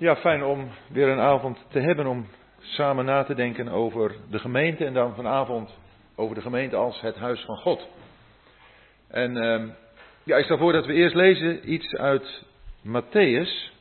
Ja, 0.00 0.16
fijn 0.16 0.44
om 0.44 0.68
weer 0.88 1.08
een 1.08 1.20
avond 1.20 1.66
te 1.68 1.80
hebben 1.80 2.06
om 2.06 2.26
samen 2.60 3.04
na 3.04 3.24
te 3.24 3.34
denken 3.34 3.68
over 3.68 4.14
de 4.30 4.38
gemeente 4.38 4.84
en 4.84 4.92
dan 4.92 5.14
vanavond 5.14 5.78
over 6.14 6.34
de 6.34 6.40
gemeente 6.40 6.76
als 6.76 7.00
het 7.00 7.16
huis 7.16 7.40
van 7.40 7.56
God. 7.56 7.88
En 9.08 9.36
uh, 9.36 9.68
ja, 10.22 10.36
ik 10.36 10.44
stel 10.44 10.58
voor 10.58 10.72
dat 10.72 10.86
we 10.86 10.92
eerst 10.92 11.14
lezen 11.14 11.72
iets 11.72 11.94
uit 11.94 12.44
Matthäus, 12.86 13.72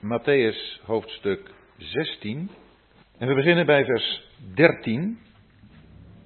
Matthäus 0.00 0.80
hoofdstuk 0.84 1.50
16. 1.76 2.50
En 3.18 3.28
we 3.28 3.34
beginnen 3.34 3.66
bij 3.66 3.84
vers 3.84 4.22
13. 4.54 5.18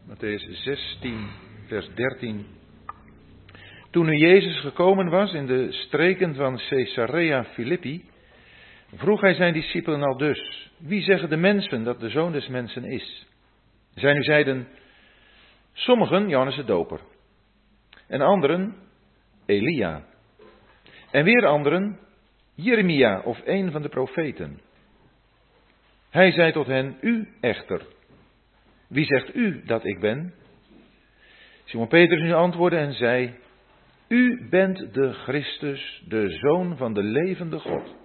Matthäus 0.09 0.51
16, 0.51 1.29
vers 1.67 1.95
13. 1.95 2.47
Toen 3.91 4.07
nu 4.07 4.17
Jezus 4.17 4.61
gekomen 4.61 5.09
was 5.09 5.33
in 5.33 5.47
de 5.47 5.73
streken 5.73 6.35
van 6.35 6.61
Caesarea 6.69 7.45
Philippi, 7.45 8.11
vroeg 8.95 9.21
hij 9.21 9.35
zijn 9.35 9.53
discipelen 9.53 10.03
al 10.03 10.17
dus, 10.17 10.71
wie 10.79 11.03
zeggen 11.03 11.29
de 11.29 11.37
mensen 11.37 11.85
dat 11.85 12.01
de 12.01 12.09
zoon 12.09 12.33
des 12.33 12.49
mensen 12.49 12.85
is? 12.85 13.27
Zij 13.95 14.13
nu 14.13 14.23
zeiden, 14.23 14.69
sommigen 15.73 16.29
Johannes 16.29 16.57
de 16.57 16.65
Doper, 16.65 17.01
en 18.09 18.21
anderen 18.21 18.75
Elia, 19.47 20.05
en 21.11 21.25
weer 21.25 21.47
anderen 21.47 21.99
Jeremia 22.55 23.21
of 23.21 23.41
een 23.45 23.71
van 23.71 23.83
de 23.83 23.89
profeten. 23.89 24.61
Hij 26.11 26.31
zei 26.31 26.53
tot 26.53 26.67
hen, 26.67 26.97
u 27.01 27.29
echter, 27.41 27.87
wie 28.89 29.05
zegt 29.05 29.35
u 29.35 29.63
dat 29.65 29.85
ik 29.85 30.01
ben? 30.01 30.35
Simon 31.65 31.89
Petrus 31.89 32.23
nu 32.23 32.33
antwoordde 32.33 32.79
en 32.79 32.93
zei, 32.93 33.35
u 34.09 34.49
bent 34.51 34.95
de 34.95 35.13
Christus, 35.13 36.03
de 36.09 36.31
Zoon 36.31 36.77
van 36.77 36.95
de 36.95 37.03
levende 37.03 37.59
God. 37.59 38.02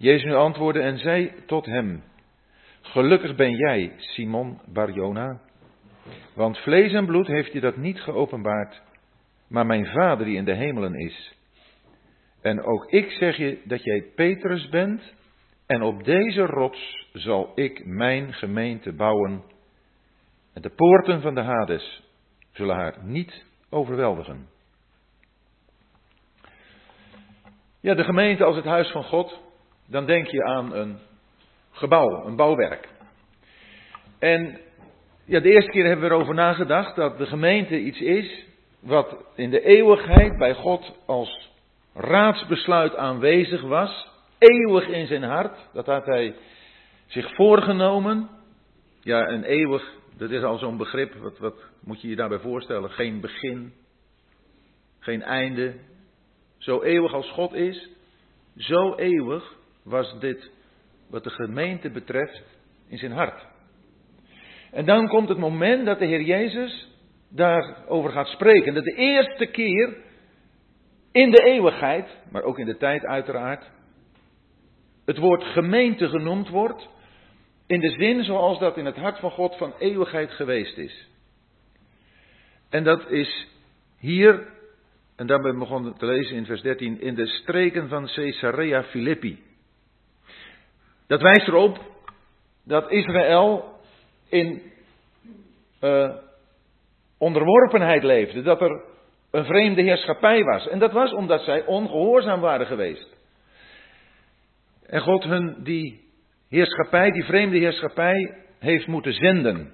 Jezus 0.00 0.24
nu 0.24 0.34
antwoordde 0.34 0.82
en 0.82 0.98
zei 0.98 1.32
tot 1.46 1.66
hem, 1.66 2.02
Gelukkig 2.80 3.34
ben 3.34 3.56
jij, 3.56 3.92
Simon 3.96 4.60
Barjona, 4.66 5.40
want 6.34 6.58
vlees 6.58 6.92
en 6.92 7.06
bloed 7.06 7.26
heeft 7.26 7.52
je 7.52 7.60
dat 7.60 7.76
niet 7.76 8.00
geopenbaard, 8.00 8.82
maar 9.48 9.66
mijn 9.66 9.86
Vader 9.86 10.26
die 10.26 10.36
in 10.36 10.44
de 10.44 10.54
hemelen 10.54 10.94
is. 10.94 11.34
En 12.42 12.62
ook 12.62 12.90
ik 12.90 13.10
zeg 13.10 13.36
je 13.36 13.60
dat 13.64 13.84
jij 13.84 14.04
Petrus 14.14 14.68
bent, 14.68 15.14
en 15.66 15.82
op 15.82 16.04
deze 16.04 16.42
rots 16.42 17.08
zal 17.12 17.52
ik 17.54 17.84
mijn 17.84 18.32
gemeente 18.32 18.92
bouwen. 18.92 19.42
En 20.54 20.62
de 20.62 20.70
poorten 20.70 21.20
van 21.20 21.34
de 21.34 21.42
Hades 21.42 22.02
zullen 22.52 22.76
haar 22.76 22.98
niet 23.02 23.44
overweldigen. 23.70 24.48
Ja, 27.80 27.94
de 27.94 28.04
gemeente 28.04 28.44
als 28.44 28.56
het 28.56 28.64
huis 28.64 28.90
van 28.90 29.04
God, 29.04 29.48
dan 29.90 30.06
denk 30.06 30.26
je 30.26 30.44
aan 30.44 30.74
een 30.74 30.98
gebouw, 31.70 32.26
een 32.26 32.36
bouwwerk. 32.36 32.88
En 34.18 34.60
ja, 35.24 35.40
de 35.40 35.50
eerste 35.50 35.70
keer 35.70 35.84
hebben 35.84 36.08
we 36.08 36.14
erover 36.14 36.34
nagedacht 36.34 36.96
dat 36.96 37.18
de 37.18 37.26
gemeente 37.26 37.78
iets 37.78 38.00
is 38.00 38.44
wat 38.80 39.16
in 39.34 39.50
de 39.50 39.60
eeuwigheid 39.60 40.38
bij 40.38 40.54
God 40.54 40.96
als 41.06 41.50
raadsbesluit 41.94 42.96
aanwezig 42.96 43.62
was, 43.62 44.08
eeuwig 44.38 44.88
in 44.88 45.06
zijn 45.06 45.22
hart, 45.22 45.68
dat 45.72 45.86
had 45.86 46.06
hij 46.06 46.34
zich 47.06 47.34
voorgenomen. 47.34 48.28
Ja, 49.00 49.28
een 49.28 49.44
eeuwig, 49.44 49.92
dat 50.16 50.30
is 50.30 50.42
al 50.42 50.58
zo'n 50.58 50.76
begrip, 50.76 51.14
wat, 51.14 51.38
wat 51.38 51.64
moet 51.84 52.00
je 52.00 52.08
je 52.08 52.16
daarbij 52.16 52.38
voorstellen? 52.38 52.90
Geen 52.90 53.20
begin, 53.20 53.72
geen 54.98 55.22
einde. 55.22 55.74
Zo 56.58 56.82
eeuwig 56.82 57.12
als 57.12 57.30
God 57.30 57.52
is, 57.52 57.88
zo 58.56 58.94
eeuwig 58.94 59.58
was 59.84 60.18
dit 60.18 60.50
wat 61.10 61.24
de 61.24 61.30
gemeente 61.30 61.90
betreft 61.90 62.42
in 62.88 62.98
zijn 62.98 63.12
hart. 63.12 63.46
En 64.70 64.84
dan 64.84 65.08
komt 65.08 65.28
het 65.28 65.38
moment 65.38 65.86
dat 65.86 65.98
de 65.98 66.06
Heer 66.06 66.22
Jezus 66.22 66.88
daarover 67.28 68.10
gaat 68.10 68.28
spreken. 68.28 68.74
Dat 68.74 68.84
de 68.84 68.94
eerste 68.94 69.46
keer 69.46 69.96
in 71.12 71.30
de 71.30 71.42
eeuwigheid, 71.42 72.08
maar 72.30 72.42
ook 72.42 72.58
in 72.58 72.66
de 72.66 72.76
tijd 72.76 73.04
uiteraard, 73.04 73.70
het 75.04 75.18
woord 75.18 75.44
gemeente 75.44 76.08
genoemd 76.08 76.48
wordt. 76.48 76.88
In 77.66 77.80
de 77.80 77.90
zin 77.90 78.24
zoals 78.24 78.58
dat 78.58 78.76
in 78.76 78.84
het 78.84 78.96
hart 78.96 79.18
van 79.18 79.30
God 79.30 79.56
van 79.56 79.72
eeuwigheid 79.78 80.30
geweest 80.30 80.76
is. 80.76 81.08
En 82.68 82.84
dat 82.84 83.10
is 83.10 83.48
hier, 83.98 84.48
en 85.16 85.26
daar 85.26 85.40
ben 85.40 85.52
ik 85.52 85.58
begonnen 85.58 85.96
te 85.96 86.06
lezen 86.06 86.36
in 86.36 86.44
vers 86.44 86.62
13, 86.62 87.00
in 87.00 87.14
de 87.14 87.26
streken 87.26 87.88
van 87.88 88.06
Caesarea 88.06 88.82
Philippi. 88.82 89.49
Dat 91.10 91.20
wijst 91.20 91.48
erop 91.48 91.78
dat 92.64 92.90
Israël 92.90 93.64
in 94.28 94.62
uh, 95.80 96.14
onderworpenheid 97.18 98.02
leefde, 98.02 98.42
dat 98.42 98.60
er 98.60 98.84
een 99.30 99.44
vreemde 99.44 99.82
heerschappij 99.82 100.42
was. 100.42 100.68
En 100.68 100.78
dat 100.78 100.92
was 100.92 101.12
omdat 101.12 101.42
zij 101.42 101.66
ongehoorzaam 101.66 102.40
waren 102.40 102.66
geweest. 102.66 103.16
En 104.86 105.00
God 105.00 105.24
hun 105.24 105.56
die 105.62 106.00
heerschappij, 106.48 107.10
die 107.10 107.24
vreemde 107.24 107.58
heerschappij, 107.58 108.34
heeft 108.58 108.86
moeten 108.86 109.12
zenden. 109.12 109.72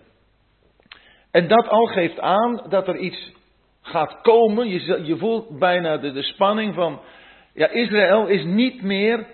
En 1.31 1.49
dat 1.49 1.69
al 1.69 1.87
geeft 1.87 2.21
aan 2.21 2.67
dat 2.69 2.89
er 2.89 2.97
iets 2.97 3.33
gaat 3.81 4.21
komen. 4.21 4.69
Je, 4.69 5.05
je 5.05 5.17
voelt 5.17 5.59
bijna 5.59 5.97
de, 5.97 6.13
de 6.13 6.23
spanning 6.23 6.75
van, 6.75 7.01
ja, 7.55 7.69
Israël 7.69 8.27
is 8.27 8.45
niet 8.45 8.83
meer 8.83 9.27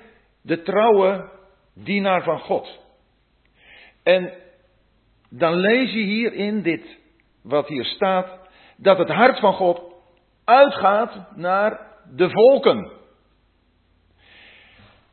de 0.42 0.62
trouwe 0.62 1.40
dienaar 1.74 2.22
van 2.22 2.38
God. 2.38 2.80
En 4.02 4.32
dan 5.30 5.54
lees 5.54 5.92
je 5.92 6.02
hier 6.02 6.32
in 6.32 6.62
dit, 6.62 6.98
wat 7.42 7.68
hier 7.68 7.84
staat, 7.84 8.38
dat 8.76 8.98
het 8.98 9.08
hart 9.08 9.38
van 9.38 9.52
God 9.52 9.82
uitgaat 10.44 11.36
naar 11.36 11.80
de 12.14 12.30
volken. 12.30 12.90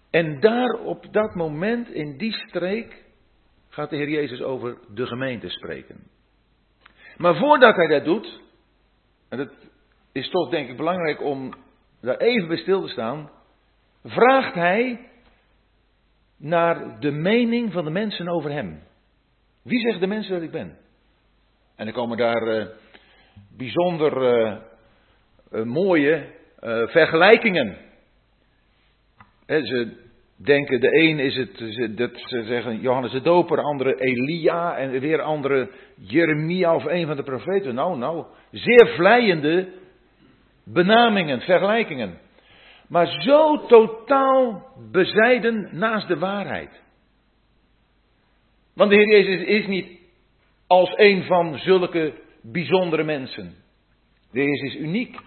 En 0.09 0.39
daar 0.39 0.73
op 0.73 1.13
dat 1.13 1.35
moment, 1.35 1.89
in 1.89 2.17
die 2.17 2.33
streek, 2.33 3.05
gaat 3.69 3.89
de 3.89 3.95
Heer 3.95 4.09
Jezus 4.09 4.41
over 4.41 4.77
de 4.93 5.05
gemeente 5.05 5.49
spreken. 5.49 6.07
Maar 7.17 7.35
voordat 7.35 7.75
hij 7.75 7.87
dat 7.87 8.05
doet, 8.05 8.41
en 9.29 9.37
dat 9.37 9.51
is 10.11 10.29
toch 10.29 10.49
denk 10.49 10.69
ik 10.69 10.77
belangrijk 10.77 11.21
om 11.21 11.53
daar 12.01 12.17
even 12.17 12.47
bij 12.47 12.57
stil 12.57 12.81
te 12.81 12.87
staan, 12.87 13.29
vraagt 14.03 14.53
hij 14.53 15.08
naar 16.39 16.99
de 16.99 17.11
mening 17.11 17.71
van 17.71 17.83
de 17.83 17.91
mensen 17.91 18.27
over 18.27 18.51
hem. 18.51 18.79
Wie 19.63 19.79
zeggen 19.79 20.01
de 20.01 20.07
mensen 20.07 20.33
dat 20.33 20.41
ik 20.41 20.51
ben? 20.51 20.77
En 21.75 21.87
er 21.87 21.93
komen 21.93 22.17
daar 22.17 22.47
uh, 22.47 22.65
bijzonder 23.57 24.21
uh, 24.21 24.57
uh, 25.51 25.63
mooie 25.63 26.37
vergelijkingen. 26.85 27.77
Ze 29.45 30.07
denken, 30.35 30.79
de 30.79 30.99
een 30.99 31.19
is 31.19 31.35
het, 31.35 31.97
dat 31.97 32.11
ze 32.13 32.43
zeggen 32.43 32.79
Johannes 32.79 33.11
de 33.11 33.21
Doper, 33.21 33.61
andere 33.61 33.95
Elia 33.95 34.77
en 34.77 34.99
weer 34.99 35.21
andere 35.21 35.69
Jeremia 35.95 36.75
of 36.75 36.85
een 36.85 37.07
van 37.07 37.15
de 37.15 37.23
profeten. 37.23 37.75
Nou, 37.75 37.97
nou, 37.97 38.25
zeer 38.51 38.87
vleiende 38.87 39.67
benamingen, 40.63 41.41
vergelijkingen 41.41 42.19
maar 42.89 43.07
zo 43.21 43.65
totaal 43.65 44.67
bezijden 44.91 45.69
naast 45.71 46.07
de 46.07 46.17
waarheid. 46.17 46.81
Want 48.73 48.89
de 48.89 48.95
Heer 48.95 49.07
Jezus 49.07 49.47
is 49.47 49.67
niet 49.67 49.99
als 50.67 50.93
een 50.95 51.23
van 51.23 51.57
zulke 51.57 52.13
bijzondere 52.41 53.03
mensen. 53.03 53.55
De 54.31 54.39
Heer 54.39 54.49
Jezus 54.49 54.75
is 54.75 54.81
uniek. 54.81 55.17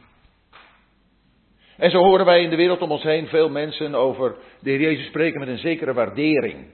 En 1.77 1.91
zo 1.91 1.99
horen 1.99 2.25
wij 2.25 2.43
in 2.43 2.51
de 2.51 2.57
wereld 2.57 2.81
om 2.81 2.91
ons 2.91 3.03
heen 3.03 3.27
veel 3.27 3.49
mensen 3.49 3.95
over 3.95 4.37
de 4.61 4.71
Heer 4.71 4.81
Jezus 4.81 5.07
spreken 5.07 5.41
met 5.41 5.49
een 5.49 5.59
zekere 5.59 5.93
waardering. 5.93 6.67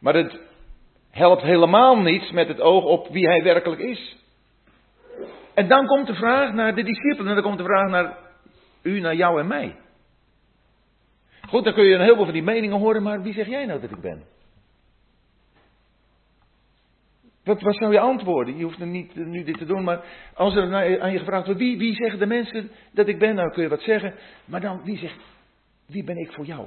Maar 0.00 0.14
het 0.14 0.40
helpt 1.10 1.42
helemaal 1.42 1.98
niets 1.98 2.30
met 2.30 2.48
het 2.48 2.60
oog 2.60 2.84
op 2.84 3.08
wie 3.08 3.26
hij 3.26 3.42
werkelijk 3.42 3.80
is. 3.80 4.16
En 5.54 5.68
dan 5.68 5.86
komt 5.86 6.06
de 6.06 6.14
vraag 6.14 6.52
naar 6.52 6.74
de 6.74 6.82
discipelen 6.82 7.28
en 7.28 7.34
dan 7.34 7.44
komt 7.44 7.58
de 7.58 7.64
vraag 7.64 7.90
naar 7.90 8.16
u 8.82 9.00
naar 9.00 9.14
jou 9.14 9.40
en 9.40 9.46
mij. 9.46 9.76
Goed, 11.48 11.64
dan 11.64 11.74
kun 11.74 11.84
je 11.84 11.94
een 11.94 12.00
heleboel 12.00 12.24
van 12.24 12.34
die 12.34 12.42
meningen 12.42 12.78
horen, 12.78 13.02
maar 13.02 13.22
wie 13.22 13.32
zeg 13.32 13.46
jij 13.46 13.66
nou 13.66 13.80
dat 13.80 13.90
ik 13.90 14.00
ben? 14.00 14.22
Wat, 17.44 17.60
wat 17.60 17.76
zou 17.76 17.92
je 17.92 18.00
antwoorden? 18.00 18.56
Je 18.56 18.64
hoeft 18.64 18.80
er 18.80 18.86
niet 18.86 19.14
nu 19.14 19.44
dit 19.44 19.58
te 19.58 19.64
doen, 19.64 19.84
maar 19.84 20.04
als 20.34 20.54
er 20.54 21.00
aan 21.00 21.12
je 21.12 21.18
gevraagd 21.18 21.44
wordt, 21.44 21.60
wie, 21.60 21.78
wie 21.78 21.94
zeggen 21.94 22.18
de 22.18 22.26
mensen 22.26 22.70
dat 22.92 23.08
ik 23.08 23.18
ben? 23.18 23.34
Nou 23.34 23.52
kun 23.52 23.62
je 23.62 23.68
wat 23.68 23.82
zeggen, 23.82 24.14
maar 24.44 24.60
dan 24.60 24.80
wie 24.84 24.98
zegt, 24.98 25.18
wie 25.86 26.04
ben 26.04 26.16
ik 26.16 26.32
voor 26.32 26.44
jou? 26.44 26.66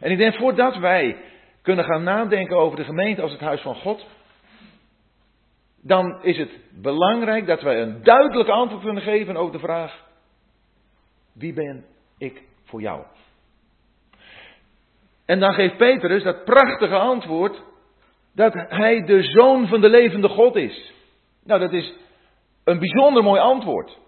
En 0.00 0.10
ik 0.10 0.18
denk, 0.18 0.34
voordat 0.34 0.76
wij 0.76 1.16
kunnen 1.62 1.84
gaan 1.84 2.02
nadenken 2.02 2.56
over 2.56 2.76
de 2.76 2.84
gemeente 2.84 3.22
als 3.22 3.32
het 3.32 3.40
huis 3.40 3.60
van 3.60 3.74
God, 3.74 4.06
dan 5.82 6.22
is 6.22 6.38
het 6.38 6.50
belangrijk 6.82 7.46
dat 7.46 7.62
wij 7.62 7.82
een 7.82 8.02
duidelijk 8.02 8.48
antwoord 8.48 8.82
kunnen 8.82 9.02
geven 9.02 9.36
over 9.36 9.52
de 9.52 9.58
vraag, 9.58 10.02
wie 11.34 11.52
ben 11.52 11.84
ik 12.18 12.42
voor 12.64 12.80
jou. 12.80 13.04
En 15.26 15.40
dan 15.40 15.52
geeft 15.52 15.76
Petrus 15.76 16.22
dat 16.22 16.44
prachtige 16.44 16.96
antwoord 16.96 17.62
dat 18.34 18.52
hij 18.54 19.00
de 19.00 19.22
zoon 19.22 19.68
van 19.68 19.80
de 19.80 19.88
levende 19.88 20.28
God 20.28 20.56
is. 20.56 20.92
Nou, 21.44 21.60
dat 21.60 21.72
is 21.72 21.94
een 22.64 22.78
bijzonder 22.78 23.22
mooi 23.22 23.40
antwoord. 23.40 23.98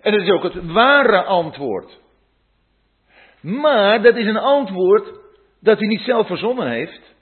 En 0.00 0.12
dat 0.12 0.20
is 0.20 0.30
ook 0.30 0.42
het 0.42 0.72
ware 0.72 1.22
antwoord. 1.22 2.00
Maar 3.40 4.02
dat 4.02 4.16
is 4.16 4.26
een 4.26 4.36
antwoord 4.38 5.12
dat 5.60 5.78
hij 5.78 5.88
niet 5.88 6.00
zelf 6.00 6.26
verzonnen 6.26 6.70
heeft. 6.70 7.14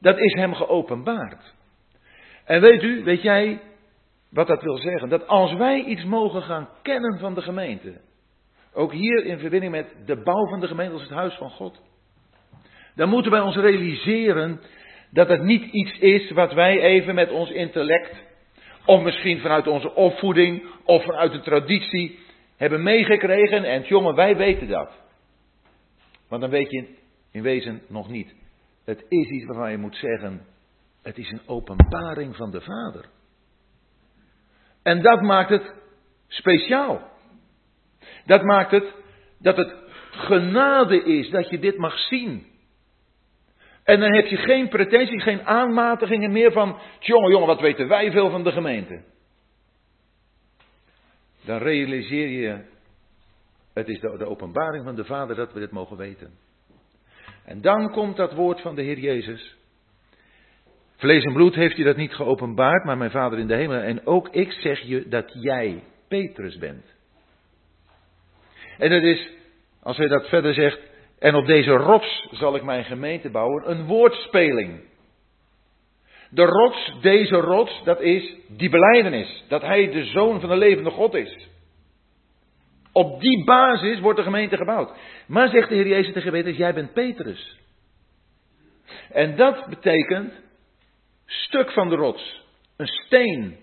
Dat 0.00 0.18
is 0.18 0.32
hem 0.34 0.54
geopenbaard. 0.54 1.54
En 2.44 2.60
weet 2.60 2.82
u, 2.82 3.04
weet 3.04 3.22
jij 3.22 3.60
wat 4.28 4.46
dat 4.46 4.62
wil 4.62 4.76
zeggen? 4.76 5.08
Dat 5.08 5.26
als 5.26 5.52
wij 5.52 5.82
iets 5.84 6.04
mogen 6.04 6.42
gaan 6.42 6.68
kennen 6.82 7.18
van 7.18 7.34
de 7.34 7.42
gemeente, 7.42 8.00
ook 8.76 8.92
hier 8.92 9.24
in 9.24 9.38
verbinding 9.38 9.72
met 9.72 9.86
de 10.04 10.22
bouw 10.22 10.46
van 10.46 10.60
de 10.60 10.66
gemeente 10.66 10.92
als 10.92 11.02
het 11.02 11.10
huis 11.10 11.34
van 11.34 11.50
God, 11.50 11.82
dan 12.94 13.08
moeten 13.08 13.30
wij 13.30 13.40
ons 13.40 13.56
realiseren 13.56 14.60
dat 15.10 15.28
het 15.28 15.42
niet 15.42 15.72
iets 15.72 15.98
is 15.98 16.30
wat 16.30 16.52
wij 16.52 16.80
even 16.80 17.14
met 17.14 17.30
ons 17.30 17.50
intellect, 17.50 18.24
of 18.84 19.02
misschien 19.02 19.40
vanuit 19.40 19.66
onze 19.66 19.94
opvoeding, 19.94 20.64
of 20.84 21.04
vanuit 21.04 21.32
de 21.32 21.40
traditie, 21.40 22.18
hebben 22.56 22.82
meegekregen 22.82 23.64
en 23.64 23.82
jongen, 23.82 24.14
wij 24.14 24.36
weten 24.36 24.68
dat. 24.68 24.90
Want 26.28 26.40
dan 26.40 26.50
weet 26.50 26.70
je 26.70 26.94
in 27.30 27.42
wezen 27.42 27.82
nog 27.88 28.08
niet. 28.08 28.34
Het 28.84 29.04
is 29.08 29.28
iets 29.28 29.46
waarvan 29.46 29.70
je 29.70 29.78
moet 29.78 29.96
zeggen, 29.96 30.46
het 31.02 31.18
is 31.18 31.30
een 31.30 31.42
openbaring 31.46 32.36
van 32.36 32.50
de 32.50 32.60
Vader. 32.60 33.04
En 34.82 35.02
dat 35.02 35.20
maakt 35.20 35.50
het 35.50 35.74
speciaal. 36.28 37.14
Dat 38.26 38.42
maakt 38.42 38.70
het 38.70 38.94
dat 39.38 39.56
het 39.56 39.74
genade 40.10 41.04
is 41.04 41.30
dat 41.30 41.50
je 41.50 41.58
dit 41.58 41.76
mag 41.76 41.98
zien. 41.98 42.46
En 43.84 44.00
dan 44.00 44.14
heb 44.14 44.26
je 44.26 44.36
geen 44.36 44.68
pretentie, 44.68 45.20
geen 45.20 45.46
aanmatigingen 45.46 46.32
meer 46.32 46.52
van, 46.52 46.78
jongen, 47.00 47.30
jongen, 47.30 47.46
wat 47.46 47.60
weten 47.60 47.88
wij 47.88 48.10
veel 48.10 48.30
van 48.30 48.44
de 48.44 48.52
gemeente. 48.52 49.02
Dan 51.44 51.58
realiseer 51.58 52.28
je, 52.28 52.64
het 53.74 53.88
is 53.88 54.00
de, 54.00 54.16
de 54.18 54.26
openbaring 54.26 54.84
van 54.84 54.94
de 54.94 55.04
Vader 55.04 55.36
dat 55.36 55.52
we 55.52 55.60
dit 55.60 55.70
mogen 55.70 55.96
weten. 55.96 56.30
En 57.44 57.60
dan 57.60 57.90
komt 57.90 58.16
dat 58.16 58.32
woord 58.32 58.60
van 58.60 58.74
de 58.74 58.82
Heer 58.82 58.98
Jezus. 58.98 59.56
Vlees 60.96 61.24
en 61.24 61.32
bloed 61.32 61.54
heeft 61.54 61.76
je 61.76 61.84
dat 61.84 61.96
niet 61.96 62.14
geopenbaard, 62.14 62.84
maar 62.84 62.98
mijn 62.98 63.10
Vader 63.10 63.38
in 63.38 63.46
de 63.46 63.56
hemel. 63.56 63.80
En 63.80 64.06
ook 64.06 64.28
ik 64.28 64.52
zeg 64.52 64.80
je 64.80 65.08
dat 65.08 65.32
jij 65.42 65.82
Petrus 66.08 66.58
bent. 66.58 66.95
En 68.78 68.90
dat 68.90 69.02
is, 69.02 69.30
als 69.82 69.96
hij 69.96 70.08
dat 70.08 70.28
verder 70.28 70.54
zegt, 70.54 70.78
en 71.18 71.34
op 71.34 71.46
deze 71.46 71.70
rots 71.70 72.28
zal 72.30 72.56
ik 72.56 72.62
mijn 72.62 72.84
gemeente 72.84 73.30
bouwen, 73.30 73.70
een 73.70 73.84
woordspeling. 73.84 74.80
De 76.30 76.44
rots, 76.44 76.92
deze 77.00 77.36
rots, 77.36 77.84
dat 77.84 78.00
is 78.00 78.34
die 78.48 78.70
beleidenis. 78.70 79.44
Dat 79.48 79.62
hij 79.62 79.90
de 79.90 80.04
zoon 80.04 80.40
van 80.40 80.48
de 80.48 80.56
levende 80.56 80.90
God 80.90 81.14
is. 81.14 81.48
Op 82.92 83.20
die 83.20 83.44
basis 83.44 84.00
wordt 84.00 84.18
de 84.18 84.24
gemeente 84.24 84.56
gebouwd. 84.56 84.90
Maar 85.26 85.48
zegt 85.48 85.68
de 85.68 85.74
Heer 85.74 85.88
Jezus 85.88 86.12
tegen 86.12 86.30
Petrus, 86.30 86.56
jij 86.56 86.74
bent 86.74 86.92
Petrus. 86.92 87.58
En 89.10 89.36
dat 89.36 89.66
betekent 89.66 90.32
stuk 91.26 91.70
van 91.70 91.88
de 91.88 91.96
rots. 91.96 92.44
Een 92.76 92.86
steen. 92.86 93.58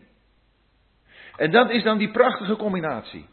En 1.35 1.51
dat 1.51 1.69
is 1.69 1.83
dan 1.83 1.97
die 1.97 2.11
prachtige 2.11 2.55
combinatie. 2.55 3.25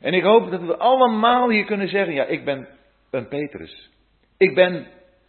En 0.00 0.14
ik 0.14 0.22
hoop 0.22 0.50
dat 0.50 0.60
we 0.60 0.76
allemaal 0.76 1.50
hier 1.50 1.64
kunnen 1.64 1.88
zeggen, 1.88 2.14
ja, 2.14 2.24
ik 2.24 2.44
ben 2.44 2.68
een 3.10 3.28
Petrus. 3.28 3.90
Ik 4.36 4.54
ben 4.54 4.86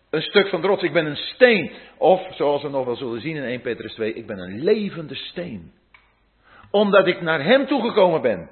een 0.09 0.21
stuk 0.21 0.47
van 0.47 0.61
de 0.61 0.67
rots, 0.67 0.83
ik 0.83 0.93
ben 0.93 1.05
een 1.05 1.15
steen. 1.15 1.71
Of, 1.97 2.21
zoals 2.31 2.61
we 2.61 2.69
nog 2.69 2.85
wel 2.85 2.95
zullen 2.95 3.21
zien 3.21 3.35
in 3.35 3.43
1 3.43 3.61
Petrus 3.61 3.93
2, 3.93 4.13
ik 4.13 4.27
ben 4.27 4.39
een 4.39 4.63
levende 4.63 5.15
steen. 5.15 5.71
Omdat 6.71 7.07
ik 7.07 7.21
naar 7.21 7.43
hem 7.43 7.67
toegekomen 7.67 8.21
ben. 8.21 8.49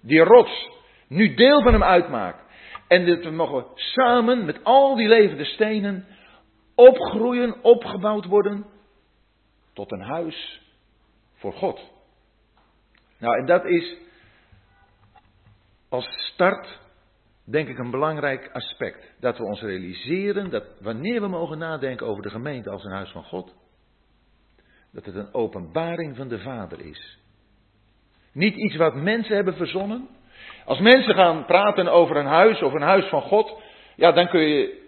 Die 0.00 0.20
rots, 0.20 0.68
nu 1.08 1.34
deel 1.34 1.62
van 1.62 1.72
hem 1.72 1.82
uitmaakt. 1.82 2.42
En 2.88 3.06
dat 3.06 3.24
we 3.24 3.30
mogen 3.30 3.66
samen 3.74 4.44
met 4.44 4.64
al 4.64 4.96
die 4.96 5.08
levende 5.08 5.44
stenen 5.44 6.06
opgroeien, 6.74 7.62
opgebouwd 7.62 8.24
worden 8.24 8.66
tot 9.72 9.92
een 9.92 10.00
huis 10.00 10.60
voor 11.34 11.52
God. 11.52 11.80
Nou, 13.18 13.38
en 13.38 13.46
dat 13.46 13.64
is 13.64 13.96
als 15.88 16.06
start, 16.32 16.80
denk 17.44 17.68
ik, 17.68 17.78
een 17.78 17.90
belangrijk 17.90 18.50
aspect. 18.52 19.14
Dat 19.20 19.38
we 19.38 19.44
ons 19.44 19.60
realiseren 19.60 20.50
dat 20.50 20.64
wanneer 20.80 21.20
we 21.20 21.28
mogen 21.28 21.58
nadenken 21.58 22.06
over 22.06 22.22
de 22.22 22.30
gemeente 22.30 22.70
als 22.70 22.84
een 22.84 22.92
huis 22.92 23.10
van 23.10 23.24
God, 23.24 23.54
dat 24.92 25.04
het 25.04 25.14
een 25.14 25.34
openbaring 25.34 26.16
van 26.16 26.28
de 26.28 26.38
Vader 26.38 26.80
is. 26.80 27.18
Niet 28.32 28.56
iets 28.56 28.76
wat 28.76 28.94
mensen 28.94 29.34
hebben 29.34 29.56
verzonnen. 29.56 30.08
Als 30.64 30.78
mensen 30.78 31.14
gaan 31.14 31.44
praten 31.44 31.88
over 31.88 32.16
een 32.16 32.26
huis 32.26 32.62
of 32.62 32.72
een 32.72 32.82
huis 32.82 33.04
van 33.04 33.22
God, 33.22 33.60
ja, 33.96 34.12
dan 34.12 34.28
kun 34.28 34.40
je 34.40 34.86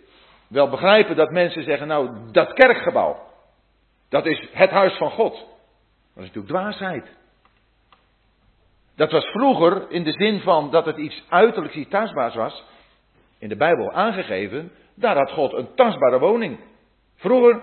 wel 0.49 0.69
begrijpen 0.69 1.17
dat 1.17 1.31
mensen 1.31 1.63
zeggen, 1.63 1.87
nou, 1.87 2.31
dat 2.33 2.53
kerkgebouw, 2.53 3.29
dat 4.09 4.27
is 4.27 4.49
het 4.53 4.71
huis 4.71 4.97
van 4.97 5.11
God. 5.11 5.33
Dat 6.15 6.25
is 6.25 6.33
natuurlijk 6.33 6.47
dwaasheid. 6.47 7.19
Dat 9.01 9.11
was 9.11 9.25
vroeger 9.25 9.91
in 9.91 10.05
de 10.05 10.13
zin 10.13 10.41
van 10.41 10.71
dat 10.71 10.87
het 10.87 10.97
iets 10.97 11.25
uiterlijks, 11.29 11.77
iets 11.77 11.91
tastbaars 11.91 12.35
was, 12.35 12.65
in 13.39 13.49
de 13.49 13.57
Bijbel 13.57 13.93
aangegeven, 13.93 14.73
daar 14.95 15.17
had 15.17 15.31
God 15.31 15.53
een 15.53 15.75
tastbare 15.75 16.19
woning. 16.19 16.59
Vroeger 17.17 17.63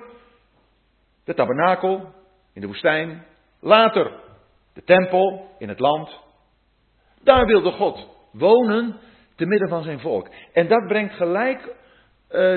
de 1.26 1.34
tabernakel 1.34 2.14
in 2.54 2.62
de 2.62 2.68
woestijn, 2.68 3.26
later 3.60 4.12
de 4.74 4.84
tempel 4.84 5.56
in 5.60 5.70
het 5.70 5.80
land. 5.80 6.20
Daar 7.24 7.46
wilde 7.46 7.72
God 7.72 8.08
wonen 8.32 9.00
te 9.36 9.46
midden 9.46 9.70
van 9.70 9.84
zijn 9.84 10.00
volk. 10.00 10.30
En 10.54 10.68
dat 10.68 10.88
brengt 10.88 11.14
gelijk 11.14 11.62
uh, 11.62 11.74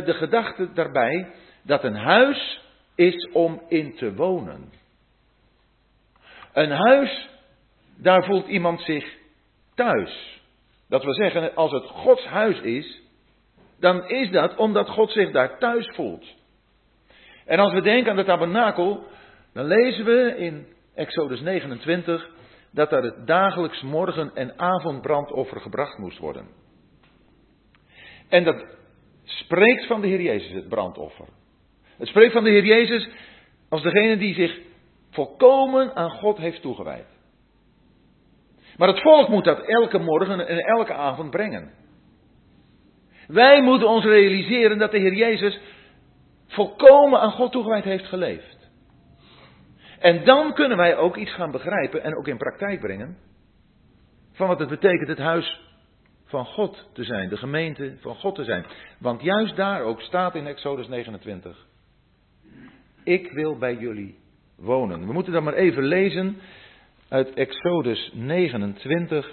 de 0.05 0.15
gedachte 0.15 0.73
daarbij 0.73 1.32
dat 1.62 1.85
een 1.85 1.97
huis 1.97 2.61
is 2.94 3.31
om 3.32 3.62
in 3.69 3.97
te 3.97 4.15
wonen. 4.15 4.73
Een 6.53 6.71
huis, 6.71 7.29
daar 8.02 8.25
voelt 8.25 8.47
iemand 8.47 8.81
zich 8.81 9.17
thuis. 9.75 10.41
Dat 10.88 11.05
wil 11.05 11.14
zeggen, 11.14 11.55
als 11.55 11.73
het 11.73 11.85
Gods 11.85 12.25
huis 12.25 12.61
is, 12.61 13.02
dan 13.81 14.08
is 14.08 14.31
dat 14.31 14.56
omdat 14.56 14.89
God 14.89 15.10
zich 15.10 15.31
daar 15.31 15.58
thuis 15.58 15.86
voelt. 15.94 16.34
En 17.46 17.58
als 17.58 17.72
we 17.72 17.81
denken 17.81 18.10
aan 18.10 18.17
de 18.17 18.25
tabernakel, 18.25 19.05
dan 19.53 19.65
lezen 19.65 20.05
we 20.05 20.34
in 20.36 20.67
Exodus 20.94 21.41
29 21.41 22.31
dat 22.72 22.91
daar 22.91 23.03
het 23.03 23.27
dagelijks 23.27 23.82
morgen- 23.82 24.34
en 24.34 24.58
avondbrandoffer 24.58 25.60
gebracht 25.60 25.98
moest 25.98 26.19
worden. 26.19 26.48
En 28.29 28.44
dat 28.44 28.65
spreekt 29.25 29.86
van 29.86 30.01
de 30.01 30.06
Heer 30.06 30.20
Jezus, 30.20 30.53
het 30.53 30.69
brandoffer. 30.69 31.29
Het 31.96 32.08
spreekt 32.08 32.32
van 32.32 32.44
de 32.44 32.51
Heer 32.51 32.65
Jezus 32.65 33.08
als 33.69 33.82
degene 33.82 34.17
die 34.17 34.34
zich 34.34 34.58
volkomen 35.10 35.94
aan 35.94 36.10
God 36.10 36.36
heeft 36.36 36.63
toegewijd. 36.63 37.06
Maar 38.81 38.89
het 38.89 39.01
volk 39.01 39.29
moet 39.29 39.44
dat 39.44 39.60
elke 39.60 39.99
morgen 39.99 40.46
en 40.46 40.58
elke 40.58 40.93
avond 40.93 41.31
brengen. 41.31 41.70
Wij 43.27 43.63
moeten 43.63 43.89
ons 43.89 44.05
realiseren 44.05 44.79
dat 44.79 44.91
de 44.91 44.99
Heer 44.99 45.15
Jezus 45.15 45.60
volkomen 46.46 47.20
aan 47.20 47.32
God 47.32 47.53
toegewijd 47.53 47.84
heeft 47.84 48.06
geleefd. 48.06 48.70
En 49.99 50.25
dan 50.25 50.55
kunnen 50.55 50.77
wij 50.77 50.96
ook 50.96 51.17
iets 51.17 51.34
gaan 51.34 51.51
begrijpen 51.51 52.03
en 52.03 52.17
ook 52.17 52.29
in 52.29 52.37
praktijk 52.37 52.81
brengen 52.81 53.17
van 54.32 54.49
wat 54.49 54.58
het 54.58 54.69
betekent 54.69 55.08
het 55.08 55.19
huis 55.19 55.60
van 56.25 56.44
God 56.44 56.89
te 56.93 57.05
zijn, 57.05 57.29
de 57.29 57.37
gemeente 57.37 57.96
van 58.01 58.15
God 58.15 58.34
te 58.34 58.44
zijn. 58.44 58.65
Want 58.99 59.22
juist 59.22 59.56
daar 59.56 59.82
ook 59.82 60.01
staat 60.01 60.34
in 60.34 60.46
Exodus 60.46 60.89
29, 60.89 61.67
ik 63.05 63.32
wil 63.32 63.58
bij 63.58 63.75
jullie 63.75 64.19
wonen. 64.56 65.06
We 65.06 65.13
moeten 65.13 65.32
dan 65.32 65.44
maar 65.44 65.55
even 65.55 65.82
lezen 65.82 66.41
uit 67.10 67.34
Exodus 67.34 68.10
29. 68.14 69.32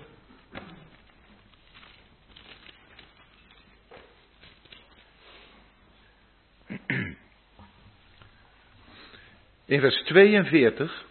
In 9.66 9.80
vers 9.80 10.04
42, 10.04 11.06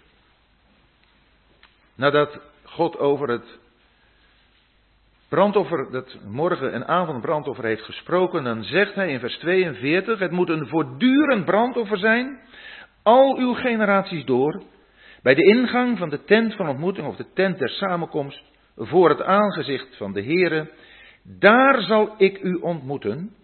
nadat 1.95 2.41
God 2.63 2.99
over 2.99 3.29
het 3.29 3.59
brandoffer, 5.29 5.91
dat 5.91 6.19
morgen- 6.25 6.73
en 6.73 6.87
avondbrandoffer 6.87 7.65
heeft 7.65 7.83
gesproken, 7.85 8.45
dan 8.45 8.63
zegt 8.63 8.95
hij 8.95 9.11
in 9.11 9.21
vers 9.21 9.39
42, 9.39 10.19
het 10.19 10.31
moet 10.31 10.49
een 10.49 10.67
voortdurend 10.67 11.45
brandoffer 11.45 11.99
zijn, 11.99 12.41
al 13.03 13.39
uw 13.39 13.55
generaties 13.55 14.25
door, 14.25 14.63
bij 15.27 15.35
de 15.35 15.45
ingang 15.45 15.99
van 15.99 16.09
de 16.09 16.25
tent 16.25 16.55
van 16.55 16.69
ontmoeting 16.69 17.07
of 17.07 17.17
de 17.17 17.33
tent 17.35 17.59
der 17.59 17.69
samenkomst, 17.69 18.43
voor 18.77 19.09
het 19.09 19.23
aangezicht 19.23 19.97
van 19.97 20.13
de 20.13 20.23
Heere, 20.23 20.73
Daar 21.23 21.83
zal 21.83 22.15
ik 22.19 22.43
u 22.43 22.55
ontmoeten, 22.55 23.35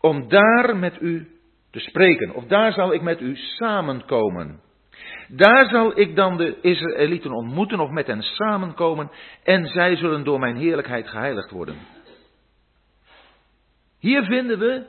om 0.00 0.28
daar 0.28 0.76
met 0.76 1.00
u 1.00 1.28
te 1.70 1.78
spreken. 1.78 2.34
Of 2.34 2.44
daar 2.44 2.72
zal 2.72 2.92
ik 2.92 3.02
met 3.02 3.20
u 3.20 3.36
samenkomen. 3.36 4.60
Daar 5.28 5.68
zal 5.68 5.98
ik 5.98 6.16
dan 6.16 6.36
de 6.36 6.60
Israëlieten 6.60 7.32
ontmoeten 7.32 7.80
of 7.80 7.90
met 7.90 8.06
hen 8.06 8.22
samenkomen 8.22 9.10
en 9.42 9.66
zij 9.66 9.96
zullen 9.96 10.24
door 10.24 10.38
mijn 10.38 10.56
heerlijkheid 10.56 11.08
geheiligd 11.08 11.50
worden. 11.50 11.76
Hier 13.98 14.24
vinden 14.24 14.58
we 14.58 14.86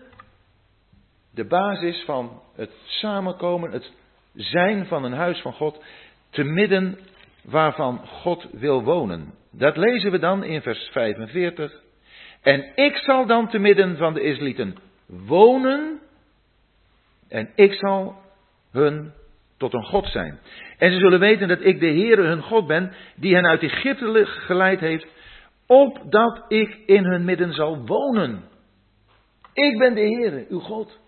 de 1.34 1.46
basis 1.46 2.04
van 2.06 2.42
het 2.56 2.72
samenkomen, 2.86 3.72
het 3.72 3.92
zijn 4.36 4.86
van 4.86 5.04
een 5.04 5.14
huis 5.14 5.42
van 5.42 5.54
God, 5.54 5.84
te 6.30 6.44
midden 6.44 6.98
waarvan 7.44 8.08
God 8.08 8.48
wil 8.52 8.84
wonen. 8.84 9.34
Dat 9.52 9.78
lezen 9.78 10.12
we 10.12 10.20
dan 10.20 10.44
in 10.44 10.62
vers 10.62 10.90
45. 10.92 11.82
En 12.42 12.72
ik 12.76 12.96
zal 12.96 13.26
dan 13.26 13.50
te 13.50 13.60
midden 13.60 13.98
van 13.98 14.14
de 14.14 14.22
Israëlieten 14.22 14.78
wonen 15.06 16.00
en 17.30 17.52
ik 17.56 17.74
zal 17.74 18.16
hun 18.72 19.14
tot 19.58 19.74
een 19.74 19.86
God 19.86 20.08
zijn. 20.08 20.40
En 20.78 20.92
ze 20.92 21.00
zullen 21.00 21.20
weten 21.20 21.48
dat 21.48 21.62
ik 21.62 21.80
de 21.80 21.86
Heere 21.86 22.22
hun 22.22 22.42
God 22.42 22.68
ben, 22.68 22.94
die 23.16 23.36
hen 23.36 23.46
uit 23.46 23.62
Egypte 23.62 24.26
geleid 24.26 24.80
heeft, 24.80 25.08
opdat 25.68 26.46
ik 26.48 26.78
in 26.86 27.04
hun 27.04 27.26
midden 27.26 27.54
zal 27.54 27.86
wonen. 27.86 28.44
Ik 29.54 29.78
ben 29.78 29.96
de 29.96 30.02
Heere, 30.02 30.46
uw 30.50 30.60
God. 30.60 31.00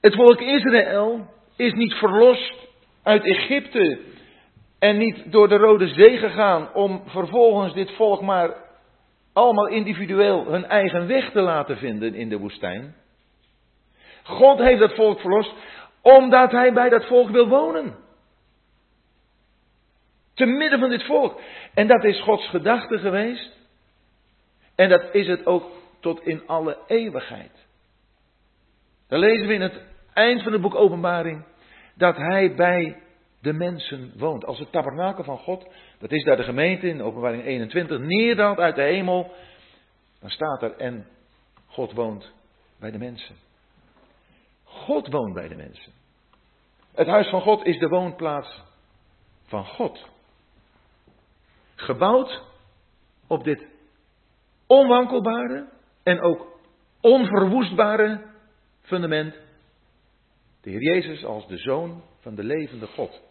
Het 0.00 0.14
volk 0.14 0.40
Israël 0.40 1.34
is 1.56 1.72
niet 1.72 1.94
verlost 1.94 2.54
uit 3.02 3.24
Egypte 3.24 4.00
en 4.78 4.98
niet 4.98 5.32
door 5.32 5.48
de 5.48 5.56
Rode 5.56 5.88
Zee 5.88 6.18
gegaan 6.18 6.74
om 6.74 7.02
vervolgens 7.06 7.74
dit 7.74 7.90
volk 7.90 8.20
maar 8.20 8.54
allemaal 9.32 9.66
individueel 9.68 10.46
hun 10.46 10.64
eigen 10.64 11.06
weg 11.06 11.30
te 11.30 11.40
laten 11.40 11.76
vinden 11.76 12.14
in 12.14 12.28
de 12.28 12.38
woestijn. 12.38 12.94
God 14.22 14.58
heeft 14.58 14.80
dat 14.80 14.94
volk 14.94 15.20
verlost 15.20 15.52
omdat 16.02 16.50
hij 16.50 16.72
bij 16.72 16.88
dat 16.88 17.06
volk 17.06 17.30
wil 17.30 17.48
wonen. 17.48 17.96
Te 20.34 20.46
midden 20.46 20.78
van 20.78 20.90
dit 20.90 21.04
volk. 21.04 21.40
En 21.74 21.86
dat 21.86 22.04
is 22.04 22.20
Gods 22.22 22.48
gedachte 22.48 22.98
geweest. 22.98 23.56
En 24.74 24.88
dat 24.88 25.08
is 25.12 25.26
het 25.26 25.46
ook 25.46 25.70
tot 26.00 26.20
in 26.26 26.46
alle 26.46 26.78
eeuwigheid. 26.86 27.66
Dan 29.08 29.18
lezen 29.18 29.46
we 29.46 29.54
in 29.54 29.60
het 29.60 29.80
eind 30.16 30.42
van 30.42 30.52
het 30.52 30.60
boek 30.60 30.74
Openbaring 30.74 31.44
dat 31.94 32.16
hij 32.16 32.54
bij 32.54 33.02
de 33.40 33.52
mensen 33.52 34.12
woont. 34.16 34.44
Als 34.44 34.58
het 34.58 34.72
tabernakel 34.72 35.24
van 35.24 35.38
God, 35.38 35.68
dat 35.98 36.12
is 36.12 36.24
daar 36.24 36.36
de 36.36 36.42
gemeente 36.42 36.88
in 36.88 37.02
Openbaring 37.02 37.44
21, 37.44 37.98
neerdaalt 37.98 38.58
uit 38.58 38.74
de 38.74 38.82
hemel, 38.82 39.32
dan 40.20 40.30
staat 40.30 40.62
er 40.62 40.76
en 40.76 41.06
God 41.66 41.92
woont 41.92 42.32
bij 42.78 42.90
de 42.90 42.98
mensen. 42.98 43.36
God 44.64 45.08
woont 45.08 45.34
bij 45.34 45.48
de 45.48 45.56
mensen. 45.56 45.92
Het 46.94 47.06
huis 47.06 47.28
van 47.28 47.40
God 47.40 47.64
is 47.64 47.78
de 47.78 47.88
woonplaats 47.88 48.62
van 49.46 49.66
God. 49.66 50.08
Gebouwd 51.74 52.42
op 53.26 53.44
dit 53.44 53.66
onwankelbare 54.66 55.68
en 56.02 56.20
ook 56.20 56.58
onverwoestbare 57.00 58.22
fundament. 58.82 59.45
De 60.66 60.72
Heer 60.72 60.82
Jezus 60.82 61.24
als 61.24 61.46
de 61.46 61.56
Zoon 61.56 62.02
van 62.20 62.34
de 62.34 62.44
levende 62.44 62.86
God. 62.86 63.22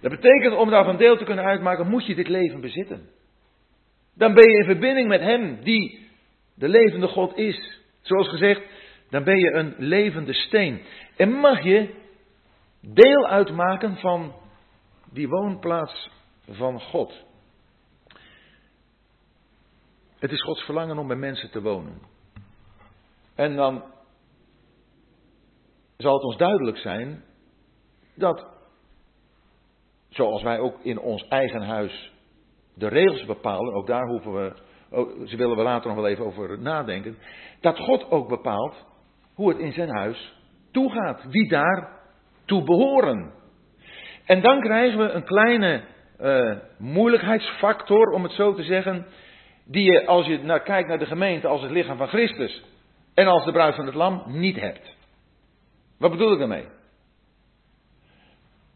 Dat 0.00 0.10
betekent 0.10 0.54
om 0.54 0.70
daarvan 0.70 0.96
deel 0.96 1.16
te 1.16 1.24
kunnen 1.24 1.44
uitmaken, 1.44 1.88
moet 1.88 2.06
je 2.06 2.14
dit 2.14 2.28
leven 2.28 2.60
bezitten. 2.60 3.10
Dan 4.14 4.34
ben 4.34 4.50
je 4.50 4.58
in 4.58 4.64
verbinding 4.64 5.08
met 5.08 5.20
Hem 5.20 5.62
die 5.62 6.08
de 6.54 6.68
levende 6.68 7.06
God 7.06 7.36
is. 7.36 7.80
Zoals 8.00 8.28
gezegd, 8.28 8.62
dan 9.10 9.24
ben 9.24 9.38
je 9.38 9.52
een 9.52 9.74
levende 9.78 10.32
steen. 10.32 10.82
En 11.16 11.30
mag 11.30 11.62
je 11.62 11.94
deel 12.80 13.28
uitmaken 13.28 13.96
van 13.96 14.34
die 15.12 15.28
woonplaats 15.28 16.10
van 16.48 16.80
God. 16.80 17.24
Het 20.18 20.32
is 20.32 20.42
Gods 20.42 20.62
verlangen 20.62 20.98
om 20.98 21.06
bij 21.06 21.16
mensen 21.16 21.50
te 21.50 21.62
wonen. 21.62 22.00
En 23.34 23.56
dan 23.56 23.84
zal 26.00 26.14
het 26.14 26.22
ons 26.22 26.36
duidelijk 26.36 26.76
zijn 26.76 27.22
dat, 28.14 28.46
zoals 30.08 30.42
wij 30.42 30.58
ook 30.58 30.76
in 30.82 31.00
ons 31.00 31.28
eigen 31.28 31.62
huis 31.62 32.12
de 32.74 32.88
regels 32.88 33.24
bepalen, 33.24 33.74
ook 33.74 33.86
daar 33.86 34.06
hoeven 34.06 34.32
we, 34.32 34.52
ze 35.26 35.36
willen 35.36 35.56
we 35.56 35.62
later 35.62 35.86
nog 35.86 35.98
wel 36.00 36.08
even 36.08 36.24
over 36.24 36.58
nadenken, 36.58 37.18
dat 37.60 37.78
God 37.78 38.10
ook 38.10 38.28
bepaalt 38.28 38.84
hoe 39.34 39.48
het 39.48 39.58
in 39.58 39.72
zijn 39.72 39.96
huis 39.96 40.34
toegaat, 40.70 41.24
wie 41.28 41.48
daar 41.48 42.00
toe 42.44 42.64
behoren. 42.64 43.32
En 44.24 44.40
dan 44.40 44.60
krijgen 44.60 44.98
we 44.98 45.10
een 45.10 45.24
kleine 45.24 45.82
uh, 46.20 46.56
moeilijkheidsfactor, 46.78 48.10
om 48.10 48.22
het 48.22 48.32
zo 48.32 48.54
te 48.54 48.62
zeggen, 48.62 49.06
die 49.64 49.92
je 49.92 50.06
als 50.06 50.26
je 50.26 50.38
naar, 50.38 50.62
kijkt 50.62 50.88
naar 50.88 50.98
de 50.98 51.06
gemeente 51.06 51.46
als 51.46 51.62
het 51.62 51.70
lichaam 51.70 51.96
van 51.96 52.08
Christus 52.08 52.64
en 53.14 53.26
als 53.26 53.44
de 53.44 53.52
bruid 53.52 53.74
van 53.74 53.86
het 53.86 53.94
lam 53.94 54.22
niet 54.26 54.60
hebt. 54.60 54.89
Wat 56.00 56.10
bedoel 56.10 56.32
ik 56.32 56.38
daarmee? 56.38 56.66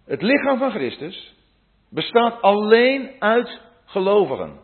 Het 0.05 0.23
lichaam 0.23 0.59
van 0.59 0.71
Christus 0.71 1.35
bestaat 1.89 2.43
alleen 2.43 3.11
uit 3.19 3.61
gelovigen. 3.85 4.61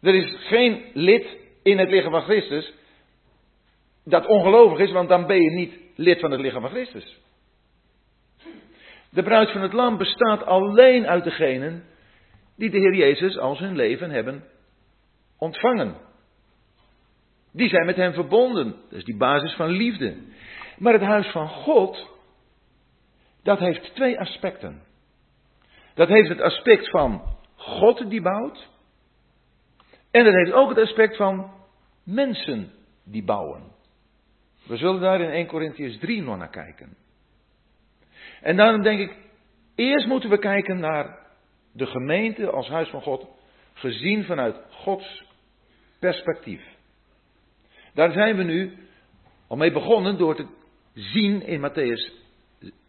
Er 0.00 0.14
is 0.14 0.36
geen 0.48 0.90
lid 0.94 1.36
in 1.62 1.78
het 1.78 1.90
lichaam 1.90 2.10
van 2.10 2.22
Christus 2.22 2.72
dat 4.04 4.26
ongelovig 4.26 4.78
is, 4.78 4.92
want 4.92 5.08
dan 5.08 5.26
ben 5.26 5.42
je 5.42 5.50
niet 5.50 5.74
lid 5.94 6.20
van 6.20 6.30
het 6.30 6.40
lichaam 6.40 6.60
van 6.60 6.70
Christus. 6.70 7.18
De 9.10 9.22
bruid 9.22 9.50
van 9.50 9.60
het 9.60 9.72
lam 9.72 9.96
bestaat 9.96 10.44
alleen 10.44 11.06
uit 11.06 11.24
degenen 11.24 11.84
die 12.56 12.70
de 12.70 12.78
Heer 12.78 12.94
Jezus 12.94 13.38
als 13.38 13.58
hun 13.58 13.76
leven 13.76 14.10
hebben 14.10 14.44
ontvangen. 15.38 15.96
Die 17.52 17.68
zijn 17.68 17.86
met 17.86 17.96
hem 17.96 18.12
verbonden. 18.12 18.74
Dat 18.88 18.98
is 18.98 19.04
die 19.04 19.16
basis 19.16 19.54
van 19.54 19.68
liefde. 19.68 20.16
Maar 20.78 20.92
het 20.92 21.02
huis 21.02 21.26
van 21.26 21.48
God, 21.48 22.10
dat 23.42 23.58
heeft 23.58 23.94
twee 23.94 24.20
aspecten. 24.20 24.82
Dat 25.94 26.08
heeft 26.08 26.28
het 26.28 26.40
aspect 26.40 26.90
van 26.90 27.22
God 27.56 28.10
die 28.10 28.22
bouwt. 28.22 28.68
En 30.10 30.24
dat 30.24 30.34
heeft 30.34 30.52
ook 30.52 30.68
het 30.68 30.78
aspect 30.78 31.16
van 31.16 31.50
mensen 32.04 32.72
die 33.04 33.24
bouwen. 33.24 33.72
We 34.66 34.76
zullen 34.76 35.00
daar 35.00 35.20
in 35.20 35.30
1 35.30 35.46
Corinthians 35.46 35.98
3 35.98 36.22
nog 36.22 36.36
naar 36.36 36.50
kijken. 36.50 36.96
En 38.40 38.56
daarom 38.56 38.82
denk 38.82 39.00
ik, 39.00 39.16
eerst 39.74 40.06
moeten 40.06 40.30
we 40.30 40.38
kijken 40.38 40.78
naar 40.78 41.18
de 41.72 41.86
gemeente 41.86 42.50
als 42.50 42.68
huis 42.68 42.88
van 42.88 43.02
God, 43.02 43.26
gezien 43.72 44.24
vanuit 44.24 44.56
Gods 44.70 45.24
perspectief. 45.98 46.62
Daar 47.94 48.12
zijn 48.12 48.36
we 48.36 48.42
nu 48.42 48.78
al 49.46 49.56
mee 49.56 49.72
begonnen 49.72 50.18
door 50.18 50.36
te 50.36 50.46
zien 50.94 51.42
in 51.42 51.60
Matthäus 51.60 52.12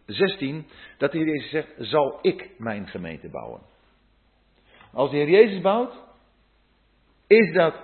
16 0.06 0.68
dat 0.98 1.12
de 1.12 1.18
Heer 1.18 1.28
Jezus 1.28 1.50
zegt, 1.50 1.74
zal 1.78 2.20
ik 2.22 2.50
mijn 2.58 2.88
gemeente 2.88 3.30
bouwen. 3.30 3.62
Als 4.94 5.10
de 5.10 5.18
Heer 5.18 5.30
Jezus 5.30 5.62
bouwt, 5.62 5.94
is 7.28 7.54
dat 7.54 7.76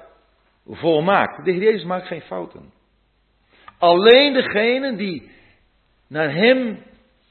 volmaakt. 0.66 1.46
De 1.46 1.52
Heer 1.52 1.62
Jezus 1.64 1.84
maakt 1.84 2.08
geen 2.08 2.22
fouten. 2.22 2.74
Alleen 3.78 4.34
degenen 4.34 4.98
die 4.98 5.32
naar 6.08 6.34
Hem 6.34 6.84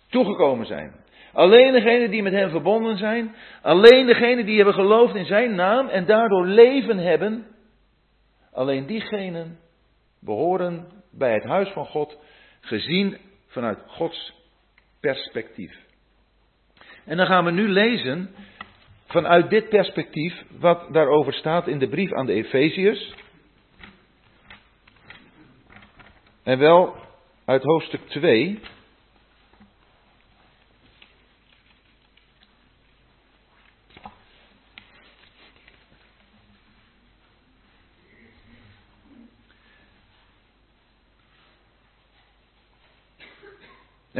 toegekomen 0.08 0.66
zijn. 0.66 0.94
Alleen 1.32 1.72
degenen 1.72 2.10
die 2.10 2.22
met 2.22 2.32
Hem 2.32 2.50
verbonden 2.50 2.96
zijn. 2.96 3.34
Alleen 3.62 4.06
degenen 4.06 4.46
die 4.46 4.56
hebben 4.56 4.74
geloofd 4.74 5.14
in 5.14 5.24
Zijn 5.24 5.54
naam 5.54 5.88
en 5.88 6.06
daardoor 6.06 6.46
leven 6.46 6.98
hebben. 6.98 7.46
Alleen 8.52 8.86
diegenen 8.86 9.58
behoren 10.20 10.88
bij 11.12 11.32
het 11.32 11.44
huis 11.44 11.68
van 11.68 11.86
God, 11.86 12.18
gezien 12.60 13.18
vanuit 13.46 13.78
Gods 13.86 14.32
perspectief. 15.00 15.76
En 17.04 17.16
dan 17.16 17.26
gaan 17.26 17.44
we 17.44 17.50
nu 17.50 17.68
lezen 17.68 18.30
vanuit 19.06 19.50
dit 19.50 19.68
perspectief 19.68 20.42
wat 20.58 20.92
daarover 20.92 21.32
staat 21.32 21.66
in 21.68 21.78
de 21.78 21.88
brief 21.88 22.12
aan 22.12 22.26
de 22.26 22.32
Efeziërs. 22.32 23.14
En 26.42 26.58
wel 26.58 26.96
uit 27.44 27.62
hoofdstuk 27.62 28.08
2. 28.08 28.60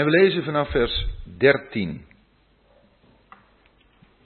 En 0.00 0.06
we 0.06 0.12
lezen 0.12 0.44
vanaf 0.44 0.70
vers 0.70 1.06
13. 1.38 2.06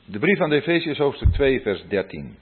De 0.05 0.19
brief 0.19 0.41
aan 0.41 0.49
de 0.49 0.57
Efeziërs 0.57 0.99
hoofdstuk 0.99 1.33
2 1.33 1.61
vers 1.61 1.85
13. 1.89 2.37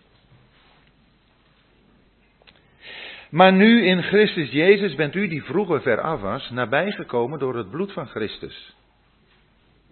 Maar 3.30 3.52
nu 3.52 3.84
in 3.84 4.02
Christus 4.02 4.50
Jezus 4.50 4.94
bent 4.94 5.14
u 5.14 5.28
die 5.28 5.42
vroeger 5.42 5.82
veraf 5.82 6.20
was, 6.20 6.50
nabijgekomen 6.50 7.38
door 7.38 7.56
het 7.56 7.70
bloed 7.70 7.92
van 7.92 8.06
Christus. 8.06 8.74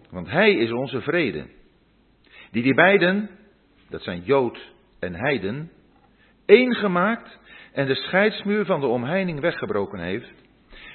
Want 0.09 0.29
Hij 0.29 0.53
is 0.53 0.71
onze 0.71 1.01
vrede. 1.01 1.47
Die 2.51 2.63
die 2.63 2.75
beiden, 2.75 3.29
dat 3.89 4.03
zijn 4.03 4.21
Jood 4.23 4.71
en 4.99 5.15
Heiden, 5.15 5.71
één 6.45 6.75
gemaakt 6.75 7.39
en 7.73 7.85
de 7.85 7.95
scheidsmuur 7.95 8.65
van 8.65 8.79
de 8.79 8.87
omheining 8.87 9.39
weggebroken 9.39 9.99
heeft. 9.99 10.31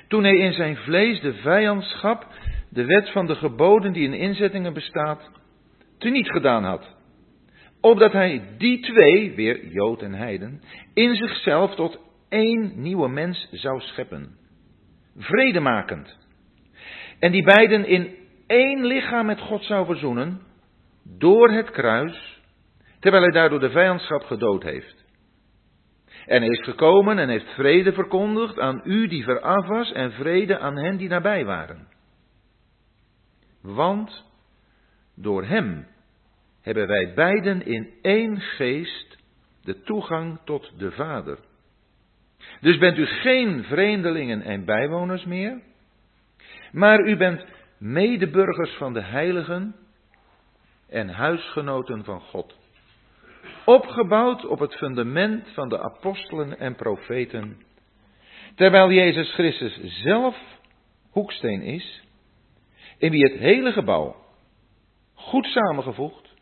Toen 0.08 0.24
hij 0.24 0.36
in 0.36 0.52
zijn 0.52 0.76
vlees 0.76 1.20
de 1.20 1.34
vijandschap, 1.34 2.26
de 2.70 2.84
wet 2.84 3.10
van 3.10 3.26
de 3.26 3.34
geboden 3.34 3.92
die 3.92 4.04
in 4.04 4.14
inzettingen 4.14 4.72
bestaat, 4.72 5.30
teniet 5.98 6.30
gedaan 6.30 6.64
had. 6.64 6.94
Opdat 7.80 8.12
hij 8.12 8.42
die 8.58 8.80
twee, 8.80 9.34
weer 9.34 9.66
Jood 9.66 10.02
en 10.02 10.14
Heiden, 10.14 10.62
in 10.94 11.14
zichzelf 11.14 11.74
tot 11.74 11.98
één 12.28 12.72
nieuwe 12.74 13.08
mens 13.08 13.48
zou 13.50 13.80
scheppen. 13.80 14.36
Vredemakend. 15.16 16.16
En 17.18 17.32
die 17.32 17.44
beiden 17.44 17.86
in 17.86 18.14
één 18.46 18.84
lichaam 18.84 19.26
met 19.26 19.40
God 19.40 19.64
zou 19.64 19.86
verzoenen, 19.86 20.40
door 21.18 21.50
het 21.50 21.70
kruis, 21.70 22.40
terwijl 23.00 23.22
hij 23.22 23.32
daardoor 23.32 23.60
de 23.60 23.70
vijandschap 23.70 24.22
gedood 24.22 24.62
heeft. 24.62 25.05
En 26.26 26.42
hij 26.42 26.50
is 26.50 26.62
gekomen 26.62 27.18
en 27.18 27.28
heeft 27.28 27.54
vrede 27.54 27.92
verkondigd 27.92 28.58
aan 28.58 28.80
u 28.84 29.06
die 29.06 29.24
veraf 29.24 29.66
was 29.66 29.92
en 29.92 30.12
vrede 30.12 30.58
aan 30.58 30.76
hen 30.76 30.96
die 30.96 31.08
nabij 31.08 31.44
waren. 31.44 31.88
Want 33.62 34.24
door 35.14 35.44
hem 35.44 35.86
hebben 36.62 36.86
wij 36.86 37.14
beiden 37.14 37.66
in 37.66 37.92
één 38.02 38.40
geest 38.40 39.18
de 39.62 39.82
toegang 39.82 40.38
tot 40.44 40.78
de 40.78 40.90
Vader. 40.90 41.38
Dus 42.60 42.78
bent 42.78 42.98
u 42.98 43.06
geen 43.06 43.64
vreemdelingen 43.64 44.42
en 44.42 44.64
bijwoners 44.64 45.24
meer, 45.24 45.60
maar 46.72 47.00
u 47.06 47.16
bent 47.16 47.44
medeburgers 47.78 48.76
van 48.76 48.92
de 48.92 49.02
heiligen 49.02 49.74
en 50.88 51.08
huisgenoten 51.08 52.04
van 52.04 52.20
God. 52.20 52.65
Opgebouwd 53.66 54.46
op 54.46 54.58
het 54.58 54.74
fundament 54.74 55.48
van 55.54 55.68
de 55.68 55.78
apostelen 55.78 56.58
en 56.58 56.74
profeten, 56.74 57.62
terwijl 58.54 58.90
Jezus 58.90 59.32
Christus 59.32 59.80
zelf 60.02 60.36
hoeksteen 61.10 61.62
is, 61.62 62.02
in 62.98 63.10
wie 63.10 63.22
het 63.22 63.38
hele 63.38 63.72
gebouw, 63.72 64.16
goed 65.14 65.46
samengevoegd, 65.46 66.34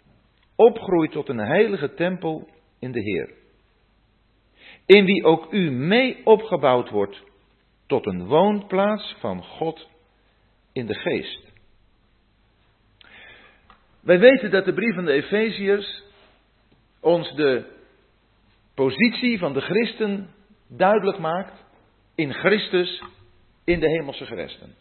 opgroeit 0.57 1.13
tot 1.13 1.29
een 1.29 1.39
heilige 1.39 1.95
tempel 1.95 2.49
in 2.79 2.93
de 2.93 3.01
Heer. 3.01 3.35
In 4.87 5.05
wie 5.05 5.25
ook 5.25 5.53
u 5.53 5.71
mee 5.71 6.27
opgebouwd 6.27 6.91
wordt 6.91 7.23
tot 7.87 8.07
een 8.07 8.27
woonplaats 8.27 9.17
van 9.19 9.43
God 9.45 9.89
in 10.73 10.87
de 10.87 10.95
geest. 10.95 11.53
Wij 14.01 14.19
weten 14.19 14.51
dat 14.51 14.65
de 14.65 14.75
brief 14.75 14.95
van 14.95 15.05
de 15.05 15.13
Efeziërs 15.13 16.04
ons 17.05 17.35
de 17.35 17.65
positie 18.75 19.39
van 19.39 19.53
de 19.53 19.61
christen 19.61 20.31
duidelijk 20.69 21.19
maakt 21.19 21.65
in 22.15 22.33
Christus 22.33 23.03
in 23.65 23.81
de 23.81 23.89
hemelse 23.89 24.27
gewesten. 24.27 24.75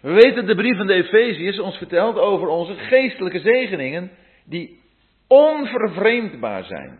We 0.00 0.12
weten 0.12 0.46
de 0.46 0.54
brief 0.54 0.76
van 0.76 0.86
de 0.86 0.92
Efeziërs 0.92 1.58
ons 1.58 1.76
vertelt 1.76 2.16
over 2.16 2.48
onze 2.48 2.74
geestelijke 2.74 3.40
zegeningen 3.40 4.10
die 4.44 4.80
onvervreemdbaar 5.26 6.64
zijn. 6.64 6.98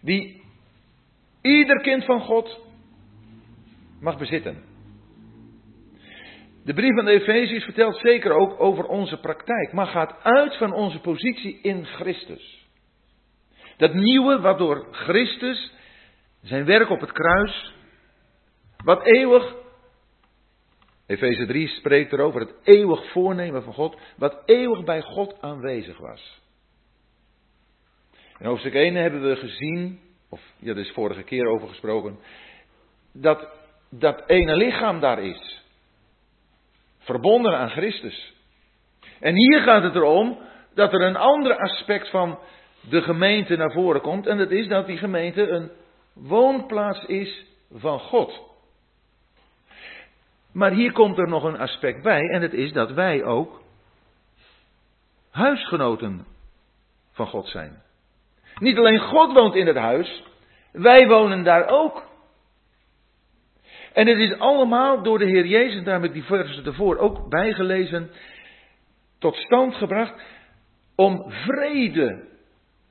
Die 0.00 0.42
ieder 1.42 1.80
kind 1.80 2.04
van 2.04 2.20
God 2.20 2.60
mag 4.00 4.18
bezitten. 4.18 4.67
De 6.68 6.74
brief 6.74 6.94
van 6.94 7.04
de 7.04 7.10
Efeziërs 7.10 7.64
vertelt 7.64 7.96
zeker 7.96 8.32
ook 8.32 8.60
over 8.60 8.84
onze 8.84 9.20
praktijk, 9.20 9.72
maar 9.72 9.86
gaat 9.86 10.22
uit 10.22 10.56
van 10.56 10.72
onze 10.72 11.00
positie 11.00 11.58
in 11.62 11.84
Christus. 11.84 12.66
Dat 13.76 13.94
nieuwe 13.94 14.40
wat 14.40 14.58
door 14.58 14.86
Christus, 14.90 15.72
zijn 16.42 16.64
werk 16.64 16.90
op 16.90 17.00
het 17.00 17.12
kruis, 17.12 17.74
wat 18.84 19.06
eeuwig, 19.06 19.54
Efeze 21.06 21.46
3 21.46 21.68
spreekt 21.68 22.12
erover, 22.12 22.40
het 22.40 22.54
eeuwig 22.62 23.10
voornemen 23.10 23.62
van 23.62 23.74
God, 23.74 23.98
wat 24.16 24.42
eeuwig 24.44 24.84
bij 24.84 25.02
God 25.02 25.40
aanwezig 25.40 25.98
was. 25.98 26.40
In 28.38 28.46
hoofdstuk 28.46 28.74
1 28.74 28.94
hebben 28.94 29.28
we 29.28 29.36
gezien, 29.36 30.00
of 30.28 30.40
ja, 30.58 30.70
er 30.70 30.78
is 30.78 30.92
vorige 30.92 31.22
keer 31.22 31.46
over 31.46 31.68
gesproken, 31.68 32.18
dat 33.12 33.48
dat 33.90 34.22
ene 34.26 34.56
lichaam 34.56 35.00
daar 35.00 35.22
is. 35.22 35.66
Verbonden 37.08 37.58
aan 37.58 37.70
Christus. 37.70 38.34
En 39.20 39.34
hier 39.34 39.60
gaat 39.60 39.82
het 39.82 39.94
erom 39.94 40.38
dat 40.74 40.92
er 40.92 41.02
een 41.02 41.16
ander 41.16 41.56
aspect 41.56 42.10
van 42.10 42.38
de 42.80 43.02
gemeente 43.02 43.56
naar 43.56 43.72
voren 43.72 44.00
komt. 44.00 44.26
En 44.26 44.38
dat 44.38 44.50
is 44.50 44.68
dat 44.68 44.86
die 44.86 44.96
gemeente 44.96 45.48
een 45.48 45.70
woonplaats 46.14 47.04
is 47.04 47.44
van 47.72 48.00
God. 48.00 48.42
Maar 50.52 50.70
hier 50.70 50.92
komt 50.92 51.18
er 51.18 51.28
nog 51.28 51.44
een 51.44 51.58
aspect 51.58 52.02
bij. 52.02 52.20
En 52.20 52.40
dat 52.40 52.52
is 52.52 52.72
dat 52.72 52.90
wij 52.90 53.24
ook 53.24 53.62
huisgenoten 55.30 56.26
van 57.12 57.26
God 57.26 57.46
zijn. 57.46 57.82
Niet 58.58 58.78
alleen 58.78 59.00
God 59.00 59.32
woont 59.32 59.54
in 59.54 59.66
het 59.66 59.76
huis, 59.76 60.22
wij 60.72 61.06
wonen 61.06 61.44
daar 61.44 61.68
ook. 61.68 62.07
En 63.98 64.06
het 64.06 64.18
is 64.18 64.38
allemaal 64.38 65.02
door 65.02 65.18
de 65.18 65.24
Heer 65.24 65.46
Jezus, 65.46 65.84
daar 65.84 65.94
heb 65.94 66.04
ik 66.04 66.12
die 66.12 66.24
versen 66.24 66.64
ervoor 66.64 66.96
ook 66.96 67.28
bijgelezen, 67.28 68.10
tot 69.18 69.36
stand 69.36 69.74
gebracht 69.74 70.22
om 70.94 71.30
vrede 71.30 72.28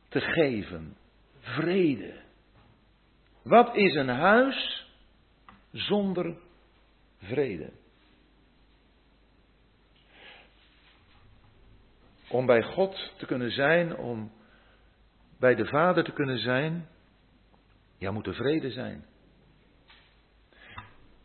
te 0.10 0.22
geven. 0.22 0.98
Vrede. 1.40 2.14
Wat 3.44 3.76
is 3.76 3.96
een 3.96 4.10
huis 4.10 4.88
zonder 5.72 6.38
vrede? 7.18 7.72
Om 12.30 12.46
bij 12.46 12.64
God 12.64 13.14
te 13.18 13.26
kunnen 13.26 13.52
zijn, 13.52 13.98
om 13.98 14.32
bij 15.40 15.56
de 15.56 15.66
Vader 15.66 16.04
te 16.04 16.14
kunnen 16.14 16.40
zijn, 16.40 16.88
ja, 17.98 18.12
moet 18.12 18.28
er 18.28 18.36
vrede 18.36 18.72
zijn. 18.72 19.06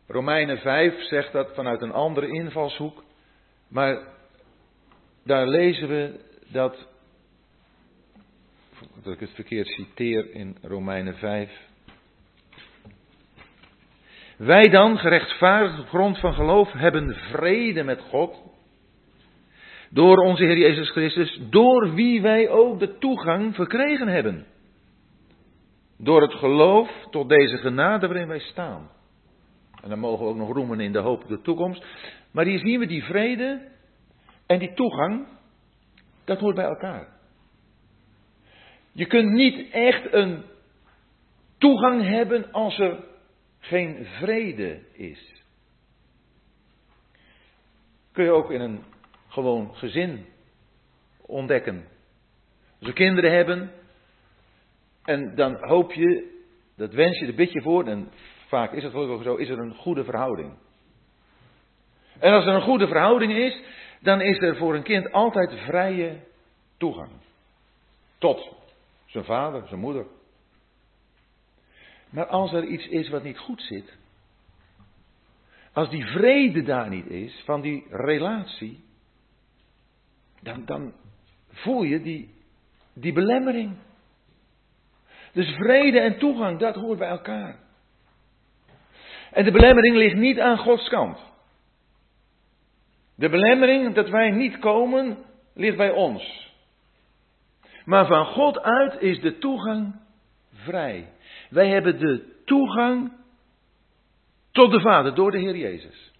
Romeinen 0.07 0.57
5 0.57 1.03
zegt 1.03 1.31
dat 1.31 1.55
vanuit 1.55 1.81
een 1.81 1.91
andere 1.91 2.27
invalshoek. 2.27 3.03
Maar 3.67 3.97
daar 5.23 5.47
lezen 5.47 5.87
we 5.87 6.19
dat, 6.47 6.87
dat 9.03 9.13
ik 9.13 9.19
het 9.19 9.33
verkeerd 9.33 9.67
citeer 9.67 10.31
in 10.33 10.57
Romeinen 10.61 11.15
5. 11.15 11.51
Wij 14.37 14.69
dan, 14.69 14.97
gerechtvaardigd 14.97 15.79
op 15.79 15.87
grond 15.87 16.19
van 16.19 16.33
geloof, 16.33 16.71
hebben 16.71 17.15
vrede 17.15 17.83
met 17.83 18.01
God. 18.01 18.41
Door 19.89 20.17
onze 20.17 20.43
Heer 20.43 20.57
Jezus 20.57 20.89
Christus, 20.89 21.39
door 21.49 21.93
wie 21.93 22.21
wij 22.21 22.49
ook 22.49 22.79
de 22.79 22.97
toegang 22.97 23.55
verkregen 23.55 24.07
hebben. 24.07 24.45
Door 25.97 26.21
het 26.21 26.33
geloof 26.33 26.89
tot 27.09 27.29
deze 27.29 27.57
genade 27.57 28.07
waarin 28.07 28.27
wij 28.27 28.39
staan. 28.39 28.89
En 29.83 29.89
dan 29.89 29.99
mogen 29.99 30.25
we 30.25 30.31
ook 30.31 30.37
nog 30.37 30.51
roemen 30.51 30.79
in 30.79 30.91
de 30.91 30.99
hoop 30.99 31.23
op 31.23 31.29
de 31.29 31.41
toekomst. 31.41 31.85
Maar 32.31 32.45
hier 32.45 32.59
zien 32.59 32.79
we 32.79 32.85
die 32.85 33.03
vrede 33.03 33.71
en 34.45 34.59
die 34.59 34.73
toegang, 34.73 35.27
dat 36.23 36.39
hoort 36.39 36.55
bij 36.55 36.65
elkaar. 36.65 37.07
Je 38.91 39.05
kunt 39.05 39.31
niet 39.31 39.71
echt 39.71 40.13
een 40.13 40.43
toegang 41.57 42.01
hebben 42.01 42.51
als 42.51 42.79
er 42.79 43.03
geen 43.59 44.05
vrede 44.05 44.81
is. 44.91 45.43
Kun 48.11 48.23
je 48.23 48.31
ook 48.31 48.51
in 48.51 48.61
een 48.61 48.83
gewoon 49.27 49.75
gezin 49.75 50.25
ontdekken. 51.21 51.87
Als 52.79 52.87
we 52.87 52.93
kinderen 52.93 53.31
hebben 53.31 53.71
en 55.03 55.35
dan 55.35 55.57
hoop 55.59 55.91
je, 55.91 56.41
dat 56.75 56.93
wens 56.93 57.19
je, 57.19 57.25
er 57.25 57.35
bid 57.35 57.51
je 57.51 57.61
voor 57.61 57.87
en 57.87 58.11
vaak 58.53 58.71
is 58.71 58.83
het 58.83 58.91
gelukkig 58.91 59.23
zo, 59.23 59.35
is 59.35 59.49
er 59.49 59.59
een 59.59 59.75
goede 59.75 60.03
verhouding. 60.03 60.53
En 62.19 62.33
als 62.33 62.45
er 62.45 62.53
een 62.53 62.61
goede 62.61 62.87
verhouding 62.87 63.33
is, 63.33 63.61
dan 63.99 64.21
is 64.21 64.37
er 64.37 64.57
voor 64.57 64.75
een 64.75 64.83
kind 64.83 65.11
altijd 65.11 65.59
vrije 65.59 66.19
toegang. 66.77 67.11
Tot 68.17 68.55
zijn 69.05 69.23
vader, 69.23 69.67
zijn 69.67 69.79
moeder. 69.79 70.05
Maar 72.09 72.25
als 72.25 72.53
er 72.53 72.63
iets 72.63 72.87
is 72.87 73.09
wat 73.09 73.23
niet 73.23 73.37
goed 73.37 73.61
zit, 73.61 73.97
als 75.73 75.89
die 75.89 76.05
vrede 76.05 76.63
daar 76.63 76.89
niet 76.89 77.07
is, 77.07 77.41
van 77.45 77.61
die 77.61 77.85
relatie, 77.89 78.83
dan, 80.41 80.65
dan 80.65 80.93
voel 81.51 81.83
je 81.83 82.01
die, 82.01 82.33
die 82.93 83.13
belemmering. 83.13 83.77
Dus 85.31 85.55
vrede 85.55 85.99
en 85.99 86.17
toegang, 86.17 86.59
dat 86.59 86.75
hoort 86.75 86.99
bij 86.99 87.09
elkaar. 87.09 87.62
En 89.33 89.43
de 89.43 89.51
belemmering 89.51 89.95
ligt 89.95 90.15
niet 90.15 90.39
aan 90.39 90.57
Gods 90.57 90.89
kant. 90.89 91.19
De 93.15 93.29
belemmering 93.29 93.93
dat 93.93 94.09
wij 94.09 94.31
niet 94.31 94.59
komen, 94.59 95.17
ligt 95.53 95.77
bij 95.77 95.91
ons. 95.91 96.51
Maar 97.85 98.07
van 98.07 98.25
God 98.25 98.59
uit 98.59 99.01
is 99.01 99.19
de 99.19 99.37
toegang 99.37 99.95
vrij. 100.53 101.09
Wij 101.49 101.67
hebben 101.67 101.99
de 101.99 102.41
toegang 102.45 103.11
tot 104.51 104.71
de 104.71 104.79
Vader 104.79 105.15
door 105.15 105.31
de 105.31 105.39
Heer 105.39 105.57
Jezus. 105.57 106.11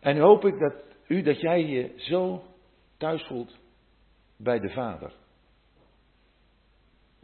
En 0.00 0.18
hoop 0.18 0.44
ik 0.44 0.58
dat 0.58 0.74
u, 1.06 1.22
dat 1.22 1.40
jij 1.40 1.66
je 1.66 1.92
zo 1.96 2.44
thuis 2.98 3.22
voelt 3.22 3.58
bij 4.36 4.58
de 4.58 4.70
Vader. 4.70 5.12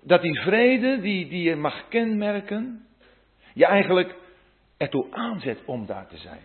Dat 0.03 0.23
die 0.23 0.41
vrede 0.41 1.01
die, 1.01 1.29
die 1.29 1.43
je 1.43 1.57
mag 1.57 1.89
kenmerken, 1.89 2.88
je 3.59 3.67
eigenlijk 3.67 4.15
ertoe 4.77 5.07
aanzet 5.11 5.65
om 5.65 5.87
daar 5.87 6.07
te 6.09 6.17
zijn. 6.17 6.43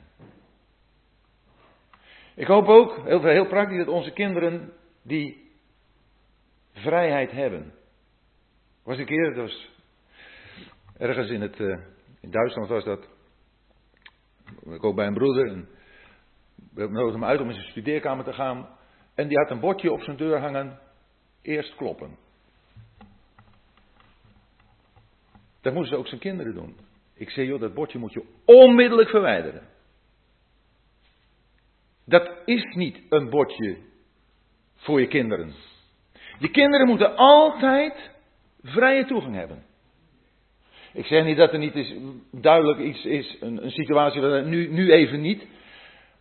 Ik 2.35 2.47
hoop 2.47 2.67
ook, 2.67 3.05
heel, 3.05 3.23
heel 3.23 3.47
praktisch, 3.47 3.77
dat 3.77 3.87
onze 3.87 4.11
kinderen 4.11 4.73
die 5.01 5.51
vrijheid 6.71 7.31
hebben. 7.31 7.73
Was 8.83 8.97
een 8.97 9.05
keer, 9.05 9.35
was 9.35 9.69
ergens 10.97 11.29
in, 11.29 11.41
het, 11.41 11.59
uh, 11.59 11.79
in 12.21 12.31
Duitsland 12.31 12.69
was 12.69 12.83
dat. 12.83 13.07
Ik 14.63 14.83
ook 14.83 14.95
bij 14.95 15.07
een 15.07 15.13
broeder. 15.13 15.47
En 15.47 15.69
we 16.73 16.87
nodigden 16.87 17.21
hem 17.21 17.29
uit 17.29 17.41
om 17.41 17.47
in 17.47 17.53
zijn 17.53 17.69
studeerkamer 17.69 18.25
te 18.25 18.33
gaan. 18.33 18.77
En 19.15 19.27
die 19.27 19.37
had 19.37 19.49
een 19.49 19.59
bordje 19.59 19.91
op 19.91 20.01
zijn 20.01 20.17
deur 20.17 20.39
hangen. 20.39 20.79
Eerst 21.41 21.75
kloppen. 21.75 22.17
Dat 25.61 25.73
moesten 25.73 25.97
ook 25.97 26.07
zijn 26.07 26.19
kinderen 26.19 26.53
doen. 26.53 26.91
Ik 27.23 27.29
zei, 27.29 27.47
joh, 27.47 27.59
dat 27.59 27.73
bordje 27.73 27.99
moet 27.99 28.13
je 28.13 28.23
onmiddellijk 28.45 29.09
verwijderen. 29.09 29.61
Dat 32.05 32.31
is 32.45 32.63
niet 32.75 33.01
een 33.09 33.29
bordje 33.29 33.77
voor 34.75 34.99
je 34.99 35.07
kinderen. 35.07 35.53
Je 36.39 36.49
kinderen 36.49 36.87
moeten 36.87 37.15
altijd 37.15 38.11
vrije 38.61 39.05
toegang 39.05 39.35
hebben. 39.35 39.63
Ik 40.93 41.05
zeg 41.05 41.25
niet 41.25 41.37
dat 41.37 41.53
er 41.53 41.59
niet 41.59 41.75
is, 41.75 41.93
duidelijk 42.31 42.79
iets 42.79 43.05
is, 43.05 43.37
een, 43.39 43.63
een 43.63 43.71
situatie 43.71 44.21
waar 44.21 44.45
nu, 44.45 44.67
nu 44.67 44.91
even 44.91 45.21
niet. 45.21 45.47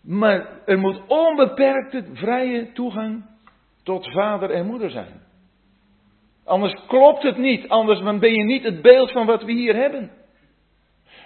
Maar 0.02 0.60
er 0.66 0.78
moet 0.78 1.00
onbeperkte 1.06 2.04
vrije 2.12 2.72
toegang 2.72 3.24
tot 3.82 4.12
vader 4.12 4.50
en 4.50 4.66
moeder 4.66 4.90
zijn. 4.90 5.22
Anders 6.44 6.86
klopt 6.86 7.22
het 7.22 7.36
niet, 7.36 7.68
anders 7.68 8.18
ben 8.18 8.34
je 8.34 8.44
niet 8.44 8.62
het 8.62 8.82
beeld 8.82 9.12
van 9.12 9.26
wat 9.26 9.42
we 9.42 9.52
hier 9.52 9.74
hebben. 9.74 10.21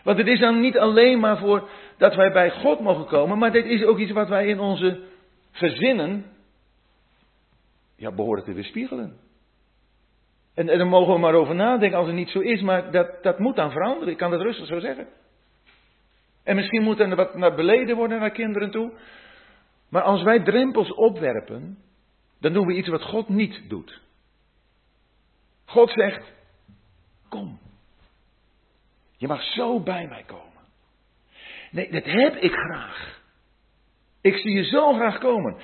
Want 0.07 0.19
het 0.19 0.27
is 0.27 0.39
dan 0.39 0.61
niet 0.61 0.79
alleen 0.79 1.21
maar 1.21 1.39
voor 1.39 1.69
dat 1.97 2.15
wij 2.15 2.33
bij 2.33 2.51
God 2.51 2.81
mogen 2.81 3.07
komen, 3.07 3.39
maar 3.39 3.53
dit 3.53 3.65
is 3.65 3.85
ook 3.85 3.99
iets 3.99 4.13
wat 4.13 4.29
wij 4.29 4.47
in 4.47 4.61
onze 4.61 5.03
gezinnen 5.51 6.25
ja, 7.97 8.13
behoren 8.13 8.45
te 8.45 8.53
weerspiegelen. 8.53 9.17
En, 10.55 10.69
en 10.69 10.79
daar 10.79 10.87
mogen 10.87 11.13
we 11.13 11.21
maar 11.21 11.35
over 11.35 11.55
nadenken 11.55 11.99
als 11.99 12.07
het 12.07 12.17
niet 12.17 12.29
zo 12.29 12.41
is, 12.41 12.63
maar 12.63 12.91
dat, 12.91 13.23
dat 13.23 13.39
moet 13.39 13.57
dan 13.57 13.71
veranderen. 13.71 14.09
Ik 14.13 14.17
kan 14.19 14.31
dat 14.31 14.41
rustig 14.41 14.67
zo 14.67 14.79
zeggen. 14.79 15.07
En 16.43 16.57
misschien 16.57 16.83
moet 16.83 17.01
er 17.01 17.17
wat 17.17 17.35
naar 17.35 17.55
beleden 17.55 17.97
worden 17.97 18.21
naar 18.21 18.31
kinderen 18.31 18.71
toe. 18.71 18.93
Maar 19.89 20.03
als 20.03 20.23
wij 20.23 20.41
drempels 20.41 20.95
opwerpen, 20.95 21.79
dan 22.41 22.53
doen 22.53 22.67
we 22.67 22.75
iets 22.75 22.89
wat 22.89 23.03
God 23.03 23.29
niet 23.29 23.69
doet. 23.69 24.01
God 25.65 25.91
zegt: 25.91 26.33
Kom. 27.29 27.59
Je 29.17 29.27
mag 29.27 29.43
zo 29.43 29.81
bij 29.81 30.07
mij 30.09 30.23
komen. 30.27 30.45
Nee, 31.71 31.91
dat 31.91 32.05
heb 32.05 32.37
ik 32.37 32.53
graag. 32.53 33.21
Ik 34.21 34.37
zie 34.37 34.53
je 34.53 34.65
zo 34.65 34.93
graag 34.93 35.19
komen. 35.19 35.57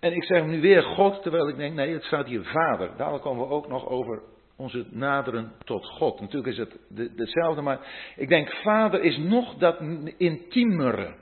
En 0.00 0.12
ik 0.12 0.24
zeg 0.24 0.44
nu 0.44 0.60
weer 0.60 0.82
God, 0.82 1.22
terwijl 1.22 1.48
ik 1.48 1.56
denk, 1.56 1.74
nee, 1.74 1.92
het 1.92 2.04
staat 2.04 2.26
hier 2.26 2.44
Vader. 2.44 2.96
Daar 2.96 3.18
komen 3.18 3.48
we 3.48 3.54
ook 3.54 3.68
nog 3.68 3.88
over 3.88 4.22
onze 4.56 4.86
naderen 4.90 5.52
tot 5.64 5.86
God. 5.86 6.20
Natuurlijk 6.20 6.52
is 6.52 6.58
het 6.58 6.78
hetzelfde, 7.16 7.62
maar 7.62 7.78
ik 8.16 8.28
denk, 8.28 8.50
Vader 8.50 9.02
is 9.02 9.16
nog 9.16 9.54
dat 9.54 9.80
intiemere. 10.16 11.14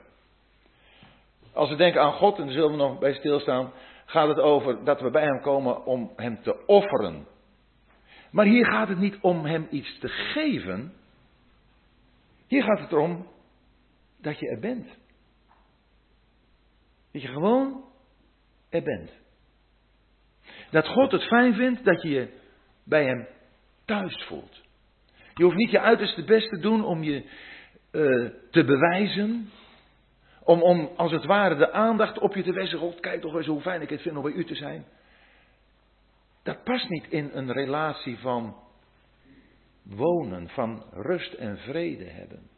Als 1.53 1.69
we 1.69 1.75
denken 1.75 2.01
aan 2.01 2.13
God, 2.13 2.37
en 2.37 2.43
daar 2.45 2.53
zullen 2.53 2.71
we 2.71 2.77
nog 2.77 2.99
bij 2.99 3.13
stilstaan, 3.13 3.71
gaat 4.05 4.27
het 4.27 4.39
over 4.39 4.83
dat 4.83 5.01
we 5.01 5.09
bij 5.09 5.23
Hem 5.23 5.41
komen 5.41 5.85
om 5.85 6.11
Hem 6.15 6.41
te 6.41 6.65
offeren. 6.65 7.27
Maar 8.31 8.45
hier 8.45 8.65
gaat 8.65 8.87
het 8.87 8.99
niet 8.99 9.17
om 9.21 9.45
Hem 9.45 9.67
iets 9.69 9.99
te 9.99 10.07
geven. 10.07 10.93
Hier 12.51 12.63
gaat 12.63 12.79
het 12.79 12.91
erom 12.91 13.27
dat 14.21 14.39
je 14.39 14.49
er 14.49 14.59
bent. 14.59 14.87
Dat 17.11 17.21
je 17.21 17.27
gewoon 17.27 17.83
er 18.69 18.83
bent. 18.83 19.11
Dat 20.71 20.87
God 20.87 21.11
het 21.11 21.23
fijn 21.23 21.53
vindt 21.53 21.83
dat 21.85 22.01
je 22.01 22.09
je 22.09 22.27
bij 22.83 23.05
Hem 23.05 23.27
thuis 23.85 24.23
voelt. 24.27 24.61
Je 25.33 25.43
hoeft 25.43 25.55
niet 25.55 25.71
je 25.71 25.79
uiterste 25.79 26.23
best 26.23 26.49
te 26.49 26.59
doen 26.59 26.83
om 26.83 27.03
je 27.03 27.23
uh, 27.91 28.29
te 28.51 28.63
bewijzen. 28.63 29.49
Om, 30.43 30.61
om 30.61 30.89
als 30.95 31.11
het 31.11 31.25
ware 31.25 31.55
de 31.55 31.71
aandacht 31.71 32.19
op 32.19 32.35
je 32.35 32.43
te 32.43 32.53
wezen. 32.53 32.79
God, 32.79 32.99
kijk 32.99 33.21
toch 33.21 33.35
eens 33.35 33.47
hoe 33.47 33.61
fijn 33.61 33.81
ik 33.81 33.89
het 33.89 34.01
vind 34.01 34.15
om 34.15 34.23
bij 34.23 34.31
u 34.31 34.45
te 34.45 34.55
zijn. 34.55 34.85
Dat 36.43 36.63
past 36.63 36.89
niet 36.89 37.07
in 37.09 37.29
een 37.33 37.51
relatie 37.51 38.17
van 38.17 38.55
wonen, 39.83 40.49
van 40.49 40.85
rust 40.91 41.33
en 41.33 41.57
vrede 41.57 42.05
hebben. 42.05 42.49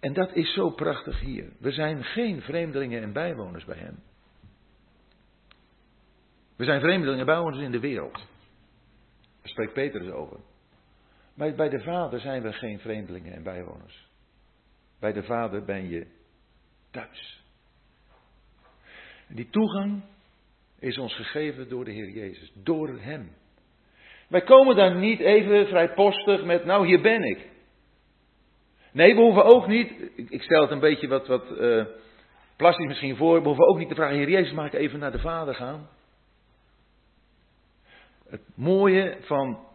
En 0.00 0.12
dat 0.12 0.32
is 0.32 0.52
zo 0.54 0.70
prachtig 0.70 1.20
hier. 1.20 1.52
We 1.58 1.72
zijn 1.72 2.04
geen 2.04 2.42
vreemdelingen 2.42 3.02
en 3.02 3.12
bijwoners 3.12 3.64
bij 3.64 3.78
Hem. 3.78 4.02
We 6.56 6.64
zijn 6.64 6.80
vreemdelingen 6.80 7.20
en 7.20 7.26
bijwoners 7.26 7.62
in 7.62 7.70
de 7.70 7.80
wereld. 7.80 8.14
Daar 9.40 9.48
spreekt 9.48 9.72
Peter 9.72 10.00
dus 10.00 10.12
over. 10.12 10.40
Maar 11.34 11.54
bij 11.54 11.68
de 11.68 11.80
Vader 11.80 12.20
zijn 12.20 12.42
we 12.42 12.52
geen 12.52 12.78
vreemdelingen 12.78 13.32
en 13.32 13.42
bijwoners. 13.42 14.08
Bij 14.98 15.12
de 15.12 15.22
Vader 15.22 15.64
ben 15.64 15.88
je 15.88 16.06
thuis. 16.90 17.44
Die 19.28 19.50
toegang 19.50 20.02
is 20.78 20.98
ons 20.98 21.14
gegeven 21.14 21.68
door 21.68 21.84
de 21.84 21.92
Heer 21.92 22.10
Jezus, 22.10 22.52
door 22.54 22.98
Hem. 22.98 23.32
Wij 24.28 24.42
komen 24.42 24.76
daar 24.76 24.94
niet 24.94 25.20
even 25.20 25.66
vrijpostig 25.66 26.44
met, 26.44 26.64
nou 26.64 26.86
hier 26.86 27.00
ben 27.00 27.22
ik. 27.22 27.48
Nee, 28.92 29.14
we 29.14 29.20
hoeven 29.20 29.44
ook 29.44 29.66
niet, 29.66 29.92
ik 30.16 30.42
stel 30.42 30.60
het 30.60 30.70
een 30.70 30.80
beetje 30.80 31.08
wat, 31.08 31.26
wat 31.26 31.50
uh, 31.50 31.84
plastisch 32.56 32.86
misschien 32.86 33.16
voor, 33.16 33.40
we 33.40 33.46
hoeven 33.46 33.68
ook 33.68 33.78
niet 33.78 33.88
te 33.88 33.94
vragen, 33.94 34.16
Heer 34.16 34.30
Jezus, 34.30 34.52
mag 34.52 34.66
ik 34.66 34.72
even 34.72 34.98
naar 34.98 35.12
de 35.12 35.18
Vader 35.18 35.54
gaan? 35.54 35.88
Het 38.28 38.42
mooie 38.54 39.16
van 39.20 39.66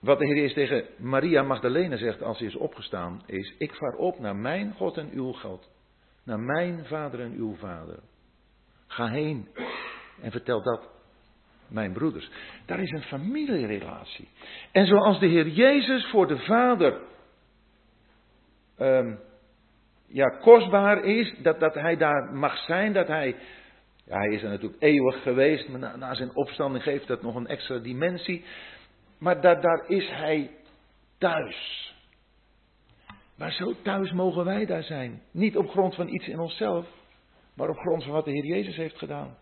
wat 0.00 0.18
de 0.18 0.26
Heer 0.26 0.36
Jezus 0.36 0.54
tegen 0.54 0.84
Maria 0.96 1.42
Magdalena 1.42 1.96
zegt 1.96 2.22
als 2.22 2.38
hij 2.38 2.46
is 2.46 2.56
opgestaan, 2.56 3.22
is, 3.26 3.54
ik 3.58 3.74
vaar 3.74 3.94
op 3.94 4.18
naar 4.18 4.36
mijn 4.36 4.74
God 4.74 4.96
en 4.96 5.10
uw 5.12 5.32
God, 5.32 5.70
naar 6.24 6.40
mijn 6.40 6.84
Vader 6.86 7.20
en 7.20 7.32
uw 7.32 7.56
Vader. 7.56 7.98
Ga 8.86 9.08
heen 9.08 9.48
en 10.20 10.30
vertel 10.30 10.62
dat 10.62 10.97
mijn 11.70 11.92
broeders. 11.92 12.30
Daar 12.66 12.80
is 12.80 12.90
een 12.90 13.02
familierelatie. 13.02 14.28
En 14.72 14.86
zoals 14.86 15.18
de 15.20 15.26
Heer 15.26 15.48
Jezus 15.48 16.06
voor 16.06 16.26
de 16.26 16.38
Vader 16.38 17.00
um, 18.78 19.18
ja, 20.08 20.28
kostbaar 20.28 21.04
is, 21.04 21.34
dat, 21.42 21.60
dat 21.60 21.74
hij 21.74 21.96
daar 21.96 22.32
mag 22.32 22.56
zijn, 22.56 22.92
dat 22.92 23.06
hij, 23.06 23.36
ja, 24.04 24.18
hij 24.18 24.34
is 24.34 24.42
er 24.42 24.48
natuurlijk 24.48 24.82
eeuwig 24.82 25.22
geweest, 25.22 25.68
maar 25.68 25.80
na, 25.80 25.96
na 25.96 26.14
zijn 26.14 26.36
opstanding 26.36 26.84
geeft 26.84 27.06
dat 27.06 27.22
nog 27.22 27.34
een 27.34 27.46
extra 27.46 27.78
dimensie. 27.78 28.44
Maar 29.18 29.40
daar, 29.40 29.60
daar 29.60 29.84
is 29.86 30.08
hij 30.10 30.50
thuis. 31.18 31.86
Maar 33.36 33.52
zo 33.52 33.74
thuis 33.82 34.12
mogen 34.12 34.44
wij 34.44 34.66
daar 34.66 34.82
zijn. 34.82 35.22
Niet 35.30 35.56
op 35.56 35.70
grond 35.70 35.94
van 35.94 36.08
iets 36.08 36.28
in 36.28 36.38
onszelf, 36.38 36.86
maar 37.54 37.68
op 37.68 37.76
grond 37.76 38.02
van 38.02 38.12
wat 38.12 38.24
de 38.24 38.30
Heer 38.30 38.46
Jezus 38.46 38.76
heeft 38.76 38.98
gedaan. 38.98 39.36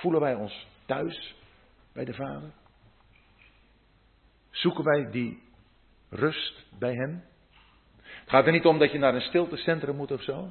Voelen 0.00 0.20
wij 0.20 0.34
ons 0.34 0.66
thuis 0.86 1.34
bij 1.92 2.04
de 2.04 2.14
Vader? 2.14 2.50
Zoeken 4.50 4.84
wij 4.84 5.10
die 5.10 5.42
rust 6.08 6.66
bij 6.78 6.94
Hem? 6.94 7.24
Het 8.02 8.28
gaat 8.28 8.46
er 8.46 8.52
niet 8.52 8.64
om 8.64 8.78
dat 8.78 8.92
je 8.92 8.98
naar 8.98 9.14
een 9.14 9.20
stiltecentrum 9.20 9.96
moet 9.96 10.10
of 10.10 10.22
zo. 10.22 10.50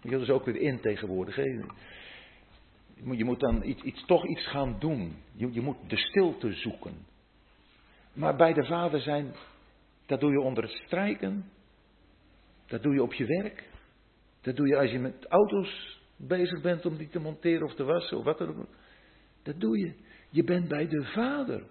Je 0.00 0.18
is 0.18 0.30
ook 0.30 0.44
weer 0.44 0.56
in 0.56 0.80
tegenwoordig. 0.80 1.36
Je 2.96 3.24
moet 3.24 3.40
dan 3.40 3.62
iets, 3.62 3.82
iets, 3.82 4.04
toch 4.04 4.26
iets 4.26 4.46
gaan 4.46 4.76
doen. 4.78 5.16
Je, 5.32 5.52
je 5.52 5.60
moet 5.60 5.76
de 5.88 5.96
stilte 5.96 6.52
zoeken. 6.52 7.06
Maar 8.12 8.36
bij 8.36 8.52
de 8.52 8.64
Vader 8.64 9.00
zijn, 9.00 9.34
dat 10.06 10.20
doe 10.20 10.32
je 10.32 10.40
onder 10.40 10.62
het 10.62 10.82
strijken. 10.86 11.50
Dat 12.66 12.82
doe 12.82 12.94
je 12.94 13.02
op 13.02 13.12
je 13.12 13.26
werk. 13.26 13.68
Dat 14.40 14.56
doe 14.56 14.68
je 14.68 14.78
als 14.78 14.90
je 14.90 14.98
met 14.98 15.26
auto's 15.26 16.00
bezig 16.16 16.60
bent 16.60 16.86
om 16.86 16.96
die 16.96 17.08
te 17.08 17.20
monteren 17.20 17.66
of 17.66 17.74
te 17.74 17.84
wassen 17.84 18.18
of 18.18 18.24
wat 18.24 18.38
dan 18.38 18.48
ook. 18.48 18.66
Dat 19.44 19.60
doe 19.60 19.78
je. 19.78 19.94
Je 20.30 20.44
bent 20.44 20.68
bij 20.68 20.88
de 20.88 21.04
Vader. 21.04 21.62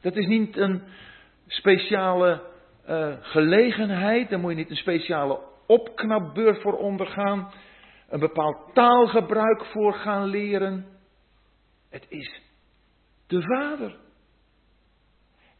Dat 0.00 0.16
is 0.16 0.26
niet 0.26 0.56
een 0.56 0.82
speciale 1.46 2.42
uh, 2.88 3.16
gelegenheid. 3.20 4.28
Daar 4.28 4.38
moet 4.38 4.50
je 4.50 4.56
niet 4.56 4.70
een 4.70 4.76
speciale 4.76 5.40
opknapbeurt 5.66 6.60
voor 6.60 6.78
ondergaan. 6.78 7.52
Een 8.08 8.20
bepaald 8.20 8.74
taalgebruik 8.74 9.64
voor 9.64 9.94
gaan 9.94 10.26
leren. 10.26 10.86
Het 11.88 12.06
is 12.08 12.40
de 13.26 13.42
Vader. 13.42 13.98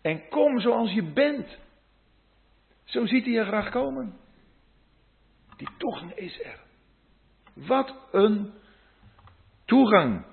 En 0.02 0.28
kom 0.28 0.60
zoals 0.60 0.92
je 0.92 1.12
bent. 1.12 1.58
Zo 2.84 3.06
ziet 3.06 3.24
hij 3.24 3.32
je 3.32 3.44
graag 3.44 3.70
komen. 3.70 4.18
Die 5.56 5.68
toegang 5.78 6.12
is 6.12 6.40
er. 6.40 6.60
Wat 7.54 7.94
een 8.12 8.52
toegang. 9.64 10.24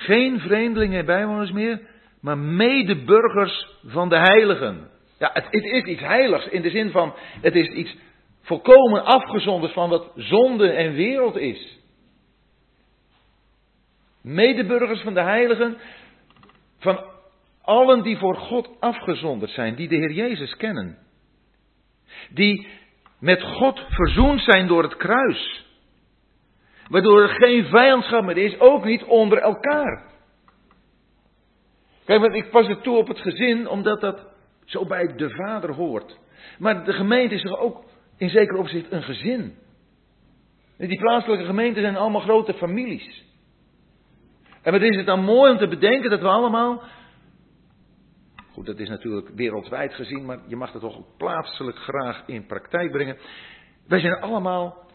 Geen 0.00 0.40
vreemdelingen 0.40 0.98
en 0.98 1.06
bijwoners 1.06 1.50
meer, 1.50 1.80
maar 2.20 2.38
medeburgers 2.38 3.66
van 3.84 4.08
de 4.08 4.18
heiligen. 4.18 4.88
Ja, 5.18 5.30
het, 5.32 5.44
het, 5.50 5.64
is 5.64 5.84
iets 5.84 6.00
heiligs 6.00 6.46
in 6.46 6.62
de 6.62 6.70
zin 6.70 6.90
van, 6.90 7.14
het 7.40 7.54
is 7.54 7.68
iets 7.68 7.96
volkomen 8.42 9.04
afgezonderd 9.04 9.72
van 9.72 9.88
wat 9.88 10.12
zonde 10.16 10.70
en 10.70 10.92
wereld 10.92 11.36
is. 11.36 11.78
Medeburgers 14.22 15.00
van 15.00 15.14
de 15.14 15.22
heiligen, 15.22 15.76
van 16.78 17.04
allen 17.62 18.02
die 18.02 18.16
voor 18.16 18.36
God 18.36 18.70
afgezonderd 18.80 19.50
zijn, 19.50 19.74
die 19.74 19.88
de 19.88 19.96
Heer 19.96 20.12
Jezus 20.12 20.56
kennen. 20.56 20.98
Die 22.30 22.68
met 23.18 23.42
God 23.42 23.80
verzoend 23.88 24.40
zijn 24.40 24.66
door 24.66 24.82
het 24.82 24.96
kruis. 24.96 25.64
Waardoor 26.90 27.22
er 27.22 27.28
geen 27.28 27.64
vijandschap 27.64 28.24
meer 28.24 28.36
is, 28.36 28.60
ook 28.60 28.84
niet 28.84 29.04
onder 29.04 29.38
elkaar. 29.38 30.04
Kijk, 32.04 32.20
want 32.20 32.34
ik 32.34 32.50
pas 32.50 32.66
het 32.66 32.82
toe 32.82 32.96
op 32.96 33.08
het 33.08 33.20
gezin, 33.20 33.68
omdat 33.68 34.00
dat 34.00 34.26
zo 34.64 34.86
bij 34.86 35.14
de 35.16 35.30
vader 35.30 35.74
hoort. 35.74 36.18
Maar 36.58 36.84
de 36.84 36.92
gemeente 36.92 37.34
is 37.34 37.42
toch 37.42 37.58
ook 37.58 37.84
in 38.16 38.28
zekere 38.28 38.58
opzicht 38.58 38.92
een 38.92 39.02
gezin. 39.02 39.54
Die 40.76 40.98
plaatselijke 40.98 41.44
gemeenten 41.44 41.82
zijn 41.82 41.96
allemaal 41.96 42.20
grote 42.20 42.54
families. 42.54 43.24
En 44.62 44.72
wat 44.72 44.82
is 44.82 44.96
het 44.96 45.06
dan 45.06 45.24
mooi 45.24 45.52
om 45.52 45.58
te 45.58 45.68
bedenken 45.68 46.10
dat 46.10 46.20
we 46.20 46.28
allemaal. 46.28 46.82
Goed, 48.52 48.66
dat 48.66 48.78
is 48.78 48.88
natuurlijk 48.88 49.28
wereldwijd 49.34 49.94
gezien, 49.94 50.24
maar 50.24 50.38
je 50.46 50.56
mag 50.56 50.72
het 50.72 50.82
toch 50.82 51.16
plaatselijk 51.16 51.78
graag 51.78 52.22
in 52.26 52.46
praktijk 52.46 52.90
brengen. 52.90 53.16
Wij 53.86 54.00
zijn 54.00 54.20
allemaal 54.20 54.86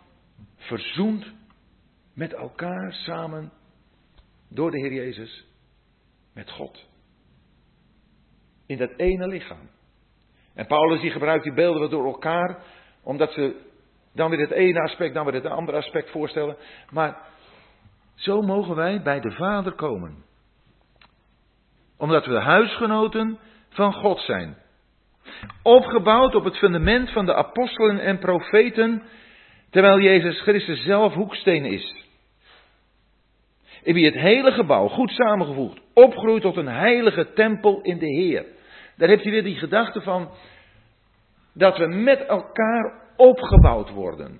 verzoend 0.55 1.33
met 2.15 2.33
elkaar 2.33 2.93
samen 2.93 3.51
door 4.49 4.71
de 4.71 4.79
Heer 4.79 4.93
Jezus 4.93 5.45
met 6.33 6.51
God. 6.51 6.85
In 8.65 8.77
dat 8.77 8.91
ene 8.97 9.27
lichaam. 9.27 9.69
En 10.53 10.67
Paulus 10.67 11.01
die 11.01 11.11
gebruikt 11.11 11.43
die 11.43 11.53
beelden 11.53 11.79
wel 11.79 11.89
door 11.89 12.05
elkaar, 12.05 12.63
omdat 13.03 13.31
ze 13.31 13.55
dan 14.13 14.29
weer 14.29 14.39
het 14.39 14.51
ene 14.51 14.81
aspect, 14.81 15.13
dan 15.13 15.25
weer 15.25 15.33
het 15.33 15.45
andere 15.45 15.77
aspect 15.77 16.09
voorstellen. 16.09 16.57
Maar 16.89 17.17
zo 18.15 18.41
mogen 18.41 18.75
wij 18.75 19.01
bij 19.01 19.19
de 19.19 19.31
Vader 19.31 19.73
komen. 19.73 20.23
Omdat 21.97 22.25
we 22.25 22.31
de 22.31 22.41
huisgenoten 22.41 23.39
van 23.69 23.93
God 23.93 24.19
zijn. 24.19 24.57
Opgebouwd 25.63 26.35
op 26.35 26.43
het 26.43 26.57
fundament 26.57 27.11
van 27.11 27.25
de 27.25 27.35
apostelen 27.35 27.99
en 27.99 28.19
profeten, 28.19 29.03
terwijl 29.69 29.99
Jezus 29.99 30.41
Christus 30.41 30.83
zelf 30.83 31.13
hoeksteen 31.13 31.65
is. 31.65 32.04
In 33.85 33.93
wie 33.93 34.05
het 34.05 34.15
hele 34.15 34.51
gebouw, 34.51 34.87
goed 34.87 35.11
samengevoegd, 35.11 35.79
opgroeit 35.93 36.41
tot 36.41 36.57
een 36.57 36.67
heilige 36.67 37.33
tempel 37.33 37.81
in 37.81 37.97
de 37.97 38.05
Heer. 38.05 38.45
Daar 38.97 39.09
heb 39.09 39.19
je 39.19 39.31
weer 39.31 39.43
die 39.43 39.55
gedachte 39.55 40.01
van 40.01 40.29
dat 41.53 41.77
we 41.77 41.87
met 41.87 42.25
elkaar 42.25 42.93
opgebouwd 43.15 43.89
worden. 43.89 44.39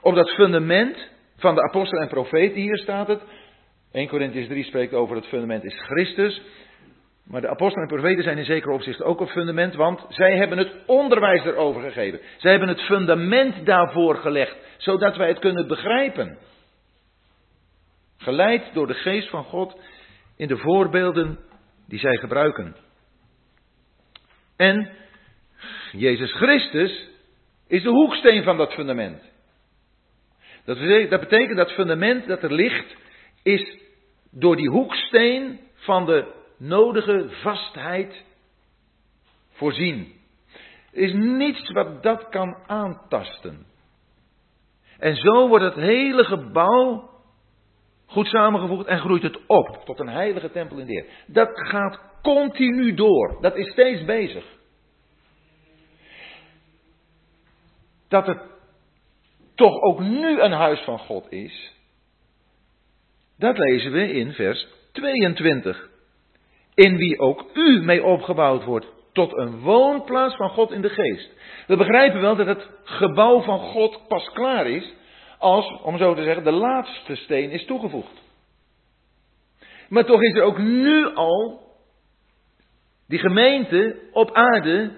Op 0.00 0.14
dat 0.14 0.30
fundament 0.30 1.08
van 1.36 1.54
de 1.54 1.62
apostelen 1.62 2.02
en 2.02 2.08
profeten, 2.08 2.60
hier 2.60 2.78
staat 2.78 3.08
het. 3.08 3.20
1 3.92 4.08
Corinthians 4.08 4.48
3 4.48 4.64
spreekt 4.64 4.94
over 4.94 5.16
het 5.16 5.26
fundament 5.26 5.64
is 5.64 5.82
Christus. 5.82 6.42
Maar 7.24 7.40
de 7.40 7.48
apostelen 7.48 7.88
en 7.88 7.96
profeten 7.96 8.22
zijn 8.22 8.38
in 8.38 8.44
zekere 8.44 8.72
opzicht 8.72 9.02
ook 9.02 9.20
op 9.20 9.28
fundament, 9.28 9.74
want 9.74 10.06
zij 10.08 10.36
hebben 10.36 10.58
het 10.58 10.72
onderwijs 10.86 11.44
erover 11.44 11.82
gegeven. 11.82 12.20
Zij 12.36 12.50
hebben 12.50 12.68
het 12.68 12.80
fundament 12.80 13.66
daarvoor 13.66 14.16
gelegd, 14.16 14.56
zodat 14.76 15.16
wij 15.16 15.28
het 15.28 15.38
kunnen 15.38 15.66
begrijpen. 15.66 16.38
Geleid 18.16 18.74
door 18.74 18.86
de 18.86 18.94
geest 18.94 19.28
van 19.28 19.44
God 19.44 19.80
in 20.36 20.48
de 20.48 20.56
voorbeelden 20.56 21.38
die 21.88 21.98
zij 21.98 22.16
gebruiken. 22.16 22.76
En 24.56 24.90
Jezus 25.92 26.32
Christus 26.32 27.08
is 27.68 27.82
de 27.82 27.88
hoeksteen 27.88 28.42
van 28.42 28.56
dat 28.56 28.72
fundament. 28.72 29.22
Dat 30.64 31.20
betekent 31.20 31.56
dat 31.56 31.72
fundament 31.72 32.26
dat 32.26 32.42
er 32.42 32.52
ligt, 32.52 32.96
is 33.42 33.78
door 34.30 34.56
die 34.56 34.70
hoeksteen 34.70 35.60
van 35.74 36.06
de 36.06 36.32
nodige 36.58 37.28
vastheid 37.30 38.24
voorzien. 39.50 40.14
Er 40.92 41.02
is 41.02 41.12
niets 41.12 41.70
wat 41.70 42.02
dat 42.02 42.28
kan 42.28 42.56
aantasten. 42.66 43.66
En 44.98 45.16
zo 45.16 45.48
wordt 45.48 45.64
het 45.64 45.74
hele 45.74 46.24
gebouw 46.24 47.10
goed 48.06 48.26
samengevoegd 48.26 48.86
en 48.86 48.98
groeit 48.98 49.22
het 49.22 49.46
op 49.46 49.80
tot 49.84 50.00
een 50.00 50.08
heilige 50.08 50.50
tempel 50.50 50.78
in 50.78 50.86
de 50.86 50.92
Heer. 50.92 51.06
Dat 51.26 51.50
gaat 51.52 52.00
continu 52.22 52.94
door. 52.94 53.38
Dat 53.40 53.56
is 53.56 53.70
steeds 53.70 54.04
bezig. 54.04 54.44
Dat 58.08 58.26
het 58.26 58.40
toch 59.54 59.80
ook 59.80 60.00
nu 60.00 60.40
een 60.40 60.52
huis 60.52 60.80
van 60.80 60.98
God 60.98 61.32
is, 61.32 61.74
dat 63.38 63.58
lezen 63.58 63.92
we 63.92 64.12
in 64.12 64.32
vers 64.32 64.66
22. 64.92 65.88
In 66.74 66.96
wie 66.96 67.18
ook 67.18 67.44
u 67.54 67.84
mee 67.84 68.04
opgebouwd 68.04 68.64
wordt 68.64 68.86
tot 69.12 69.36
een 69.36 69.60
woonplaats 69.60 70.36
van 70.36 70.48
God 70.48 70.70
in 70.70 70.82
de 70.82 70.88
geest. 70.88 71.30
We 71.66 71.76
begrijpen 71.76 72.20
wel 72.20 72.36
dat 72.36 72.46
het 72.46 72.68
gebouw 72.84 73.40
van 73.40 73.58
God 73.58 74.08
pas 74.08 74.30
klaar 74.32 74.66
is 74.66 74.94
als, 75.38 75.80
om 75.82 75.98
zo 75.98 76.14
te 76.14 76.22
zeggen, 76.22 76.44
de 76.44 76.50
laatste 76.50 77.16
steen 77.16 77.50
is 77.50 77.64
toegevoegd. 77.64 78.22
Maar 79.88 80.04
toch 80.04 80.22
is 80.22 80.34
er 80.34 80.42
ook 80.42 80.58
nu 80.58 81.14
al 81.14 81.60
die 83.06 83.18
gemeente 83.18 84.08
op 84.12 84.32
aarde 84.32 84.96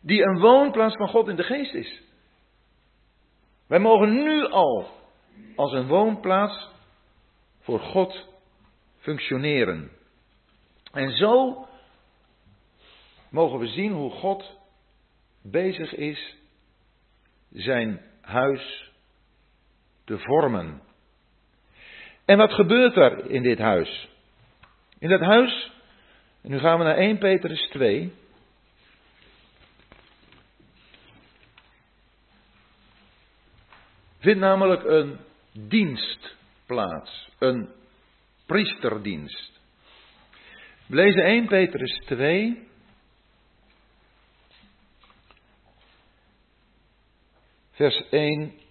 die 0.00 0.22
een 0.22 0.40
woonplaats 0.40 0.96
van 0.96 1.08
God 1.08 1.28
in 1.28 1.36
de 1.36 1.42
geest 1.42 1.74
is. 1.74 2.02
Wij 3.66 3.78
mogen 3.78 4.22
nu 4.22 4.46
al 4.46 4.86
als 5.56 5.72
een 5.72 5.86
woonplaats 5.86 6.68
voor 7.60 7.80
God 7.80 8.26
functioneren. 8.98 9.90
En 10.92 11.10
zo 11.10 11.66
mogen 13.30 13.58
we 13.58 13.66
zien 13.66 13.92
hoe 13.92 14.10
God 14.10 14.58
bezig 15.42 15.94
is 15.94 16.36
zijn 17.52 18.00
huis 18.20 18.92
te 20.04 20.18
vormen. 20.18 20.82
En 22.24 22.36
wat 22.36 22.52
gebeurt 22.52 22.96
er 22.96 23.30
in 23.30 23.42
dit 23.42 23.58
huis? 23.58 24.08
In 24.98 25.08
dat 25.08 25.20
huis, 25.20 25.72
en 26.42 26.50
nu 26.50 26.58
gaan 26.58 26.78
we 26.78 26.84
naar 26.84 26.96
1 26.96 27.18
Petrus 27.18 27.68
2. 27.68 28.12
Vindt 34.18 34.40
namelijk 34.40 34.84
een 34.84 35.18
dienst 35.52 36.36
plaats, 36.66 37.30
een 37.38 37.68
priesterdienst. 38.46 39.60
We 40.86 40.96
lezen 40.96 41.24
1 41.24 41.46
Petrus 41.46 42.00
2. 42.06 42.68
Vers 47.70 48.08
1 48.10 48.63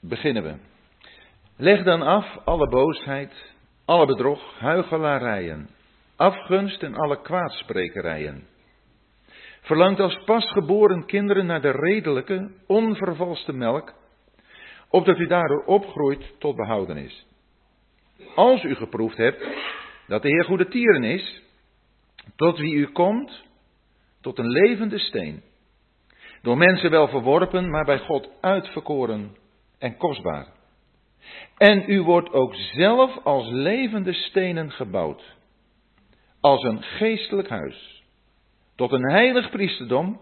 beginnen 0.00 0.42
we. 0.42 0.54
Leg 1.56 1.84
dan 1.84 2.02
af 2.02 2.36
alle 2.44 2.68
boosheid, 2.68 3.32
alle 3.84 4.06
bedrog, 4.06 4.58
huichelarijen, 4.58 5.68
afgunst 6.16 6.82
en 6.82 6.94
alle 6.94 7.22
kwaadsprekerijen. 7.22 8.46
Verlangt 9.60 10.00
als 10.00 10.18
pasgeboren 10.24 11.06
kinderen 11.06 11.46
naar 11.46 11.60
de 11.60 11.70
redelijke, 11.70 12.50
onvervalste 12.66 13.52
melk, 13.52 13.94
opdat 14.88 15.18
u 15.18 15.26
daardoor 15.26 15.64
opgroeit 15.64 16.34
tot 16.38 16.56
behoudenis. 16.56 17.26
Als 18.34 18.62
u 18.62 18.74
geproefd 18.74 19.16
hebt 19.16 19.46
dat 20.06 20.22
de 20.22 20.28
Heer 20.28 20.44
goede 20.44 20.68
tieren 20.68 21.04
is, 21.04 21.42
tot 22.36 22.58
wie 22.58 22.74
u 22.74 22.86
komt, 22.86 23.42
tot 24.20 24.38
een 24.38 24.48
levende 24.48 24.98
steen. 24.98 25.42
Door 26.42 26.56
mensen 26.56 26.90
wel 26.90 27.08
verworpen, 27.08 27.70
maar 27.70 27.84
bij 27.84 27.98
God 27.98 28.30
uitverkoren 28.40 29.36
en 29.78 29.96
kostbaar. 29.96 30.46
En 31.56 31.84
u 31.86 32.02
wordt 32.02 32.32
ook 32.32 32.54
zelf 32.54 33.18
als 33.24 33.48
levende 33.48 34.12
stenen 34.12 34.70
gebouwd, 34.70 35.36
als 36.40 36.62
een 36.62 36.82
geestelijk 36.82 37.48
huis, 37.48 38.04
tot 38.74 38.92
een 38.92 39.10
heilig 39.10 39.50
priesterdom, 39.50 40.20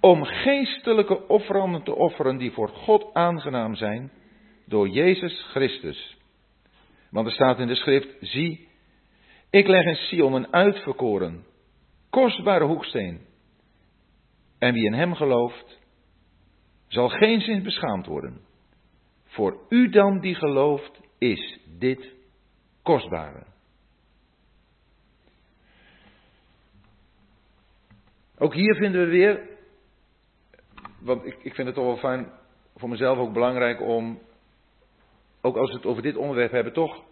om 0.00 0.24
geestelijke 0.24 1.28
offeranden 1.28 1.82
te 1.82 1.94
offeren 1.94 2.36
die 2.36 2.52
voor 2.52 2.68
God 2.68 3.14
aangenaam 3.14 3.74
zijn 3.74 4.12
door 4.66 4.88
Jezus 4.88 5.46
Christus. 5.50 6.16
Want 7.10 7.26
er 7.26 7.32
staat 7.32 7.58
in 7.58 7.66
de 7.66 7.74
schrift, 7.74 8.08
zie, 8.20 8.68
ik 9.50 9.66
leg 9.66 9.84
in 9.84 9.96
Sion 9.96 10.32
een 10.32 10.52
uitverkoren, 10.52 11.44
kostbare 12.10 12.64
hoeksteen. 12.64 13.26
En 14.58 14.72
wie 14.72 14.84
in 14.84 14.94
hem 14.94 15.14
gelooft, 15.14 15.78
zal 16.88 17.08
geen 17.08 17.40
zin 17.40 17.62
beschaamd 17.62 18.06
worden. 18.06 18.47
Voor 19.28 19.58
u 19.68 19.88
dan 19.88 20.20
die 20.20 20.34
gelooft, 20.34 21.00
is 21.18 21.60
dit 21.78 22.14
kostbare. 22.82 23.46
Ook 28.38 28.54
hier 28.54 28.74
vinden 28.74 29.00
we 29.00 29.06
weer, 29.06 29.48
want 30.98 31.26
ik, 31.26 31.36
ik 31.42 31.54
vind 31.54 31.66
het 31.66 31.76
toch 31.76 31.84
wel 31.84 31.96
fijn, 31.96 32.32
voor 32.76 32.88
mezelf 32.88 33.18
ook 33.18 33.32
belangrijk 33.32 33.80
om, 33.80 34.18
ook 35.40 35.56
als 35.56 35.70
we 35.70 35.76
het 35.76 35.86
over 35.86 36.02
dit 36.02 36.16
onderwerp 36.16 36.50
hebben, 36.50 36.72
toch 36.72 37.04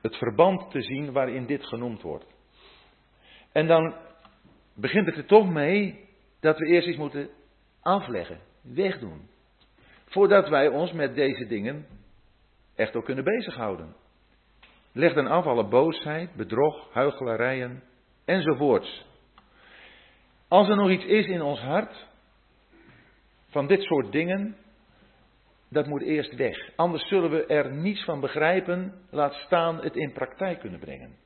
het 0.00 0.16
verband 0.16 0.70
te 0.70 0.82
zien 0.82 1.12
waarin 1.12 1.46
dit 1.46 1.64
genoemd 1.66 2.02
wordt. 2.02 2.26
En 3.52 3.66
dan 3.66 3.94
begint 4.74 5.06
het 5.06 5.16
er 5.16 5.26
toch 5.26 5.48
mee 5.48 6.08
dat 6.40 6.58
we 6.58 6.66
eerst 6.66 6.88
iets 6.88 6.98
moeten 6.98 7.30
afleggen, 7.80 8.40
wegdoen. 8.60 9.28
Voordat 10.14 10.48
wij 10.48 10.68
ons 10.68 10.92
met 10.92 11.14
deze 11.14 11.46
dingen 11.46 11.86
echt 12.74 12.96
ook 12.96 13.04
kunnen 13.04 13.24
bezighouden. 13.24 13.94
Leg 14.92 15.14
dan 15.14 15.26
af 15.26 15.46
alle 15.46 15.68
boosheid, 15.68 16.34
bedrog, 16.34 16.92
huichelarijen 16.92 17.82
enzovoorts. 18.24 19.06
Als 20.48 20.68
er 20.68 20.76
nog 20.76 20.90
iets 20.90 21.04
is 21.04 21.26
in 21.26 21.42
ons 21.42 21.60
hart 21.60 22.06
van 23.48 23.66
dit 23.66 23.82
soort 23.82 24.12
dingen, 24.12 24.56
dat 25.68 25.86
moet 25.86 26.02
eerst 26.02 26.34
weg. 26.34 26.70
Anders 26.76 27.08
zullen 27.08 27.30
we 27.30 27.46
er 27.46 27.72
niets 27.72 28.04
van 28.04 28.20
begrijpen, 28.20 28.94
laat 29.10 29.34
staan 29.34 29.82
het 29.82 29.96
in 29.96 30.12
praktijk 30.12 30.60
kunnen 30.60 30.80
brengen. 30.80 31.16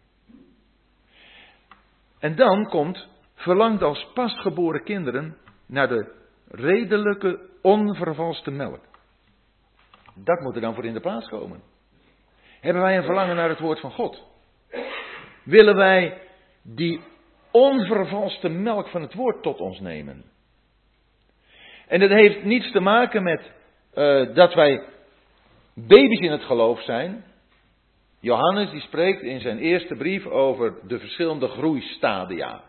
En 2.18 2.36
dan 2.36 2.68
komt, 2.68 3.08
verlangt 3.34 3.82
als 3.82 4.10
pasgeboren 4.14 4.84
kinderen 4.84 5.36
naar 5.66 5.88
de 5.88 6.17
redelijke, 6.50 7.48
onvervalste 7.62 8.50
melk. 8.50 8.80
Dat 10.14 10.40
moet 10.40 10.54
er 10.54 10.60
dan 10.60 10.74
voor 10.74 10.84
in 10.84 10.92
de 10.92 11.00
plaats 11.00 11.28
komen. 11.28 11.62
Hebben 12.60 12.82
wij 12.82 12.96
een 12.96 13.04
verlangen 13.04 13.36
naar 13.36 13.48
het 13.48 13.60
woord 13.60 13.80
van 13.80 13.92
God? 13.92 14.26
Willen 15.44 15.76
wij 15.76 16.20
die 16.62 17.00
onvervalste 17.50 18.48
melk 18.48 18.88
van 18.88 19.02
het 19.02 19.14
woord 19.14 19.42
tot 19.42 19.60
ons 19.60 19.80
nemen? 19.80 20.24
En 21.86 22.00
dat 22.00 22.10
heeft 22.10 22.44
niets 22.44 22.72
te 22.72 22.80
maken 22.80 23.22
met 23.22 23.52
uh, 23.94 24.34
dat 24.34 24.54
wij 24.54 24.82
baby's 25.74 26.20
in 26.20 26.30
het 26.30 26.42
geloof 26.42 26.82
zijn. 26.82 27.24
Johannes 28.20 28.70
die 28.70 28.80
spreekt 28.80 29.22
in 29.22 29.40
zijn 29.40 29.58
eerste 29.58 29.94
brief 29.94 30.26
over 30.26 30.74
de 30.86 30.98
verschillende 30.98 31.48
groeistadia. 31.48 32.64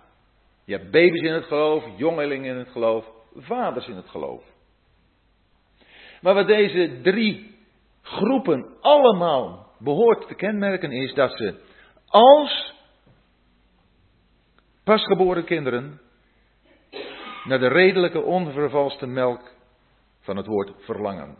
Je 0.65 0.75
hebt 0.75 0.91
baby's 0.91 1.21
in 1.21 1.33
het 1.33 1.45
geloof, 1.45 1.83
jongelingen 1.97 2.51
in 2.51 2.57
het 2.57 2.69
geloof, 2.69 3.05
vaders 3.35 3.87
in 3.87 3.95
het 3.95 4.09
geloof. 4.09 4.43
Maar 6.21 6.33
wat 6.33 6.47
deze 6.47 6.99
drie 7.01 7.57
groepen 8.01 8.65
allemaal 8.81 9.67
behoort 9.79 10.27
te 10.27 10.35
kenmerken 10.35 10.91
is 10.91 11.13
dat 11.13 11.37
ze 11.37 11.59
als 12.05 12.73
pasgeboren 14.83 15.43
kinderen 15.43 16.01
naar 17.43 17.59
de 17.59 17.67
redelijke 17.67 18.21
onvervalste 18.21 19.07
melk 19.07 19.51
van 20.19 20.37
het 20.37 20.45
woord 20.45 20.71
verlangen. 20.77 21.37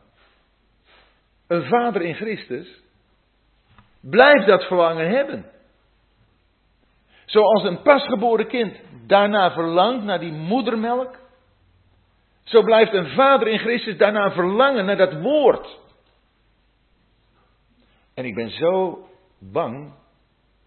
Een 1.48 1.64
vader 1.64 2.02
in 2.02 2.16
Christus 2.16 2.82
blijft 4.02 4.48
dat 4.48 4.64
verlangen 4.64 5.10
hebben. 5.10 5.46
Zoals 7.26 7.64
een 7.64 7.82
pasgeboren 7.82 8.48
kind 8.48 8.80
daarna 9.08 9.52
verlangt 9.52 10.04
naar 10.04 10.20
die 10.20 10.32
moedermelk, 10.32 11.20
zo 12.50 12.64
blijft 12.64 12.94
een 12.94 13.10
vader 13.10 13.48
in 13.48 13.60
Christus 13.60 13.98
daarna 13.98 14.32
verlangen 14.32 14.86
naar 14.86 14.98
dat 14.98 15.22
woord. 15.22 15.80
En 18.14 18.26
ik 18.26 18.36
ben 18.36 18.50
zo 18.50 19.08
bang 19.38 19.94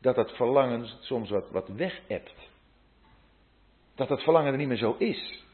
dat 0.00 0.14
dat 0.14 0.36
verlangen 0.36 0.86
soms 1.00 1.30
wat, 1.30 1.50
wat 1.50 1.68
weg-ebt. 1.68 2.50
Dat 3.94 4.08
dat 4.08 4.22
verlangen 4.22 4.52
er 4.52 4.58
niet 4.58 4.68
meer 4.68 4.76
zo 4.76 4.94
is. 4.98 5.44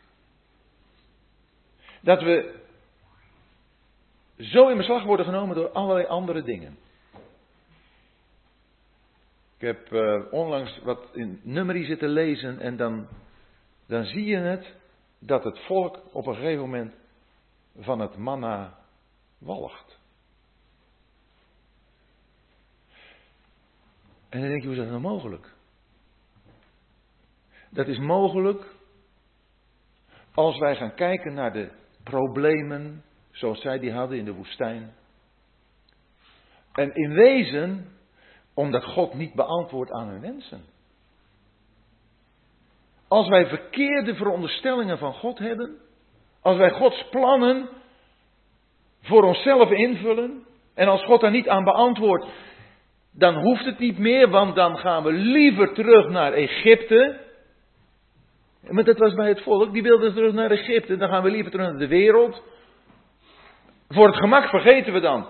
Dat 2.01 2.23
we 2.23 2.55
zo 4.39 4.69
in 4.69 4.77
beslag 4.77 5.05
worden 5.05 5.27
genomen 5.27 5.57
door 5.57 5.71
allerlei 5.71 6.07
andere 6.07 6.43
dingen. 6.43 6.79
Ik 9.59 9.67
heb 9.67 9.93
uh, 9.93 10.23
onlangs 10.31 10.81
wat 10.83 11.09
in 11.13 11.41
nummerie 11.43 11.85
zitten 11.85 12.09
lezen 12.09 12.61
en 12.61 12.77
dan, 12.77 13.09
dan 13.87 14.05
zie 14.05 14.25
je 14.25 14.37
het 14.37 14.77
dat 15.19 15.45
het 15.45 15.59
volk 15.59 16.01
op 16.13 16.27
een 16.27 16.35
gegeven 16.35 16.61
moment 16.61 16.95
van 17.79 18.01
het 18.01 18.17
manna 18.17 18.79
walgt. 19.39 19.99
En 24.29 24.41
dan 24.41 24.49
denk 24.49 24.61
je, 24.63 24.69
hoe 24.69 24.77
is 24.77 24.83
dat 24.83 24.91
nou 24.91 25.01
mogelijk? 25.01 25.55
Dat 27.71 27.87
is 27.87 27.99
mogelijk 27.99 28.75
als 30.35 30.59
wij 30.59 30.77
gaan 30.77 30.95
kijken 30.95 31.35
naar 31.35 31.53
de 31.53 31.71
problemen 32.03 33.05
zoals 33.31 33.61
zij 33.61 33.79
die 33.79 33.93
hadden 33.93 34.19
in 34.19 34.25
de 34.25 34.35
woestijn. 34.35 34.95
En 36.73 36.95
in 36.95 37.13
wezen 37.13 37.97
omdat 38.55 38.85
God 38.85 39.15
niet 39.15 39.35
beantwoordt 39.35 39.93
aan 39.93 40.09
hun 40.09 40.21
wensen. 40.21 40.65
Als 43.09 43.29
wij 43.29 43.47
verkeerde 43.47 44.15
veronderstellingen 44.15 44.99
van 44.99 45.13
God 45.13 45.39
hebben, 45.39 45.77
als 46.43 46.57
wij 46.57 46.71
Gods 46.71 47.09
plannen 47.11 47.69
voor 49.03 49.23
onszelf 49.23 49.71
invullen, 49.71 50.47
en 50.75 50.89
als 50.89 51.05
God 51.05 51.21
daar 51.21 51.31
niet 51.31 51.49
aan 51.49 51.65
beantwoordt, 51.65 52.27
dan 53.13 53.35
hoeft 53.35 53.65
het 53.65 53.79
niet 53.79 53.99
meer, 53.99 54.29
want 54.29 54.55
dan 54.55 54.79
gaan 54.79 55.03
we 55.03 55.13
liever 55.13 55.75
terug 55.75 56.09
naar 56.09 56.33
Egypte. 56.33 57.21
Maar 58.71 58.85
dat 58.85 58.99
was 58.99 59.15
bij 59.15 59.29
het 59.29 59.43
volk, 59.43 59.73
die 59.73 59.83
wilden 59.83 60.15
terug 60.15 60.33
naar 60.33 60.51
Egypte, 60.51 60.97
dan 60.97 61.09
gaan 61.09 61.23
we 61.23 61.31
liever 61.31 61.51
terug 61.51 61.67
naar 61.67 61.79
de 61.79 61.89
wereld. 61.89 62.43
Voor 63.89 64.07
het 64.07 64.17
gemak 64.17 64.49
vergeten 64.49 64.93
we 64.93 65.01
dan. 65.01 65.27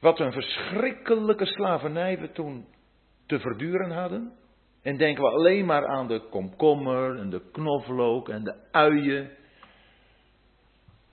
Wat 0.00 0.20
een 0.20 0.32
verschrikkelijke 0.32 1.46
slavernij 1.46 2.18
we 2.18 2.32
toen 2.32 2.66
te 3.26 3.38
verduren 3.38 3.90
hadden. 3.90 4.32
En 4.84 4.96
denken 4.96 5.22
we 5.22 5.30
alleen 5.30 5.66
maar 5.66 5.86
aan 5.86 6.08
de 6.08 6.20
komkommer 6.30 7.18
en 7.18 7.30
de 7.30 7.42
knoflook 7.52 8.28
en 8.28 8.44
de 8.44 8.54
uien. 8.70 9.30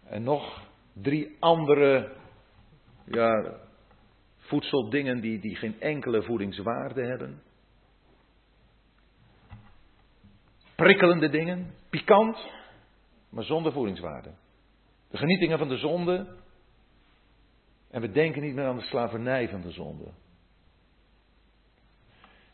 En 0.05 0.23
nog 0.23 0.67
drie 0.93 1.35
andere 1.39 2.15
voedseldingen 4.37 5.21
die, 5.21 5.39
die 5.39 5.55
geen 5.55 5.79
enkele 5.79 6.23
voedingswaarde 6.23 7.05
hebben. 7.05 7.41
Prikkelende 10.75 11.29
dingen, 11.29 11.73
pikant, 11.89 12.49
maar 13.29 13.43
zonder 13.43 13.71
voedingswaarde. 13.71 14.31
De 15.09 15.17
genietingen 15.17 15.57
van 15.57 15.67
de 15.67 15.77
zonde. 15.77 16.37
En 17.91 18.01
we 18.01 18.11
denken 18.11 18.41
niet 18.41 18.55
meer 18.55 18.65
aan 18.65 18.77
de 18.77 18.83
slavernij 18.83 19.49
van 19.49 19.61
de 19.61 19.71
zonde. 19.71 20.11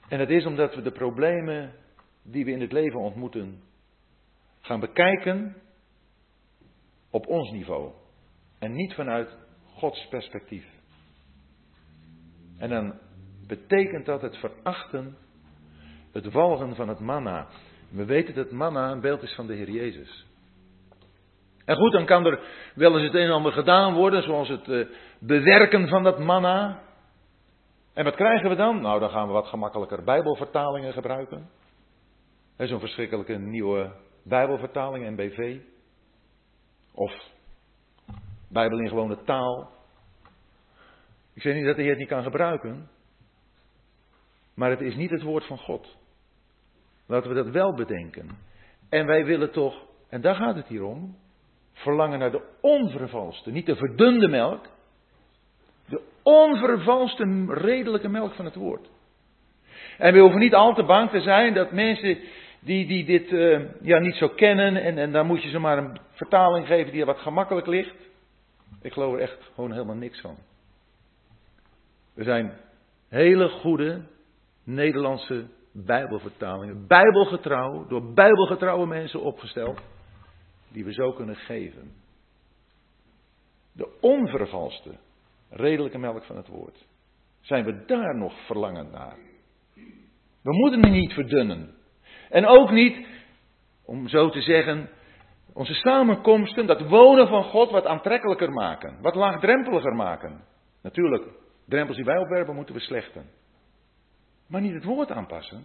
En 0.07 0.19
het 0.19 0.29
is 0.29 0.45
omdat 0.45 0.75
we 0.75 0.81
de 0.81 0.91
problemen 0.91 1.73
die 2.23 2.45
we 2.45 2.51
in 2.51 2.61
het 2.61 2.71
leven 2.71 2.99
ontmoeten 2.99 3.61
gaan 4.61 4.79
bekijken 4.79 5.55
op 7.09 7.27
ons 7.27 7.51
niveau. 7.51 7.91
En 8.59 8.73
niet 8.73 8.93
vanuit 8.93 9.37
Gods 9.65 10.07
perspectief. 10.07 10.65
En 12.57 12.69
dan 12.69 12.99
betekent 13.47 14.05
dat 14.05 14.21
het 14.21 14.37
verachten, 14.37 15.17
het 16.11 16.31
walgen 16.31 16.75
van 16.75 16.89
het 16.89 16.99
manna. 16.99 17.47
We 17.89 18.05
weten 18.05 18.35
dat 18.35 18.51
manna 18.51 18.91
een 18.91 19.01
beeld 19.01 19.23
is 19.23 19.35
van 19.35 19.47
de 19.47 19.53
Heer 19.53 19.69
Jezus. 19.69 20.25
En 21.65 21.75
goed, 21.75 21.91
dan 21.91 22.05
kan 22.05 22.25
er 22.25 22.39
wel 22.75 22.93
eens 22.93 23.05
het 23.05 23.13
een 23.13 23.25
en 23.27 23.31
ander 23.31 23.51
gedaan 23.51 23.93
worden, 23.93 24.23
zoals 24.23 24.49
het 24.49 24.67
uh, 24.67 24.87
bewerken 25.19 25.87
van 25.87 26.03
dat 26.03 26.19
manna. 26.19 26.81
En 27.97 28.03
wat 28.03 28.15
krijgen 28.15 28.49
we 28.49 28.55
dan? 28.55 28.81
Nou, 28.81 28.99
dan 28.99 29.09
gaan 29.09 29.27
we 29.27 29.33
wat 29.33 29.47
gemakkelijker 29.47 30.03
Bijbelvertalingen 30.03 30.93
gebruiken. 30.93 31.49
Zo'n 32.57 32.79
verschrikkelijke 32.79 33.37
nieuwe 33.37 33.91
Bijbelvertaling, 34.23 35.17
NBV. 35.17 35.59
Of 36.93 37.11
Bijbel 38.49 38.79
in 38.79 38.87
gewone 38.87 39.23
taal. 39.23 39.71
Ik 41.33 41.41
zeg 41.41 41.55
niet 41.55 41.65
dat 41.65 41.75
de 41.75 41.81
Heer 41.81 41.89
het 41.89 41.99
niet 41.99 42.07
kan 42.07 42.23
gebruiken. 42.23 42.89
Maar 44.53 44.69
het 44.69 44.81
is 44.81 44.95
niet 44.95 45.11
het 45.11 45.21
woord 45.21 45.45
van 45.45 45.57
God. 45.57 45.97
Laten 47.05 47.29
we 47.29 47.43
dat 47.43 47.53
wel 47.53 47.73
bedenken. 47.73 48.37
En 48.89 49.05
wij 49.05 49.25
willen 49.25 49.51
toch, 49.51 49.85
en 50.09 50.21
daar 50.21 50.35
gaat 50.35 50.55
het 50.55 50.67
hier 50.67 50.83
om, 50.83 51.17
verlangen 51.73 52.19
naar 52.19 52.31
de 52.31 52.49
onvervalste, 52.61 53.51
niet 53.51 53.65
de 53.65 53.75
verdunde 53.75 54.27
melk. 54.27 54.65
Onvervalste, 56.27 57.45
redelijke 57.47 58.07
melk 58.07 58.33
van 58.33 58.45
het 58.45 58.55
woord. 58.55 58.89
En 59.97 60.13
we 60.13 60.19
hoeven 60.19 60.39
niet 60.39 60.53
al 60.53 60.73
te 60.73 60.83
bang 60.83 61.09
te 61.09 61.21
zijn 61.21 61.53
dat 61.53 61.71
mensen 61.71 62.19
die, 62.59 62.87
die 62.87 63.05
dit 63.05 63.31
uh, 63.31 63.61
ja, 63.81 63.99
niet 63.99 64.15
zo 64.15 64.27
kennen, 64.29 64.75
en, 64.75 64.97
en 64.97 65.11
dan 65.11 65.25
moet 65.25 65.43
je 65.43 65.49
ze 65.49 65.59
maar 65.59 65.77
een 65.77 65.99
vertaling 66.11 66.67
geven 66.67 66.91
die 66.91 67.05
wat 67.05 67.19
gemakkelijk 67.19 67.67
ligt. 67.67 67.95
Ik 68.81 68.93
geloof 68.93 69.13
er 69.13 69.19
echt 69.19 69.37
gewoon 69.53 69.71
helemaal 69.71 69.95
niks 69.95 70.21
van. 70.21 70.37
Er 72.15 72.23
zijn 72.23 72.57
hele 73.09 73.49
goede 73.49 74.01
Nederlandse 74.63 75.45
Bijbelvertalingen, 75.71 76.87
Bijbelgetrouw, 76.87 77.87
door 77.87 78.13
Bijbelgetrouwe 78.13 78.87
mensen 78.87 79.21
opgesteld, 79.21 79.81
die 80.71 80.85
we 80.85 80.93
zo 80.93 81.11
kunnen 81.11 81.35
geven. 81.35 81.91
De 83.71 83.97
onvervalste, 84.01 84.97
redelijke 85.49 85.97
melk 85.97 86.23
van 86.23 86.37
het 86.37 86.47
woord. 86.47 86.85
Zijn 87.41 87.65
we 87.65 87.85
daar 87.85 88.15
nog 88.15 88.45
verlangend 88.45 88.91
naar? 88.91 89.15
We 90.41 90.53
moeten 90.53 90.81
die 90.81 90.91
niet 90.91 91.13
verdunnen. 91.13 91.75
En 92.29 92.45
ook 92.45 92.71
niet, 92.71 93.07
om 93.85 94.07
zo 94.07 94.29
te 94.29 94.41
zeggen, 94.41 94.89
onze 95.53 95.73
samenkomsten, 95.73 96.67
dat 96.67 96.89
wonen 96.89 97.27
van 97.27 97.43
God 97.43 97.71
wat 97.71 97.85
aantrekkelijker 97.85 98.51
maken, 98.51 99.01
wat 99.01 99.15
laagdrempeliger 99.15 99.95
maken. 99.95 100.43
Natuurlijk, 100.81 101.23
drempels 101.65 101.95
die 101.95 102.05
wij 102.05 102.17
opwerpen 102.17 102.55
moeten 102.55 102.75
we 102.75 102.81
slechten. 102.81 103.29
Maar 104.47 104.61
niet 104.61 104.73
het 104.73 104.83
woord 104.83 105.11
aanpassen. 105.11 105.63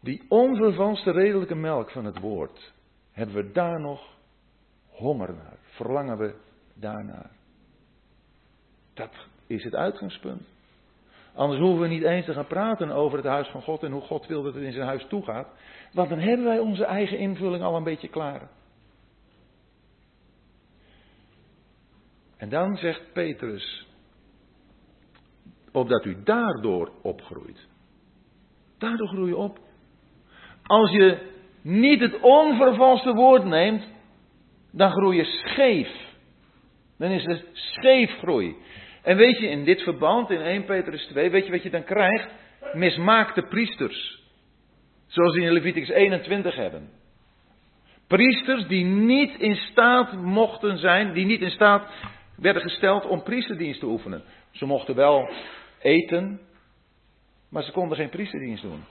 Die 0.00 0.24
onvervalste 0.28 1.10
redelijke 1.10 1.54
melk 1.54 1.90
van 1.90 2.04
het 2.04 2.20
woord, 2.20 2.72
hebben 3.12 3.34
we 3.34 3.52
daar 3.52 3.80
nog 3.80 4.16
honger 4.88 5.34
naar? 5.34 5.58
Verlangen 5.62 6.18
we 6.18 6.34
daarnaar? 6.80 7.30
Dat 8.94 9.12
is 9.46 9.64
het 9.64 9.74
uitgangspunt. 9.74 10.42
Anders 11.34 11.60
hoeven 11.60 11.80
we 11.80 11.88
niet 11.88 12.02
eens 12.02 12.24
te 12.24 12.32
gaan 12.32 12.46
praten 12.46 12.90
over 12.90 13.18
het 13.18 13.26
huis 13.26 13.48
van 13.48 13.62
God 13.62 13.82
en 13.82 13.92
hoe 13.92 14.00
God 14.00 14.26
wil 14.26 14.42
dat 14.42 14.54
het 14.54 14.62
in 14.62 14.72
zijn 14.72 14.86
huis 14.86 15.06
toegaat. 15.08 15.48
Want 15.92 16.08
dan 16.08 16.18
hebben 16.18 16.46
wij 16.46 16.58
onze 16.58 16.84
eigen 16.84 17.18
invulling 17.18 17.62
al 17.62 17.76
een 17.76 17.84
beetje 17.84 18.08
klaar. 18.08 18.48
En 22.36 22.48
dan 22.48 22.76
zegt 22.76 23.12
Petrus, 23.12 23.86
opdat 25.72 26.04
u 26.04 26.22
daardoor 26.22 26.92
opgroeit. 27.02 27.66
Daardoor 28.78 29.08
groei 29.08 29.28
je 29.28 29.36
op. 29.36 29.58
Als 30.62 30.90
je 30.90 31.32
niet 31.62 32.00
het 32.00 32.20
onvervalste 32.20 33.12
woord 33.12 33.44
neemt, 33.44 33.88
dan 34.70 34.90
groei 34.90 35.16
je 35.16 35.24
scheef. 35.24 36.05
Dan 36.98 37.10
is 37.10 37.24
het 37.24 37.46
scheefgroei. 37.52 38.56
En 39.02 39.16
weet 39.16 39.38
je, 39.38 39.48
in 39.48 39.64
dit 39.64 39.82
verband, 39.82 40.30
in 40.30 40.40
1 40.40 40.64
Petrus 40.64 41.04
2, 41.06 41.30
weet 41.30 41.44
je 41.44 41.52
wat 41.52 41.62
je 41.62 41.70
dan 41.70 41.84
krijgt? 41.84 42.28
Mismaakte 42.72 43.42
priesters. 43.42 44.22
Zoals 45.06 45.34
we 45.34 45.42
in 45.42 45.52
Leviticus 45.52 45.88
21 45.88 46.54
hebben. 46.54 46.90
Priesters 48.06 48.66
die 48.66 48.84
niet 48.84 49.38
in 49.38 49.54
staat 49.54 50.12
mochten 50.12 50.78
zijn, 50.78 51.12
die 51.12 51.26
niet 51.26 51.40
in 51.40 51.50
staat 51.50 51.90
werden 52.36 52.62
gesteld 52.62 53.06
om 53.06 53.22
priesterdienst 53.22 53.80
te 53.80 53.86
oefenen. 53.86 54.22
Ze 54.50 54.66
mochten 54.66 54.94
wel 54.94 55.30
eten, 55.80 56.40
maar 57.50 57.62
ze 57.62 57.72
konden 57.72 57.96
geen 57.96 58.08
priesterdienst 58.08 58.62
doen. 58.62 58.84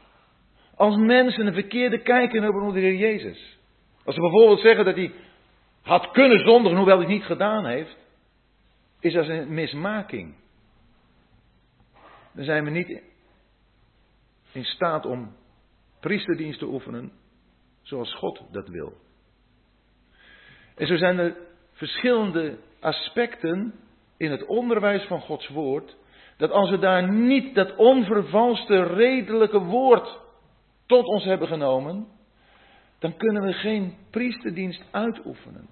Als 0.75 0.95
mensen 0.95 1.47
een 1.47 1.53
verkeerde 1.53 2.01
kijk 2.01 2.31
hebben 2.31 2.61
over 2.61 2.73
de 2.73 2.79
Heer 2.79 2.95
Jezus. 2.95 3.57
Als 4.03 4.15
ze 4.15 4.21
bijvoorbeeld 4.21 4.59
zeggen 4.59 4.85
dat 4.85 4.95
hij 4.95 5.11
had 5.85 6.11
kunnen 6.11 6.39
zondigen, 6.39 6.77
hoewel 6.77 6.97
hij 6.97 7.05
het 7.05 7.15
niet 7.15 7.25
gedaan 7.25 7.65
heeft 7.65 7.97
is 8.99 9.13
dat 9.13 9.27
een 9.27 9.53
mismaking. 9.53 10.35
Dan 12.31 12.45
zijn 12.45 12.63
we 12.63 12.69
niet 12.69 13.01
in 14.51 14.65
staat 14.65 15.05
om 15.05 15.35
priesterdienst 15.99 16.59
te 16.59 16.65
oefenen 16.65 17.11
zoals 17.81 18.13
God 18.13 18.41
dat 18.51 18.67
wil. 18.67 18.93
En 20.75 20.87
zo 20.87 20.95
zijn 20.95 21.19
er 21.19 21.37
verschillende 21.71 22.57
aspecten 22.79 23.73
in 24.17 24.31
het 24.31 24.45
onderwijs 24.45 25.03
van 25.03 25.21
Gods 25.21 25.47
woord, 25.47 25.95
dat 26.37 26.51
als 26.51 26.69
we 26.69 26.79
daar 26.79 27.11
niet 27.11 27.55
dat 27.55 27.75
onvervalste 27.75 28.83
redelijke 28.83 29.59
woord 29.59 30.19
tot 30.85 31.05
ons 31.05 31.23
hebben 31.23 31.47
genomen, 31.47 32.07
dan 32.99 33.17
kunnen 33.17 33.43
we 33.43 33.53
geen 33.53 33.93
priesterdienst 34.09 34.83
uitoefenen. 34.91 35.67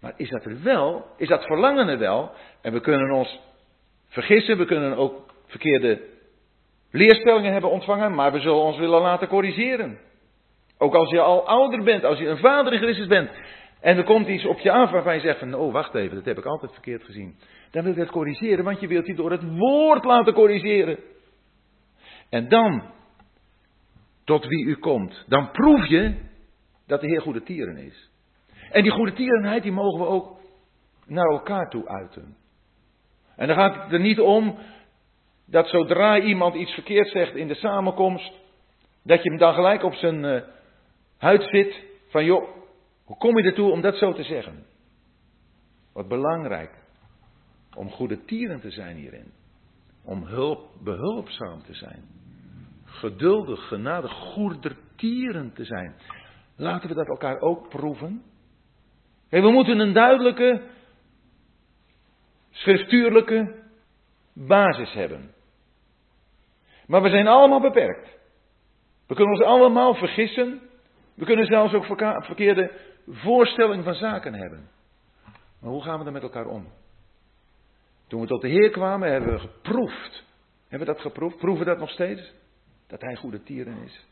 Maar 0.00 0.12
is 0.16 0.30
dat 0.30 0.44
er 0.44 0.62
wel? 0.62 1.06
Is 1.16 1.28
dat 1.28 1.44
verlangen 1.44 1.88
er 1.88 1.98
wel? 1.98 2.30
En 2.62 2.72
we 2.72 2.80
kunnen 2.80 3.10
ons 3.10 3.40
vergissen, 4.08 4.58
we 4.58 4.64
kunnen 4.64 4.96
ook 4.96 5.34
verkeerde 5.46 6.00
leerstellingen 6.90 7.52
hebben 7.52 7.70
ontvangen, 7.70 8.14
maar 8.14 8.32
we 8.32 8.40
zullen 8.40 8.62
ons 8.62 8.78
willen 8.78 9.00
laten 9.00 9.28
corrigeren. 9.28 9.98
Ook 10.78 10.94
als 10.94 11.10
je 11.10 11.20
al 11.20 11.46
ouder 11.46 11.82
bent, 11.82 12.04
als 12.04 12.18
je 12.18 12.28
een 12.28 12.38
vader 12.38 12.72
in 12.72 12.78
Christus 12.78 13.06
bent, 13.06 13.30
en 13.80 13.96
er 13.96 14.04
komt 14.04 14.28
iets 14.28 14.44
op 14.44 14.58
je 14.58 14.70
af 14.70 14.90
waarvan 14.90 15.14
je 15.14 15.20
zegt 15.20 15.38
van, 15.38 15.54
oh 15.54 15.72
wacht 15.72 15.94
even, 15.94 16.16
dat 16.16 16.24
heb 16.24 16.38
ik 16.38 16.44
altijd 16.44 16.72
verkeerd 16.72 17.04
gezien. 17.04 17.36
Dan 17.70 17.82
wil 17.82 17.92
je 17.92 17.98
dat 17.98 18.10
corrigeren, 18.10 18.64
want 18.64 18.80
je 18.80 18.86
wilt 18.86 19.06
je 19.06 19.14
door 19.14 19.30
het 19.30 19.56
woord 19.56 20.04
laten 20.04 20.32
corrigeren. 20.32 20.98
En 22.30 22.48
dan, 22.48 22.82
tot 24.28 24.46
wie 24.46 24.64
u 24.64 24.74
komt, 24.74 25.24
dan 25.26 25.50
proef 25.50 25.86
je 25.86 26.14
dat 26.86 27.00
de 27.00 27.06
Heer 27.06 27.20
goede 27.20 27.42
tieren 27.42 27.76
is. 27.76 28.10
En 28.70 28.82
die 28.82 28.90
goede 28.90 29.12
tierenheid, 29.12 29.62
die 29.62 29.72
mogen 29.72 30.00
we 30.00 30.06
ook 30.06 30.40
naar 31.06 31.30
elkaar 31.30 31.70
toe 31.70 31.88
uiten. 31.88 32.36
En 33.36 33.46
dan 33.46 33.56
gaat 33.56 33.82
het 33.82 33.92
er 33.92 34.00
niet 34.00 34.20
om 34.20 34.58
dat 35.46 35.68
zodra 35.68 36.20
iemand 36.20 36.54
iets 36.54 36.72
verkeerd 36.72 37.08
zegt 37.08 37.34
in 37.34 37.48
de 37.48 37.54
samenkomst, 37.54 38.32
dat 39.02 39.22
je 39.22 39.28
hem 39.28 39.38
dan 39.38 39.54
gelijk 39.54 39.82
op 39.82 39.94
zijn 39.94 40.24
uh, 40.24 40.42
huid 41.18 41.42
zit 41.42 41.84
van 42.08 42.24
joh, 42.24 42.48
hoe 43.04 43.16
kom 43.16 43.38
je 43.38 43.44
ertoe 43.44 43.70
om 43.70 43.80
dat 43.80 43.96
zo 43.96 44.12
te 44.12 44.22
zeggen? 44.22 44.66
Wat 45.92 46.08
belangrijk 46.08 46.70
om 47.74 47.90
goede 47.90 48.24
tieren 48.24 48.60
te 48.60 48.70
zijn 48.70 48.96
hierin. 48.96 49.32
Om 50.04 50.24
hulp, 50.24 50.68
behulpzaam 50.82 51.62
te 51.62 51.74
zijn. 51.74 52.17
Geduldig, 52.98 53.68
genadig, 53.68 54.12
goedertieren 54.12 55.52
te 55.52 55.64
zijn. 55.64 55.94
Laten 56.56 56.88
we 56.88 56.94
dat 56.94 57.08
elkaar 57.08 57.40
ook 57.40 57.68
proeven 57.68 58.22
we 59.28 59.50
moeten 59.50 59.78
een 59.78 59.92
duidelijke, 59.92 60.62
schriftuurlijke 62.50 63.62
basis 64.32 64.92
hebben. 64.92 65.34
Maar 66.86 67.02
we 67.02 67.10
zijn 67.10 67.26
allemaal 67.26 67.60
beperkt. 67.60 68.08
We 69.06 69.14
kunnen 69.14 69.34
ons 69.34 69.44
allemaal 69.44 69.94
vergissen. 69.94 70.60
We 71.14 71.24
kunnen 71.24 71.46
zelfs 71.46 71.74
ook 71.74 71.84
verkeerde 72.24 72.72
voorstellingen 73.06 73.84
van 73.84 73.94
zaken 73.94 74.34
hebben. 74.34 74.68
Maar 75.60 75.70
hoe 75.70 75.82
gaan 75.82 75.98
we 75.98 76.04
er 76.04 76.12
met 76.12 76.22
elkaar 76.22 76.46
om? 76.46 76.66
Toen 78.06 78.20
we 78.20 78.26
tot 78.26 78.40
de 78.40 78.48
Heer 78.48 78.70
kwamen, 78.70 79.10
hebben 79.10 79.32
we 79.32 79.38
geproefd. 79.38 80.24
Hebben 80.68 80.88
we 80.88 80.94
dat 80.94 81.02
geproefd? 81.02 81.36
Proeven 81.36 81.64
we 81.64 81.70
dat 81.70 81.78
nog 81.80 81.90
steeds? 81.90 82.32
Dat 82.88 83.00
Hij 83.00 83.16
goede 83.16 83.42
tieren 83.42 83.82
is. 83.84 84.06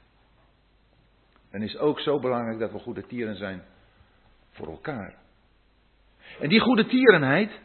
En 1.51 1.63
is 1.63 1.79
ook 1.79 2.01
zo 2.01 2.19
belangrijk 2.19 2.59
dat 2.59 2.73
we 2.73 2.79
goede 2.79 3.07
tieren 3.07 3.37
zijn 3.37 3.63
voor 4.51 4.69
elkaar. 4.69 5.15
En 6.41 6.49
die 6.49 6.61
goede 6.61 6.87
tierenheid, 6.87 7.61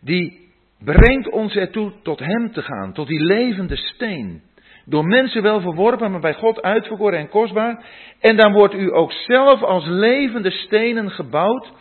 die 0.00 0.52
brengt 0.78 1.28
ons 1.28 1.54
ertoe 1.54 1.92
tot 2.02 2.18
Hem 2.18 2.52
te 2.52 2.62
gaan, 2.62 2.92
tot 2.92 3.06
die 3.06 3.22
levende 3.22 3.76
steen. 3.76 4.42
Door 4.84 5.04
mensen 5.04 5.42
wel 5.42 5.60
verworpen, 5.60 6.10
maar 6.10 6.20
bij 6.20 6.34
God 6.34 6.62
uitverkoren 6.62 7.18
en 7.18 7.28
kostbaar. 7.28 7.86
En 8.20 8.36
dan 8.36 8.52
wordt 8.52 8.74
u 8.74 8.94
ook 8.94 9.12
zelf 9.12 9.62
als 9.62 9.84
levende 9.86 10.50
stenen 10.50 11.10
gebouwd, 11.10 11.72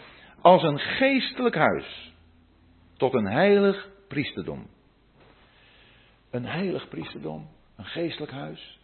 als 0.42 0.64
een 0.64 0.80
geestelijk 0.80 1.56
huis. 1.56 2.14
Tot 2.98 3.14
een 3.14 3.28
heilig 3.28 3.90
priesterdom. 4.08 4.68
Een 6.32 6.46
heilig 6.46 6.88
priesterdom, 6.88 7.48
een 7.84 7.90
geestelijk 7.90 8.32
huis. 8.32 8.80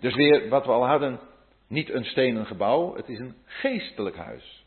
Dus 0.00 0.14
weer 0.14 0.48
wat 0.48 0.64
we 0.64 0.72
al 0.72 0.86
hadden, 0.86 1.20
niet 1.66 1.90
een 1.90 2.04
stenen 2.04 2.46
gebouw, 2.46 2.96
het 2.96 3.08
is 3.08 3.18
een 3.18 3.34
geestelijk 3.44 4.16
huis. 4.16 4.64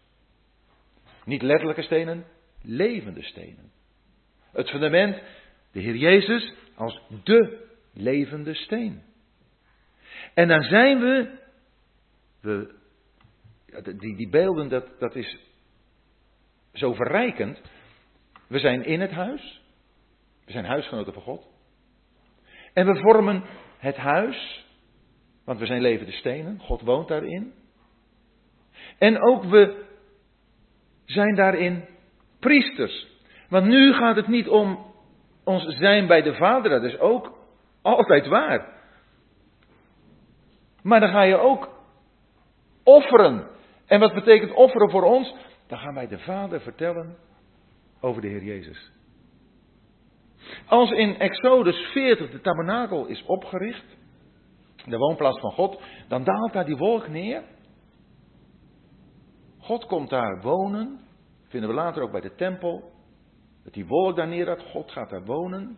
Niet 1.26 1.42
letterlijke 1.42 1.82
stenen, 1.82 2.26
levende 2.62 3.24
stenen. 3.24 3.72
Het 4.52 4.70
fundament, 4.70 5.22
de 5.72 5.80
Heer 5.80 5.96
Jezus, 5.96 6.54
als 6.76 7.02
de 7.24 7.68
levende 7.94 8.54
steen. 8.54 9.04
En 10.34 10.48
dan 10.48 10.64
zijn 10.64 11.00
we, 11.00 11.38
we 12.42 12.76
die, 14.00 14.16
die 14.16 14.30
beelden, 14.30 14.70
dat, 14.70 15.00
dat 15.00 15.16
is 15.16 15.38
zo 16.74 16.94
verrijkend. 16.94 17.62
We 18.48 18.60
zijn 18.60 18.86
in 18.86 19.02
het 19.02 19.12
huis. 19.12 19.62
We 20.46 20.52
zijn 20.52 20.66
huisgenoten 20.66 21.14
van 21.14 21.22
God. 21.22 21.53
En 22.74 22.86
we 22.86 23.00
vormen 23.00 23.44
het 23.78 23.98
huis. 23.98 24.66
Want 25.46 25.60
we 25.60 25.66
zijn 25.66 25.82
levende 25.82 26.12
stenen. 26.12 26.60
God 26.60 26.82
woont 26.82 27.08
daarin. 27.08 27.54
En 28.98 29.22
ook 29.22 29.44
we 29.44 29.86
zijn 31.06 31.36
daarin 31.36 31.86
priesters. 32.40 33.08
Want 33.50 33.66
nu 33.66 33.94
gaat 33.94 34.16
het 34.16 34.28
niet 34.28 34.48
om 34.48 34.86
ons 35.44 35.64
zijn 35.66 36.08
bij 36.08 36.22
de 36.22 36.34
Vader. 36.34 36.70
Dat 36.70 36.84
is 36.84 37.00
ook 37.00 37.38
altijd 37.82 38.28
waar. 38.28 38.82
Maar 40.82 41.00
dan 41.00 41.10
ga 41.10 41.22
je 41.22 41.38
ook 41.38 41.70
offeren. 42.84 43.48
En 43.86 44.00
wat 44.00 44.14
betekent 44.14 44.54
offeren 44.54 44.90
voor 44.90 45.04
ons? 45.04 45.36
Dan 45.68 45.78
gaan 45.78 45.94
wij 45.94 46.08
de 46.08 46.20
Vader 46.20 46.62
vertellen 46.62 47.18
over 48.00 48.22
de 48.22 48.28
Heer 48.28 48.44
Jezus. 48.44 48.92
Als 50.66 50.92
in 50.92 51.20
Exodus 51.20 51.78
40 51.78 52.32
de 52.32 52.42
tabernakel 52.42 53.06
is 53.06 53.24
opgericht, 53.26 53.86
de 54.86 54.98
woonplaats 54.98 55.40
van 55.40 55.52
God, 55.52 55.82
dan 56.08 56.24
daalt 56.24 56.54
daar 56.54 56.66
die 56.66 56.78
wolk 56.78 57.08
neer. 57.08 57.44
God 59.60 59.86
komt 59.86 60.10
daar 60.10 60.42
wonen, 60.42 61.00
vinden 61.48 61.70
we 61.70 61.76
later 61.76 62.04
ook 62.04 62.12
bij 62.12 62.22
de 62.22 62.36
tempel, 62.36 62.92
dat 63.64 63.74
die 63.74 63.86
wolk 63.86 64.16
daar 64.16 64.28
neer 64.28 64.62
God 64.72 64.92
gaat 64.92 65.10
daar 65.10 65.26
wonen. 65.26 65.78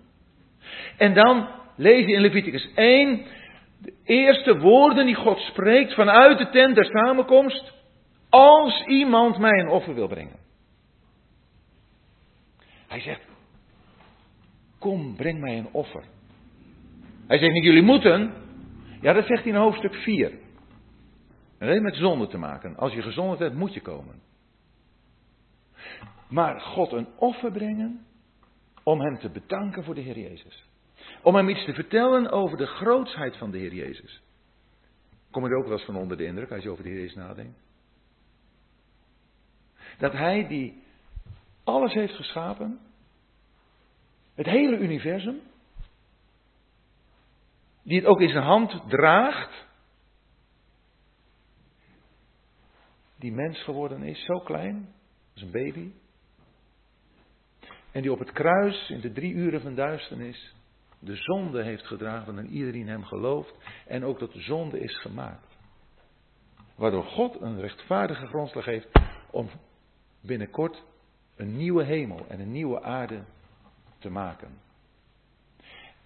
En 0.97 1.13
dan 1.13 1.47
lees 1.75 2.05
je 2.05 2.13
in 2.13 2.21
Leviticus 2.21 2.69
1 2.75 3.25
de 3.77 3.93
eerste 4.03 4.59
woorden 4.59 5.05
die 5.05 5.15
God 5.15 5.39
spreekt 5.39 5.93
vanuit 5.93 6.37
de 6.37 6.49
tent 6.49 6.75
der 6.75 6.85
samenkomst. 6.85 7.73
Als 8.29 8.85
iemand 8.85 9.37
mij 9.37 9.59
een 9.59 9.69
offer 9.69 9.93
wil 9.93 10.07
brengen. 10.07 10.39
Hij 12.87 12.99
zegt, 12.99 13.34
kom, 14.85 15.15
breng 15.15 15.39
mij 15.39 15.57
een 15.57 15.69
offer. 15.71 16.03
Hij 17.27 17.37
zegt 17.37 17.53
niet, 17.53 17.63
jullie 17.63 17.81
moeten. 17.81 18.33
Ja, 19.01 19.13
dat 19.13 19.25
zegt 19.25 19.43
hij 19.43 19.51
in 19.51 19.57
hoofdstuk 19.57 19.93
4. 19.93 20.29
En 20.29 20.37
dat 21.57 21.69
heeft 21.69 21.81
met 21.81 21.95
zonde 21.95 22.27
te 22.27 22.37
maken. 22.37 22.77
Als 22.77 22.93
je 22.93 23.01
gezondigd 23.01 23.39
hebt, 23.39 23.55
moet 23.55 23.73
je 23.73 23.81
komen. 23.81 24.21
Maar 26.27 26.61
God 26.61 26.91
een 26.91 27.07
offer 27.15 27.51
brengen 27.51 28.05
om 28.83 29.01
hem 29.01 29.17
te 29.19 29.29
bedanken 29.29 29.83
voor 29.83 29.95
de 29.95 30.01
Heer 30.01 30.19
Jezus. 30.19 30.65
Om 31.21 31.35
hem 31.35 31.49
iets 31.49 31.65
te 31.65 31.73
vertellen 31.73 32.31
over 32.31 32.57
de 32.57 32.65
grootsheid 32.65 33.37
van 33.37 33.51
de 33.51 33.57
Heer 33.57 33.73
Jezus. 33.73 34.21
Kom 35.31 35.43
er 35.43 35.57
ook 35.57 35.63
wel 35.63 35.77
eens 35.77 35.85
van 35.85 35.95
onder 35.95 36.17
de 36.17 36.25
indruk 36.25 36.51
als 36.51 36.63
je 36.63 36.69
over 36.69 36.83
de 36.83 36.89
Heer 36.89 36.99
Jezus 36.99 37.15
nadenkt? 37.15 37.59
Dat 39.97 40.11
hij 40.11 40.47
die 40.47 40.83
alles 41.63 41.93
heeft 41.93 42.15
geschapen, 42.15 42.79
het 44.35 44.45
hele 44.45 44.77
universum, 44.77 45.41
die 47.83 47.97
het 47.97 48.07
ook 48.07 48.21
in 48.21 48.29
zijn 48.29 48.43
hand 48.43 48.89
draagt, 48.89 49.65
die 53.15 53.31
mens 53.31 53.63
geworden 53.63 54.03
is, 54.03 54.25
zo 54.25 54.39
klein, 54.39 54.93
als 55.33 55.41
een 55.41 55.51
baby, 55.51 55.91
en 57.91 58.01
die 58.01 58.11
op 58.11 58.19
het 58.19 58.31
kruis 58.31 58.89
in 58.89 58.99
de 58.99 59.11
drie 59.11 59.33
uren 59.33 59.61
van 59.61 59.75
duisternis 59.75 60.53
de 60.99 61.15
zonde 61.15 61.63
heeft 61.63 61.87
gedragen 61.87 62.37
en 62.37 62.49
iedereen 62.49 62.87
hem 62.87 63.03
gelooft 63.03 63.55
en 63.87 64.03
ook 64.03 64.19
dat 64.19 64.31
de 64.31 64.41
zonde 64.41 64.79
is 64.79 64.97
gemaakt. 64.97 65.57
Waardoor 66.75 67.03
God 67.03 67.41
een 67.41 67.59
rechtvaardige 67.59 68.27
grondslag 68.27 68.65
heeft 68.65 68.87
om 69.31 69.49
binnenkort 70.21 70.83
een 71.35 71.57
nieuwe 71.57 71.83
hemel 71.83 72.27
en 72.27 72.39
een 72.39 72.51
nieuwe 72.51 72.81
aarde 72.81 73.23
te 74.05 74.11
maken. 74.11 74.61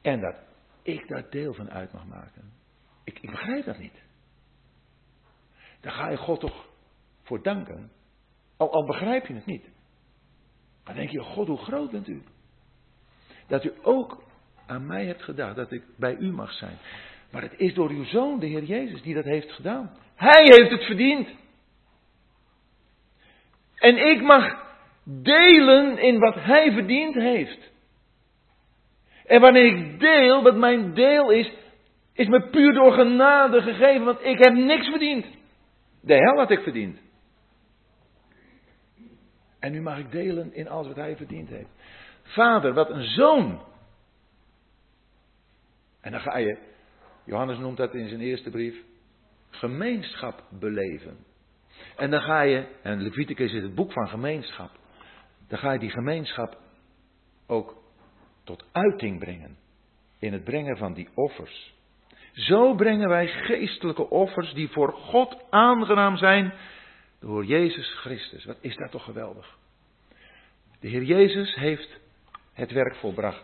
En 0.02 0.20
dat 0.20 0.36
ik 0.82 1.08
daar 1.08 1.30
deel 1.30 1.54
van 1.54 1.70
uit 1.70 1.94
mag 1.94 2.06
maken. 2.06 2.52
Ik, 3.04 3.20
ik 3.20 3.30
begrijp 3.30 3.66
dat 3.66 3.78
niet. 3.78 4.04
Daar 5.80 5.92
ga 5.92 6.10
je 6.10 6.18
God 6.18 6.40
toch 6.40 6.66
voor 7.24 7.44
danken. 7.44 7.92
Al, 8.58 8.72
al 8.72 8.86
begrijp 8.86 9.26
je 9.26 9.34
het 9.34 9.46
niet. 9.46 9.70
Dan 10.84 10.96
denk 10.96 11.10
je, 11.10 11.20
God, 11.20 11.48
hoe 11.48 11.58
groot 11.58 11.92
bent 11.92 12.08
u? 12.08 12.24
Dat 13.48 13.64
u 13.64 13.74
ook 13.82 14.24
aan 14.66 14.86
mij 14.86 15.06
hebt 15.06 15.24
gedaan, 15.24 15.56
dat 15.56 15.72
ik 15.72 15.84
bij 15.98 16.16
u 16.16 16.32
mag 16.32 16.52
zijn. 16.52 16.78
Maar 17.32 17.42
het 17.42 17.60
is 17.60 17.74
door 17.74 17.90
uw 17.90 18.04
zoon, 18.04 18.40
de 18.40 18.48
Heer 18.48 18.64
Jezus, 18.64 19.02
die 19.02 19.14
dat 19.14 19.26
heeft 19.26 19.52
gedaan. 19.52 19.98
Hij 20.16 20.44
heeft 20.44 20.72
het 20.72 20.84
verdiend. 20.84 21.30
En 23.76 23.98
ik 23.98 24.22
mag 24.22 24.68
delen 25.04 25.98
in 25.98 26.20
wat 26.20 26.36
hij 26.36 26.72
verdiend 26.72 27.14
heeft. 27.14 27.69
En 29.30 29.42
wanneer 29.42 29.66
ik 29.66 30.00
deel, 30.00 30.44
wat 30.44 30.56
mijn 30.56 30.94
deel 30.94 31.32
is, 31.32 31.52
is 32.14 32.28
me 32.28 32.50
puur 32.50 32.74
door 32.74 32.92
genade 32.92 33.62
gegeven, 33.62 34.06
want 34.06 34.24
ik 34.24 34.44
heb 34.44 34.54
niks 34.54 34.88
verdiend. 34.88 35.26
De 36.02 36.14
hel 36.14 36.38
had 36.38 36.52
ik 36.52 36.60
verdiend. 36.60 37.00
En 39.60 39.72
nu 39.72 39.82
mag 39.82 39.98
ik 39.98 40.12
delen 40.12 40.54
in 40.54 40.68
alles 40.68 40.88
wat 40.88 40.96
hij 40.96 41.16
verdiend 41.16 41.50
heeft. 41.50 41.70
Vader, 42.24 42.74
wat 42.74 42.90
een 42.90 43.04
zoon. 43.04 43.62
En 46.02 46.12
dan 46.12 46.22
ga 46.22 46.38
je, 46.38 46.58
Johannes 47.26 47.58
noemt 47.58 47.78
dat 47.78 47.94
in 47.94 48.08
zijn 48.08 48.22
eerste 48.22 48.50
brief, 48.50 48.76
gemeenschap 49.50 50.44
beleven. 50.50 51.18
En 51.96 52.10
dan 52.10 52.22
ga 52.22 52.42
je, 52.42 52.68
en 52.82 53.02
Leviticus 53.02 53.54
is 53.54 53.64
het 53.64 53.76
boek 53.76 53.92
van 53.92 54.08
gemeenschap, 54.08 54.72
dan 55.48 55.60
ga 55.60 55.72
je 55.72 55.80
die 55.80 55.90
gemeenschap 55.90 56.58
ook 57.48 57.79
tot 58.50 58.66
uiting 58.72 59.20
brengen. 59.20 59.58
In 60.20 60.34
het 60.34 60.44
brengen 60.44 60.78
van 60.78 60.94
die 60.94 61.10
offers. 61.14 61.74
Zo 62.32 62.76
brengen 62.76 63.10
wij 63.10 63.28
geestelijke 63.28 64.10
offers 64.10 64.54
die 64.54 64.70
voor 64.70 64.94
God 64.94 65.46
aangenaam 65.50 66.18
zijn 66.18 66.54
door 67.20 67.46
Jezus 67.46 67.90
Christus. 67.90 68.46
Wat 68.46 68.58
is 68.62 68.76
dat 68.76 68.92
toch 68.92 69.04
geweldig? 69.04 69.58
De 70.80 70.88
Heer 70.88 71.04
Jezus 71.04 71.56
heeft 71.56 72.00
het 72.54 72.72
werk 72.72 72.96
volbracht. 72.96 73.44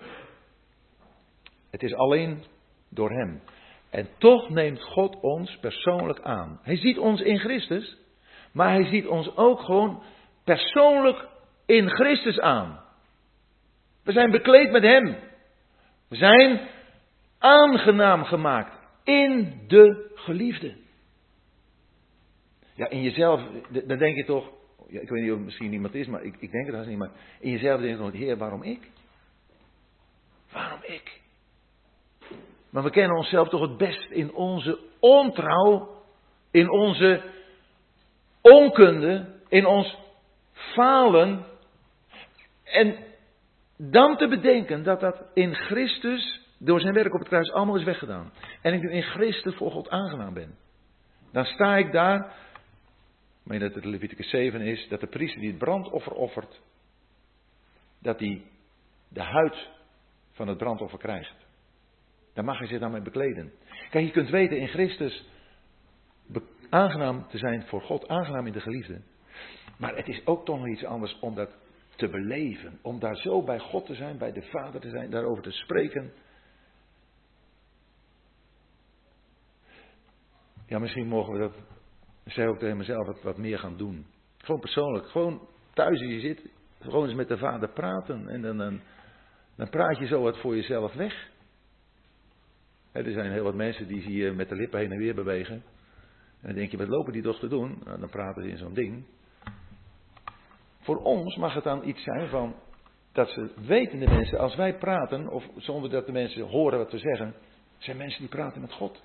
Het 1.72 1.84
is 1.84 1.94
alleen 1.94 2.44
door 2.90 3.12
Hem. 3.12 3.42
En 3.90 4.10
toch 4.18 4.50
neemt 4.50 4.84
God 4.84 5.20
ons 5.22 5.58
persoonlijk 5.58 6.20
aan. 6.22 6.60
Hij 6.62 6.78
ziet 6.78 6.98
ons 6.98 7.22
in 7.22 7.40
Christus, 7.40 7.98
maar 8.52 8.70
Hij 8.70 8.86
ziet 8.86 9.08
ons 9.08 9.36
ook 9.36 9.60
gewoon 9.60 10.04
persoonlijk 10.44 11.28
in 11.66 11.90
Christus 11.90 12.40
aan. 12.40 12.85
We 14.06 14.12
zijn 14.12 14.32
bekleed 14.32 14.72
met 14.72 14.84
Hem. 14.84 15.16
We 16.08 16.16
zijn 16.16 16.62
aangenaam 17.40 18.24
gemaakt 18.24 18.78
in 19.04 19.62
de 19.68 20.12
geliefde. 20.16 20.76
Ja, 22.74 22.90
in 22.90 23.02
jezelf, 23.02 23.42
dan 23.70 23.98
denk 23.98 24.16
je 24.16 24.26
toch, 24.26 24.50
ik 24.88 25.10
weet 25.10 25.22
niet 25.22 25.32
of 25.32 25.38
het 25.38 25.46
misschien 25.46 25.74
iemand 25.74 25.96
is, 25.96 26.08
maar 26.08 26.24
ik, 26.24 26.36
ik 26.40 26.52
denk 26.52 26.66
het 26.66 26.76
haast 26.76 26.88
niet, 26.88 26.98
maar 26.98 27.12
in 27.40 27.52
jezelf 27.52 27.82
denk 27.82 27.98
je 27.98 28.04
toch, 28.04 28.12
Heer, 28.12 28.38
waarom 28.38 28.64
ik? 28.64 28.90
Waarom 30.52 30.80
ik? 30.82 31.22
Maar 32.70 32.84
we 32.84 32.90
kennen 32.90 33.18
onszelf 33.18 33.50
toch 33.50 33.62
het 33.62 33.78
best 33.78 34.10
in 34.10 34.34
onze 34.34 34.80
ontrouw, 35.00 36.04
in 36.52 36.70
onze 36.70 37.22
onkunde, 38.42 39.26
in 39.48 39.66
ons 39.66 39.98
falen. 40.52 41.46
En 42.64 43.05
dan 43.78 44.18
te 44.18 44.28
bedenken 44.28 44.84
dat 44.84 45.00
dat 45.00 45.24
in 45.34 45.56
Christus, 45.56 46.42
door 46.58 46.80
zijn 46.80 46.94
werk 46.94 47.14
op 47.14 47.20
het 47.20 47.28
kruis, 47.28 47.52
allemaal 47.52 47.76
is 47.76 47.84
weggedaan. 47.84 48.32
En 48.62 48.74
ik 48.74 48.82
nu 48.82 48.92
in 48.92 49.04
Christus 49.04 49.56
voor 49.56 49.72
God 49.72 49.90
aangenaam 49.90 50.34
ben. 50.34 50.56
Dan 51.32 51.46
sta 51.46 51.78
ik 51.78 51.92
daar 51.92 52.36
meen 53.44 53.60
dat 53.60 53.74
het 53.74 53.86
Leviticus 53.86 54.30
7 54.30 54.62
is, 54.62 54.88
dat 54.88 55.00
de 55.00 55.08
priester 55.08 55.42
die 55.42 55.50
het 55.50 55.60
brandoffer 55.60 56.14
offert, 56.14 56.62
dat 58.02 58.20
hij 58.20 58.42
de 59.10 59.22
huid 59.22 59.70
van 60.32 60.48
het 60.48 60.58
brandoffer 60.58 61.00
krijgt. 61.00 61.36
Daar 62.34 62.46
mag 62.46 62.58
hij 62.58 62.68
zich 62.68 62.80
dan 62.80 62.92
mee 62.92 63.02
bekleden. 63.02 63.54
Kijk, 63.90 64.06
je 64.06 64.12
kunt 64.12 64.30
weten 64.30 64.58
in 64.58 64.68
Christus 64.68 65.26
aangenaam 66.70 67.28
te 67.28 67.38
zijn 67.38 67.66
voor 67.68 67.82
God, 67.82 68.08
aangenaam 68.08 68.48
in 68.48 68.54
de 68.54 68.60
geliefde. 68.60 69.02
Maar 69.78 69.96
het 69.96 70.08
is 70.08 70.26
ook 70.26 70.46
toch 70.46 70.58
nog 70.58 70.68
iets 70.68 70.86
anders 70.86 71.20
om 71.20 71.36
dat 71.36 71.50
te 71.96 72.10
beleven. 72.10 72.80
Om 72.82 73.00
daar 73.00 73.16
zo 73.16 73.44
bij 73.44 73.60
God 73.60 73.86
te 73.86 73.96
zijn, 73.96 74.18
bij 74.18 74.32
de 74.32 74.42
Vader 74.42 74.82
te 74.82 74.90
zijn, 74.90 75.10
daarover 75.10 75.44
te 75.44 75.52
spreken. 75.52 76.12
Ja, 80.68 80.80
misschien 80.80 81.08
mogen 81.08 81.34
we 81.34 81.40
dat 81.40 81.54
zei 82.26 82.48
ook 82.48 82.60
tegen 82.60 82.78
mezelf 82.78 83.06
wat, 83.06 83.22
wat 83.22 83.38
meer 83.38 83.60
gaan 83.60 83.78
doen. 83.78 84.06
Gewoon 84.38 84.62
persoonlijk. 84.62 85.08
Gewoon 85.08 85.48
thuis 85.74 86.02
als 86.02 86.10
je 86.10 86.20
zit. 86.20 86.50
Gewoon 86.80 87.06
eens 87.06 87.16
met 87.16 87.28
de 87.28 87.38
vader 87.38 87.70
praten. 87.70 88.28
En 88.28 88.42
dan, 88.42 88.82
dan, 89.56 89.70
praat 89.70 89.98
je 89.98 90.08
zo 90.08 90.22
wat 90.22 90.38
voor 90.38 90.56
jezelf 90.56 90.94
weg. 90.94 91.30
er 92.92 93.12
zijn 93.12 93.32
heel 93.32 93.44
wat 93.44 93.56
mensen 93.56 93.88
die 93.88 94.12
je 94.12 94.32
met 94.32 94.50
de 94.50 94.56
lippen 94.56 94.80
heen 94.80 94.92
en 94.92 94.98
weer 94.98 95.16
bewegen. 95.16 95.56
En 96.42 96.52
dan 96.52 96.56
denk 96.56 96.72
je, 96.72 96.78
wat 96.78 96.88
lopen 96.88 97.14
die 97.14 97.22
toch 97.22 97.40
te 97.40 97.48
doen? 97.48 97.82
Nou, 97.84 98.00
dan 98.00 98.10
praten 98.10 98.44
ze 98.44 98.50
in 98.50 98.58
zo'n 98.58 98.74
ding. 98.74 99.06
Voor 100.86 100.98
ons 100.98 101.36
mag 101.36 101.54
het 101.54 101.64
dan 101.64 101.88
iets 101.88 102.04
zijn 102.04 102.28
van 102.28 102.56
dat 103.12 103.30
ze 103.30 103.54
weten 103.56 104.00
de 104.00 104.08
mensen, 104.08 104.40
als 104.40 104.56
wij 104.56 104.78
praten, 104.78 105.30
of 105.30 105.46
zonder 105.58 105.90
dat 105.90 106.06
de 106.06 106.12
mensen 106.12 106.42
horen 106.42 106.78
wat 106.78 106.92
we 106.92 106.98
zeggen, 106.98 107.36
zijn 107.78 107.98
mensen 107.98 108.20
die 108.20 108.30
praten 108.30 108.62
met 108.62 108.74
God. 108.74 109.04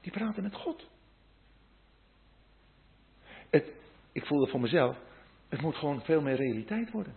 Die 0.00 0.12
praten 0.12 0.42
met 0.42 0.54
God. 0.54 0.88
Het, 3.50 3.72
ik 4.12 4.26
voel 4.26 4.40
het 4.40 4.50
voor 4.50 4.60
mezelf. 4.60 4.96
Het 5.48 5.60
moet 5.60 5.76
gewoon 5.76 6.00
veel 6.00 6.20
meer 6.20 6.36
realiteit 6.36 6.90
worden. 6.90 7.14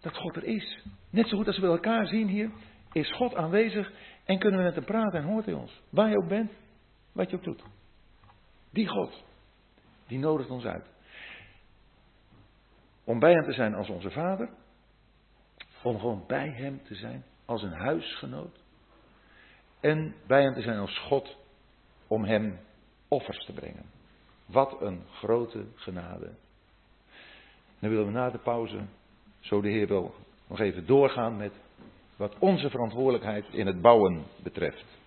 Dat 0.00 0.16
God 0.16 0.36
er 0.36 0.44
is. 0.44 0.84
Net 1.10 1.28
zo 1.28 1.36
goed 1.36 1.46
als 1.46 1.58
we 1.58 1.66
elkaar 1.66 2.06
zien 2.06 2.28
hier, 2.28 2.50
is 2.92 3.12
God 3.12 3.34
aanwezig 3.34 3.92
en 4.24 4.38
kunnen 4.38 4.58
we 4.58 4.66
met 4.66 4.74
hem 4.74 4.84
praten 4.84 5.20
en 5.20 5.26
hoort 5.26 5.44
hij 5.44 5.54
ons. 5.54 5.82
Waar 5.90 6.08
je 6.08 6.16
ook 6.16 6.28
bent, 6.28 6.52
wat 7.12 7.30
je 7.30 7.36
ook 7.36 7.44
doet. 7.44 7.62
Die 8.70 8.88
God, 8.88 9.24
die 10.06 10.18
nodigt 10.18 10.50
ons 10.50 10.64
uit. 10.64 10.98
Om 13.10 13.18
bij 13.18 13.32
hem 13.32 13.44
te 13.44 13.52
zijn 13.52 13.74
als 13.74 13.88
onze 13.88 14.10
vader. 14.10 14.48
Om 15.82 15.98
gewoon 15.98 16.24
bij 16.26 16.48
hem 16.48 16.82
te 16.82 16.94
zijn 16.94 17.24
als 17.44 17.62
een 17.62 17.72
huisgenoot. 17.72 18.58
En 19.80 20.14
bij 20.26 20.42
hem 20.42 20.54
te 20.54 20.62
zijn 20.62 20.78
als 20.78 20.98
God 20.98 21.36
om 22.06 22.24
hem 22.24 22.58
offers 23.08 23.44
te 23.44 23.52
brengen. 23.52 23.84
Wat 24.46 24.80
een 24.80 25.02
grote 25.12 25.64
genade. 25.74 26.30
Dan 27.78 27.90
willen 27.90 28.06
we 28.06 28.12
na 28.12 28.30
de 28.30 28.38
pauze, 28.38 28.84
zo 29.40 29.60
de 29.60 29.68
Heer 29.68 29.86
wil, 29.86 30.14
nog 30.46 30.60
even 30.60 30.86
doorgaan 30.86 31.36
met 31.36 31.52
wat 32.16 32.38
onze 32.38 32.70
verantwoordelijkheid 32.70 33.44
in 33.50 33.66
het 33.66 33.80
bouwen 33.80 34.24
betreft. 34.42 34.99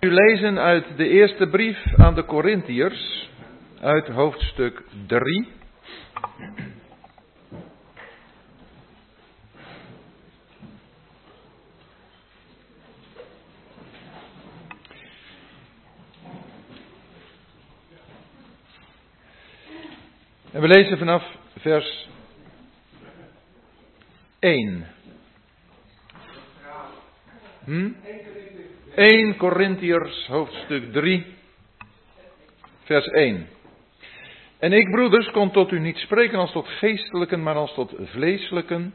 Nu 0.00 0.10
lezen 0.10 0.58
uit 0.58 0.96
de 0.96 1.08
eerste 1.08 1.46
brief 1.46 1.78
aan 1.96 2.14
de 2.14 2.24
Corinthiërs, 2.24 3.28
uit 3.80 4.06
hoofdstuk 4.06 4.82
3. 5.06 5.48
En 20.52 20.60
we 20.60 20.68
lezen 20.68 20.98
vanaf 20.98 21.24
vers 21.58 22.08
1. 24.38 24.86
Hm? 27.64 27.90
1 28.94 29.36
Corinthiërs 29.36 30.26
hoofdstuk 30.26 30.92
3, 30.92 31.26
vers 32.84 33.06
1. 33.06 33.46
En 34.58 34.72
ik, 34.72 34.90
broeders, 34.90 35.30
kon 35.30 35.50
tot 35.50 35.72
u 35.72 35.78
niet 35.78 35.96
spreken 35.96 36.38
als 36.38 36.52
tot 36.52 36.68
geestelijken, 36.68 37.42
maar 37.42 37.54
als 37.54 37.74
tot 37.74 37.94
vleeselijken, 37.98 38.94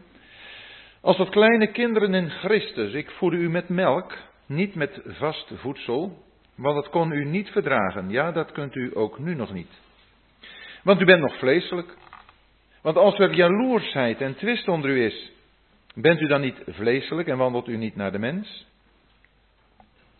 als 1.01 1.15
tot 1.15 1.29
kleine 1.29 1.67
kinderen 1.67 2.13
in 2.13 2.29
Christus. 2.29 2.93
Ik 2.93 3.11
voerde 3.11 3.37
u 3.37 3.49
met 3.49 3.69
melk, 3.69 4.13
niet 4.45 4.75
met 4.75 5.01
vast 5.05 5.51
voedsel, 5.55 6.23
want 6.55 6.75
dat 6.75 6.89
kon 6.89 7.11
u 7.11 7.25
niet 7.25 7.49
verdragen. 7.49 8.09
Ja, 8.09 8.31
dat 8.31 8.51
kunt 8.51 8.75
u 8.75 8.91
ook 8.93 9.19
nu 9.19 9.35
nog 9.35 9.53
niet. 9.53 9.71
Want 10.83 11.01
u 11.01 11.05
bent 11.05 11.21
nog 11.21 11.37
vleeselijk. 11.37 11.97
Want 12.81 12.97
als 12.97 13.19
er 13.19 13.33
jaloersheid 13.33 14.21
en 14.21 14.35
twist 14.35 14.67
onder 14.67 14.89
u 14.89 15.03
is, 15.03 15.31
bent 15.93 16.21
u 16.21 16.27
dan 16.27 16.41
niet 16.41 16.63
vleeselijk 16.67 17.27
en 17.27 17.37
wandelt 17.37 17.67
u 17.67 17.77
niet 17.77 17.95
naar 17.95 18.11
de 18.11 18.19
mens? 18.19 18.73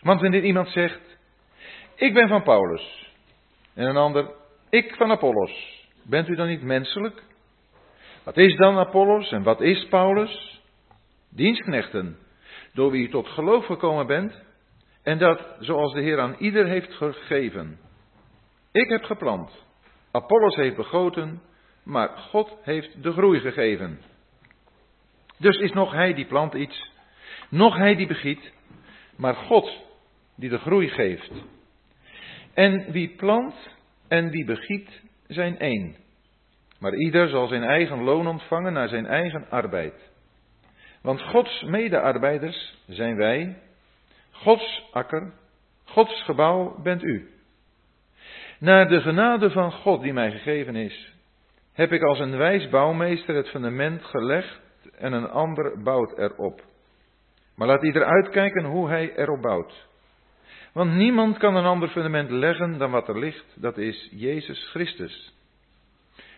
Want 0.06 0.22
wanneer 0.22 0.44
iemand 0.44 0.70
zegt, 0.70 1.18
ik 1.96 2.14
ben 2.14 2.28
van 2.28 2.44
Paulus, 2.44 3.14
en 3.74 3.86
een 3.86 3.98
ander, 3.98 4.32
ik 4.70 4.96
van 4.96 5.12
Apollos, 5.12 5.86
bent 6.04 6.28
u 6.28 6.36
dan 6.36 6.48
niet 6.48 6.62
menselijk? 6.62 7.24
Wat 8.24 8.38
is 8.38 8.56
dan 8.56 8.78
Apollos 8.78 9.32
en 9.32 9.44
wat 9.44 9.62
is 9.62 9.88
Paulus? 9.88 10.62
Dienstknechten, 11.30 12.18
door 12.74 12.92
wie 12.92 13.08
u 13.08 13.10
tot 13.10 13.28
geloof 13.28 13.66
gekomen 13.66 14.08
bent, 14.08 14.44
en 15.04 15.18
dat 15.18 15.56
zoals 15.60 15.94
de 15.94 16.02
Heer 16.02 16.20
aan 16.20 16.36
ieder 16.40 16.66
heeft 16.66 16.94
gegeven. 16.94 17.80
Ik 18.72 18.90
heb 18.90 19.04
geplant, 19.04 19.66
Apollos 20.12 20.56
heeft 20.56 20.76
begoten, 20.76 21.42
maar 21.84 22.10
God 22.10 22.58
heeft 22.62 23.04
de 23.04 23.12
groei 23.12 23.40
gegeven. 23.40 24.02
Dus 25.38 25.58
is 25.58 25.72
nog 25.72 25.92
hij 25.92 26.14
die 26.14 26.26
plant 26.26 26.54
iets, 26.54 26.92
nog 27.50 27.78
hij 27.78 27.96
die 27.96 28.08
begiet, 28.08 28.54
maar 29.16 29.36
God 29.36 29.85
die 30.36 30.50
de 30.50 30.58
groei 30.58 30.90
geeft. 30.90 31.32
En 32.54 32.92
wie 32.92 33.10
plant 33.16 33.56
en 34.08 34.30
wie 34.30 34.46
begiet 34.46 35.02
zijn 35.28 35.60
één. 35.60 35.96
Maar 36.80 36.96
ieder 36.96 37.30
zal 37.30 37.48
zijn 37.48 37.64
eigen 37.64 38.04
loon 38.04 38.28
ontvangen 38.28 38.74
naar 38.74 38.88
zijn 38.88 39.06
eigen 39.06 39.50
arbeid. 39.50 40.12
Want 41.02 41.22
Gods 41.22 41.64
medearbeiders 41.64 42.78
zijn 42.88 43.16
wij, 43.16 43.58
Gods 44.32 44.90
akker, 44.92 45.34
Gods 45.84 46.24
gebouw 46.24 46.82
bent 46.82 47.04
u. 47.04 47.30
Naar 48.60 48.88
de 48.88 49.02
genade 49.02 49.52
van 49.52 49.72
God 49.72 50.02
die 50.02 50.14
mij 50.14 50.32
gegeven 50.32 50.76
is, 50.76 51.14
heb 51.74 51.92
ik 51.92 52.02
als 52.02 52.20
een 52.20 52.38
wijs 52.38 52.70
bouwmeester 52.70 53.36
het 53.36 53.50
fundament 53.50 54.04
gelegd 54.04 54.60
en 54.98 55.14
een 55.14 55.30
ander 55.30 55.84
bouwt 55.84 56.18
erop. 56.18 56.62
Maar 57.56 57.68
laat 57.68 57.84
ieder 57.84 58.04
uitkijken 58.04 58.66
hoe 58.66 58.90
hij 58.90 59.16
erop 59.16 59.42
bouwt. 59.42 59.88
Want 60.76 60.94
niemand 60.94 61.38
kan 61.38 61.56
een 61.56 61.66
ander 61.66 61.90
fundament 61.90 62.30
leggen 62.30 62.78
dan 62.78 62.92
wat 62.92 63.08
er 63.08 63.20
ligt, 63.20 63.46
dat 63.56 63.78
is 63.78 64.10
Jezus 64.12 64.70
Christus. 64.70 65.34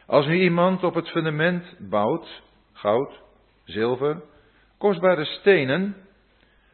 Als 0.05 0.25
nu 0.25 0.39
iemand 0.39 0.83
op 0.83 0.93
het 0.95 1.09
fundament 1.09 1.75
bouwt, 1.79 2.41
goud, 2.73 3.21
zilver, 3.63 4.21
kostbare 4.77 5.25
stenen, 5.25 5.95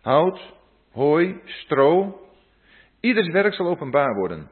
hout, 0.01 0.53
hooi, 0.91 1.41
stro, 1.45 2.21
ieders 2.99 3.27
werk 3.27 3.53
zal 3.53 3.67
openbaar 3.67 4.15
worden. 4.15 4.49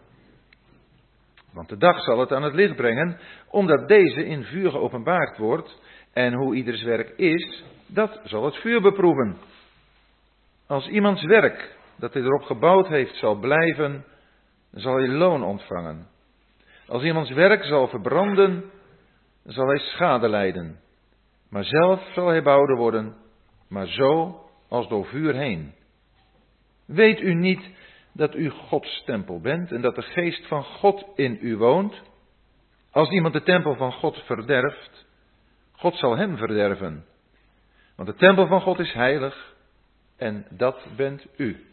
Want 1.53 1.70
de 1.70 1.78
dag 1.78 2.03
zal 2.03 2.20
het 2.20 2.32
aan 2.32 2.43
het 2.43 2.53
licht 2.53 2.76
brengen, 2.76 3.20
omdat 3.49 3.88
deze 3.88 4.26
in 4.26 4.43
vuur 4.43 4.72
geopenbaard 4.72 5.38
wordt, 5.38 5.82
en 6.14 6.34
hoe 6.34 6.55
ieders 6.55 6.84
werk 6.84 7.09
is, 7.09 7.64
dat 7.88 8.22
zal 8.24 8.45
het 8.45 8.55
vuur 8.55 8.82
beproeven. 8.82 9.38
Als 10.68 10.88
iemands 10.88 11.24
werk 11.24 11.80
dat 12.02 12.14
hij 12.14 12.22
erop 12.22 12.41
gebouwd 12.41 12.88
heeft 12.88 13.16
zal 13.16 13.36
blijven, 13.36 14.06
zal 14.72 14.95
hij 14.95 15.08
loon 15.08 15.43
ontvangen. 15.43 16.08
Als 16.88 17.04
iemands 17.04 17.32
werk 17.32 17.64
zal 17.64 17.88
verbranden, 17.88 18.72
zal 19.43 19.68
hij 19.68 19.78
schade 19.78 20.30
lijden. 20.30 20.80
Maar 21.49 21.64
zelf 21.64 22.02
zal 22.14 22.28
hij 22.28 22.43
behouden 22.43 22.78
worden, 22.78 23.16
maar 23.70 23.88
zo 23.88 24.41
als 24.70 24.88
door 24.88 25.06
vuur 25.06 25.36
heen. 25.36 25.74
Weet 26.86 27.20
u 27.20 27.34
niet 27.34 27.70
dat 28.14 28.36
u 28.36 28.49
Gods 28.49 29.04
tempel 29.06 29.39
bent 29.39 29.72
en 29.72 29.82
dat 29.82 29.95
de 29.95 30.02
geest 30.02 30.47
van 30.47 30.64
God 30.64 31.06
in 31.16 31.38
u 31.41 31.58
woont? 31.58 32.02
Als 32.91 33.10
iemand 33.10 33.34
de 33.34 33.43
tempel 33.43 33.76
van 33.76 33.91
God 33.91 34.18
verderft, 34.26 35.06
God 35.72 35.95
zal 35.95 36.18
hem 36.18 36.38
verderven. 36.38 37.06
Want 37.95 38.10
de 38.10 38.16
tempel 38.16 38.47
van 38.47 38.62
God 38.62 38.80
is 38.80 38.93
heilig 38.93 39.56
en 40.18 40.45
dat 40.49 40.88
bent 40.95 41.26
u. 41.38 41.71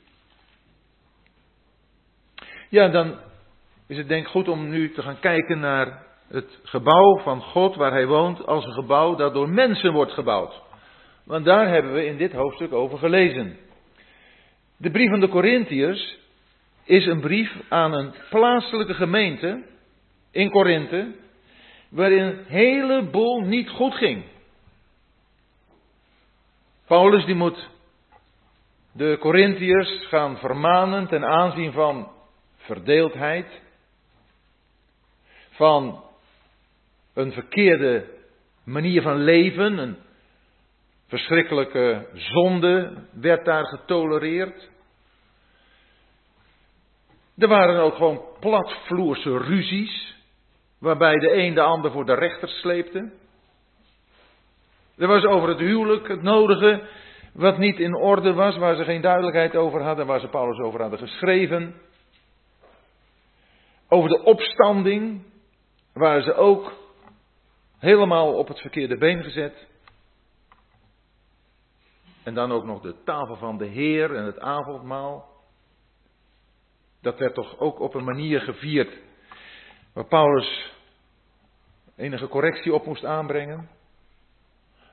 Ja, 2.69 2.89
dan 2.89 3.19
is 3.87 3.97
het 3.97 4.09
denk 4.09 4.25
ik 4.25 4.31
goed 4.31 4.49
om 4.49 4.69
nu 4.69 4.93
te 4.93 5.03
gaan 5.03 5.21
kijken 5.21 5.59
naar 5.59 6.03
het 6.29 6.59
gebouw 6.63 7.19
van 7.19 7.43
God 7.43 7.77
waar 7.77 7.93
hij 7.93 8.07
woont 8.07 8.47
als 8.47 8.65
een 8.65 8.73
gebouw 8.73 9.15
dat 9.15 9.35
door 9.35 9.49
mensen 9.49 9.93
wordt 9.93 10.13
gebouwd. 10.13 10.63
Want 11.25 11.45
daar 11.45 11.69
hebben 11.69 11.93
we 11.93 12.07
in 12.07 12.17
dit 12.17 12.33
hoofdstuk 12.33 12.73
over 12.73 12.99
gelezen. 12.99 13.57
De 14.77 14.91
brief 14.91 15.11
van 15.11 15.21
de 15.21 15.29
Corinthiërs 15.29 16.19
is 16.85 17.07
een 17.07 17.21
brief 17.21 17.57
aan 17.69 17.93
een 17.93 18.15
plaatselijke 18.31 18.95
gemeente 18.95 19.63
in 20.31 20.51
Korinthe, 20.51 21.15
waarin 21.89 22.23
een 22.23 22.45
heleboel 22.47 23.41
niet 23.41 23.71
goed 23.71 23.95
ging. 23.95 24.25
Paulus 26.87 27.25
die 27.25 27.35
moet 27.35 27.69
de 28.93 29.17
Corinthiërs 29.21 30.07
gaan 30.07 30.39
vermanen 30.39 31.07
ten 31.07 31.25
aanzien 31.25 31.73
van 31.73 32.17
verdeeldheid, 32.69 33.47
van 35.51 36.05
een 37.15 37.33
verkeerde 37.33 38.05
manier 38.65 39.03
van 39.03 39.17
leven, 39.17 39.79
een 39.79 39.97
verschrikkelijke 41.07 42.09
zonde 42.13 43.05
werd 43.13 43.45
daar 43.45 43.67
getolereerd. 43.67 44.69
Er 47.39 47.49
waren 47.49 47.81
ook 47.81 47.95
gewoon 47.95 48.23
platvloerse 48.41 49.39
ruzies, 49.39 50.17
waarbij 50.79 51.15
de 51.15 51.33
een 51.33 51.55
de 51.55 51.63
ander 51.63 51.91
voor 51.91 52.07
de 52.07 52.15
rechter 52.15 52.49
sleepte. 52.49 53.13
Er 54.97 55.07
was 55.07 55.25
over 55.25 55.49
het 55.49 55.59
huwelijk 55.59 56.09
het 56.09 56.23
nodige, 56.23 56.83
wat 57.33 57.59
niet 57.59 57.79
in 57.79 57.95
orde 57.95 58.33
was, 58.33 58.57
waar 58.57 58.77
ze 58.77 58.85
geen 58.85 59.01
duidelijkheid 59.01 59.57
over 59.57 59.83
hadden, 59.83 60.07
waar 60.07 60.21
ze 60.21 60.29
Paulus 60.29 60.59
over 60.59 60.81
hadden 60.81 60.99
geschreven. 60.99 61.75
Over 63.89 64.09
de 64.09 64.23
opstanding, 64.23 65.23
waar 65.93 66.23
ze 66.23 66.35
ook 66.35 66.73
helemaal 67.79 68.35
op 68.35 68.49
het 68.49 68.61
verkeerde 68.61 68.99
been 68.99 69.23
gezet. 69.23 69.67
En 72.25 72.35
dan 72.35 72.53
ook 72.53 72.65
nog 72.65 72.81
de 72.81 72.95
tafel 73.05 73.37
van 73.37 73.59
de 73.59 73.67
Heer 73.67 74.15
en 74.15 74.25
het 74.25 74.41
avondmaal. 74.41 75.29
Dat 77.03 77.19
werd 77.19 77.35
toch 77.35 77.59
ook 77.59 77.81
op 77.81 77.95
een 77.95 78.05
manier 78.05 78.41
gevierd 78.41 78.99
waar 79.93 80.07
Paulus 80.07 80.73
enige 81.97 82.29
correctie 82.29 82.75
op 82.75 82.87
moest 82.87 83.05
aanbrengen. 83.05 83.69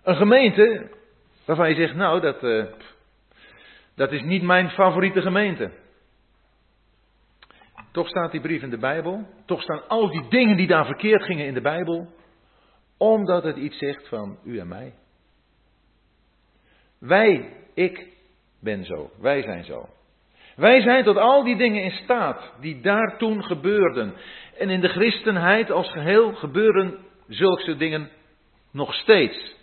Een 0.04 0.16
gemeente 0.16 0.90
waarvan 1.46 1.70
je 1.70 1.76
zegt, 1.76 1.96
nou, 1.96 2.22
dat, 2.22 2.44
uh, 2.44 2.66
dat 3.96 4.12
is 4.12 4.22
niet 4.22 4.44
mijn 4.44 4.70
favoriete 4.70 5.22
gemeente. 5.22 5.72
Toch 7.96 8.08
staat 8.08 8.32
die 8.32 8.42
brief 8.42 8.62
in 8.62 8.70
de 8.70 8.78
Bijbel. 8.78 9.28
Toch 9.46 9.62
staan 9.62 9.88
al 9.88 10.10
die 10.10 10.28
dingen 10.30 10.58
die 10.58 10.68
daar 10.68 10.86
verkeerd 10.86 11.24
gingen 11.24 11.46
in 11.46 11.54
de 11.54 11.62
Bijbel. 11.62 12.08
Omdat 12.98 13.44
het 13.44 13.58
iets 13.58 13.78
zegt 13.78 14.08
van 14.08 14.38
u 14.44 14.60
en 14.60 14.68
mij. 14.68 14.94
Wij, 17.00 17.54
ik 17.74 18.08
ben 18.62 18.86
zo. 18.86 19.10
Wij 19.20 19.42
zijn 19.42 19.64
zo. 19.64 19.90
Wij 20.56 20.82
zijn 20.82 21.04
tot 21.04 21.18
al 21.18 21.44
die 21.44 21.56
dingen 21.56 21.84
in 21.84 21.92
staat 21.92 22.54
die 22.60 22.82
daar 22.82 23.18
toen 23.18 23.44
gebeurden. 23.44 24.14
En 24.58 24.70
in 24.70 24.82
de 24.82 24.90
christenheid 24.90 25.72
als 25.72 25.92
geheel 25.92 26.34
gebeuren 26.34 26.98
zulke 27.28 27.76
dingen 27.76 28.10
nog 28.72 28.94
steeds. 28.94 29.56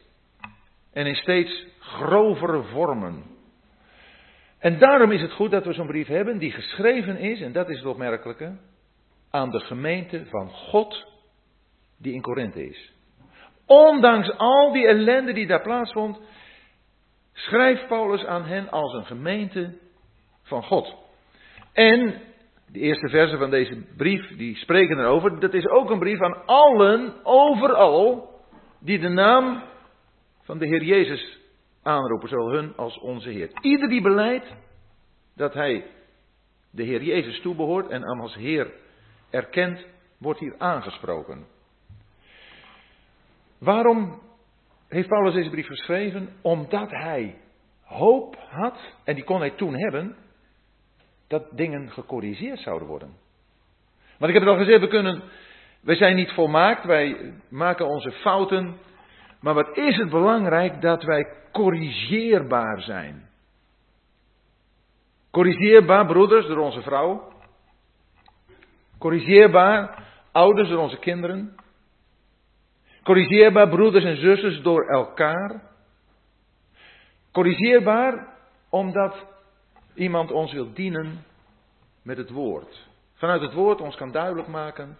En 0.93 1.07
in 1.07 1.17
steeds 1.17 1.67
grovere 1.79 2.63
vormen. 2.63 3.32
En 4.63 4.79
daarom 4.79 5.11
is 5.11 5.21
het 5.21 5.33
goed 5.33 5.51
dat 5.51 5.65
we 5.65 5.73
zo'n 5.73 5.87
brief 5.87 6.07
hebben 6.07 6.39
die 6.39 6.51
geschreven 6.51 7.17
is, 7.19 7.41
en 7.41 7.53
dat 7.53 7.69
is 7.69 7.77
het 7.77 7.87
opmerkelijke, 7.87 8.57
aan 9.31 9.51
de 9.51 9.61
gemeente 9.61 10.27
van 10.27 10.51
God 10.51 11.07
die 11.99 12.13
in 12.13 12.21
Korinthe 12.21 12.69
is. 12.69 12.93
Ondanks 13.67 14.37
al 14.37 14.73
die 14.73 14.87
ellende 14.87 15.33
die 15.33 15.47
daar 15.47 15.63
plaatsvond, 15.63 16.21
schrijft 17.33 17.87
Paulus 17.87 18.25
aan 18.25 18.45
hen 18.45 18.71
als 18.71 18.93
een 18.93 19.05
gemeente 19.05 19.79
van 20.43 20.63
God. 20.63 20.95
En 21.73 22.21
de 22.67 22.79
eerste 22.79 23.09
versen 23.09 23.39
van 23.39 23.51
deze 23.51 23.83
brief, 23.97 24.37
die 24.37 24.57
spreken 24.57 24.99
erover. 24.99 25.41
Dat 25.41 25.55
is 25.55 25.67
ook 25.67 25.91
een 25.91 25.99
brief 25.99 26.21
aan 26.21 26.47
allen, 26.47 27.15
overal, 27.23 28.31
die 28.81 28.99
de 28.99 29.09
naam 29.09 29.63
van 30.43 30.59
de 30.59 30.67
Heer 30.67 30.83
Jezus 30.83 31.41
aanroepen, 31.83 32.29
zowel 32.29 32.53
hun 32.53 32.77
als 32.77 32.99
onze 32.99 33.29
Heer. 33.29 33.51
Ieder 33.61 33.89
die 33.89 34.03
beleidt 34.03 34.55
dat 35.35 35.55
hij 35.55 35.87
de 36.71 36.83
Heer 36.83 37.03
Jezus 37.03 37.41
toebehoort 37.41 37.89
en 37.89 38.03
hem 38.03 38.21
als 38.21 38.35
Heer 38.35 38.73
erkent, 39.31 39.87
wordt 40.19 40.41
hier 40.41 40.55
aangesproken. 40.59 41.47
Waarom 43.59 44.21
heeft 44.89 45.09
Paulus 45.09 45.35
deze 45.35 45.51
brief 45.51 45.67
geschreven? 45.67 46.29
Omdat 46.43 46.91
hij 46.91 47.37
hoop 47.85 48.37
had, 48.49 48.79
en 49.05 49.15
die 49.15 49.25
kon 49.25 49.41
hij 49.41 49.51
toen 49.51 49.75
hebben, 49.75 50.17
dat 51.29 51.47
dingen 51.51 51.91
gecorrigeerd 51.91 52.59
zouden 52.59 52.89
worden. 52.89 53.09
Want 54.19 54.35
ik 54.35 54.39
heb 54.39 54.49
het 54.49 54.59
al 54.59 54.65
gezegd, 54.65 54.81
we 54.81 54.89
kunnen, 54.89 55.23
wij 55.81 55.97
zijn 55.97 56.17
niet 56.17 56.33
volmaakt, 56.33 56.85
wij 56.85 57.35
maken 57.49 57.87
onze 57.87 58.13
fouten. 58.13 58.77
Maar 59.43 59.55
wat 59.55 59.77
is 59.77 59.97
het 59.97 60.11
belangrijk 60.11 60.81
dat 60.81 61.03
wij 61.03 61.27
corrigeerbaar 61.53 62.81
zijn? 62.81 63.29
Corrigeerbaar, 65.31 66.07
broeders, 66.07 66.47
door 66.47 66.59
onze 66.59 66.83
vrouw. 66.83 67.33
Corrigeerbaar, 68.99 70.05
ouders, 70.33 70.69
door 70.69 70.79
onze 70.79 70.99
kinderen. 70.99 71.55
Corrigeerbaar, 73.03 73.69
broeders 73.69 74.05
en 74.05 74.17
zusters, 74.17 74.63
door 74.63 74.87
elkaar. 74.89 75.63
Corrigeerbaar, 77.33 78.37
omdat 78.69 79.27
iemand 79.95 80.31
ons 80.31 80.53
wil 80.53 80.73
dienen 80.73 81.25
met 82.03 82.17
het 82.17 82.31
woord. 82.31 82.89
Vanuit 83.15 83.41
het 83.41 83.53
woord 83.53 83.81
ons 83.81 83.97
kan 83.97 84.13
duidelijk 84.13 84.49
maken 84.49 84.99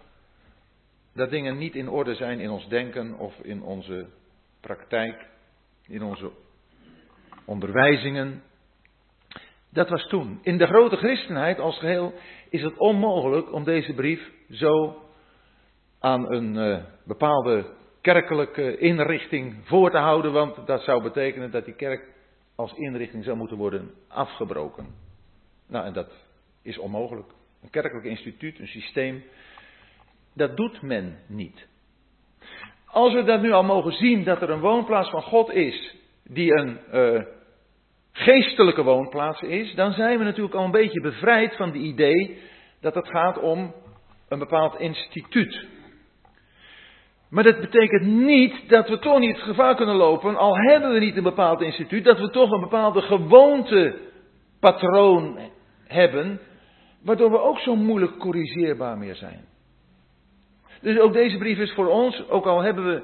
dat 1.13 1.29
dingen 1.29 1.57
niet 1.57 1.75
in 1.75 1.89
orde 1.89 2.15
zijn 2.15 2.39
in 2.39 2.49
ons 2.49 2.67
denken 2.67 3.17
of 3.17 3.39
in 3.41 3.61
onze 3.61 4.07
praktijk, 4.63 5.25
in 5.87 6.03
onze 6.03 6.31
onderwijzingen. 7.45 8.43
Dat 9.69 9.89
was 9.89 10.07
toen. 10.07 10.39
In 10.41 10.57
de 10.57 10.65
grote 10.65 10.95
christenheid 10.95 11.59
als 11.59 11.79
geheel 11.79 12.13
is 12.49 12.61
het 12.61 12.77
onmogelijk 12.77 13.51
om 13.53 13.63
deze 13.63 13.93
brief 13.93 14.31
zo 14.49 15.01
aan 15.99 16.31
een 16.31 16.55
uh, 16.55 16.83
bepaalde 17.05 17.65
kerkelijke 18.01 18.77
inrichting 18.77 19.55
voor 19.63 19.91
te 19.91 19.97
houden, 19.97 20.31
want 20.31 20.67
dat 20.67 20.81
zou 20.81 21.03
betekenen 21.03 21.51
dat 21.51 21.65
die 21.65 21.75
kerk 21.75 22.11
als 22.55 22.73
inrichting 22.73 23.23
zou 23.23 23.37
moeten 23.37 23.57
worden 23.57 23.91
afgebroken. 24.07 24.87
Nou, 25.67 25.85
en 25.85 25.93
dat 25.93 26.11
is 26.61 26.77
onmogelijk. 26.77 27.31
Een 27.61 27.69
kerkelijk 27.69 28.05
instituut, 28.05 28.59
een 28.59 28.67
systeem, 28.67 29.23
dat 30.33 30.57
doet 30.57 30.81
men 30.81 31.19
niet. 31.27 31.67
Als 32.93 33.13
we 33.13 33.23
dat 33.23 33.41
nu 33.41 33.51
al 33.51 33.63
mogen 33.63 33.91
zien, 33.91 34.23
dat 34.23 34.41
er 34.41 34.49
een 34.49 34.59
woonplaats 34.59 35.09
van 35.09 35.21
God 35.21 35.51
is, 35.51 35.95
die 36.23 36.53
een 36.53 36.79
uh, 36.93 37.21
geestelijke 38.11 38.83
woonplaats 38.83 39.41
is, 39.41 39.75
dan 39.75 39.91
zijn 39.91 40.17
we 40.17 40.23
natuurlijk 40.23 40.55
al 40.55 40.63
een 40.63 40.71
beetje 40.71 41.01
bevrijd 41.01 41.55
van 41.55 41.67
het 41.67 41.77
idee 41.77 42.37
dat 42.81 42.95
het 42.95 43.07
gaat 43.07 43.39
om 43.39 43.73
een 44.29 44.39
bepaald 44.39 44.79
instituut. 44.79 45.65
Maar 47.29 47.43
dat 47.43 47.59
betekent 47.59 48.05
niet 48.05 48.69
dat 48.69 48.89
we 48.89 48.99
toch 48.99 49.19
niet 49.19 49.35
het 49.35 49.45
gevaar 49.45 49.75
kunnen 49.75 49.95
lopen, 49.95 50.35
al 50.35 50.57
hebben 50.57 50.91
we 50.91 50.99
niet 50.99 51.17
een 51.17 51.23
bepaald 51.23 51.61
instituut, 51.61 52.03
dat 52.03 52.19
we 52.19 52.29
toch 52.29 52.51
een 52.51 52.61
bepaalde 52.61 53.01
gewoontepatroon 53.01 55.39
hebben, 55.87 56.39
waardoor 57.03 57.31
we 57.31 57.39
ook 57.39 57.59
zo 57.59 57.75
moeilijk 57.75 58.17
corrigeerbaar 58.17 58.97
meer 58.97 59.15
zijn. 59.15 59.51
Dus 60.83 60.99
ook 60.99 61.13
deze 61.13 61.37
brief 61.37 61.57
is 61.57 61.73
voor 61.73 61.87
ons, 61.87 62.29
ook 62.29 62.45
al 62.45 62.61
hebben 62.61 62.85
we 62.85 63.01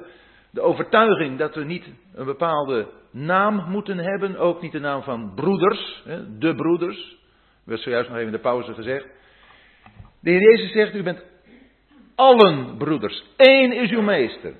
de 0.50 0.60
overtuiging 0.60 1.38
dat 1.38 1.54
we 1.54 1.64
niet 1.64 1.84
een 2.14 2.24
bepaalde 2.24 2.88
naam 3.10 3.64
moeten 3.68 3.98
hebben, 3.98 4.36
ook 4.36 4.62
niet 4.62 4.72
de 4.72 4.80
naam 4.80 5.02
van 5.02 5.32
broeders, 5.34 6.02
de 6.38 6.54
broeders, 6.54 7.18
werd 7.64 7.80
zojuist 7.80 8.08
nog 8.08 8.18
even 8.18 8.30
in 8.30 8.36
de 8.36 8.42
pauze 8.42 8.74
gezegd. 8.74 9.06
De 10.20 10.30
Heer 10.30 10.40
Jezus 10.40 10.72
zegt, 10.72 10.94
u 10.94 11.02
bent 11.02 11.24
allen 12.14 12.76
broeders. 12.76 13.24
Eén 13.36 13.72
is 13.72 13.90
uw 13.90 14.02
meester. 14.02 14.54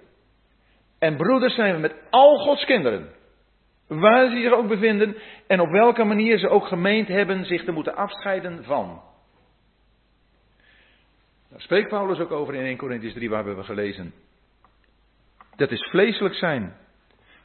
En 0.98 1.16
broeders 1.16 1.54
zijn 1.54 1.74
we 1.74 1.80
met 1.80 1.94
al 2.10 2.38
Gods 2.38 2.64
kinderen. 2.64 3.08
Waar 3.88 4.30
ze 4.30 4.40
zich 4.40 4.52
ook 4.52 4.68
bevinden 4.68 5.16
en 5.46 5.60
op 5.60 5.70
welke 5.70 6.04
manier 6.04 6.38
ze 6.38 6.48
ook 6.48 6.66
gemeend 6.66 7.08
hebben 7.08 7.44
zich 7.44 7.64
te 7.64 7.72
moeten 7.72 7.96
afscheiden 7.96 8.64
van. 8.64 9.00
Daar 11.50 11.60
spreekt 11.60 11.88
Paulus 11.88 12.18
ook 12.18 12.30
over 12.30 12.54
in 12.54 12.64
1 12.64 12.76
Corinthians 12.76 13.14
3, 13.14 13.30
waar 13.30 13.40
we 13.40 13.46
hebben 13.46 13.64
gelezen. 13.64 14.14
Dat 15.56 15.70
is 15.70 15.88
vleeselijk 15.90 16.34
zijn. 16.34 16.76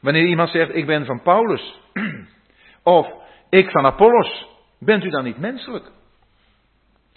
Wanneer 0.00 0.26
iemand 0.26 0.50
zegt, 0.50 0.74
ik 0.74 0.86
ben 0.86 1.04
van 1.04 1.22
Paulus, 1.22 1.80
of 2.82 3.08
ik 3.50 3.70
van 3.70 3.84
Apollos, 3.84 4.48
bent 4.78 5.04
u 5.04 5.10
dan 5.10 5.24
niet 5.24 5.38
menselijk? 5.38 5.90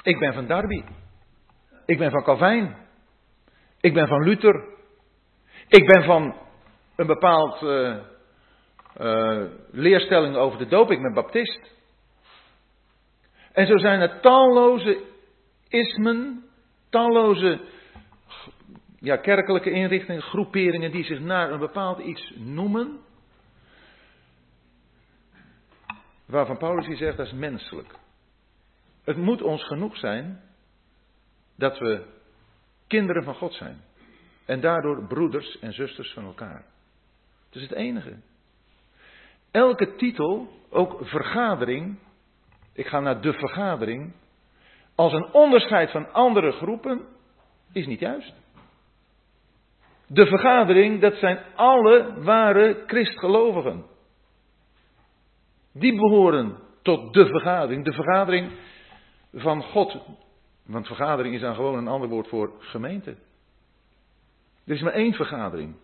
Ik 0.04 0.20
ben 0.20 0.34
van 0.34 0.48
Darby. 0.48 0.84
Ik 1.86 1.98
ben 1.98 2.12
van 2.12 2.24
Calvijn. 2.24 2.76
Ik 3.82 3.94
ben 3.94 4.08
van 4.08 4.24
Luther. 4.24 4.64
Ik 5.68 5.86
ben 5.88 6.04
van 6.04 6.36
een 6.96 7.08
bepaald 7.08 7.62
uh, 7.62 7.96
uh, 9.02 9.46
leerstelling 9.72 10.36
over 10.36 10.58
de 10.58 10.68
doop. 10.68 10.92
Ik 10.92 11.02
ben 11.02 11.14
baptist. 11.14 11.78
En 13.52 13.68
zo 13.68 13.78
zijn 13.78 14.02
er 14.02 14.20
talloze 14.20 15.02
ismen, 15.68 16.49
talloze 16.90 17.62
ja, 19.00 19.18
kerkelijke 19.18 19.72
inrichtingen, 19.72 20.22
groeperingen 20.22 20.92
die 20.92 21.04
zich 21.04 21.20
naar 21.20 21.52
een 21.52 21.60
bepaald 21.60 22.00
iets 22.00 22.34
noemen. 22.36 23.00
Waarvan 26.26 26.58
Paulus 26.58 26.86
hier 26.86 26.98
zegt 26.98 27.18
dat 27.18 27.26
is 27.26 27.34
menselijk. 27.34 27.96
Het 29.04 29.18
moet 29.18 29.42
ons 29.42 29.64
genoeg 29.64 29.98
zijn 29.98 30.42
dat 31.56 31.78
we 31.78 32.06
kinderen 32.88 33.24
van 33.24 33.36
God 33.36 33.54
zijn. 33.54 33.82
En 34.46 34.62
daardoor 34.62 35.08
broeders 35.08 35.60
en 35.60 35.74
zusters 35.74 36.14
van 36.14 36.26
elkaar. 36.26 36.66
Dat 37.50 37.62
is 37.62 37.70
het 37.70 37.78
enige. 37.78 38.18
Elke 39.52 39.96
titel, 39.96 40.50
ook 40.70 41.00
vergadering, 41.02 42.00
ik 42.74 42.88
ga 42.88 43.00
naar 43.00 43.22
de 43.22 43.34
vergadering, 43.34 44.14
als 45.00 45.14
een 45.14 45.34
onderscheid 45.34 45.92
van 45.92 46.14
andere 46.14 46.52
groepen, 46.52 47.02
is 47.72 47.86
niet 47.86 48.00
juist. 48.00 48.34
De 50.08 50.26
vergadering, 50.26 51.02
dat 51.02 51.16
zijn 51.16 51.40
alle 51.56 52.14
ware 52.22 52.84
christgelovigen. 52.88 53.86
Die 55.72 55.96
behoren 55.96 56.58
tot 56.82 57.14
de 57.14 57.26
vergadering. 57.26 57.86
De 57.86 57.94
vergadering 57.94 58.52
van 59.34 59.64
God. 59.64 59.98
Want 60.66 60.88
vergadering 60.88 61.36
is 61.36 61.42
dan 61.42 61.56
gewoon 61.56 61.78
een 61.78 61.88
ander 61.88 62.10
woord 62.10 62.28
voor 62.28 62.52
gemeente. 62.60 63.12
Er 64.66 64.74
is 64.74 64.82
maar 64.82 64.94
één 64.94 65.14
vergadering. 65.14 65.76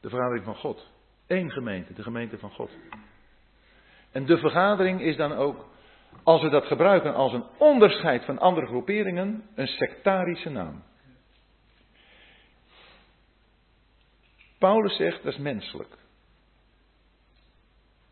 De 0.00 0.08
vergadering 0.08 0.44
van 0.44 0.56
God. 0.56 0.90
Eén 1.26 1.50
gemeente, 1.50 1.92
de 1.92 2.02
gemeente 2.02 2.38
van 2.38 2.50
God. 2.50 2.70
En 4.12 4.26
de 4.26 4.38
vergadering 4.38 5.00
is 5.00 5.16
dan 5.16 5.32
ook, 5.32 5.69
als 6.22 6.42
we 6.42 6.48
dat 6.48 6.66
gebruiken 6.66 7.14
als 7.14 7.32
een 7.32 7.44
onderscheid 7.58 8.24
van 8.24 8.38
andere 8.38 8.66
groeperingen, 8.66 9.44
een 9.54 9.66
sectarische 9.66 10.50
naam. 10.50 10.82
Paulus 14.58 14.96
zegt 14.96 15.22
dat 15.22 15.32
is 15.32 15.38
menselijk. 15.38 15.98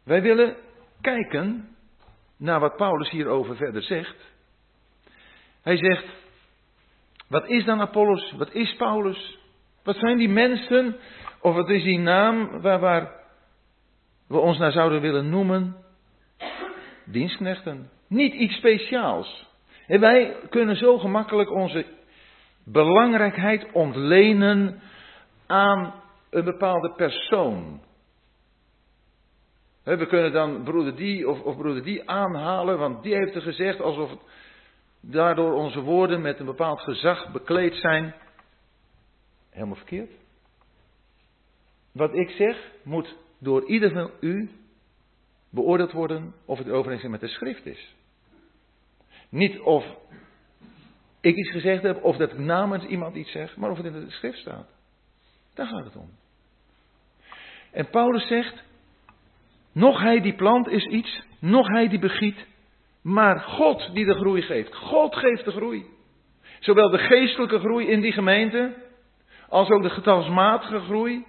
Wij 0.05 0.23
willen 0.23 0.57
kijken 1.01 1.77
naar 2.37 2.61
wat 2.61 2.77
Paulus 2.77 3.11
hierover 3.11 3.57
verder 3.57 3.83
zegt. 3.83 4.17
Hij 5.63 5.77
zegt, 5.77 6.05
wat 7.29 7.49
is 7.49 7.65
dan 7.65 7.81
Apollos? 7.81 8.33
Wat 8.33 8.53
is 8.53 8.77
Paulus? 8.77 9.39
Wat 9.83 9.97
zijn 9.97 10.19
die 10.19 10.29
mensen? 10.29 10.97
Of 11.41 11.55
wat 11.55 11.69
is 11.69 11.83
die 11.83 11.99
naam 11.99 12.61
waar, 12.61 12.81
waar 12.81 13.13
we 14.27 14.39
ons 14.39 14.59
naar 14.59 14.73
zouden 14.73 15.01
willen 15.01 15.29
noemen? 15.29 15.77
Dienstknechten. 17.11 17.91
Niet 18.07 18.35
iets 18.35 18.57
speciaals. 18.57 19.47
En 19.87 20.01
wij 20.01 20.37
kunnen 20.51 20.77
zo 20.77 20.99
gemakkelijk 20.99 21.51
onze 21.51 21.87
belangrijkheid 22.65 23.73
ontlenen 23.73 24.81
aan 25.47 25.95
een 26.31 26.45
bepaalde 26.45 26.93
persoon. 26.93 27.81
We 29.85 30.07
kunnen 30.07 30.33
dan 30.33 30.63
broeder 30.63 30.97
die 30.97 31.29
of, 31.29 31.41
of 31.41 31.57
broeder 31.57 31.83
die 31.83 32.11
aanhalen, 32.11 32.79
want 32.79 33.03
die 33.03 33.15
heeft 33.15 33.35
er 33.35 33.43
gezegd 33.43 33.81
alsof 33.81 34.11
daardoor 35.01 35.53
onze 35.53 35.81
woorden 35.81 36.21
met 36.21 36.39
een 36.39 36.47
bepaald 36.47 36.81
gezag 36.81 37.33
bekleed 37.33 37.75
zijn. 37.75 38.15
Helemaal 39.51 39.77
verkeerd. 39.77 40.11
Wat 41.93 42.15
ik 42.15 42.31
zeg 42.31 42.71
moet 42.83 43.17
door 43.39 43.65
ieder 43.65 43.91
van 43.91 44.11
u 44.21 44.51
beoordeeld 45.51 45.93
worden 45.93 46.35
of 46.45 46.59
het 46.59 46.71
overeenstemt 46.71 47.13
met 47.13 47.21
de 47.21 47.29
schrift 47.29 47.67
is. 47.67 47.95
Niet 49.29 49.59
of 49.59 49.85
ik 51.21 51.37
iets 51.37 51.51
gezegd 51.51 51.83
heb 51.83 52.05
of 52.05 52.17
dat 52.17 52.33
ik 52.33 52.39
namens 52.39 52.85
iemand 52.85 53.17
iets 53.17 53.31
zeg, 53.31 53.57
maar 53.57 53.71
of 53.71 53.77
het 53.77 53.87
in 53.87 53.93
de 53.93 54.11
schrift 54.11 54.39
staat. 54.39 54.69
Daar 55.55 55.67
gaat 55.67 55.85
het 55.85 55.97
om. 55.97 56.11
En 57.73 57.91
Paulus 57.91 58.27
zegt, 58.27 58.63
nog 59.73 60.01
hij 60.01 60.21
die 60.21 60.35
plant 60.35 60.69
is 60.69 60.85
iets, 60.85 61.23
nog 61.39 61.69
hij 61.69 61.89
die 61.89 61.99
begiet, 61.99 62.47
maar 63.03 63.41
God 63.41 63.91
die 63.95 64.05
de 64.05 64.15
groei 64.15 64.43
geeft. 64.43 64.75
God 64.75 65.17
geeft 65.17 65.45
de 65.45 65.51
groei. 65.51 65.87
Zowel 66.61 66.91
de 66.91 66.99
geestelijke 66.99 67.59
groei 67.59 67.87
in 67.87 68.01
die 68.01 68.13
gemeente, 68.13 68.75
als 69.49 69.69
ook 69.69 69.83
de 69.83 69.91
getalsmatige 69.91 70.81
groei, 70.81 71.27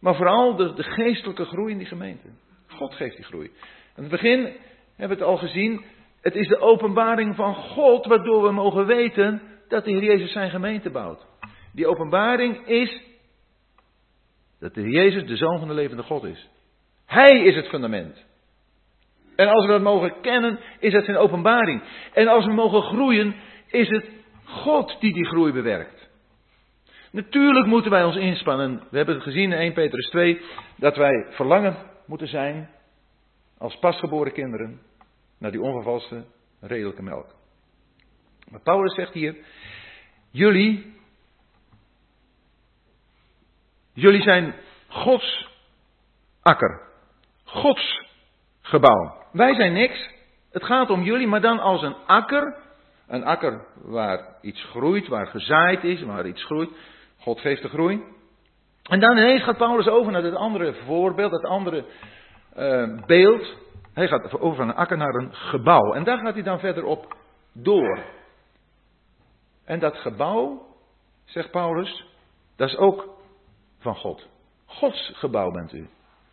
maar 0.00 0.14
vooral 0.14 0.56
de, 0.56 0.74
de 0.74 0.82
geestelijke 0.82 1.44
groei 1.44 1.72
in 1.72 1.78
die 1.78 1.86
gemeente. 1.86 2.28
God 2.74 2.94
geeft 2.94 3.16
die 3.16 3.24
groei. 3.24 3.50
In 3.96 4.02
het 4.02 4.08
begin 4.08 4.38
hebben 4.96 5.18
we 5.18 5.24
het 5.24 5.32
al 5.32 5.36
gezien, 5.36 5.84
het 6.20 6.34
is 6.34 6.48
de 6.48 6.58
openbaring 6.58 7.36
van 7.36 7.54
God 7.54 8.06
waardoor 8.06 8.42
we 8.42 8.52
mogen 8.52 8.86
weten 8.86 9.42
dat 9.68 9.84
de 9.84 9.90
Heer 9.90 10.02
Jezus 10.02 10.32
zijn 10.32 10.50
gemeente 10.50 10.90
bouwt. 10.90 11.26
Die 11.72 11.86
openbaring 11.86 12.66
is 12.66 13.02
dat 14.60 14.74
de 14.74 14.80
Heer 14.80 14.90
Jezus 14.90 15.26
de 15.26 15.36
Zoon 15.36 15.58
van 15.58 15.68
de 15.68 15.74
levende 15.74 16.02
God 16.02 16.24
is. 16.24 16.48
Hij 17.06 17.44
is 17.44 17.54
het 17.54 17.68
fundament. 17.68 18.24
En 19.36 19.48
als 19.48 19.66
we 19.66 19.72
dat 19.72 19.82
mogen 19.82 20.20
kennen, 20.20 20.58
is 20.78 20.92
dat 20.92 21.04
zijn 21.04 21.16
openbaring. 21.16 21.82
En 22.12 22.28
als 22.28 22.44
we 22.44 22.52
mogen 22.52 22.82
groeien, 22.82 23.34
is 23.66 23.88
het 23.88 24.10
God 24.44 24.96
die 25.00 25.12
die 25.12 25.26
groei 25.26 25.52
bewerkt. 25.52 26.08
Natuurlijk 27.10 27.66
moeten 27.66 27.90
wij 27.90 28.04
ons 28.04 28.16
inspannen. 28.16 28.82
We 28.90 28.96
hebben 28.96 29.14
het 29.14 29.24
gezien 29.24 29.52
in 29.52 29.58
1 29.58 29.72
Petrus 29.72 30.08
2 30.08 30.40
dat 30.76 30.96
wij 30.96 31.26
verlangen 31.30 31.76
moeten 32.06 32.28
zijn 32.28 32.70
als 33.58 33.78
pasgeboren 33.78 34.32
kinderen 34.32 34.80
naar 35.38 35.50
die 35.50 35.62
onvervalste 35.62 36.24
redelijke 36.60 37.02
melk. 37.02 37.34
Maar 38.50 38.60
Paulus 38.60 38.94
zegt 38.94 39.12
hier: 39.12 39.36
jullie, 40.30 40.94
jullie 43.92 44.22
zijn 44.22 44.54
Gods 44.88 45.48
akker, 46.42 46.80
Gods 47.44 48.08
gebouw. 48.60 49.22
Wij 49.32 49.54
zijn 49.54 49.72
niks. 49.72 50.12
Het 50.50 50.64
gaat 50.64 50.90
om 50.90 51.02
jullie, 51.02 51.26
maar 51.26 51.40
dan 51.40 51.58
als 51.58 51.82
een 51.82 51.96
akker. 52.06 52.62
Een 53.06 53.24
akker 53.24 53.66
waar 53.74 54.38
iets 54.40 54.64
groeit, 54.64 55.08
waar 55.08 55.26
gezaaid 55.26 55.84
is, 55.84 56.02
waar 56.02 56.26
iets 56.26 56.44
groeit. 56.44 56.70
God 57.18 57.40
geeft 57.40 57.62
de 57.62 57.68
groei. 57.68 58.02
En 58.84 59.00
dan 59.00 59.16
ineens 59.16 59.42
gaat 59.42 59.56
Paulus 59.56 59.88
over 59.88 60.12
naar 60.12 60.22
het 60.22 60.34
andere 60.34 60.74
voorbeeld, 60.74 61.32
het 61.32 61.44
andere 61.44 61.84
uh, 62.56 63.06
beeld. 63.06 63.56
Hij 63.94 64.08
gaat 64.08 64.40
over 64.40 64.56
van 64.56 64.68
een 64.68 64.74
akker 64.74 64.96
naar 64.96 65.14
een 65.14 65.34
gebouw. 65.34 65.92
En 65.92 66.04
daar 66.04 66.18
gaat 66.18 66.34
hij 66.34 66.42
dan 66.42 66.58
verder 66.58 66.84
op 66.84 67.16
door. 67.52 67.98
En 69.64 69.78
dat 69.78 69.96
gebouw, 69.96 70.66
zegt 71.24 71.50
Paulus, 71.50 72.06
dat 72.56 72.68
is 72.68 72.76
ook 72.76 73.08
van 73.78 73.94
God. 73.94 74.28
Gods 74.66 75.12
gebouw 75.14 75.50
bent 75.50 75.72
u. 75.72 75.88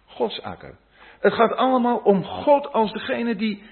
Gods 0.05 0.41
akker. 0.41 0.77
Het 1.19 1.33
gaat 1.33 1.55
allemaal 1.55 1.97
om 1.97 2.23
God 2.23 2.73
als 2.73 2.91
degene 2.91 3.35
die 3.35 3.63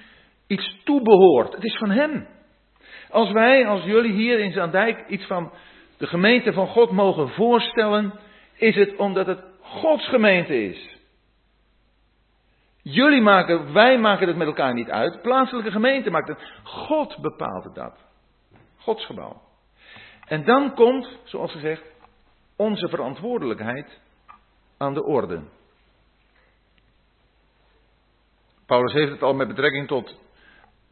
iets 0.48 0.82
toebehoort. 0.84 1.54
Het 1.54 1.64
is 1.64 1.78
van 1.78 1.90
Hem. 1.90 2.28
Als 3.10 3.32
wij, 3.32 3.68
als 3.68 3.84
jullie 3.84 4.14
hier 4.14 4.40
in 4.40 4.52
Zandijk 4.52 5.08
iets 5.08 5.26
van 5.26 5.52
de 5.98 6.08
gemeente 6.08 6.54
van 6.54 6.68
God 6.68 6.92
mogen 6.92 7.30
voorstellen, 7.30 8.14
is 8.60 8.76
het 8.76 8.95
omdat 8.95 9.26
het 9.26 9.43
Gods 9.62 10.07
gemeente 10.07 10.64
is. 10.64 10.97
Jullie 12.82 13.22
maken, 13.22 13.74
wij 13.74 13.99
maken 13.99 14.28
het 14.28 14.38
met 14.38 14.47
elkaar 14.47 14.74
niet 14.74 14.89
uit. 14.89 15.22
Plaatselijke 15.22 15.72
gemeente 15.72 16.10
maakt 16.10 16.28
het. 16.28 16.51
God 16.64 17.18
bepaalt 17.18 17.76
dat. 17.76 17.97
Gods 18.78 19.05
gebouw. 19.05 19.41
En 20.26 20.43
dan 20.45 20.74
komt, 20.74 21.20
zoals 21.24 21.51
gezegd, 21.51 21.84
onze 22.55 22.89
verantwoordelijkheid 22.89 23.99
aan 24.78 24.93
de 24.93 25.03
orde. 25.03 25.41
Paulus 28.66 28.93
heeft 28.93 29.12
het 29.12 29.24
al 29.24 29.34
met 29.34 29.47
betrekking 29.47 29.88
tot 29.88 30.20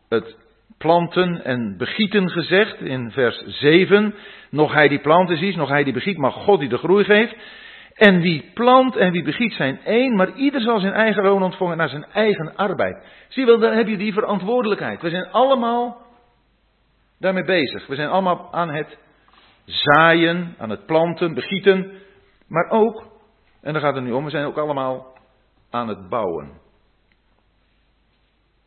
het 0.10 0.36
planten 0.78 1.44
en 1.44 1.78
begieten 1.78 2.30
gezegd 2.30 2.82
in 2.82 3.12
vers 3.12 3.44
7. 3.46 4.16
Nog 4.50 4.74
hij 4.74 4.88
die 4.88 5.00
plant 5.00 5.30
is, 5.30 5.56
nog 5.56 5.70
hij 5.70 5.84
die 5.84 5.94
begiet, 5.94 6.18
maar 6.18 6.32
God 6.32 6.60
die 6.60 6.70
de 6.70 6.78
groei 6.78 7.04
geeft. 7.04 7.36
En 7.94 8.22
wie 8.22 8.52
plant 8.54 8.96
en 8.96 9.12
wie 9.12 9.24
begiet 9.24 9.54
zijn 9.54 9.80
één, 9.84 10.16
maar 10.16 10.36
ieder 10.36 10.62
zal 10.62 10.80
zijn 10.80 10.94
eigen 10.94 11.24
loon 11.24 11.44
ontvangen 11.44 11.78
naar 11.78 11.90
zijn 11.90 12.06
eigen 12.14 12.56
arbeid. 12.56 13.06
Zie 13.28 13.46
wel, 13.46 13.60
dan 13.60 13.74
heb 13.74 13.88
je 13.88 13.98
die 13.98 14.14
verantwoordelijkheid. 14.14 15.02
We 15.02 15.10
zijn 15.10 15.32
allemaal 15.32 16.02
daarmee 17.20 17.44
bezig. 17.44 17.88
We 17.88 17.96
zijn 17.96 18.10
allemaal 18.10 18.54
aan 18.54 18.70
het 18.70 18.98
zaaien, 19.66 20.56
aan 20.58 20.70
het 20.70 20.86
planten, 20.86 21.34
begieten. 21.34 21.92
Maar 22.48 22.70
ook, 22.70 23.04
en 23.62 23.74
daar 23.74 23.82
gaat 23.82 23.96
het 23.96 24.04
nu 24.04 24.12
om, 24.12 24.24
we 24.24 24.30
zijn 24.30 24.46
ook 24.46 24.58
allemaal 24.58 25.18
aan 25.70 25.88
het 25.88 26.10
bouwen. 26.10 26.66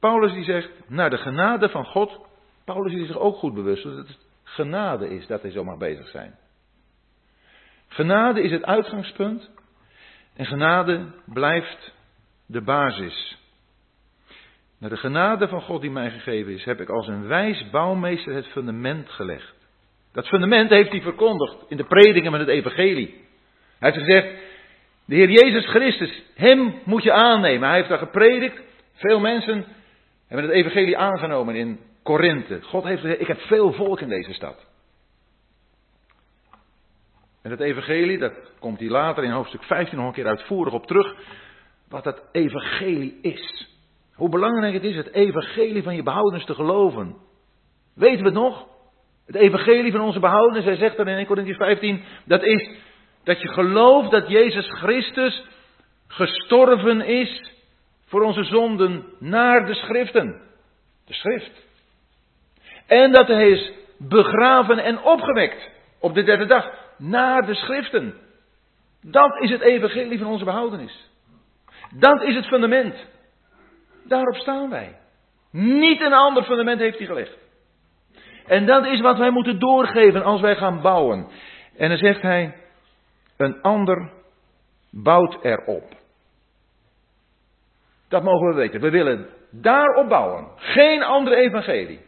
Paulus 0.00 0.32
die 0.32 0.44
zegt, 0.44 0.70
naar 0.86 1.10
de 1.10 1.18
genade 1.18 1.68
van 1.68 1.84
God. 1.84 2.20
Paulus 2.64 2.92
is 2.92 3.06
zich 3.06 3.18
ook 3.18 3.36
goed 3.36 3.54
bewust 3.54 3.82
dat 3.82 3.96
het 3.96 4.18
genade 4.42 5.08
is 5.08 5.26
dat 5.26 5.42
hij 5.42 5.50
zo 5.50 5.64
mag 5.64 5.76
bezig 5.76 6.08
zijn. 6.08 6.38
Genade 7.88 8.42
is 8.42 8.50
het 8.50 8.64
uitgangspunt 8.64 9.50
en 10.36 10.46
genade 10.46 11.12
blijft 11.26 11.92
de 12.46 12.62
basis. 12.62 13.38
Naar 14.78 14.90
de 14.90 14.96
genade 14.96 15.48
van 15.48 15.60
God 15.60 15.80
die 15.80 15.90
mij 15.90 16.10
gegeven 16.10 16.52
is, 16.52 16.64
heb 16.64 16.80
ik 16.80 16.88
als 16.88 17.06
een 17.06 17.26
wijs 17.26 17.70
bouwmeester 17.70 18.34
het 18.34 18.46
fundament 18.46 19.08
gelegd. 19.08 19.54
Dat 20.12 20.28
fundament 20.28 20.70
heeft 20.70 20.90
hij 20.90 21.00
verkondigd 21.00 21.56
in 21.68 21.76
de 21.76 21.84
predingen 21.84 22.30
van 22.30 22.40
het 22.40 22.48
evangelie. 22.48 23.24
Hij 23.78 23.90
heeft 23.90 24.04
gezegd, 24.04 24.28
de 25.04 25.14
Heer 25.14 25.30
Jezus 25.30 25.66
Christus, 25.66 26.22
hem 26.34 26.74
moet 26.84 27.02
je 27.02 27.12
aannemen. 27.12 27.68
Hij 27.68 27.76
heeft 27.76 27.88
daar 27.88 27.98
gepredikt. 27.98 28.62
Veel 28.94 29.20
mensen 29.20 29.64
hebben 30.30 30.50
het 30.50 30.58
evangelie 30.58 30.98
aangenomen 30.98 31.54
in 31.54 31.80
Korinthe. 32.02 32.62
God 32.62 32.84
heeft 32.84 33.00
gezegd, 33.00 33.20
ik 33.20 33.26
heb 33.26 33.40
veel 33.40 33.72
volk 33.72 34.00
in 34.00 34.08
deze 34.08 34.32
stad. 34.32 34.66
En 37.42 37.50
het 37.50 37.60
evangelie, 37.60 38.18
dat 38.18 38.52
komt 38.58 38.78
hij 38.78 38.88
later 38.88 39.24
in 39.24 39.30
hoofdstuk 39.30 39.62
15 39.62 39.98
nog 39.98 40.06
een 40.06 40.12
keer 40.12 40.26
uitvoerig 40.26 40.72
op 40.72 40.86
terug. 40.86 41.14
Wat 41.88 42.04
dat 42.04 42.22
evangelie 42.32 43.18
is. 43.22 43.68
Hoe 44.14 44.28
belangrijk 44.28 44.74
het 44.74 44.84
is 44.84 44.96
het 44.96 45.12
evangelie 45.12 45.82
van 45.82 45.96
je 45.96 46.02
behoudens 46.02 46.44
te 46.44 46.54
geloven. 46.54 47.16
Weten 47.94 48.18
we 48.18 48.24
het 48.24 48.34
nog? 48.34 48.66
Het 49.26 49.34
evangelie 49.36 49.92
van 49.92 50.00
onze 50.00 50.20
behoudens, 50.20 50.64
hij 50.64 50.76
zegt 50.76 50.96
dan 50.96 51.08
in 51.08 51.16
1 51.16 51.26
Corinthians 51.26 51.58
15, 51.58 52.02
dat 52.24 52.42
is 52.42 52.70
Dat 53.24 53.40
je 53.40 53.48
gelooft 53.48 54.10
dat 54.10 54.28
Jezus 54.28 54.70
Christus 54.70 55.44
gestorven 56.06 57.00
is 57.00 57.50
voor 58.10 58.22
onze 58.22 58.44
zonden 58.44 59.04
naar 59.18 59.66
de 59.66 59.74
schriften. 59.74 60.40
De 61.06 61.14
schrift. 61.14 61.66
En 62.86 63.12
dat 63.12 63.26
hij 63.26 63.50
is 63.50 63.72
begraven 63.98 64.78
en 64.78 65.02
opgewekt 65.02 65.70
op 66.00 66.14
de 66.14 66.22
derde 66.22 66.46
dag 66.46 66.70
naar 66.98 67.46
de 67.46 67.54
schriften. 67.54 68.14
Dat 69.02 69.42
is 69.42 69.50
het 69.50 69.60
evangelie 69.60 70.18
van 70.18 70.26
onze 70.26 70.44
behoudenis. 70.44 71.10
Dat 71.94 72.22
is 72.22 72.34
het 72.34 72.46
fundament. 72.46 73.06
Daarop 74.04 74.34
staan 74.34 74.70
wij. 74.70 74.96
Niet 75.50 76.00
een 76.00 76.12
ander 76.12 76.44
fundament 76.44 76.80
heeft 76.80 76.98
hij 76.98 77.06
gelegd. 77.06 77.38
En 78.46 78.66
dat 78.66 78.86
is 78.86 79.00
wat 79.00 79.18
wij 79.18 79.30
moeten 79.30 79.58
doorgeven 79.58 80.22
als 80.22 80.40
wij 80.40 80.56
gaan 80.56 80.80
bouwen. 80.80 81.28
En 81.76 81.88
dan 81.88 81.98
zegt 81.98 82.22
hij, 82.22 82.56
een 83.36 83.62
ander 83.62 84.12
bouwt 84.90 85.44
erop. 85.44 85.99
Dat 88.10 88.22
mogen 88.22 88.48
we 88.48 88.54
weten. 88.54 88.80
We 88.80 88.90
willen 88.90 89.28
daarop 89.50 90.08
bouwen. 90.08 90.48
Geen 90.56 91.02
andere 91.02 91.36
evangelie. 91.36 92.00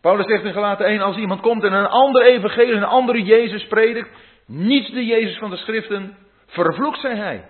Paulus 0.00 0.26
zegt 0.26 0.44
in 0.44 0.52
Galaten 0.52 0.86
1, 0.86 1.00
als 1.00 1.16
iemand 1.16 1.40
komt 1.40 1.62
en 1.64 1.72
een 1.72 1.86
ander 1.86 2.22
evangelie, 2.24 2.74
een 2.74 2.84
andere 2.84 3.22
Jezus 3.22 3.66
predikt, 3.66 4.10
niet 4.46 4.92
de 4.92 5.06
Jezus 5.06 5.38
van 5.38 5.50
de 5.50 5.56
schriften, 5.56 6.16
vervloekt 6.46 7.00
zij 7.00 7.16
hij. 7.16 7.48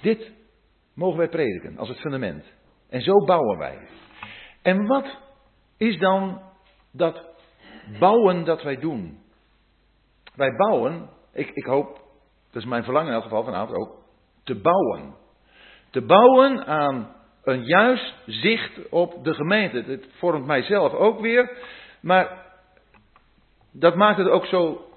Dit 0.00 0.32
mogen 0.94 1.18
wij 1.18 1.28
prediken 1.28 1.78
als 1.78 1.88
het 1.88 2.00
fundament. 2.00 2.44
En 2.90 3.00
zo 3.00 3.24
bouwen 3.24 3.58
wij. 3.58 3.88
En 4.62 4.86
wat 4.86 5.18
is 5.76 5.98
dan 5.98 6.42
dat 6.92 7.24
bouwen 7.98 8.44
dat 8.44 8.62
wij 8.62 8.76
doen? 8.76 9.18
Wij 10.34 10.56
bouwen, 10.56 11.10
ik, 11.32 11.50
ik 11.50 11.64
hoop, 11.64 12.00
dat 12.50 12.62
is 12.62 12.68
mijn 12.68 12.84
verlangen 12.84 13.08
in 13.08 13.14
elk 13.14 13.22
geval 13.22 13.44
vanavond 13.44 13.78
ook, 13.78 13.97
te 14.48 14.54
bouwen. 14.54 15.14
Te 15.90 16.00
bouwen 16.00 16.66
aan 16.66 17.14
een 17.42 17.64
juist 17.64 18.14
zicht 18.26 18.88
op 18.88 19.24
de 19.24 19.34
gemeente. 19.34 19.82
Het 19.86 20.08
vormt 20.18 20.46
mijzelf 20.46 20.92
ook 20.92 21.20
weer, 21.20 21.50
maar 22.00 22.46
dat 23.72 23.94
maakt 23.94 24.18
het 24.18 24.28
ook 24.28 24.46
zo 24.46 24.90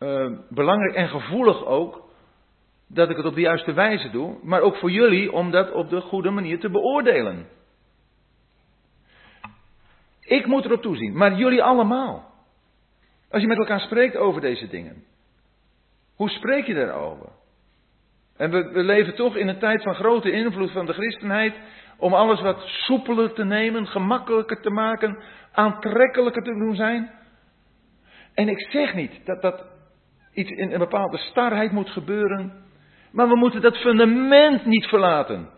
uh, 0.00 0.38
belangrijk 0.48 0.94
en 0.94 1.08
gevoelig 1.08 1.64
ook 1.64 2.04
dat 2.88 3.10
ik 3.10 3.16
het 3.16 3.26
op 3.26 3.34
de 3.34 3.40
juiste 3.40 3.72
wijze 3.72 4.10
doe, 4.10 4.38
maar 4.42 4.60
ook 4.60 4.76
voor 4.76 4.90
jullie 4.90 5.32
om 5.32 5.50
dat 5.50 5.72
op 5.72 5.90
de 5.90 6.00
goede 6.00 6.30
manier 6.30 6.60
te 6.60 6.70
beoordelen. 6.70 7.48
Ik 10.20 10.46
moet 10.46 10.64
erop 10.64 10.82
toezien, 10.82 11.16
maar 11.16 11.34
jullie 11.34 11.62
allemaal. 11.62 12.34
Als 13.30 13.42
je 13.42 13.48
met 13.48 13.58
elkaar 13.58 13.80
spreekt 13.80 14.16
over 14.16 14.40
deze 14.40 14.68
dingen, 14.68 15.04
hoe 16.14 16.28
spreek 16.28 16.66
je 16.66 16.74
daarover? 16.74 17.28
En 18.36 18.50
we, 18.50 18.82
leven 18.82 19.14
toch 19.14 19.36
in 19.36 19.48
een 19.48 19.58
tijd 19.58 19.82
van 19.82 19.94
grote 19.94 20.30
invloed 20.30 20.70
van 20.70 20.86
de 20.86 20.92
christenheid 20.92 21.54
om 21.98 22.14
alles 22.14 22.40
wat 22.40 22.60
soepeler 22.60 23.32
te 23.32 23.44
nemen, 23.44 23.86
gemakkelijker 23.86 24.60
te 24.60 24.70
maken, 24.70 25.22
aantrekkelijker 25.52 26.42
te 26.42 26.54
doen 26.54 26.74
zijn. 26.74 27.10
En 28.34 28.48
ik 28.48 28.70
zeg 28.70 28.94
niet 28.94 29.26
dat 29.26 29.42
dat 29.42 29.64
iets 30.32 30.50
in 30.50 30.72
een 30.72 30.78
bepaalde 30.78 31.18
starheid 31.18 31.72
moet 31.72 31.90
gebeuren, 31.90 32.64
maar 33.12 33.28
we 33.28 33.36
moeten 33.36 33.60
dat 33.60 33.76
fundament 33.76 34.64
niet 34.64 34.86
verlaten. 34.86 35.48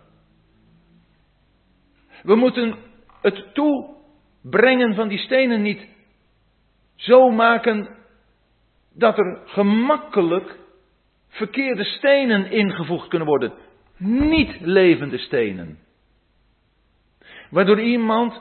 We 2.22 2.34
moeten 2.34 2.76
het 3.20 3.54
toebrengen 3.54 4.94
van 4.94 5.08
die 5.08 5.18
stenen 5.18 5.62
niet 5.62 5.88
zo 6.94 7.30
maken 7.30 7.88
dat 8.94 9.18
er 9.18 9.40
gemakkelijk 9.44 10.57
verkeerde 11.38 11.84
stenen 11.84 12.50
ingevoegd 12.50 13.08
kunnen 13.08 13.28
worden. 13.28 13.52
Niet 13.96 14.60
levende 14.60 15.18
stenen. 15.18 15.78
Waardoor 17.50 17.80
iemand 17.80 18.40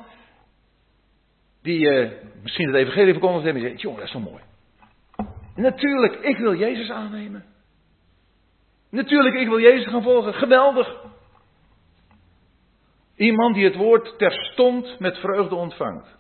die 1.61 1.79
uh, 1.79 2.11
misschien 2.41 2.67
het 2.67 2.75
evangelie 2.75 3.11
verkondigt 3.11 3.43
heeft 3.43 3.55
en 3.55 3.61
zegt, 3.61 3.81
jongen, 3.81 3.99
dat 3.99 4.07
is 4.07 4.13
zo 4.13 4.19
mooi. 4.19 4.43
Natuurlijk, 5.55 6.13
ik 6.13 6.37
wil 6.37 6.55
Jezus 6.55 6.91
aannemen. 6.91 7.45
Natuurlijk, 8.89 9.35
ik 9.35 9.47
wil 9.47 9.59
Jezus 9.59 9.87
gaan 9.87 10.03
volgen. 10.03 10.33
Geweldig. 10.33 11.05
Iemand 13.15 13.55
die 13.55 13.65
het 13.65 13.75
woord 13.75 14.17
terstond 14.17 14.99
met 14.99 15.17
vreugde 15.17 15.55
ontvangt. 15.55 16.17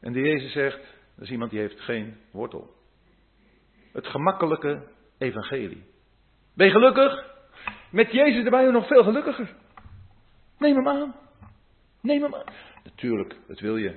En 0.00 0.12
die 0.12 0.22
Jezus 0.22 0.52
zegt, 0.52 0.80
dat 1.14 1.24
is 1.24 1.30
iemand 1.30 1.50
die 1.50 1.60
heeft 1.60 1.80
geen 1.80 2.16
wortel. 2.30 2.70
Het 3.92 4.06
gemakkelijke 4.06 4.82
evangelie. 5.20 5.84
Ben 6.54 6.66
je 6.66 6.72
gelukkig? 6.72 7.24
Met 7.90 8.12
Jezus 8.12 8.44
erbij 8.44 8.70
nog 8.70 8.86
veel 8.86 9.02
gelukkiger. 9.02 9.54
Neem 10.58 10.76
hem 10.76 10.88
aan. 10.88 11.14
Neem 12.00 12.22
hem 12.22 12.34
aan. 12.34 12.54
Natuurlijk, 12.84 13.36
dat 13.46 13.60
wil 13.60 13.76
je. 13.76 13.94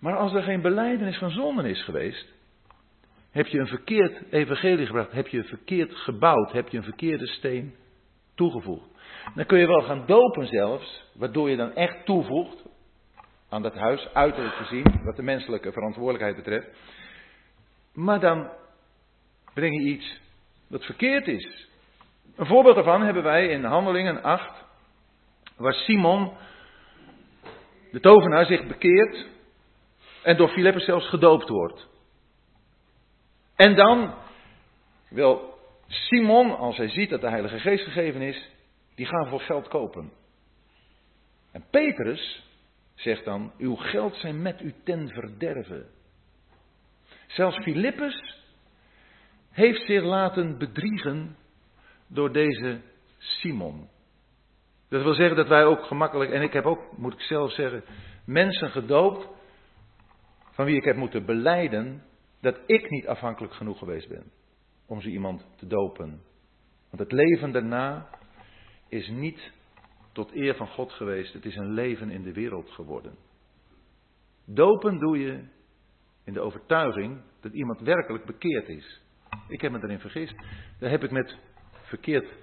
Maar 0.00 0.16
als 0.16 0.32
er 0.32 0.42
geen 0.42 0.60
beleidenis 0.60 1.18
van 1.18 1.30
zonden 1.30 1.64
is 1.64 1.84
geweest, 1.84 2.32
heb 3.30 3.46
je 3.46 3.58
een 3.58 3.66
verkeerd 3.66 4.32
evangelie 4.32 4.86
gebracht, 4.86 5.12
heb 5.12 5.28
je 5.28 5.44
verkeerd 5.44 5.94
gebouwd, 5.94 6.52
heb 6.52 6.68
je 6.68 6.76
een 6.76 6.84
verkeerde 6.84 7.26
steen 7.26 7.74
toegevoegd. 8.34 8.88
Dan 9.34 9.46
kun 9.46 9.58
je 9.58 9.66
wel 9.66 9.82
gaan 9.82 10.06
dopen 10.06 10.46
zelfs, 10.46 11.04
waardoor 11.14 11.50
je 11.50 11.56
dan 11.56 11.74
echt 11.74 12.04
toevoegt 12.04 12.64
aan 13.48 13.62
dat 13.62 13.74
huis, 13.74 14.08
uiterlijk 14.12 14.54
gezien, 14.54 15.00
wat 15.04 15.16
de 15.16 15.22
menselijke 15.22 15.72
verantwoordelijkheid 15.72 16.36
betreft. 16.36 16.68
Maar 17.94 18.20
dan 18.20 18.50
breng 19.54 19.82
je 19.82 19.88
iets 19.88 20.20
dat 20.68 20.84
verkeerd 20.84 21.26
is. 21.26 21.68
Een 22.36 22.46
voorbeeld 22.46 22.74
daarvan 22.74 23.02
hebben 23.02 23.22
wij 23.22 23.48
in 23.48 23.64
Handelingen 23.64 24.22
8, 24.22 24.64
waar 25.56 25.74
Simon, 25.74 26.32
de 27.90 28.00
tovenaar, 28.00 28.44
zich 28.46 28.66
bekeert 28.66 29.26
en 30.22 30.36
door 30.36 30.48
Filippus 30.48 30.84
zelfs 30.84 31.08
gedoopt 31.08 31.48
wordt. 31.48 31.88
En 33.56 33.74
dan 33.74 34.14
wil 35.08 35.58
Simon, 35.86 36.56
als 36.56 36.76
hij 36.76 36.88
ziet 36.88 37.10
dat 37.10 37.20
de 37.20 37.28
Heilige 37.28 37.58
Geest 37.58 37.84
gegeven 37.84 38.20
is, 38.20 38.50
die 38.94 39.06
gaan 39.06 39.28
voor 39.28 39.40
geld 39.40 39.68
kopen. 39.68 40.12
En 41.52 41.64
Petrus 41.70 42.44
zegt 42.94 43.24
dan, 43.24 43.52
uw 43.58 43.74
geld 43.74 44.16
zijn 44.16 44.42
met 44.42 44.60
u 44.60 44.74
ten 44.84 45.08
verderven. 45.08 45.88
Zelfs 47.26 47.58
Filippus 47.58 48.39
heeft 49.60 49.86
zich 49.86 50.02
laten 50.02 50.58
bedriegen 50.58 51.36
door 52.06 52.32
deze 52.32 52.80
Simon. 53.18 53.88
Dat 54.88 55.02
wil 55.02 55.14
zeggen 55.14 55.36
dat 55.36 55.48
wij 55.48 55.64
ook 55.64 55.84
gemakkelijk, 55.84 56.30
en 56.30 56.42
ik 56.42 56.52
heb 56.52 56.64
ook, 56.64 56.96
moet 56.96 57.12
ik 57.12 57.20
zelf 57.20 57.52
zeggen, 57.52 57.84
mensen 58.24 58.70
gedoopt 58.70 59.28
van 60.50 60.64
wie 60.64 60.76
ik 60.76 60.84
heb 60.84 60.96
moeten 60.96 61.24
beleiden 61.24 62.02
dat 62.40 62.60
ik 62.66 62.90
niet 62.90 63.06
afhankelijk 63.06 63.54
genoeg 63.54 63.78
geweest 63.78 64.08
ben 64.08 64.32
om 64.86 65.00
zo 65.00 65.08
iemand 65.08 65.46
te 65.56 65.66
dopen. 65.66 66.22
Want 66.90 67.02
het 67.02 67.12
leven 67.12 67.52
daarna 67.52 68.08
is 68.88 69.08
niet 69.08 69.52
tot 70.12 70.32
eer 70.34 70.54
van 70.54 70.68
God 70.68 70.92
geweest, 70.92 71.32
het 71.32 71.44
is 71.44 71.56
een 71.56 71.72
leven 71.72 72.10
in 72.10 72.22
de 72.22 72.32
wereld 72.32 72.70
geworden. 72.70 73.14
Dopen 74.44 74.98
doe 74.98 75.18
je 75.18 75.44
in 76.24 76.32
de 76.32 76.40
overtuiging 76.40 77.22
dat 77.40 77.52
iemand 77.52 77.80
werkelijk 77.80 78.24
bekeerd 78.24 78.68
is. 78.68 79.00
Ik 79.48 79.60
heb 79.60 79.72
me 79.72 79.78
erin 79.82 80.00
vergist. 80.00 80.34
Daar 80.78 80.90
heb 80.90 81.04
ik 81.04 81.10
met 81.10 81.36
verkeerd 81.82 82.34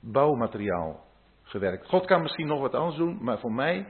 bouwmateriaal 0.00 1.04
gewerkt. 1.42 1.88
God 1.88 2.06
kan 2.06 2.22
misschien 2.22 2.46
nog 2.46 2.60
wat 2.60 2.74
anders 2.74 2.96
doen, 2.96 3.18
maar 3.20 3.38
voor 3.38 3.52
mij 3.52 3.86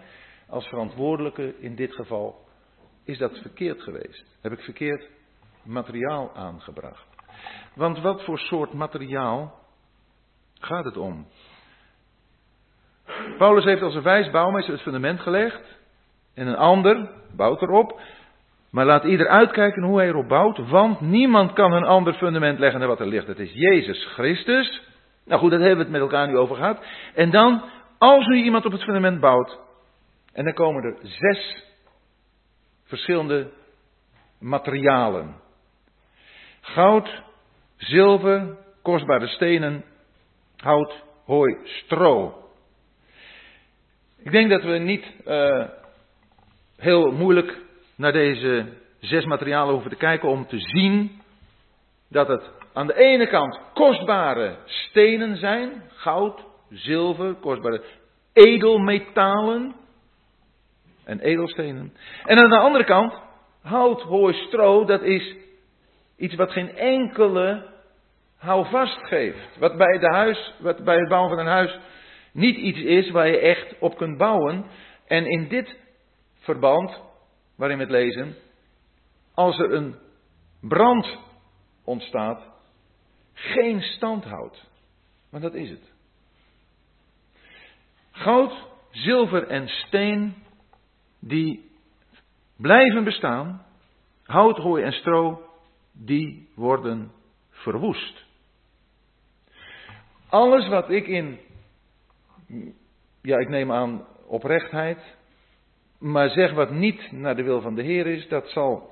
als 0.49 0.69
verantwoordelijke 0.69 1.59
in 1.59 1.75
dit 1.75 1.95
geval 1.95 2.45
is 3.05 3.19
dat 3.19 3.39
verkeerd 3.39 3.83
geweest. 3.83 4.39
Heb 4.41 4.53
ik 4.53 4.61
verkeerd 4.61 5.09
materiaal 5.63 6.35
aangebracht. 6.35 7.07
Want 7.75 8.01
wat 8.01 8.25
voor 8.25 8.39
soort 8.39 8.73
materiaal 8.73 9.59
gaat 10.55 10.85
het 10.85 10.97
om? 10.97 11.27
Paulus 13.39 13.65
heeft 13.65 13.83
als 13.83 13.95
een 13.95 14.03
wijs 14.03 14.31
bouwmeester 14.31 14.73
het 14.73 14.83
fundament 14.83 15.21
gelegd. 15.21 15.79
En 16.35 16.47
een 16.47 16.57
ander 16.57 17.11
bouwt 17.37 17.63
erop. 17.63 18.01
Maar 18.75 18.85
laat 18.85 19.05
ieder 19.05 19.29
uitkijken 19.29 19.83
hoe 19.83 19.99
hij 19.99 20.09
erop 20.09 20.29
bouwt. 20.29 20.69
Want 20.69 21.01
niemand 21.01 21.53
kan 21.53 21.73
een 21.73 21.85
ander 21.85 22.15
fundament 22.15 22.59
leggen 22.59 22.81
dan 22.81 22.89
wat 22.89 23.01
er 23.01 23.07
ligt. 23.07 23.27
Dat 23.27 23.39
is 23.39 23.53
Jezus 23.53 24.05
Christus. 24.05 24.83
Nou 25.25 25.41
goed, 25.41 25.51
dat 25.51 25.61
hebben 25.61 25.77
we 25.77 25.83
het 25.83 25.93
met 25.93 26.01
elkaar 26.01 26.29
nu 26.29 26.37
over 26.37 26.57
gehad. 26.57 26.85
En 27.15 27.31
dan, 27.31 27.63
als 27.99 28.27
nu 28.27 28.43
iemand 28.43 28.65
op 28.65 28.73
het 28.73 28.83
fundament 28.83 29.21
bouwt. 29.21 29.59
En 30.33 30.45
dan 30.45 30.55
komen 30.55 30.83
er 30.83 30.97
zes 31.03 31.65
verschillende 32.85 33.51
materialen. 34.39 35.35
Goud, 36.61 37.23
zilver, 37.77 38.57
kostbare 38.83 39.27
stenen, 39.27 39.85
hout, 40.57 41.03
hooi, 41.25 41.57
stro. 41.65 42.43
Ik 44.19 44.31
denk 44.31 44.51
dat 44.51 44.63
we 44.63 44.79
niet 44.79 45.05
uh, 45.27 45.65
heel 46.77 47.13
moeilijk 47.13 47.63
naar 47.97 48.13
deze 48.13 48.67
zes 49.01 49.25
materialen 49.25 49.73
hoeven 49.73 49.91
te 49.91 49.97
kijken 49.97 50.29
om 50.29 50.47
te 50.47 50.59
zien 50.59 51.23
dat 52.09 52.29
het 52.29 52.51
aan 52.73 52.87
de 52.87 52.97
ene 52.97 53.27
kant 53.27 53.61
kostbare 53.75 54.57
stenen 54.65 55.37
zijn, 55.37 55.83
goud, 55.89 56.45
zilver, 56.71 57.35
kostbare 57.35 57.83
edelmetalen 58.33 59.75
en 61.05 61.21
edelstenen. 61.21 61.93
En 62.25 62.39
aan 62.39 62.51
de 62.51 62.59
andere 62.59 62.85
kant 62.85 63.15
hout, 63.63 64.03
hooi, 64.03 64.35
stro, 64.35 64.85
dat 64.85 65.03
is 65.03 65.37
iets 66.17 66.35
wat 66.35 66.51
geen 66.51 66.77
enkele 66.77 67.73
houvast 68.37 69.07
geeft. 69.07 69.59
Wat 69.59 69.77
bij, 69.77 69.99
de 69.99 70.13
huis, 70.13 70.55
wat 70.59 70.85
bij 70.85 70.97
het 70.97 71.09
bouwen 71.09 71.31
van 71.31 71.39
een 71.39 71.53
huis 71.53 71.79
niet 72.33 72.57
iets 72.57 72.79
is 72.79 73.11
waar 73.11 73.29
je 73.29 73.39
echt 73.39 73.75
op 73.79 73.97
kunt 73.97 74.19
bouwen. 74.19 74.65
En 75.07 75.27
in 75.27 75.49
dit 75.49 75.77
verband, 76.39 77.01
waarin 77.57 77.77
we 77.77 77.83
het 77.83 77.93
lezen, 77.93 78.35
als 79.35 79.59
er 79.59 79.73
een 79.73 79.95
brand 80.61 81.19
ontstaat, 81.85 82.43
geen 83.33 83.83
stand 83.83 84.25
houdt. 84.25 84.69
Want 85.31 85.43
dat 85.43 85.55
is 85.55 85.71
het. 85.71 85.93
Goud, 88.11 88.53
zilver 88.91 89.47
en 89.47 89.69
steen, 89.69 90.35
die 91.19 91.71
blijven 92.57 93.05
bestaan. 93.05 93.67
Hout, 94.23 94.57
hooi 94.57 94.83
en 94.85 94.93
stro, 94.93 95.49
die 95.93 96.49
worden 96.55 97.13
verwoest. 97.51 98.25
Alles 100.29 100.69
wat 100.69 100.91
ik 100.91 101.07
in, 101.07 101.39
ja, 103.23 103.39
ik 103.39 103.49
neem 103.49 103.73
aan 103.73 104.07
oprechtheid, 104.27 105.14
maar 106.05 106.29
zeg 106.29 106.53
wat 106.53 106.71
niet 106.71 107.13
naar 107.13 107.37
de 107.37 107.43
wil 107.43 107.61
van 107.61 107.75
de 107.75 107.83
Heer 107.83 108.07
is, 108.07 108.29
dat 108.29 108.49
zal, 108.49 108.91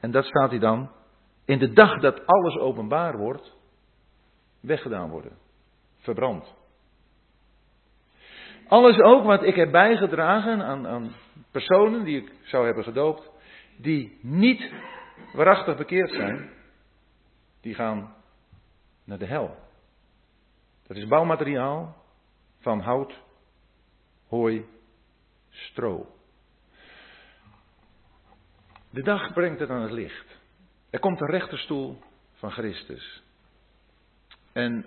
en 0.00 0.10
dat 0.10 0.24
staat 0.24 0.50
hij 0.50 0.58
dan, 0.58 0.90
in 1.44 1.58
de 1.58 1.72
dag 1.72 2.00
dat 2.00 2.26
alles 2.26 2.56
openbaar 2.56 3.18
wordt, 3.18 3.56
weggedaan 4.60 5.10
worden, 5.10 5.32
verbrand. 5.98 6.54
Alles 8.68 8.98
ook 8.98 9.24
wat 9.24 9.42
ik 9.42 9.54
heb 9.54 9.70
bijgedragen 9.70 10.62
aan, 10.62 10.86
aan 10.86 11.12
personen 11.50 12.04
die 12.04 12.22
ik 12.22 12.32
zou 12.42 12.64
hebben 12.64 12.84
gedoopt, 12.84 13.30
die 13.76 14.18
niet 14.22 14.72
waarachtig 15.32 15.76
bekeerd 15.76 16.10
zijn, 16.10 16.50
die 17.60 17.74
gaan 17.74 18.14
naar 19.04 19.18
de 19.18 19.26
hel. 19.26 19.56
Dat 20.86 20.96
is 20.96 21.06
bouwmateriaal 21.06 21.96
van 22.58 22.80
hout, 22.80 23.22
hooi, 24.28 24.66
stro. 25.48 26.18
De 28.90 29.02
dag 29.02 29.32
brengt 29.32 29.60
het 29.60 29.70
aan 29.70 29.82
het 29.82 29.90
licht. 29.90 30.38
Er 30.90 30.98
komt 30.98 31.20
een 31.20 31.30
rechterstoel 31.30 31.98
van 32.34 32.50
Christus. 32.50 33.22
En 34.52 34.86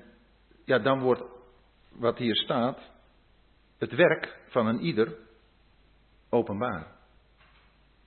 ja, 0.66 0.80
dan 0.80 1.00
wordt 1.00 1.24
wat 1.92 2.18
hier 2.18 2.36
staat, 2.36 2.80
het 3.78 3.96
werk 3.96 4.40
van 4.48 4.68
een 4.68 4.80
ieder 4.80 5.16
openbaar. 6.30 6.88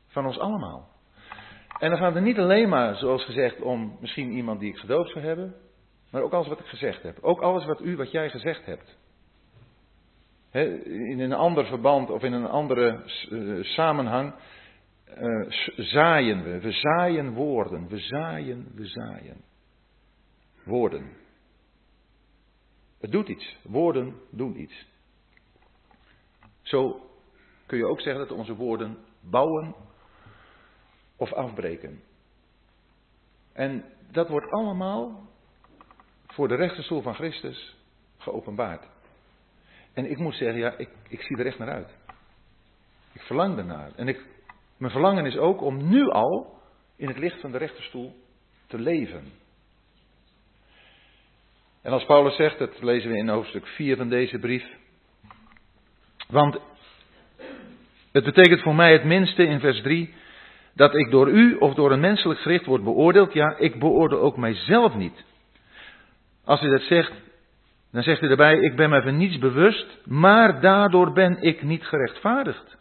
Van 0.07 0.27
ons 0.27 0.39
allemaal. 0.39 0.89
En 1.79 1.91
dan 1.91 1.99
gaat 1.99 2.15
het 2.15 2.25
niet 2.25 2.39
alleen 2.39 2.69
maar, 2.69 2.97
zoals 2.97 3.25
gezegd, 3.25 3.61
om 3.61 3.97
misschien 4.01 4.33
iemand 4.33 4.61
die 4.61 4.71
ik 4.71 4.79
gedoopt 4.79 5.11
zou 5.11 5.25
hebben, 5.25 5.55
maar 6.11 6.23
ook 6.23 6.33
alles 6.33 6.49
wat 6.49 6.61
ik 6.61 6.67
gezegd 6.67 7.03
heb. 7.03 7.19
Ook 7.21 7.41
alles 7.41 7.65
wat 7.65 7.81
u, 7.81 7.97
wat 7.97 8.11
jij 8.11 8.31
gezegd 8.31 8.67
hebt. 8.67 8.99
in 10.85 11.21
een 11.21 11.33
ander 11.33 11.67
verband 11.67 12.11
of 12.11 12.23
in 12.23 12.33
een 12.33 12.47
andere 12.47 13.03
uh, 13.31 13.65
samenhang 13.65 14.35
uh, 15.21 15.51
zaaien 15.77 16.43
we. 16.43 16.61
We 16.61 16.73
zaaien 16.73 17.33
woorden. 17.33 17.89
We 17.89 17.99
zaaien, 17.99 18.71
we 18.75 18.87
zaaien. 18.87 19.45
Woorden. 20.65 21.13
Het 23.01 23.11
doet 23.11 23.29
iets. 23.29 23.57
Woorden 23.63 24.15
doen 24.31 24.61
iets. 24.61 24.87
Zo 26.63 27.11
kun 27.67 27.79
je 27.79 27.87
ook 27.87 28.01
zeggen 28.01 28.29
dat 28.29 28.39
onze 28.39 28.55
woorden 28.55 28.99
bouwen 29.21 29.75
of 31.17 31.33
afbreken. 31.33 32.03
En 33.53 33.85
dat 34.11 34.29
wordt 34.29 34.51
allemaal 34.51 35.29
voor 36.27 36.49
de 36.49 36.55
rechterstoel 36.55 37.03
van 37.03 37.15
Christus 37.15 37.77
geopenbaard. 38.19 38.87
En 39.93 40.11
ik 40.11 40.19
moet 40.19 40.35
zeggen, 40.35 40.59
ja, 40.59 40.77
ik, 40.77 40.89
ik 41.09 41.21
zie 41.21 41.37
er 41.37 41.47
echt 41.47 41.59
naar 41.59 41.71
uit. 41.71 41.95
Ik 43.13 43.21
verlang 43.21 43.59
ernaar. 43.59 43.93
En 43.95 44.09
ik, 44.09 44.27
mijn 44.77 44.93
verlangen 44.93 45.27
is 45.27 45.37
ook 45.37 45.61
om 45.61 45.89
nu 45.89 46.09
al 46.09 46.61
in 46.97 47.09
het 47.09 47.19
licht 47.19 47.41
van 47.41 47.53
de 47.53 47.59
rechterstoel 47.59 48.17
te 48.67 48.79
leven. 48.79 49.23
En 51.83 51.93
als 51.93 52.05
Paulus 52.05 52.37
zegt, 52.37 52.59
dat 52.59 52.83
lezen 52.83 53.11
we 53.11 53.17
in 53.17 53.29
hoofdstuk 53.29 53.67
4 53.67 53.97
van 53.97 54.09
deze 54.09 54.39
brief. 54.39 54.65
Want 56.29 56.59
het 58.13 58.25
betekent 58.25 58.61
voor 58.61 58.75
mij 58.75 58.93
het 58.93 59.05
minste 59.05 59.47
in 59.47 59.61
vers 59.61 59.83
3 59.83 60.15
dat 60.75 60.95
ik 60.95 61.11
door 61.11 61.29
u 61.29 61.55
of 61.55 61.75
door 61.75 61.93
een 61.93 62.01
menselijk 62.01 62.41
gericht 62.41 62.67
word 62.67 62.85
beoordeeld. 62.85 63.33
Ja, 63.33 63.57
ik 63.59 63.79
beoordeel 63.79 64.21
ook 64.21 64.37
mijzelf 64.37 64.95
niet. 64.95 65.25
Als 66.45 66.61
hij 66.61 66.71
dat 66.71 66.83
zegt, 66.83 67.13
dan 67.93 68.03
zegt 68.03 68.21
hij 68.21 68.31
erbij, 68.31 68.59
ik 68.59 68.77
ben 68.77 68.91
mij 68.91 69.03
van 69.03 69.17
niets 69.17 69.39
bewust, 69.39 69.99
maar 70.05 70.61
daardoor 70.61 71.13
ben 71.13 71.43
ik 71.43 71.63
niet 71.63 71.85
gerechtvaardigd. 71.85 72.76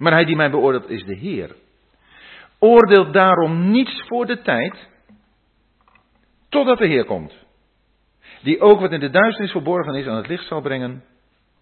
Maar 0.00 0.12
hij 0.12 0.24
die 0.24 0.36
mij 0.36 0.50
beoordeelt 0.50 0.88
is 0.88 1.04
de 1.04 1.16
Heer. 1.16 1.56
Oordeelt 2.58 3.12
daarom 3.12 3.70
niets 3.70 4.04
voor 4.06 4.26
de 4.26 4.42
tijd, 4.42 4.88
totdat 6.48 6.78
de 6.78 6.86
Heer 6.86 7.04
komt. 7.04 7.46
Die 8.42 8.60
ook 8.60 8.80
wat 8.80 8.92
in 8.92 9.00
de 9.00 9.10
duisternis 9.10 9.52
verborgen 9.52 9.94
is 9.94 10.06
aan 10.06 10.16
het 10.16 10.26
licht 10.26 10.46
zal 10.46 10.60
brengen. 10.60 11.04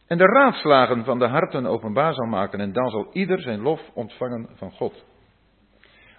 En 0.07 0.19
de 0.19 0.25
raadslagen 0.25 1.05
van 1.05 1.19
de 1.19 1.27
harten 1.27 1.67
openbaar 1.67 2.15
zal 2.15 2.27
maken. 2.27 2.61
En 2.61 2.73
dan 2.73 2.89
zal 2.89 3.09
ieder 3.13 3.41
zijn 3.41 3.61
lof 3.61 3.81
ontvangen 3.95 4.49
van 4.55 4.71
God. 4.71 5.05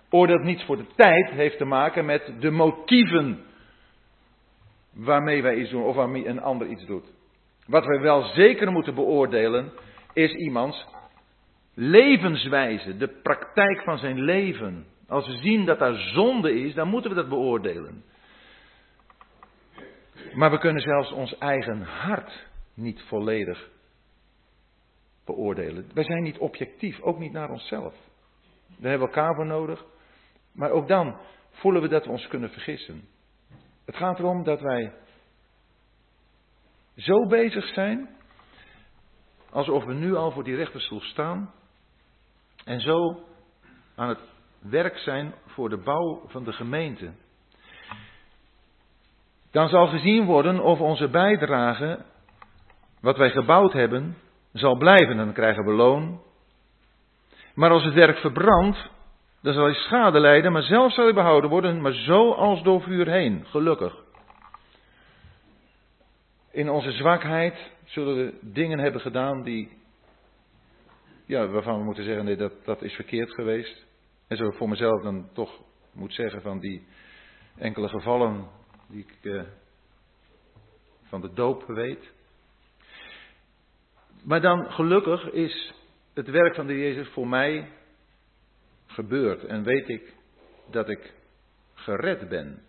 Oordeelt 0.09 0.43
niets 0.43 0.63
voor 0.63 0.77
de 0.77 0.87
tijd 0.95 1.29
heeft 1.29 1.57
te 1.57 1.65
maken 1.65 2.05
met 2.05 2.33
de 2.39 2.51
motieven 2.51 3.43
waarmee 4.93 5.41
wij 5.41 5.55
iets 5.55 5.69
doen 5.69 5.83
of 5.83 5.95
waarmee 5.95 6.27
een 6.27 6.41
ander 6.41 6.67
iets 6.67 6.85
doet. 6.85 7.11
Wat 7.67 7.85
wij 7.85 7.99
wel 7.99 8.23
zeker 8.23 8.71
moeten 8.71 8.95
beoordelen 8.95 9.71
is 10.13 10.33
iemands 10.33 10.87
levenswijze, 11.81 12.97
de 12.97 13.07
praktijk 13.07 13.83
van 13.83 13.97
zijn 13.97 14.21
leven. 14.21 14.85
Als 15.07 15.27
we 15.27 15.37
zien 15.37 15.65
dat 15.65 15.79
daar 15.79 15.95
zonde 15.95 16.61
is, 16.61 16.73
dan 16.73 16.87
moeten 16.87 17.09
we 17.09 17.15
dat 17.15 17.29
beoordelen. 17.29 18.03
Maar 20.33 20.51
we 20.51 20.57
kunnen 20.57 20.81
zelfs 20.81 21.11
ons 21.11 21.37
eigen 21.37 21.81
hart 21.81 22.47
niet 22.73 23.01
volledig 23.01 23.69
beoordelen. 25.25 25.89
Wij 25.93 26.03
zijn 26.03 26.23
niet 26.23 26.37
objectief, 26.37 27.01
ook 27.01 27.19
niet 27.19 27.31
naar 27.31 27.49
onszelf. 27.49 27.93
Daar 28.67 28.89
hebben 28.89 29.09
we 29.09 29.15
elkaar 29.15 29.35
voor 29.35 29.45
nodig. 29.45 29.85
Maar 30.51 30.71
ook 30.71 30.87
dan 30.87 31.17
voelen 31.51 31.81
we 31.81 31.87
dat 31.87 32.05
we 32.05 32.11
ons 32.11 32.27
kunnen 32.27 32.49
vergissen. 32.49 33.07
Het 33.85 33.95
gaat 33.95 34.19
erom 34.19 34.43
dat 34.43 34.61
wij 34.61 34.93
zo 36.95 37.27
bezig 37.27 37.65
zijn, 37.65 38.09
alsof 39.49 39.83
we 39.83 39.93
nu 39.93 40.15
al 40.15 40.31
voor 40.31 40.43
die 40.43 40.55
rechterstoel 40.55 41.01
staan, 41.01 41.53
en 42.69 42.81
zo 42.81 43.19
aan 43.95 44.09
het 44.09 44.19
werk 44.59 44.97
zijn 44.97 45.33
voor 45.45 45.69
de 45.69 45.77
bouw 45.77 46.21
van 46.27 46.43
de 46.43 46.53
gemeente. 46.53 47.11
Dan 49.51 49.69
zal 49.69 49.87
gezien 49.87 50.25
worden 50.25 50.59
of 50.59 50.79
onze 50.79 51.07
bijdrage, 51.07 52.05
wat 53.01 53.17
wij 53.17 53.29
gebouwd 53.29 53.73
hebben, 53.73 54.17
zal 54.53 54.75
blijven. 54.75 55.17
Dan 55.17 55.33
krijgen 55.33 55.65
we 55.65 55.71
loon. 55.71 56.21
Maar 57.55 57.69
als 57.69 57.83
het 57.83 57.93
werk 57.93 58.17
verbrandt, 58.17 58.89
dan 59.41 59.53
zal 59.53 59.67
je 59.67 59.73
schade 59.73 60.19
lijden, 60.19 60.51
maar 60.51 60.63
zelf 60.63 60.93
zal 60.93 61.07
je 61.07 61.13
behouden 61.13 61.49
worden, 61.49 61.81
maar 61.81 61.93
zo 61.93 62.31
als 62.31 62.63
door 62.63 62.81
vuur 62.81 63.07
heen, 63.07 63.45
gelukkig. 63.45 63.95
In 66.51 66.69
onze 66.69 66.91
zwakheid 66.91 67.71
zullen 67.85 68.15
we 68.15 68.37
dingen 68.41 68.79
hebben 68.79 69.01
gedaan 69.01 69.43
die, 69.43 69.78
ja, 71.29 71.47
waarvan 71.47 71.77
we 71.77 71.83
moeten 71.83 72.03
zeggen, 72.03 72.25
nee, 72.25 72.35
dat, 72.35 72.65
dat 72.65 72.81
is 72.81 72.93
verkeerd 72.93 73.33
geweest. 73.33 73.85
En 74.27 74.37
zo 74.37 74.51
voor 74.51 74.69
mezelf 74.69 75.01
dan 75.01 75.29
toch 75.33 75.61
moet 75.91 76.13
zeggen 76.13 76.41
van 76.41 76.59
die 76.59 76.87
enkele 77.57 77.89
gevallen 77.89 78.47
die 78.87 79.05
ik 79.07 79.31
eh, 79.33 79.41
van 81.03 81.21
de 81.21 81.33
doop 81.33 81.63
weet. 81.67 82.11
Maar 84.23 84.41
dan 84.41 84.71
gelukkig 84.71 85.31
is 85.31 85.73
het 86.13 86.29
werk 86.29 86.55
van 86.55 86.67
de 86.67 86.77
Jezus 86.77 87.07
voor 87.07 87.27
mij 87.27 87.71
gebeurd 88.85 89.43
en 89.43 89.63
weet 89.63 89.89
ik 89.89 90.13
dat 90.69 90.89
ik 90.89 91.13
gered 91.73 92.29
ben. 92.29 92.61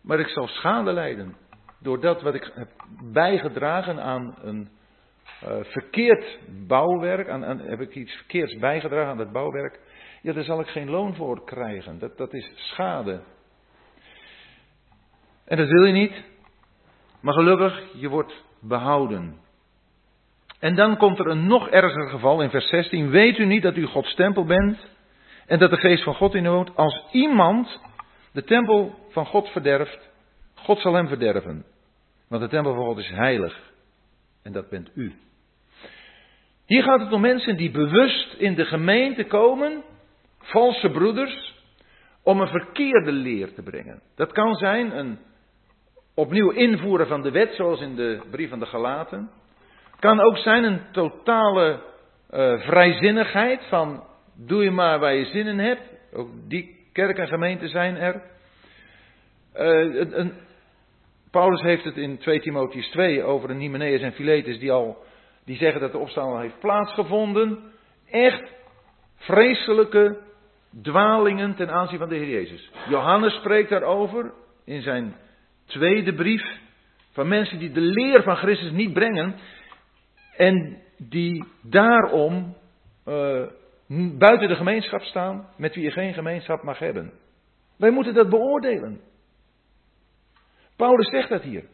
Maar 0.00 0.20
ik 0.20 0.28
zal 0.28 0.46
schade 0.48 0.92
lijden 0.92 1.36
door 1.80 2.00
dat 2.00 2.22
wat 2.22 2.34
ik 2.34 2.50
heb 2.54 2.70
bijgedragen 3.12 4.02
aan 4.02 4.34
een 4.40 4.68
uh, 5.42 5.56
verkeerd 5.62 6.38
bouwwerk, 6.66 7.28
aan, 7.28 7.44
aan, 7.44 7.60
heb 7.60 7.80
ik 7.80 7.94
iets 7.94 8.12
verkeerds 8.12 8.56
bijgedragen 8.58 9.10
aan 9.10 9.16
dat 9.16 9.32
bouwwerk. 9.32 9.80
ja, 10.22 10.32
daar 10.32 10.44
zal 10.44 10.60
ik 10.60 10.66
geen 10.66 10.90
loon 10.90 11.14
voor 11.14 11.44
krijgen. 11.44 11.98
Dat, 11.98 12.16
dat 12.16 12.34
is 12.34 12.52
schade. 12.54 13.22
En 15.44 15.56
dat 15.56 15.68
wil 15.68 15.84
je 15.84 15.92
niet. 15.92 16.22
Maar 17.20 17.34
gelukkig, 17.34 17.82
je 17.94 18.08
wordt 18.08 18.44
behouden. 18.60 19.42
En 20.58 20.74
dan 20.74 20.96
komt 20.96 21.18
er 21.18 21.26
een 21.26 21.46
nog 21.46 21.68
erger 21.68 22.08
geval 22.08 22.42
in 22.42 22.50
vers 22.50 22.68
16. 22.68 23.10
Weet 23.10 23.38
u 23.38 23.44
niet 23.44 23.62
dat 23.62 23.76
u 23.76 23.84
Gods 23.86 24.14
tempel 24.14 24.44
bent 24.44 24.88
en 25.46 25.58
dat 25.58 25.70
de 25.70 25.76
geest 25.76 26.02
van 26.02 26.14
God 26.14 26.34
in 26.34 26.44
u 26.44 26.48
woont? 26.48 26.76
Als 26.76 27.04
iemand 27.10 27.80
de 28.32 28.44
tempel 28.44 28.98
van 29.08 29.26
God 29.26 29.48
verderft, 29.48 30.10
God 30.54 30.78
zal 30.78 30.94
hem 30.94 31.08
verderven. 31.08 31.64
Want 32.28 32.42
de 32.42 32.48
tempel 32.48 32.74
van 32.74 32.84
God 32.84 32.98
is 32.98 33.10
heilig. 33.10 33.72
En 34.44 34.52
dat 34.52 34.68
bent 34.68 34.90
u. 34.94 35.14
Hier 36.66 36.82
gaat 36.82 37.00
het 37.00 37.12
om 37.12 37.20
mensen 37.20 37.56
die 37.56 37.70
bewust 37.70 38.34
in 38.34 38.54
de 38.54 38.64
gemeente 38.64 39.24
komen, 39.24 39.82
valse 40.38 40.90
broeders, 40.90 41.54
om 42.22 42.40
een 42.40 42.48
verkeerde 42.48 43.12
leer 43.12 43.54
te 43.54 43.62
brengen. 43.62 44.00
Dat 44.16 44.32
kan 44.32 44.54
zijn 44.54 44.98
een 44.98 45.18
opnieuw 46.14 46.50
invoeren 46.50 47.06
van 47.06 47.22
de 47.22 47.30
wet, 47.30 47.54
zoals 47.54 47.80
in 47.80 47.96
de 47.96 48.22
brief 48.30 48.48
van 48.48 48.58
de 48.58 48.66
Galaten. 48.66 49.30
Kan 49.98 50.20
ook 50.20 50.36
zijn 50.36 50.64
een 50.64 50.80
totale 50.92 51.80
uh, 52.30 52.60
vrijzinnigheid 52.60 53.64
van 53.68 54.04
doe 54.36 54.62
je 54.62 54.70
maar 54.70 54.98
waar 54.98 55.14
je 55.14 55.24
zin 55.24 55.46
in 55.46 55.58
hebt. 55.58 55.82
Ook 56.12 56.28
die 56.48 56.76
kerk 56.92 57.18
en 57.18 57.28
gemeenten 57.28 57.68
zijn 57.68 57.96
er. 57.96 58.22
Een, 59.52 60.20
een, 60.20 60.32
Paulus 61.34 61.60
heeft 61.60 61.84
het 61.84 61.96
in 61.96 62.18
2 62.18 62.40
Timotheus 62.40 62.88
2 62.88 63.22
over 63.22 63.50
een 63.50 63.58
Hymenaeus 63.58 64.00
en 64.00 64.12
Philetus 64.12 64.58
die 64.58 64.72
al 64.72 65.04
die 65.44 65.56
zeggen 65.56 65.80
dat 65.80 65.92
de 65.92 65.98
opstanding 65.98 66.40
heeft 66.40 66.58
plaatsgevonden. 66.58 67.58
Echt 68.10 68.52
vreselijke 69.16 70.18
dwalingen 70.82 71.54
ten 71.54 71.70
aanzien 71.70 71.98
van 71.98 72.08
de 72.08 72.14
Heer 72.14 72.28
Jezus. 72.28 72.70
Johannes 72.88 73.34
spreekt 73.34 73.68
daarover 73.68 74.32
in 74.64 74.82
zijn 74.82 75.14
tweede 75.64 76.14
brief 76.14 76.42
van 77.12 77.28
mensen 77.28 77.58
die 77.58 77.72
de 77.72 77.80
leer 77.80 78.22
van 78.22 78.36
Christus 78.36 78.70
niet 78.70 78.92
brengen 78.92 79.34
en 80.36 80.82
die 80.98 81.44
daarom 81.62 82.56
uh, 83.08 83.46
buiten 84.18 84.48
de 84.48 84.56
gemeenschap 84.56 85.02
staan 85.02 85.48
met 85.56 85.74
wie 85.74 85.84
je 85.84 85.90
geen 85.90 86.14
gemeenschap 86.14 86.62
mag 86.62 86.78
hebben. 86.78 87.12
Wij 87.76 87.90
moeten 87.90 88.14
dat 88.14 88.28
beoordelen. 88.28 89.00
Paulus 90.76 91.08
zegt 91.08 91.28
dat 91.28 91.42
hier. 91.42 91.64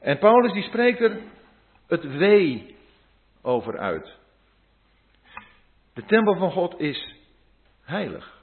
En 0.00 0.18
Paulus 0.18 0.52
die 0.52 0.62
spreekt 0.62 1.00
er 1.00 1.20
het 1.86 2.04
wee 2.04 2.76
over 3.42 3.78
uit. 3.78 4.18
De 5.92 6.04
tempel 6.04 6.36
van 6.36 6.50
God 6.50 6.80
is 6.80 7.14
heilig. 7.82 8.38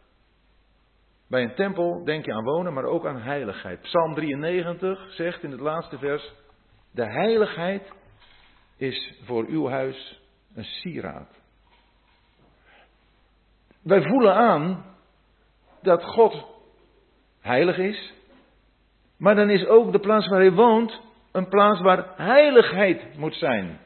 Bij 1.27 1.43
een 1.43 1.55
tempel 1.55 2.03
denk 2.03 2.25
je 2.25 2.33
aan 2.33 2.43
wonen, 2.43 2.73
maar 2.73 2.83
ook 2.83 3.05
aan 3.05 3.21
heiligheid. 3.21 3.81
Psalm 3.81 4.13
93 4.13 5.13
zegt 5.13 5.43
in 5.43 5.51
het 5.51 5.59
laatste 5.59 5.97
vers: 5.97 6.33
De 6.91 7.11
heiligheid 7.11 7.91
is 8.77 9.19
voor 9.23 9.45
uw 9.45 9.67
huis 9.67 10.21
een 10.53 10.63
sieraad. 10.63 11.41
Wij 13.81 14.01
voelen 14.01 14.35
aan 14.35 14.95
dat 15.81 16.03
God 16.03 16.45
heilig 17.39 17.77
is, 17.77 18.13
maar 19.17 19.35
dan 19.35 19.49
is 19.49 19.65
ook 19.65 19.91
de 19.91 19.99
plaats 19.99 20.27
waar 20.27 20.39
hij 20.39 20.51
woont 20.51 21.01
een 21.31 21.47
plaats 21.47 21.81
waar 21.81 22.05
heiligheid 22.15 23.17
moet 23.17 23.35
zijn. 23.35 23.79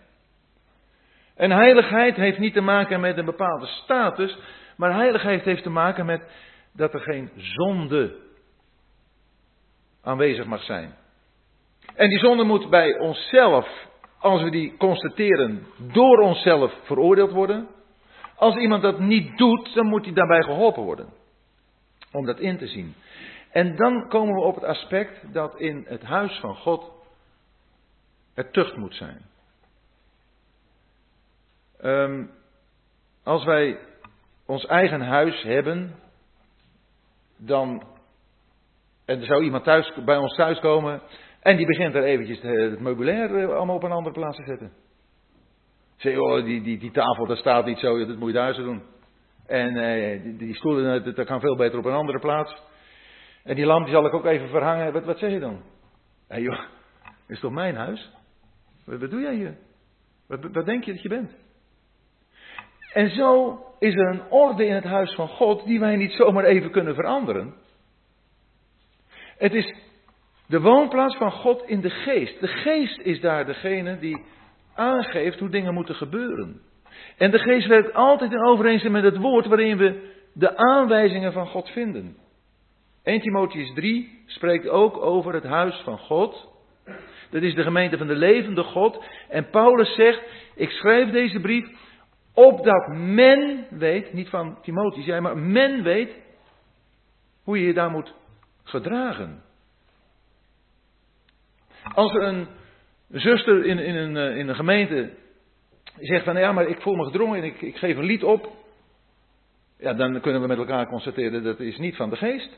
En 1.36 1.52
heiligheid 1.52 2.16
heeft 2.16 2.40
niet 2.40 2.53
te 2.53 2.62
maken 2.62 2.99
met 2.99 3.18
een 3.18 3.26
bepaalde 3.26 3.66
status, 3.66 4.38
maar 4.78 4.94
heiligheid 4.94 5.44
heeft 5.44 5.64
te 5.64 5.70
maken 5.70 6.06
met 6.06 6.22
dat 6.74 6.94
er 6.94 6.99
geen 6.99 7.30
zonde 7.36 8.16
aanwezig 10.03 10.45
mag 10.45 10.64
zijn. 10.64 10.94
En 11.95 12.10
die 12.10 12.20
zonde 12.20 12.44
moet 12.44 12.70
bij 12.70 12.99
onszelf, 12.99 13.68
als 14.20 14.44
we 14.44 14.49
die 14.49 14.78
constateren, 14.78 15.66
door 15.78 16.20
onszelf 16.20 16.74
veroordeeld 16.84 17.32
worden. 17.32 17.68
Als 18.36 18.56
iemand 18.56 18.82
dat 18.82 18.99
niet 18.99 19.38
doet, 19.38 19.74
dan 19.74 19.86
moet 19.86 20.06
hij 20.06 20.14
daarbij 20.14 20.44
geholpen 20.44 20.84
worden. 20.84 21.10
Om 22.12 22.26
dat 22.26 22.40
in 22.40 22.58
te 22.58 22.68
zien. 22.68 22.95
En 23.52 23.76
dan 23.76 24.07
komen 24.07 24.36
we 24.36 24.41
op 24.41 24.56
het 24.56 24.64
aspect 24.64 25.34
dat 25.34 25.60
in 25.60 25.86
het 25.88 26.03
huis 26.03 26.40
van 26.40 26.56
God 26.56 26.91
er 28.34 28.52
tucht 28.52 28.76
moet 28.76 28.95
zijn. 28.95 29.30
Um, 31.84 32.32
als 33.23 33.44
wij 33.44 33.80
ons 34.45 34.65
eigen 34.65 35.02
huis 35.02 35.41
hebben, 35.41 35.95
dan. 37.38 37.84
En 39.06 39.19
er 39.19 39.26
zou 39.26 39.44
iemand 39.44 39.64
thuis, 39.64 39.94
bij 40.06 40.18
ons 40.18 40.36
thuis 40.36 40.60
komen. 40.60 41.02
En 41.40 41.57
die 41.57 41.65
begint 41.65 41.95
er 41.95 42.03
eventjes 42.03 42.41
het 42.41 42.80
meubilair 42.80 43.36
eh, 43.36 43.56
allemaal 43.56 43.76
op 43.76 43.84
een 43.84 43.91
andere 43.91 44.15
plaats 44.15 44.38
te 44.38 44.44
zetten. 44.44 44.72
Zeg, 45.95 46.18
oh, 46.18 46.44
die, 46.44 46.61
die, 46.61 46.78
die 46.78 46.91
tafel, 46.91 47.26
daar 47.26 47.38
staat 47.38 47.65
niet 47.65 47.80
zo, 47.80 48.06
dat 48.06 48.18
moet 48.18 48.30
je 48.30 48.36
thuis 48.36 48.57
doen. 48.57 48.84
En 49.45 49.76
eh, 49.76 50.23
die, 50.23 50.36
die 50.36 50.56
stoelen, 50.56 51.03
dat, 51.03 51.15
dat 51.15 51.26
kan 51.26 51.40
veel 51.40 51.56
beter 51.56 51.80
op 51.80 51.86
een 51.86 51.94
andere 51.94 52.19
plaats. 52.19 52.61
En 53.43 53.55
die 53.55 53.65
lamp 53.65 53.88
zal 53.88 54.05
ik 54.05 54.13
ook 54.13 54.26
even 54.26 54.49
verhangen. 54.49 54.93
Wat, 54.93 55.03
wat 55.03 55.19
zeg 55.19 55.31
je 55.31 55.39
dan? 55.39 55.61
Hé 56.27 56.35
hey, 56.35 56.41
joh, 56.41 56.59
is 57.27 57.39
toch 57.39 57.51
mijn 57.51 57.76
huis? 57.76 58.11
Wat, 58.85 58.99
wat 58.99 59.09
doe 59.09 59.22
jij 59.22 59.35
hier? 59.35 59.57
Wat, 60.27 60.39
wat 60.51 60.65
denk 60.65 60.84
je 60.84 60.93
dat 60.93 61.01
je 61.01 61.09
bent? 61.09 61.31
En 62.93 63.09
zo 63.09 63.59
is 63.80 63.93
er 63.93 64.07
een 64.07 64.30
orde 64.30 64.65
in 64.65 64.76
het 64.76 64.84
huis 64.84 65.13
van 65.15 65.27
God 65.27 65.65
die 65.65 65.80
wij 65.80 65.95
niet 65.95 66.11
zomaar 66.11 66.43
even 66.43 66.72
kunnen 66.72 66.95
veranderen. 66.95 67.53
Het 69.38 69.53
is 69.53 69.76
de 70.47 70.61
woonplaats 70.61 71.15
van 71.18 71.31
God 71.31 71.63
in 71.65 71.81
de 71.81 71.89
geest. 71.89 72.39
De 72.39 72.47
geest 72.47 72.99
is 72.99 73.22
daar 73.22 73.45
degene 73.45 73.99
die 73.99 74.23
aangeeft 74.76 75.39
hoe 75.39 75.49
dingen 75.49 75.73
moeten 75.73 75.95
gebeuren. 75.95 76.61
En 77.18 77.31
de 77.31 77.39
geest 77.39 77.68
werkt 77.68 77.93
altijd 77.93 78.31
in 78.31 78.45
overeenstemming 78.45 79.03
met 79.03 79.13
het 79.13 79.22
woord 79.22 79.45
waarin 79.45 79.77
we 79.77 80.13
de 80.34 80.57
aanwijzingen 80.57 81.34
van 81.34 81.47
God 81.47 81.69
vinden. 81.69 82.18
1 83.03 83.22
Timotheus 83.22 83.73
3 83.73 84.23
spreekt 84.26 84.68
ook 84.68 84.98
over 84.98 85.34
het 85.34 85.44
huis 85.44 85.82
van 85.84 85.98
God. 85.98 86.49
Dat 87.30 87.41
is 87.41 87.53
de 87.53 87.64
gemeente 87.64 87.98
van 87.98 88.07
de 88.07 88.15
levende 88.15 88.64
God. 88.64 89.06
En 89.30 89.49
Paulus 89.49 89.95
zegt, 89.95 90.22
ik 90.56 90.69
schrijf 90.69 91.11
deze 91.11 91.40
brief 91.40 91.68
opdat 92.34 92.88
men 92.95 93.65
weet, 93.69 94.14
niet 94.14 94.30
van 94.30 94.61
Timotheus, 94.61 95.06
jij, 95.06 95.22
maar 95.22 95.38
men 95.38 95.84
weet 95.84 96.15
hoe 97.44 97.60
je 97.60 97.65
je 97.65 97.73
daar 97.73 97.91
moet 97.91 98.14
gedragen. 98.64 99.44
Als 101.94 102.14
er 102.14 102.23
een 102.23 102.48
zuster 103.10 103.65
in, 103.65 103.80
in, 103.80 103.95
een, 103.95 104.18
eh, 104.18 104.38
in 104.38 104.48
een 104.48 104.56
gemeente 104.56 105.14
zegt 105.99 106.23
van 106.23 106.38
ja, 106.38 106.52
maar 106.52 106.68
ik 106.68 106.82
voel 106.82 106.95
me 106.95 107.06
gedrongen 107.06 107.38
en 107.38 107.44
ik, 107.44 107.61
ik 107.61 107.76
geef 107.76 107.98
een 107.98 108.03
lied 108.03 108.23
op. 108.23 108.52
Ja, 109.78 109.94
dan 109.94 110.22
kunnen 110.22 110.41
we 110.41 110.48
met 110.48 110.57
elkaar 110.57 110.88
constateren 110.88 111.44
dat 111.44 111.60
is 111.60 111.78
niet 111.78 111.95
van 111.95 112.10
de 112.10 112.15
geest. 112.15 112.57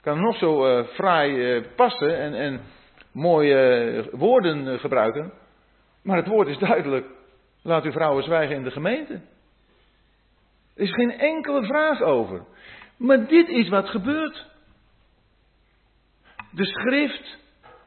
Kan 0.00 0.20
nog 0.20 0.36
zo 0.36 0.78
uh, 0.78 0.86
fraai 0.86 1.56
uh, 1.56 1.64
passen 1.76 2.18
en, 2.18 2.34
en 2.34 2.60
mooie 3.12 4.08
woorden 4.12 4.78
gebruiken. 4.78 5.32
Maar 6.02 6.16
het 6.16 6.26
woord 6.26 6.48
is 6.48 6.58
duidelijk. 6.58 7.06
Laat 7.62 7.84
uw 7.84 7.92
vrouwen 7.92 8.24
zwijgen 8.24 8.56
in 8.56 8.62
de 8.62 8.70
gemeente. 8.70 9.12
Er 10.74 10.82
is 10.82 10.94
geen 10.94 11.18
enkele 11.18 11.64
vraag 11.64 12.02
over. 12.02 12.44
Maar 12.96 13.26
dit 13.26 13.48
is 13.48 13.68
wat 13.68 13.88
gebeurt. 13.88 14.46
De 16.52 16.64
schrift 16.64 17.38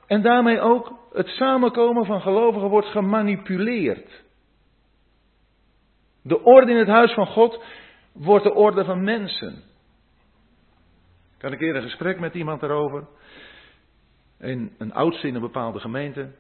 en 0.08 0.22
daarmee 0.22 0.60
ook 0.60 1.00
het 1.14 1.28
samenkomen 1.28 2.06
van 2.06 2.22
gelovigen 2.22 2.70
wordt 2.70 2.88
gemanipuleerd. 2.88 4.24
De 6.22 6.44
orde 6.44 6.72
in 6.72 6.78
het 6.78 6.88
huis 6.88 7.14
van 7.14 7.28
God 7.28 7.64
wordt 8.14 8.44
de 8.44 8.54
orde 8.54 8.86
van 8.86 9.04
mensen. 9.04 9.64
Had 11.44 11.52
een 11.52 11.58
keer 11.58 11.76
een 11.76 11.82
gesprek 11.82 12.20
met 12.20 12.34
iemand 12.34 12.62
daarover. 12.62 13.08
Een, 14.40 14.76
een 14.78 14.94
oudste 14.94 15.28
in 15.28 15.36
een 15.36 15.42
bepaalde 15.42 15.80
gemeente. 15.80 16.32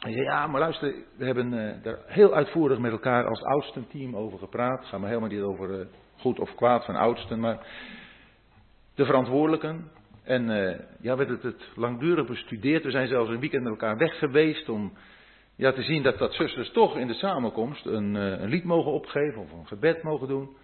Hij 0.00 0.12
zei, 0.12 0.24
ja, 0.24 0.46
maar 0.46 0.60
luister, 0.60 0.94
we 1.16 1.24
hebben 1.24 1.52
uh, 1.52 1.82
daar 1.82 1.98
heel 2.06 2.34
uitvoerig 2.34 2.78
met 2.78 2.92
elkaar 2.92 3.26
als 3.26 3.42
oudsten 3.42 3.88
team 3.88 4.16
over 4.16 4.38
gepraat. 4.38 4.78
Het 4.78 4.88
gaat 4.88 5.00
helemaal 5.00 5.28
niet 5.28 5.42
over 5.42 5.78
uh, 5.78 5.86
goed 6.18 6.38
of 6.38 6.54
kwaad 6.54 6.84
van 6.84 6.96
oudsten, 6.96 7.40
maar 7.40 7.66
de 8.94 9.04
verantwoordelijken. 9.04 9.90
En 10.22 10.50
uh, 10.50 10.78
ja, 11.00 11.16
werd 11.16 11.28
het, 11.28 11.42
het 11.42 11.68
langdurig 11.74 12.26
bestudeerd. 12.26 12.84
We 12.84 12.90
zijn 12.90 13.08
zelfs 13.08 13.30
een 13.30 13.40
weekend 13.40 13.62
met 13.62 13.72
elkaar 13.72 13.96
weg 13.96 14.18
geweest 14.18 14.68
om 14.68 14.92
ja, 15.56 15.72
te 15.72 15.82
zien 15.82 16.02
dat 16.02 16.18
dat 16.18 16.34
zusters 16.34 16.70
toch 16.70 16.96
in 16.96 17.06
de 17.06 17.14
samenkomst 17.14 17.86
een, 17.86 18.14
een 18.14 18.48
lied 18.48 18.64
mogen 18.64 18.92
opgeven 18.92 19.42
of 19.42 19.52
een 19.52 19.66
gebed 19.66 20.02
mogen 20.02 20.28
doen. 20.28 20.56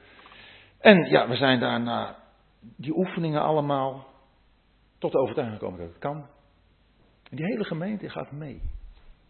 En 0.80 1.08
ja, 1.08 1.28
we 1.28 1.36
zijn 1.36 1.60
daarna 1.60 2.26
die 2.60 2.96
oefeningen 2.96 3.42
allemaal 3.42 4.06
tot 4.98 5.12
de 5.12 5.18
overtuiging 5.18 5.58
gekomen 5.58 5.80
dat 5.80 5.88
het 5.88 5.98
kan. 5.98 6.26
En 7.30 7.36
die 7.36 7.46
hele 7.46 7.64
gemeente 7.64 8.10
gaat 8.10 8.32
mee. 8.32 8.62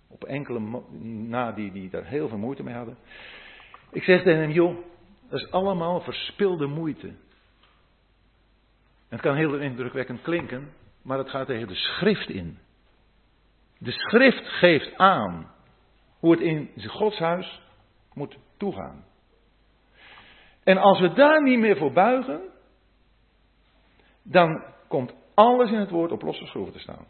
Op 0.08 0.24
enkele 0.24 0.82
na 1.28 1.52
die, 1.52 1.72
die 1.72 1.90
daar 1.90 2.04
heel 2.04 2.28
veel 2.28 2.38
moeite 2.38 2.62
mee 2.62 2.74
hadden. 2.74 2.96
Ik 3.90 4.02
zeg 4.02 4.22
tegen 4.22 4.40
hem, 4.40 4.50
joh, 4.50 4.76
Dat 5.28 5.40
is 5.40 5.50
allemaal 5.50 6.00
verspilde 6.00 6.66
moeite. 6.66 7.14
Het 9.08 9.20
kan 9.20 9.36
heel 9.36 9.58
indrukwekkend 9.58 10.22
klinken, 10.22 10.72
maar 11.02 11.18
het 11.18 11.30
gaat 11.30 11.46
tegen 11.46 11.68
de 11.68 11.74
schrift 11.74 12.28
in. 12.28 12.58
De 13.78 13.90
schrift 13.90 14.48
geeft 14.48 14.96
aan 14.96 15.50
hoe 16.18 16.30
het 16.30 16.40
in 16.40 16.70
Gods 16.76 17.18
huis 17.18 17.62
moet 18.14 18.38
toegaan. 18.56 19.04
En 20.64 20.78
als 20.78 21.00
we 21.00 21.12
daar 21.12 21.42
niet 21.42 21.58
meer 21.58 21.76
voor 21.76 21.92
buigen, 21.92 22.40
dan 24.30 24.64
komt 24.88 25.14
alles 25.34 25.70
in 25.70 25.78
het 25.78 25.90
woord 25.90 26.12
op 26.12 26.22
losse 26.22 26.46
schroeven 26.46 26.72
te 26.72 26.78
staan. 26.78 27.06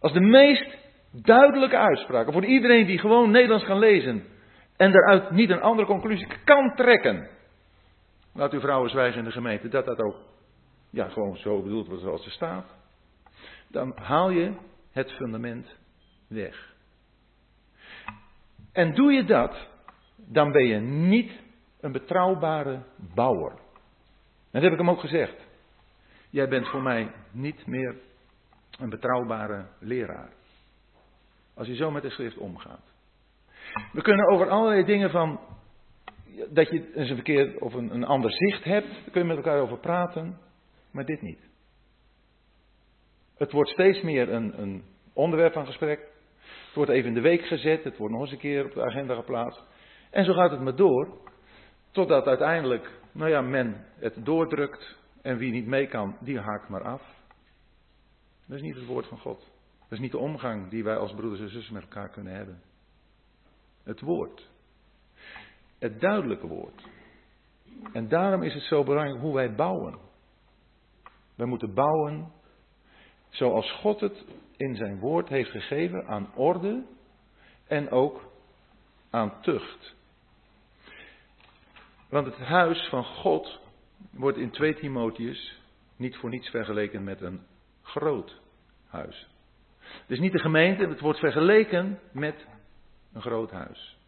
Als 0.00 0.12
de 0.12 0.20
meest 0.20 0.76
duidelijke 1.12 1.76
uitspraken 1.76 2.32
voor 2.32 2.44
iedereen 2.44 2.86
die 2.86 2.98
gewoon 2.98 3.30
Nederlands 3.30 3.64
kan 3.64 3.78
lezen 3.78 4.24
en 4.76 4.92
daaruit 4.92 5.30
niet 5.30 5.50
een 5.50 5.60
andere 5.60 5.88
conclusie 5.88 6.28
kan 6.44 6.74
trekken. 6.74 7.28
Laat 8.34 8.52
uw 8.52 8.60
vrouwen 8.60 8.90
zwijgen 8.90 9.18
in 9.18 9.24
de 9.24 9.30
gemeente 9.30 9.68
dat 9.68 9.84
dat 9.84 9.98
ook 10.00 10.16
ja, 10.90 11.08
gewoon 11.08 11.36
zo 11.36 11.62
bedoeld 11.62 11.86
wordt 11.86 12.02
zoals 12.02 12.24
er 12.24 12.30
staat. 12.30 12.66
Dan 13.68 13.92
haal 13.94 14.30
je 14.30 14.52
het 14.92 15.12
fundament 15.12 15.76
weg. 16.28 16.74
En 18.72 18.94
doe 18.94 19.12
je 19.12 19.24
dat, 19.24 19.68
dan 20.16 20.52
ben 20.52 20.66
je 20.66 20.78
niet 20.80 21.32
een 21.80 21.92
betrouwbare 21.92 22.82
bouwer. 23.14 23.52
Dat 24.50 24.62
heb 24.62 24.72
ik 24.72 24.78
hem 24.78 24.90
ook 24.90 25.00
gezegd. 25.00 25.49
Jij 26.30 26.48
bent 26.48 26.68
voor 26.68 26.82
mij 26.82 27.12
niet 27.30 27.66
meer 27.66 27.96
een 28.78 28.90
betrouwbare 28.90 29.66
leraar. 29.78 30.32
Als 31.54 31.66
je 31.66 31.74
zo 31.74 31.90
met 31.90 32.02
de 32.02 32.10
schrift 32.10 32.36
omgaat. 32.36 32.92
We 33.92 34.02
kunnen 34.02 34.28
over 34.28 34.48
allerlei 34.48 34.84
dingen 34.84 35.10
van. 35.10 35.40
dat 36.48 36.68
je 36.68 36.92
eens 36.94 37.08
een 37.08 37.14
verkeerd 37.14 37.60
of 37.60 37.74
een, 37.74 37.94
een 37.94 38.04
ander 38.04 38.32
zicht 38.32 38.64
hebt. 38.64 38.88
Daar 38.88 39.10
kun 39.10 39.20
je 39.20 39.26
met 39.26 39.36
elkaar 39.36 39.60
over 39.60 39.78
praten. 39.78 40.38
Maar 40.90 41.04
dit 41.04 41.22
niet. 41.22 41.48
Het 43.36 43.52
wordt 43.52 43.70
steeds 43.70 44.02
meer 44.02 44.32
een, 44.32 44.60
een 44.62 44.84
onderwerp 45.12 45.52
van 45.52 45.66
gesprek. 45.66 45.98
Het 46.38 46.74
wordt 46.74 46.90
even 46.90 47.08
in 47.08 47.14
de 47.14 47.20
week 47.20 47.46
gezet. 47.46 47.84
Het 47.84 47.96
wordt 47.96 48.12
nog 48.12 48.22
eens 48.22 48.32
een 48.32 48.38
keer 48.38 48.64
op 48.64 48.74
de 48.74 48.82
agenda 48.82 49.14
geplaatst. 49.14 49.62
En 50.10 50.24
zo 50.24 50.32
gaat 50.32 50.50
het 50.50 50.60
maar 50.60 50.76
door. 50.76 51.18
Totdat 51.90 52.26
uiteindelijk, 52.26 52.90
nou 53.12 53.30
ja, 53.30 53.40
men 53.40 53.84
het 53.98 54.24
doordrukt. 54.24 54.98
En 55.22 55.36
wie 55.36 55.52
niet 55.52 55.66
mee 55.66 55.86
kan, 55.86 56.16
die 56.20 56.38
haakt 56.38 56.68
maar 56.68 56.84
af. 56.84 57.02
Dat 58.46 58.56
is 58.56 58.62
niet 58.62 58.74
het 58.74 58.86
woord 58.86 59.06
van 59.06 59.18
God. 59.18 59.38
Dat 59.80 59.98
is 59.98 59.98
niet 59.98 60.12
de 60.12 60.18
omgang 60.18 60.70
die 60.70 60.84
wij 60.84 60.96
als 60.96 61.14
broeders 61.14 61.40
en 61.40 61.50
zussen 61.50 61.74
met 61.74 61.82
elkaar 61.82 62.08
kunnen 62.08 62.34
hebben. 62.34 62.62
Het 63.82 64.00
woord. 64.00 64.48
Het 65.78 66.00
duidelijke 66.00 66.46
woord. 66.46 66.88
En 67.92 68.08
daarom 68.08 68.42
is 68.42 68.54
het 68.54 68.62
zo 68.62 68.84
belangrijk 68.84 69.20
hoe 69.20 69.34
wij 69.34 69.54
bouwen. 69.54 69.98
Wij 71.34 71.46
moeten 71.46 71.74
bouwen 71.74 72.32
zoals 73.28 73.72
God 73.72 74.00
het 74.00 74.24
in 74.56 74.76
zijn 74.76 74.98
woord 74.98 75.28
heeft 75.28 75.50
gegeven 75.50 76.06
aan 76.06 76.34
orde 76.34 76.84
en 77.66 77.90
ook 77.90 78.32
aan 79.10 79.40
tucht. 79.40 79.94
Want 82.08 82.26
het 82.26 82.36
huis 82.36 82.88
van 82.88 83.04
God 83.04 83.60
wordt 84.10 84.38
in 84.38 84.50
2 84.50 84.74
Timotheus 84.74 85.58
niet 85.96 86.16
voor 86.16 86.30
niets 86.30 86.48
vergeleken 86.48 87.04
met 87.04 87.20
een 87.20 87.40
groot 87.82 88.40
huis. 88.86 89.28
Dus 90.06 90.18
niet 90.18 90.32
de 90.32 90.38
gemeente, 90.38 90.86
het 90.86 91.00
wordt 91.00 91.18
vergeleken 91.18 91.98
met 92.12 92.46
een 93.12 93.20
groot 93.20 93.50
huis. 93.50 93.98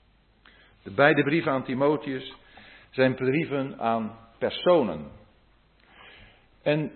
De 0.83 0.91
beide 0.91 1.23
brieven 1.23 1.53
aan 1.53 1.65
Timotheus 1.65 2.35
zijn 2.91 3.15
brieven 3.15 3.79
aan 3.79 4.19
personen. 4.39 5.11
En 6.63 6.93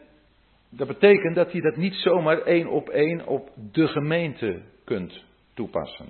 dat 0.68 0.86
betekent 0.86 1.34
dat 1.34 1.52
je 1.52 1.60
dat 1.60 1.76
niet 1.76 1.94
zomaar 1.94 2.38
één 2.38 2.68
op 2.68 2.88
één 2.88 3.26
op 3.26 3.50
de 3.72 3.88
gemeente 3.88 4.62
kunt 4.84 5.24
toepassen. 5.54 6.08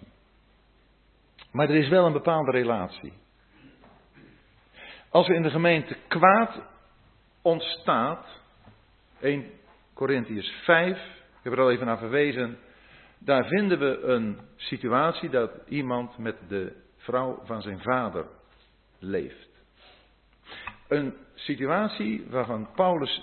Maar 1.52 1.68
er 1.68 1.76
is 1.76 1.88
wel 1.88 2.06
een 2.06 2.12
bepaalde 2.12 2.50
relatie. 2.50 3.12
Als 5.10 5.28
er 5.28 5.34
in 5.34 5.42
de 5.42 5.50
gemeente 5.50 5.96
kwaad 6.08 6.60
ontstaat, 7.46 8.26
1 9.20 9.44
Corinthians 9.94 10.50
5, 10.64 10.96
ik 10.96 11.42
heb 11.42 11.52
er 11.52 11.60
al 11.60 11.70
even 11.70 11.86
naar 11.86 11.98
verwezen, 11.98 12.58
daar 13.18 13.44
vinden 13.44 13.78
we 13.78 14.00
een 14.00 14.38
situatie 14.56 15.30
dat 15.30 15.50
iemand 15.68 16.18
met 16.18 16.36
de 16.48 16.72
vrouw 16.96 17.40
van 17.44 17.62
zijn 17.62 17.80
vader 17.80 18.26
leeft. 18.98 19.48
Een 20.88 21.14
situatie 21.34 22.26
waarvan 22.28 22.68
Paulus 22.74 23.22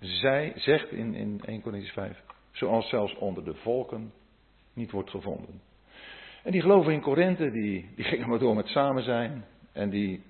zij, 0.00 0.52
zegt 0.56 0.90
in, 0.90 1.14
in 1.14 1.40
1 1.44 1.62
Corinthians 1.62 1.94
5, 1.94 2.22
zoals 2.52 2.88
zelfs 2.88 3.14
onder 3.14 3.44
de 3.44 3.54
volken 3.54 4.12
niet 4.72 4.90
wordt 4.90 5.10
gevonden. 5.10 5.60
En 6.42 6.52
die 6.52 6.60
geloven 6.60 6.92
in 6.92 7.00
Korinthe, 7.00 7.50
die, 7.50 7.90
die 7.96 8.04
gingen 8.04 8.28
maar 8.28 8.38
door 8.38 8.54
met 8.54 8.68
samen 8.68 9.02
zijn. 9.02 9.44
En 9.72 9.90
die, 9.90 10.22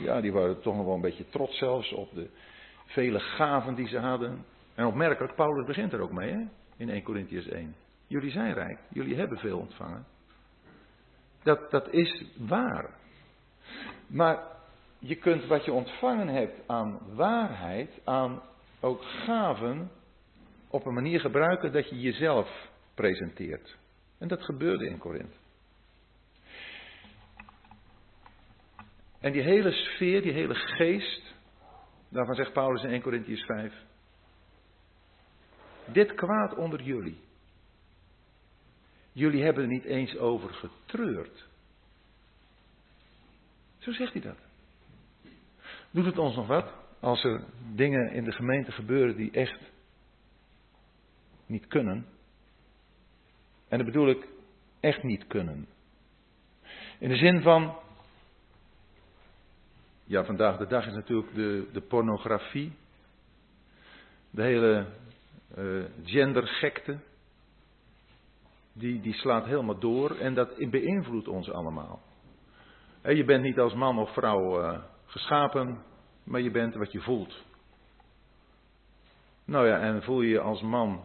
ja, 0.00 0.20
die 0.20 0.32
waren 0.32 0.60
toch 0.60 0.76
nog 0.76 0.84
wel 0.84 0.94
een 0.94 1.00
beetje 1.00 1.28
trots 1.28 1.58
zelfs 1.58 1.92
op 1.92 2.14
de 2.14 2.28
vele 2.84 3.20
gaven 3.20 3.74
die 3.74 3.88
ze 3.88 3.98
hadden. 3.98 4.44
En 4.74 4.86
opmerkelijk, 4.86 5.34
Paulus 5.34 5.66
begint 5.66 5.92
er 5.92 6.00
ook 6.00 6.12
mee, 6.12 6.30
hè? 6.30 6.40
in 6.76 6.90
1 6.90 7.02
Corinthians 7.02 7.48
1. 7.48 7.74
Jullie 8.06 8.30
zijn 8.30 8.54
rijk, 8.54 8.78
jullie 8.88 9.16
hebben 9.16 9.38
veel 9.38 9.58
ontvangen. 9.58 10.06
Dat, 11.42 11.70
dat 11.70 11.92
is 11.92 12.24
waar. 12.38 12.90
Maar 14.06 14.42
je 14.98 15.14
kunt 15.14 15.46
wat 15.46 15.64
je 15.64 15.72
ontvangen 15.72 16.28
hebt 16.28 16.60
aan 16.66 16.98
waarheid, 17.14 18.00
aan 18.04 18.42
ook 18.80 19.02
gaven, 19.02 19.90
op 20.70 20.86
een 20.86 20.94
manier 20.94 21.20
gebruiken 21.20 21.72
dat 21.72 21.88
je 21.88 22.00
jezelf 22.00 22.68
presenteert. 22.94 23.76
En 24.18 24.28
dat 24.28 24.42
gebeurde 24.42 24.86
in 24.86 24.98
Korinthe. 24.98 25.39
En 29.20 29.32
die 29.32 29.42
hele 29.42 29.72
sfeer, 29.72 30.22
die 30.22 30.32
hele 30.32 30.54
geest, 30.54 31.34
daarvan 32.08 32.34
zegt 32.34 32.52
Paulus 32.52 32.82
in 32.82 32.90
1 32.90 33.02
Corinthians 33.02 33.44
5. 33.44 33.74
Dit 35.84 36.14
kwaad 36.14 36.54
onder 36.54 36.82
jullie. 36.82 37.18
Jullie 39.12 39.42
hebben 39.42 39.62
er 39.62 39.68
niet 39.68 39.84
eens 39.84 40.16
over 40.16 40.54
getreurd. 40.54 41.48
Zo 43.78 43.92
zegt 43.92 44.12
hij 44.12 44.22
dat. 44.22 44.38
Doet 45.90 46.04
het 46.04 46.18
ons 46.18 46.36
nog 46.36 46.46
wat 46.46 46.72
als 47.00 47.24
er 47.24 47.44
dingen 47.74 48.12
in 48.12 48.24
de 48.24 48.32
gemeente 48.32 48.72
gebeuren 48.72 49.16
die 49.16 49.30
echt 49.30 49.60
niet 51.46 51.66
kunnen? 51.66 52.06
En 53.68 53.78
dat 53.78 53.86
bedoel 53.86 54.08
ik 54.08 54.26
echt 54.80 55.02
niet 55.02 55.26
kunnen. 55.26 55.66
In 56.98 57.08
de 57.08 57.16
zin 57.16 57.42
van, 57.42 57.78
ja, 60.10 60.24
vandaag 60.24 60.56
de 60.56 60.66
dag 60.66 60.86
is 60.86 60.94
natuurlijk 60.94 61.34
de, 61.34 61.68
de 61.72 61.80
pornografie, 61.80 62.72
de 64.30 64.42
hele 64.42 64.86
uh, 65.58 65.84
gendergekte, 66.04 66.98
die, 68.72 69.00
die 69.00 69.14
slaat 69.14 69.44
helemaal 69.44 69.78
door 69.78 70.16
en 70.16 70.34
dat 70.34 70.70
beïnvloedt 70.70 71.28
ons 71.28 71.50
allemaal. 71.50 72.00
Je 73.02 73.24
bent 73.24 73.42
niet 73.42 73.58
als 73.58 73.74
man 73.74 73.98
of 73.98 74.12
vrouw 74.12 74.62
uh, 74.62 74.78
geschapen, 75.06 75.82
maar 76.24 76.40
je 76.40 76.50
bent 76.50 76.74
wat 76.74 76.92
je 76.92 77.00
voelt. 77.00 77.44
Nou 79.44 79.66
ja, 79.66 79.78
en 79.78 80.02
voel 80.02 80.20
je 80.20 80.28
je 80.28 80.40
als 80.40 80.62
man 80.62 81.04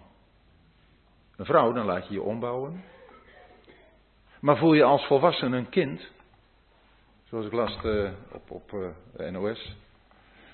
een 1.36 1.46
vrouw, 1.46 1.74
dan 1.74 1.86
laat 1.86 2.08
je 2.08 2.14
je 2.14 2.22
ombouwen. 2.22 2.84
Maar 4.42 4.58
voel 4.58 4.74
je 4.74 4.84
als 4.84 5.06
volwassen 5.06 5.52
een 5.52 5.70
kind, 5.70 6.14
zoals 7.36 7.48
ik 7.48 7.54
las 7.54 7.84
uh, 7.84 8.12
op, 8.32 8.52
op 8.52 8.72
uh, 8.72 9.30
NOS, 9.30 9.76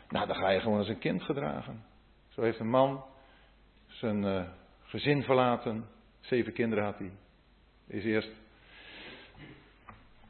nou 0.09 0.27
dan 0.27 0.35
ga 0.35 0.49
je 0.49 0.59
gewoon 0.59 0.77
als 0.77 0.87
een 0.87 0.99
kind 0.99 1.23
gedragen. 1.23 1.83
Zo 2.29 2.41
heeft 2.41 2.59
een 2.59 2.69
man 2.69 3.03
zijn 3.87 4.23
uh, 4.23 4.49
gezin 4.83 5.23
verlaten, 5.23 5.85
zeven 6.19 6.53
kinderen 6.53 6.83
had 6.83 6.97
hij. 6.97 7.11
Is 7.87 8.03
eerst 8.03 8.31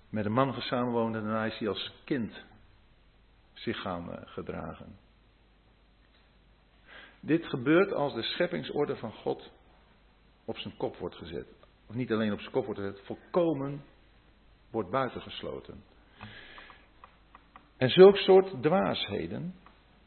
met 0.10 0.26
een 0.26 0.32
man 0.32 0.62
samenwoond 0.62 1.16
en 1.16 1.24
daarna 1.24 1.46
is 1.46 1.58
hij 1.58 1.68
als 1.68 1.94
kind 2.04 2.44
zich 3.54 3.82
gaan 3.82 4.10
gedragen. 4.26 4.98
Dit 7.20 7.46
gebeurt 7.46 7.94
als 7.94 8.14
de 8.14 8.24
scheppingsorde 8.24 8.96
van 8.96 9.12
God 9.12 9.52
op 10.46 10.58
zijn 10.58 10.78
kop 10.78 10.98
wordt 10.98 11.16
gezet. 11.16 11.48
Of 11.88 11.96
niet 11.96 12.12
alleen 12.12 12.34
op 12.34 12.40
zijn 12.40 12.52
kop 12.52 12.66
wordt 12.66 12.80
gezet, 12.80 13.02
volkomen 13.06 13.84
wordt 14.70 14.90
buitengesloten. 14.90 15.91
En 17.82 17.90
zulk 17.90 18.18
soort 18.18 18.64
dwaasheden. 18.64 19.54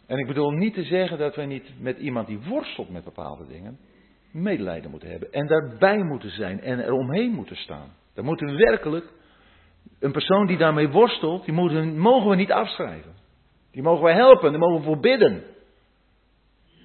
En 0.06 0.18
ik 0.18 0.26
bedoel 0.26 0.50
niet 0.50 0.74
te 0.74 0.82
zeggen 0.82 1.18
dat 1.18 1.34
wij 1.34 1.46
niet 1.46 1.80
met 1.80 1.98
iemand 1.98 2.26
die 2.26 2.38
worstelt 2.38 2.90
met 2.90 3.04
bepaalde 3.04 3.46
dingen. 3.46 3.78
medelijden 4.30 4.90
moeten 4.90 5.10
hebben. 5.10 5.32
En 5.32 5.46
daarbij 5.46 6.02
moeten 6.02 6.30
zijn 6.30 6.60
en 6.60 6.84
er 6.84 6.92
omheen 6.92 7.30
moeten 7.30 7.56
staan. 7.56 7.94
Dan 8.14 8.24
moeten 8.24 8.46
we 8.46 8.56
werkelijk. 8.56 9.12
Een 9.98 10.12
persoon 10.12 10.46
die 10.46 10.56
daarmee 10.56 10.88
worstelt, 10.88 11.44
die 11.44 11.54
mogen 11.94 12.28
we 12.28 12.36
niet 12.36 12.52
afschrijven. 12.52 13.14
Die 13.70 13.82
mogen 13.82 14.04
wij 14.04 14.14
helpen, 14.14 14.50
die 14.50 14.60
mogen 14.60 14.78
we 14.78 14.84
voor 14.84 15.00
bidden. 15.00 15.42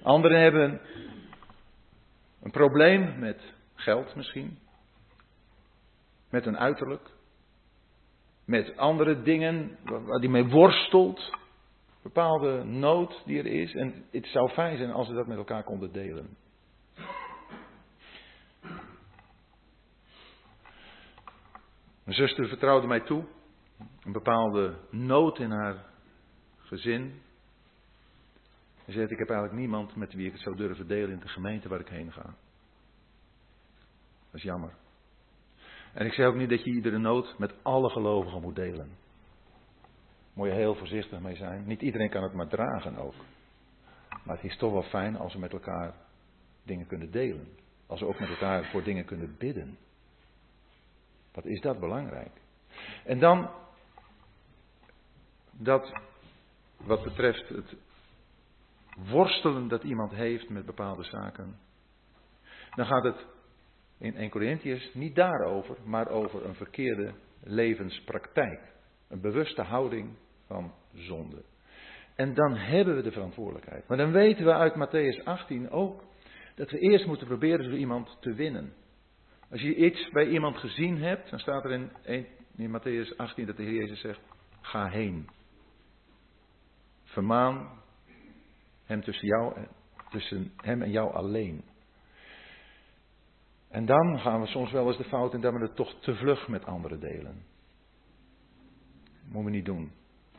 Anderen 0.02 0.40
hebben 0.40 0.80
een 2.42 2.50
probleem 2.50 3.18
met 3.18 3.52
geld 3.74 4.14
misschien. 4.14 4.58
Met 6.30 6.46
een 6.46 6.58
uiterlijk. 6.58 7.10
Met 8.50 8.76
andere 8.76 9.22
dingen 9.22 9.78
waar 9.84 10.20
die 10.20 10.30
mee 10.30 10.48
worstelt. 10.48 11.38
Bepaalde 12.02 12.64
nood 12.64 13.22
die 13.24 13.38
er 13.38 13.46
is. 13.46 13.74
En 13.74 14.04
het 14.10 14.26
zou 14.26 14.48
fijn 14.48 14.76
zijn 14.76 14.90
als 14.90 15.08
we 15.08 15.14
dat 15.14 15.26
met 15.26 15.36
elkaar 15.36 15.64
konden 15.64 15.92
delen. 15.92 16.36
Mijn 22.04 22.16
zuster 22.16 22.48
vertrouwde 22.48 22.86
mij 22.86 23.00
toe. 23.00 23.24
Een 24.04 24.12
bepaalde 24.12 24.78
nood 24.90 25.38
in 25.38 25.50
haar 25.50 25.84
gezin. 26.58 27.22
En 28.84 28.92
zei: 28.92 29.06
Ik 29.06 29.18
heb 29.18 29.30
eigenlijk 29.30 29.58
niemand 29.60 29.96
met 29.96 30.12
wie 30.12 30.26
ik 30.26 30.32
het 30.32 30.42
zou 30.42 30.56
durven 30.56 30.86
delen 30.86 31.10
in 31.10 31.20
de 31.20 31.28
gemeente 31.28 31.68
waar 31.68 31.80
ik 31.80 31.88
heen 31.88 32.12
ga. 32.12 32.22
Dat 32.22 32.34
is 34.32 34.42
jammer. 34.42 34.74
En 35.92 36.06
ik 36.06 36.12
zeg 36.12 36.26
ook 36.26 36.34
niet 36.34 36.48
dat 36.48 36.64
je 36.64 36.70
iedere 36.70 36.98
nood 36.98 37.38
met 37.38 37.54
alle 37.62 37.90
gelovigen 37.90 38.40
moet 38.40 38.56
delen. 38.56 38.90
Moet 40.32 40.48
je 40.48 40.54
heel 40.54 40.74
voorzichtig 40.74 41.20
mee 41.20 41.36
zijn. 41.36 41.66
Niet 41.66 41.82
iedereen 41.82 42.10
kan 42.10 42.22
het 42.22 42.32
maar 42.32 42.48
dragen 42.48 42.96
ook. 42.96 43.14
Maar 44.24 44.36
het 44.36 44.44
is 44.44 44.56
toch 44.56 44.72
wel 44.72 44.82
fijn 44.82 45.16
als 45.16 45.32
we 45.32 45.38
met 45.38 45.52
elkaar 45.52 45.94
dingen 46.62 46.86
kunnen 46.86 47.10
delen. 47.10 47.48
Als 47.86 48.00
we 48.00 48.06
ook 48.06 48.20
met 48.20 48.28
elkaar 48.28 48.64
voor 48.64 48.82
dingen 48.82 49.04
kunnen 49.04 49.36
bidden. 49.38 49.78
Wat 51.32 51.44
is 51.44 51.60
dat 51.60 51.80
belangrijk? 51.80 52.32
En 53.04 53.18
dan 53.18 53.50
dat 55.50 55.92
wat 56.76 57.02
betreft 57.02 57.48
het 57.48 57.76
worstelen 58.96 59.68
dat 59.68 59.82
iemand 59.82 60.12
heeft 60.12 60.48
met 60.48 60.66
bepaalde 60.66 61.04
zaken. 61.04 61.58
Dan 62.74 62.86
gaat 62.86 63.04
het 63.04 63.26
in 64.00 64.16
1 64.16 64.30
Corinthians 64.30 64.90
niet 64.94 65.14
daarover, 65.14 65.76
maar 65.84 66.08
over 66.08 66.44
een 66.44 66.54
verkeerde 66.54 67.12
levenspraktijk. 67.42 68.60
Een 69.08 69.20
bewuste 69.20 69.62
houding 69.62 70.16
van 70.46 70.72
zonde. 70.94 71.42
En 72.14 72.34
dan 72.34 72.56
hebben 72.56 72.96
we 72.96 73.02
de 73.02 73.12
verantwoordelijkheid. 73.12 73.88
Maar 73.88 73.96
dan 73.96 74.12
weten 74.12 74.44
we 74.44 74.54
uit 74.54 74.74
Matthäus 74.74 75.24
18 75.24 75.70
ook 75.70 76.04
dat 76.54 76.70
we 76.70 76.78
eerst 76.78 77.06
moeten 77.06 77.26
proberen 77.26 77.64
zo 77.64 77.70
iemand 77.70 78.16
te 78.20 78.34
winnen. 78.34 78.72
Als 79.50 79.60
je 79.60 79.74
iets 79.74 80.08
bij 80.10 80.28
iemand 80.28 80.56
gezien 80.56 80.98
hebt, 80.98 81.30
dan 81.30 81.38
staat 81.38 81.64
er 81.64 81.72
in, 81.72 82.26
in 82.56 82.78
Matthäus 82.78 83.16
18 83.16 83.46
dat 83.46 83.56
de 83.56 83.62
Heer 83.62 83.80
Jezus 83.80 84.00
zegt: 84.00 84.20
ga 84.60 84.88
heen. 84.88 85.28
Vermaan 87.04 87.68
hem 88.84 89.02
tussen, 89.02 89.26
jou, 89.26 89.66
tussen 90.10 90.52
hem 90.56 90.82
en 90.82 90.90
jou 90.90 91.12
alleen. 91.12 91.64
En 93.70 93.86
dan 93.86 94.20
gaan 94.20 94.40
we 94.40 94.46
soms 94.46 94.70
wel 94.70 94.86
eens 94.86 94.96
de 94.96 95.04
fout 95.04 95.34
in 95.34 95.40
dat 95.40 95.52
we 95.52 95.60
het 95.60 95.76
toch 95.76 95.94
te 96.00 96.14
vlug 96.14 96.48
met 96.48 96.64
anderen 96.64 97.00
delen. 97.00 97.44
Dat 99.04 99.32
moeten 99.32 99.44
we 99.44 99.56
niet 99.56 99.64
doen. 99.64 99.92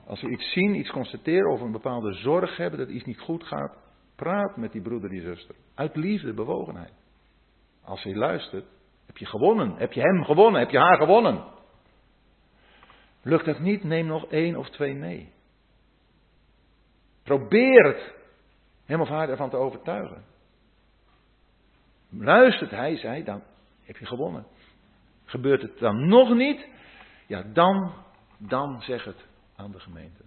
Als 0.06 0.22
we 0.22 0.30
iets 0.30 0.52
zien, 0.52 0.76
iets 0.76 0.92
constateren 0.92 1.52
of 1.52 1.62
een 1.62 1.72
bepaalde 1.72 2.14
zorg 2.14 2.58
hebben 2.58 2.80
dat 2.80 2.90
iets 2.90 3.06
niet 3.06 3.20
goed 3.20 3.44
gaat, 3.44 3.78
praat 4.16 4.58
met 4.58 4.72
die 4.72 4.82
broeder, 4.82 5.10
die 5.10 5.22
zuster. 5.22 5.56
Uit 5.76 5.96
liefde, 5.96 6.34
bewogenheid. 6.34 6.94
Als 7.84 8.04
hij 8.04 8.16
luistert, 8.16 8.66
heb 9.06 9.18
je 9.18 9.26
gewonnen. 9.26 9.76
Heb 9.76 9.92
je 9.94 10.02
hem 10.02 10.24
gewonnen? 10.24 10.60
Heb 10.60 10.70
je 10.70 10.80
haar 10.80 10.98
gewonnen? 10.98 11.44
Lukt 13.22 13.46
dat 13.46 13.60
niet, 13.60 13.84
neem 13.84 14.06
nog 14.06 14.26
één 14.26 14.56
of 14.56 14.70
twee 14.70 14.96
mee. 14.96 15.34
Probeer 17.24 17.84
het 17.84 18.14
hem 18.86 19.02
of 19.02 19.08
haar 19.08 19.30
ervan 19.30 19.50
te 19.50 19.58
overtuigen. 19.58 20.24
Luistert 22.12 22.72
hij, 22.72 22.98
zij, 22.98 23.24
dan 23.24 23.44
heb 23.84 23.98
je 23.98 24.06
gewonnen. 24.06 24.46
Gebeurt 25.26 25.62
het 25.62 25.80
dan 25.80 26.08
nog 26.08 26.34
niet? 26.34 26.68
Ja, 27.28 27.44
dan, 27.44 27.94
dan 28.38 28.82
zeg 28.82 29.04
het 29.04 29.26
aan 29.56 29.72
de 29.72 29.80
gemeente. 29.80 30.24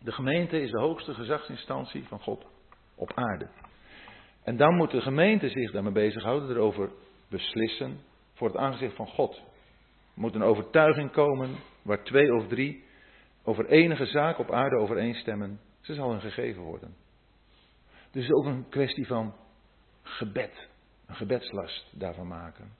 De 0.00 0.12
gemeente 0.12 0.60
is 0.60 0.70
de 0.70 0.80
hoogste 0.80 1.14
gezagsinstantie 1.14 2.04
van 2.04 2.20
God 2.20 2.46
op 2.94 3.12
aarde. 3.14 3.48
En 4.42 4.56
dan 4.56 4.74
moet 4.74 4.90
de 4.90 5.00
gemeente 5.00 5.48
zich 5.48 5.72
daarmee 5.72 5.92
bezighouden, 5.92 6.50
erover 6.50 6.90
beslissen 7.28 8.00
voor 8.34 8.48
het 8.48 8.56
aangezicht 8.56 8.94
van 8.94 9.06
God. 9.06 9.36
Er 9.36 10.20
moet 10.20 10.34
een 10.34 10.42
overtuiging 10.42 11.10
komen 11.10 11.56
waar 11.82 12.04
twee 12.04 12.34
of 12.34 12.46
drie 12.46 12.84
over 13.42 13.66
enige 13.66 14.06
zaak 14.06 14.38
op 14.38 14.50
aarde 14.50 14.76
overeenstemmen. 14.76 15.60
Ze 15.80 15.94
zal 15.94 16.10
hun 16.10 16.20
gegeven 16.20 16.62
worden. 16.62 16.96
Dus 18.10 18.22
het 18.22 18.22
is 18.22 18.32
ook 18.32 18.44
een 18.44 18.68
kwestie 18.68 19.06
van 19.06 19.34
gebed. 20.08 20.68
Een 21.06 21.16
gebedslast 21.16 21.86
daarvan 21.92 22.26
maken. 22.26 22.76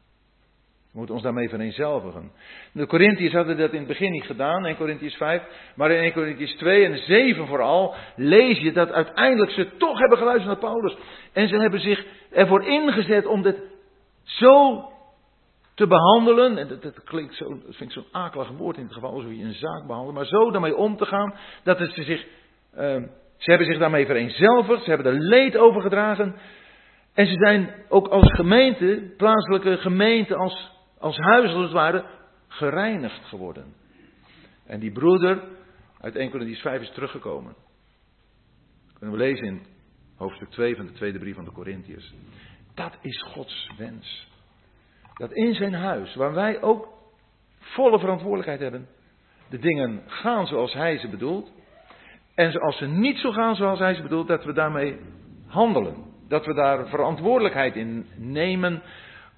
We 0.93 0.99
moeten 0.99 1.15
ons 1.15 1.25
daarmee 1.25 1.49
vereenzelvigen. 1.49 2.33
De 2.73 2.87
Corinthiërs 2.87 3.33
hadden 3.33 3.57
dat 3.57 3.73
in 3.73 3.79
het 3.79 3.87
begin 3.87 4.13
niet 4.13 4.25
gedaan, 4.25 4.67
in 4.67 4.77
Corinthians 4.77 5.15
5. 5.15 5.43
Maar 5.75 5.91
in 5.91 6.01
1 6.03 6.13
Corinthians 6.13 6.55
2 6.55 6.85
en 6.85 6.99
7 6.99 7.47
vooral 7.47 7.95
lees 8.17 8.59
je 8.59 8.73
dat 8.73 8.93
uiteindelijk 8.93 9.51
ze 9.51 9.77
toch 9.77 9.99
hebben 9.99 10.19
geluisterd 10.19 10.47
naar 10.47 10.71
Paulus. 10.71 10.97
En 11.33 11.49
ze 11.49 11.57
hebben 11.57 11.81
zich 11.81 12.07
ervoor 12.31 12.65
ingezet 12.65 13.27
om 13.27 13.43
dit 13.43 13.57
zo 14.23 14.85
te 15.75 15.87
behandelen. 15.87 16.59
En 16.59 16.69
dat, 16.81 17.05
klinkt 17.05 17.35
zo, 17.35 17.49
dat 17.49 17.77
vind 17.77 17.91
ik 17.91 17.93
zo'n 17.93 18.13
akelig 18.13 18.49
woord 18.49 18.77
in 18.77 18.85
het 18.85 18.93
geval 18.93 19.13
alsof 19.13 19.31
je 19.31 19.43
een 19.43 19.55
zaak 19.55 19.87
behandelt. 19.87 20.15
Maar 20.15 20.27
zo 20.27 20.51
daarmee 20.51 20.77
om 20.77 20.97
te 20.97 21.07
gaan 21.07 21.35
dat 21.63 21.79
het 21.79 21.93
ze 21.93 22.03
zich. 22.03 22.27
Uh, 22.77 23.03
ze 23.37 23.51
hebben 23.51 23.67
zich 23.67 23.79
daarmee 23.79 24.07
vereenzelvigd, 24.07 24.85
ze 24.85 24.91
hebben 24.91 25.13
er 25.13 25.21
leed 25.21 25.57
overgedragen. 25.57 26.37
En 27.19 27.27
ze 27.27 27.33
zijn 27.33 27.75
ook 27.89 28.09
als 28.09 28.33
gemeente, 28.33 29.13
plaatselijke 29.17 29.77
gemeente, 29.77 30.37
als, 30.37 30.71
als 30.99 31.17
huis 31.17 31.53
als 31.53 31.63
het 31.63 31.73
ware, 31.73 32.05
gereinigd 32.49 33.25
geworden. 33.25 33.75
En 34.67 34.81
die 34.81 34.93
broeder 34.93 35.43
uit 36.01 36.17
1 36.17 36.31
Corinthians 36.31 36.63
5 36.63 36.81
is 36.81 36.91
teruggekomen. 36.91 37.55
Dat 38.87 38.99
kunnen 38.99 39.17
we 39.17 39.23
lezen 39.23 39.47
in 39.47 39.63
hoofdstuk 40.17 40.51
2 40.51 40.77
van 40.77 40.87
de 40.87 40.93
tweede 40.93 41.19
brief 41.19 41.35
van 41.35 41.45
de 41.45 41.53
Corinthiërs. 41.53 42.15
Dat 42.75 42.99
is 43.01 43.23
Gods 43.23 43.71
wens. 43.77 44.29
Dat 45.15 45.33
in 45.33 45.55
zijn 45.55 45.75
huis, 45.75 46.15
waar 46.15 46.35
wij 46.35 46.63
ook 46.63 46.89
volle 47.59 47.99
verantwoordelijkheid 47.99 48.61
hebben, 48.61 48.89
de 49.51 49.59
dingen 49.59 50.03
gaan 50.07 50.47
zoals 50.47 50.73
hij 50.73 50.99
ze 50.99 51.09
bedoelt. 51.09 51.53
En 52.35 52.61
als 52.61 52.79
ze 52.79 52.87
niet 52.87 53.19
zo 53.19 53.33
gaan 53.33 53.57
zoals 53.57 53.79
hij 53.79 53.95
ze 53.95 54.03
bedoelt, 54.03 54.29
dat 54.29 54.45
we 54.45 54.53
daarmee 54.53 54.99
handelen. 55.47 56.08
Dat 56.29 56.47
we 56.47 56.55
daar 56.55 56.89
verantwoordelijkheid 56.89 57.77
in 57.77 58.07
nemen 58.17 58.83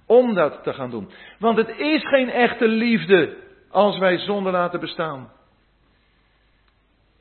om 0.07 0.35
dat 0.35 0.63
te 0.63 0.73
gaan 0.73 0.91
doen. 0.91 1.11
Want 1.39 1.57
het 1.57 1.69
is 1.79 2.09
geen 2.09 2.31
echte 2.31 2.69
liefde 2.69 3.37
als 3.69 3.99
wij 3.99 4.19
zonde 4.19 4.51
laten 4.51 4.81
bestaan. 4.81 5.33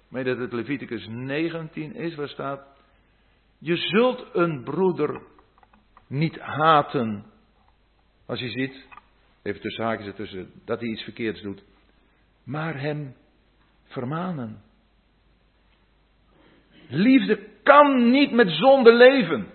Weet 0.10 0.26
dat 0.26 0.38
het 0.38 0.54
Leviticus 0.54 1.08
19 1.08 1.96
is, 1.96 2.16
waar 2.16 2.28
staat: 2.28 2.62
Je 3.60 3.76
zult 3.76 4.26
een 4.34 4.64
broeder 4.64 5.22
niet 6.08 6.40
haten. 6.40 7.26
Als 8.26 8.40
je 8.40 8.50
ziet, 8.50 8.88
even 9.44 9.62
tussen 9.62 9.84
haakjes 9.84 10.08
ertussen, 10.08 10.52
dat 10.66 10.80
hij 10.80 10.90
iets 10.90 11.04
verkeerds 11.04 11.42
doet. 11.42 11.64
Maar 12.44 12.80
hem 12.80 13.16
vermanen. 13.84 14.62
Liefde 16.88 17.48
kan 17.64 18.10
niet 18.12 18.32
met 18.32 18.50
zonde 18.50 18.94
leven. 18.94 19.48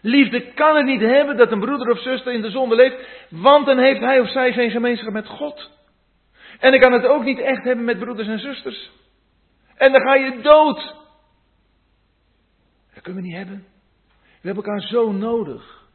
Liefde 0.00 0.52
kan 0.52 0.76
het 0.76 0.86
niet 0.86 1.00
hebben 1.00 1.36
dat 1.36 1.52
een 1.52 1.60
broeder 1.60 1.90
of 1.90 1.98
zuster 1.98 2.32
in 2.32 2.42
de 2.42 2.50
zonde 2.50 2.74
leeft, 2.74 3.08
want 3.30 3.66
dan 3.66 3.78
heeft 3.78 4.00
hij 4.00 4.20
of 4.20 4.28
zij 4.28 4.52
geen 4.52 4.70
gemeenschap 4.70 5.12
met 5.12 5.26
God. 5.26 5.70
En 6.58 6.74
ik 6.74 6.80
kan 6.80 6.92
het 6.92 7.06
ook 7.06 7.24
niet 7.24 7.38
echt 7.38 7.64
hebben 7.64 7.84
met 7.84 7.98
broeders 7.98 8.28
en 8.28 8.38
zusters. 8.38 8.90
En 9.74 9.92
dan 9.92 10.00
ga 10.00 10.14
je 10.14 10.40
dood. 10.40 10.94
Dat 12.94 13.02
kunnen 13.02 13.22
we 13.22 13.28
niet 13.28 13.36
hebben. 13.36 13.66
We 14.40 14.46
hebben 14.46 14.64
elkaar 14.64 14.80
zo 14.80 15.12
nodig. 15.12 15.88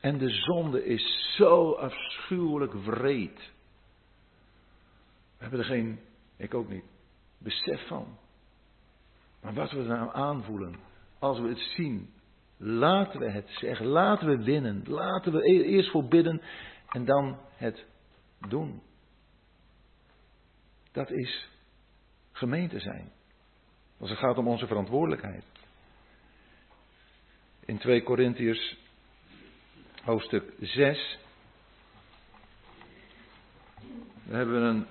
En 0.00 0.18
de 0.18 0.30
zonde 0.30 0.84
is 0.84 1.34
zo 1.36 1.72
afschuwelijk 1.72 2.72
wreed. 2.72 3.52
We 5.36 5.44
hebben 5.44 5.58
er 5.58 5.64
geen, 5.64 6.00
ik 6.36 6.54
ook 6.54 6.68
niet, 6.68 6.84
besef 7.38 7.86
van. 7.86 8.18
Maar 9.42 9.54
wat 9.54 9.70
we 9.70 9.78
er 9.78 9.86
nou 9.86 10.14
aanvoelen, 10.14 10.76
als 11.18 11.38
we 11.38 11.48
het 11.48 11.58
zien, 11.58 12.12
laten 12.58 13.20
we 13.20 13.30
het 13.30 13.48
zeggen, 13.48 13.86
laten 13.86 14.28
we 14.28 14.44
winnen, 14.44 14.82
laten 14.86 15.32
we 15.32 15.50
e-, 15.50 15.62
eerst 15.62 15.90
voor 15.90 16.08
bidden 16.08 16.42
en 16.88 17.04
dan 17.04 17.38
het 17.56 17.86
doen. 18.48 18.82
Dat 20.92 21.10
is 21.10 21.48
gemeente 22.32 22.80
zijn. 22.80 23.12
Als 23.98 24.10
het 24.10 24.18
gaat 24.18 24.38
om 24.38 24.48
onze 24.48 24.66
verantwoordelijkheid. 24.66 25.44
In 27.64 27.78
2 27.78 28.02
Korintiërs 28.02 28.76
hoofdstuk 30.04 30.52
6 30.60 31.18
we 34.28 34.36
hebben 34.36 34.62
een 34.62 34.86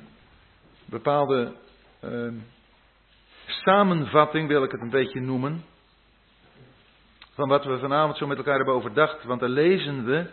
bepaalde 0.85 1.55
uh, 2.03 2.33
samenvatting, 3.45 4.47
wil 4.47 4.63
ik 4.63 4.71
het 4.71 4.81
een 4.81 4.89
beetje 4.89 5.21
noemen, 5.21 5.63
van 7.37 7.47
wat 7.47 7.65
we 7.65 7.79
vanavond 7.79 8.17
zo 8.17 8.27
met 8.27 8.37
elkaar 8.37 8.55
hebben 8.55 8.73
overdacht. 8.73 9.23
Want 9.23 9.39
dan 9.39 9.49
lezen 9.49 10.05
we, 10.05 10.25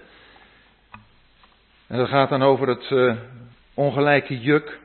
en 1.87 1.99
dat 1.99 2.09
gaat 2.09 2.29
dan 2.29 2.43
over 2.43 2.69
het 2.69 2.91
uh, 2.91 3.17
ongelijke 3.75 4.41
juk, 4.41 4.81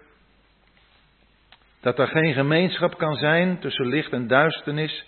dat 1.82 2.00
er 2.00 2.08
geen 2.08 2.34
gemeenschap 2.34 2.98
kan 2.98 3.16
zijn 3.16 3.60
tussen 3.60 3.86
licht 3.86 4.12
en 4.12 4.28
duisternis. 4.28 5.06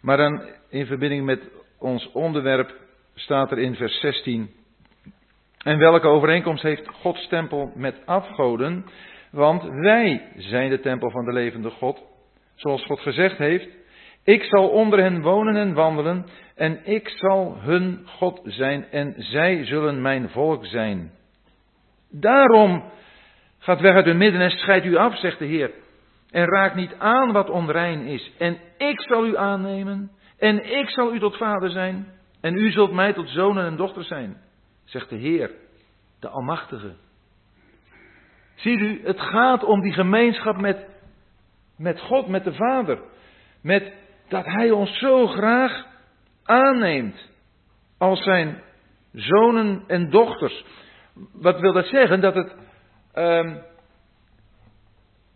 Maar 0.00 0.16
dan 0.16 0.42
in 0.68 0.86
verbinding 0.86 1.24
met 1.24 1.40
ons 1.78 2.12
onderwerp 2.12 2.74
staat 3.14 3.50
er 3.50 3.58
in 3.58 3.74
vers 3.74 4.00
16. 4.00 4.50
En 5.58 5.78
welke 5.78 6.06
overeenkomst 6.06 6.62
heeft 6.62 6.88
Gods 6.88 7.28
tempel 7.28 7.72
met 7.74 8.06
afgoden? 8.06 8.86
Want 9.30 9.62
wij 9.62 10.32
zijn 10.36 10.70
de 10.70 10.80
tempel 10.80 11.10
van 11.10 11.24
de 11.24 11.32
levende 11.32 11.70
God. 11.70 12.02
Zoals 12.54 12.84
God 12.84 13.00
gezegd 13.00 13.38
heeft: 13.38 13.79
Ik 14.24 14.42
zal 14.42 14.68
onder 14.68 14.98
hen 14.98 15.22
wonen 15.22 15.56
en 15.56 15.74
wandelen, 15.74 16.26
en 16.54 16.86
ik 16.86 17.08
zal 17.08 17.56
hun 17.60 18.02
God 18.06 18.40
zijn, 18.44 18.84
en 18.90 19.14
zij 19.18 19.64
zullen 19.64 20.02
mijn 20.02 20.28
volk 20.28 20.66
zijn. 20.66 21.10
Daarom 22.10 22.84
gaat 23.58 23.80
weg 23.80 23.94
uit 23.94 24.04
hun 24.04 24.16
midden 24.16 24.40
en 24.40 24.50
scheidt 24.50 24.86
u 24.86 24.96
af, 24.96 25.18
zegt 25.18 25.38
de 25.38 25.44
Heer. 25.44 25.70
En 26.30 26.44
raak 26.44 26.74
niet 26.74 26.94
aan 26.98 27.32
wat 27.32 27.50
onrein 27.50 28.00
is. 28.00 28.32
En 28.38 28.58
ik 28.78 29.00
zal 29.00 29.26
u 29.26 29.36
aannemen, 29.36 30.10
en 30.38 30.78
ik 30.78 30.88
zal 30.88 31.14
u 31.14 31.18
tot 31.18 31.36
vader 31.36 31.70
zijn, 31.70 32.06
en 32.40 32.56
u 32.56 32.70
zult 32.70 32.92
mij 32.92 33.12
tot 33.12 33.28
zonen 33.28 33.64
en 33.64 33.76
dochters 33.76 34.08
zijn, 34.08 34.36
zegt 34.84 35.08
de 35.08 35.16
Heer, 35.16 35.50
de 36.20 36.28
Almachtige. 36.28 36.94
Ziet 38.54 38.80
u, 38.80 39.00
het 39.04 39.20
gaat 39.20 39.64
om 39.64 39.80
die 39.80 39.92
gemeenschap 39.92 40.56
met, 40.56 40.86
met 41.76 42.00
God, 42.00 42.26
met 42.26 42.44
de 42.44 42.52
Vader. 42.52 42.98
Met 43.62 43.92
dat 44.30 44.44
Hij 44.44 44.70
ons 44.70 44.98
zo 44.98 45.26
graag 45.26 45.86
aanneemt 46.42 47.28
als 47.98 48.22
zijn 48.22 48.62
zonen 49.12 49.84
en 49.86 50.10
dochters. 50.10 50.64
Wat 51.32 51.60
wil 51.60 51.72
dat 51.72 51.86
zeggen? 51.86 52.20
Dat 52.20 52.34
het. 52.34 52.54
Um, 53.14 53.62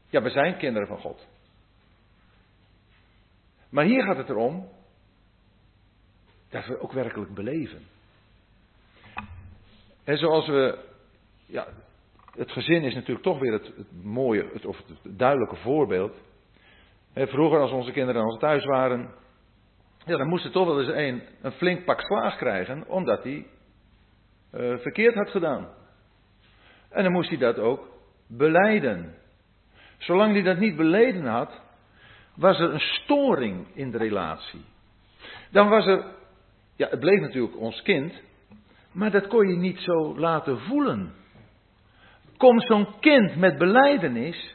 ja, 0.08 0.22
we 0.22 0.30
zijn 0.30 0.56
kinderen 0.56 0.88
van 0.88 0.98
God. 0.98 1.26
Maar 3.68 3.84
hier 3.84 4.02
gaat 4.02 4.16
het 4.16 4.28
erom 4.28 4.68
dat 6.48 6.66
we 6.66 6.80
ook 6.80 6.92
werkelijk 6.92 7.34
beleven. 7.34 7.82
En 10.04 10.18
zoals 10.18 10.46
we, 10.46 10.78
ja, 11.46 11.66
het 12.34 12.52
gezin 12.52 12.82
is 12.82 12.94
natuurlijk 12.94 13.24
toch 13.24 13.38
weer 13.38 13.52
het, 13.52 13.66
het 13.76 14.02
mooie, 14.02 14.50
het, 14.52 14.64
of 14.64 14.76
het 14.76 15.18
duidelijke 15.18 15.56
voorbeeld. 15.56 16.16
Vroeger 17.14 17.60
als 17.60 17.70
onze 17.70 17.92
kinderen 17.92 18.38
thuis 18.38 18.64
waren, 18.64 19.10
ja, 20.04 20.16
dan 20.16 20.28
moest 20.28 20.44
er 20.44 20.50
toch 20.50 20.66
wel 20.66 20.80
eens 20.80 20.88
een, 20.88 21.22
een 21.42 21.52
flink 21.52 21.84
pak 21.84 22.00
slaag 22.00 22.36
krijgen, 22.36 22.88
omdat 22.88 23.22
hij 23.22 23.46
uh, 24.54 24.78
verkeerd 24.78 25.14
had 25.14 25.30
gedaan. 25.30 25.68
En 26.90 27.02
dan 27.02 27.12
moest 27.12 27.28
hij 27.28 27.38
dat 27.38 27.58
ook 27.58 27.88
beleiden. 28.28 29.14
Zolang 29.98 30.32
hij 30.32 30.42
dat 30.42 30.58
niet 30.58 30.76
beleden 30.76 31.26
had, 31.26 31.60
was 32.36 32.58
er 32.58 32.72
een 32.72 32.80
storing 32.80 33.66
in 33.74 33.90
de 33.90 33.98
relatie. 33.98 34.64
Dan 35.50 35.68
was 35.68 35.86
er, 35.86 36.04
ja, 36.76 36.88
het 36.88 37.00
bleef 37.00 37.20
natuurlijk 37.20 37.56
ons 37.56 37.82
kind, 37.82 38.22
maar 38.92 39.10
dat 39.10 39.26
kon 39.26 39.48
je 39.48 39.56
niet 39.56 39.78
zo 39.78 40.18
laten 40.18 40.58
voelen. 40.58 41.14
Komt 42.36 42.62
zo'n 42.62 42.86
kind 43.00 43.36
met 43.36 43.58
beleidenis, 43.58 44.54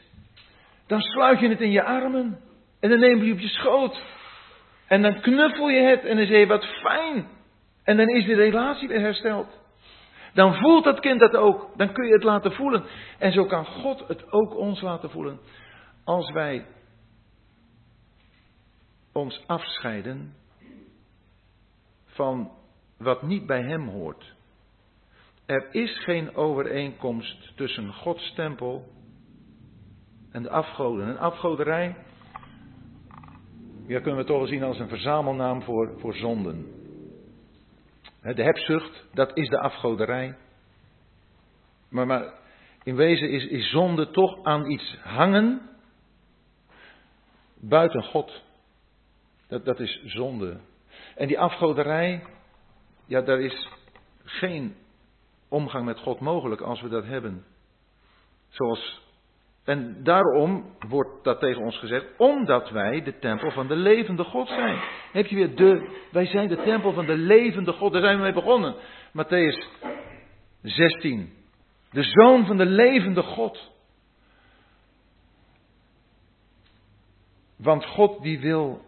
dan 0.86 1.00
sluit 1.00 1.40
je 1.40 1.48
het 1.48 1.60
in 1.60 1.70
je 1.70 1.82
armen 1.82 2.40
en 2.80 2.90
dan 2.90 3.00
neem 3.00 3.22
je 3.22 3.32
op 3.32 3.38
je 3.38 3.48
schoot. 3.48 4.02
En 4.86 5.02
dan 5.02 5.20
knuffel 5.20 5.68
je 5.68 5.80
het 5.80 6.04
en 6.04 6.16
dan 6.16 6.26
zeg 6.26 6.38
je 6.38 6.46
wat 6.46 6.64
fijn. 6.64 7.28
En 7.84 7.96
dan 7.96 8.08
is 8.08 8.24
de 8.24 8.34
relatie 8.34 8.88
weer 8.88 9.00
hersteld. 9.00 9.58
Dan 10.34 10.54
voelt 10.54 10.84
dat 10.84 11.00
kind 11.00 11.20
dat 11.20 11.36
ook. 11.36 11.70
Dan 11.76 11.92
kun 11.92 12.06
je 12.06 12.12
het 12.12 12.22
laten 12.22 12.52
voelen. 12.52 12.84
En 13.18 13.32
zo 13.32 13.44
kan 13.44 13.64
God 13.64 14.08
het 14.08 14.32
ook 14.32 14.56
ons 14.56 14.80
laten 14.80 15.10
voelen. 15.10 15.40
Als 16.04 16.30
wij 16.30 16.66
ons 19.12 19.42
afscheiden 19.46 20.34
van 22.04 22.50
wat 22.98 23.22
niet 23.22 23.46
bij 23.46 23.62
Hem 23.62 23.88
hoort. 23.88 24.34
Er 25.46 25.74
is 25.74 25.98
geen 25.98 26.34
overeenkomst 26.34 27.56
tussen 27.56 27.92
Gods 27.92 28.32
tempel 28.34 28.88
en 30.32 30.42
de 30.42 30.50
afgoden. 30.50 31.08
Een 31.08 31.18
afgoderij, 31.18 31.96
ja, 33.90 34.00
kunnen 34.00 34.20
we 34.20 34.26
toch 34.26 34.38
wel 34.38 34.46
zien 34.46 34.62
als 34.62 34.78
een 34.78 34.88
verzamelnaam 34.88 35.62
voor, 35.62 35.94
voor 35.98 36.14
zonden. 36.14 36.66
De 38.22 38.42
hebzucht, 38.42 39.06
dat 39.12 39.36
is 39.36 39.48
de 39.48 39.58
afgoderij. 39.58 40.36
Maar, 41.88 42.06
maar 42.06 42.32
in 42.82 42.96
wezen 42.96 43.30
is, 43.30 43.46
is 43.46 43.70
zonde 43.70 44.10
toch 44.10 44.44
aan 44.44 44.70
iets 44.70 44.96
hangen 45.02 45.70
buiten 47.60 48.02
God. 48.02 48.42
Dat, 49.48 49.64
dat 49.64 49.80
is 49.80 50.02
zonde. 50.04 50.60
En 51.16 51.26
die 51.26 51.38
afgoderij, 51.38 52.24
ja, 53.06 53.20
daar 53.20 53.40
is 53.40 53.68
geen 54.24 54.76
omgang 55.48 55.84
met 55.84 55.98
God 55.98 56.20
mogelijk 56.20 56.60
als 56.60 56.80
we 56.80 56.88
dat 56.88 57.04
hebben. 57.04 57.44
Zoals, 58.48 59.02
en 59.70 60.02
daarom 60.02 60.64
wordt 60.88 61.24
dat 61.24 61.40
tegen 61.40 61.62
ons 61.62 61.78
gezegd, 61.78 62.06
omdat 62.16 62.70
wij 62.70 63.02
de 63.02 63.18
tempel 63.18 63.50
van 63.50 63.66
de 63.66 63.76
levende 63.76 64.24
God 64.24 64.48
zijn. 64.48 64.80
Heb 65.12 65.26
je 65.26 65.36
weer 65.36 65.56
de, 65.56 65.98
wij 66.12 66.26
zijn 66.26 66.48
de 66.48 66.62
tempel 66.62 66.92
van 66.92 67.06
de 67.06 67.16
levende 67.16 67.72
God, 67.72 67.92
daar 67.92 68.02
zijn 68.02 68.16
we 68.16 68.22
mee 68.22 68.32
begonnen. 68.32 68.74
Matthäus 69.12 69.68
16. 70.62 71.32
De 71.90 72.02
zoon 72.02 72.46
van 72.46 72.56
de 72.56 72.66
levende 72.66 73.22
God. 73.22 73.72
Want 77.56 77.86
God 77.86 78.22
die 78.22 78.40
wil 78.40 78.84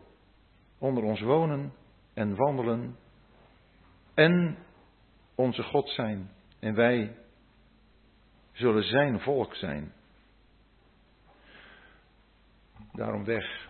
onder 0.78 1.04
ons 1.04 1.20
wonen 1.20 1.72
en 2.14 2.36
wandelen 2.36 2.96
en 4.14 4.59
onze 5.34 5.62
God 5.62 5.88
zijn. 5.88 6.30
En 6.60 6.74
wij 6.74 7.16
zullen 8.52 8.84
zijn 8.84 9.20
volk 9.20 9.54
zijn. 9.54 9.92
Daarom 12.93 13.24
weg. 13.24 13.69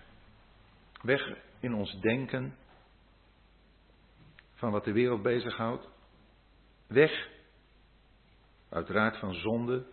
Weg 1.03 1.37
in 1.61 1.75
ons 1.75 2.01
denken 2.01 2.57
van 4.55 4.71
wat 4.71 4.85
de 4.85 4.93
wereld 4.93 5.23
bezighoudt. 5.23 5.89
Weg, 6.87 7.29
uiteraard 8.69 9.17
van 9.17 9.35
zonde. 9.35 9.85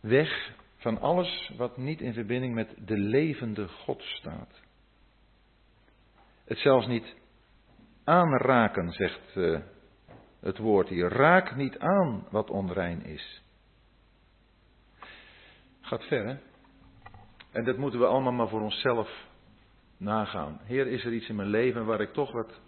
Weg 0.00 0.54
van 0.76 1.00
alles 1.00 1.52
wat 1.56 1.76
niet 1.76 2.00
in 2.00 2.12
verbinding 2.12 2.54
met 2.54 2.74
de 2.86 2.96
levende 2.96 3.68
God 3.68 4.02
staat. 4.02 4.60
Het 6.44 6.58
zelfs 6.58 6.86
niet 6.86 7.14
aanraken, 8.04 8.92
zegt 8.92 9.36
uh, 9.36 9.60
het 10.40 10.58
woord 10.58 10.88
hier. 10.88 11.08
Raak 11.08 11.56
niet 11.56 11.78
aan 11.78 12.26
wat 12.30 12.50
onrein 12.50 13.04
is. 13.04 13.42
Gaat 15.80 16.04
ver, 16.04 16.26
hè? 16.26 16.51
En 17.52 17.64
dat 17.64 17.76
moeten 17.76 18.00
we 18.00 18.06
allemaal 18.06 18.32
maar 18.32 18.48
voor 18.48 18.60
onszelf 18.60 19.26
nagaan. 19.96 20.60
Heer, 20.62 20.86
is 20.86 21.04
er 21.04 21.12
iets 21.12 21.28
in 21.28 21.36
mijn 21.36 21.48
leven 21.48 21.86
waar 21.86 22.00
ik 22.00 22.12
toch 22.12 22.32
wat 22.32 22.60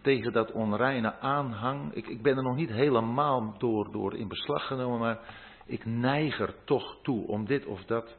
tegen 0.00 0.32
dat 0.32 0.52
onreine 0.52 1.18
aanhang? 1.18 1.94
Ik, 1.94 2.06
ik 2.06 2.22
ben 2.22 2.36
er 2.36 2.42
nog 2.42 2.56
niet 2.56 2.70
helemaal 2.70 3.54
door, 3.58 3.92
door 3.92 4.16
in 4.16 4.28
beslag 4.28 4.66
genomen, 4.66 4.98
maar 4.98 5.18
ik 5.66 5.84
neig 5.84 6.40
er 6.40 6.54
toch 6.64 6.98
toe 7.02 7.26
om 7.26 7.46
dit 7.46 7.66
of 7.66 7.84
dat 7.84 8.16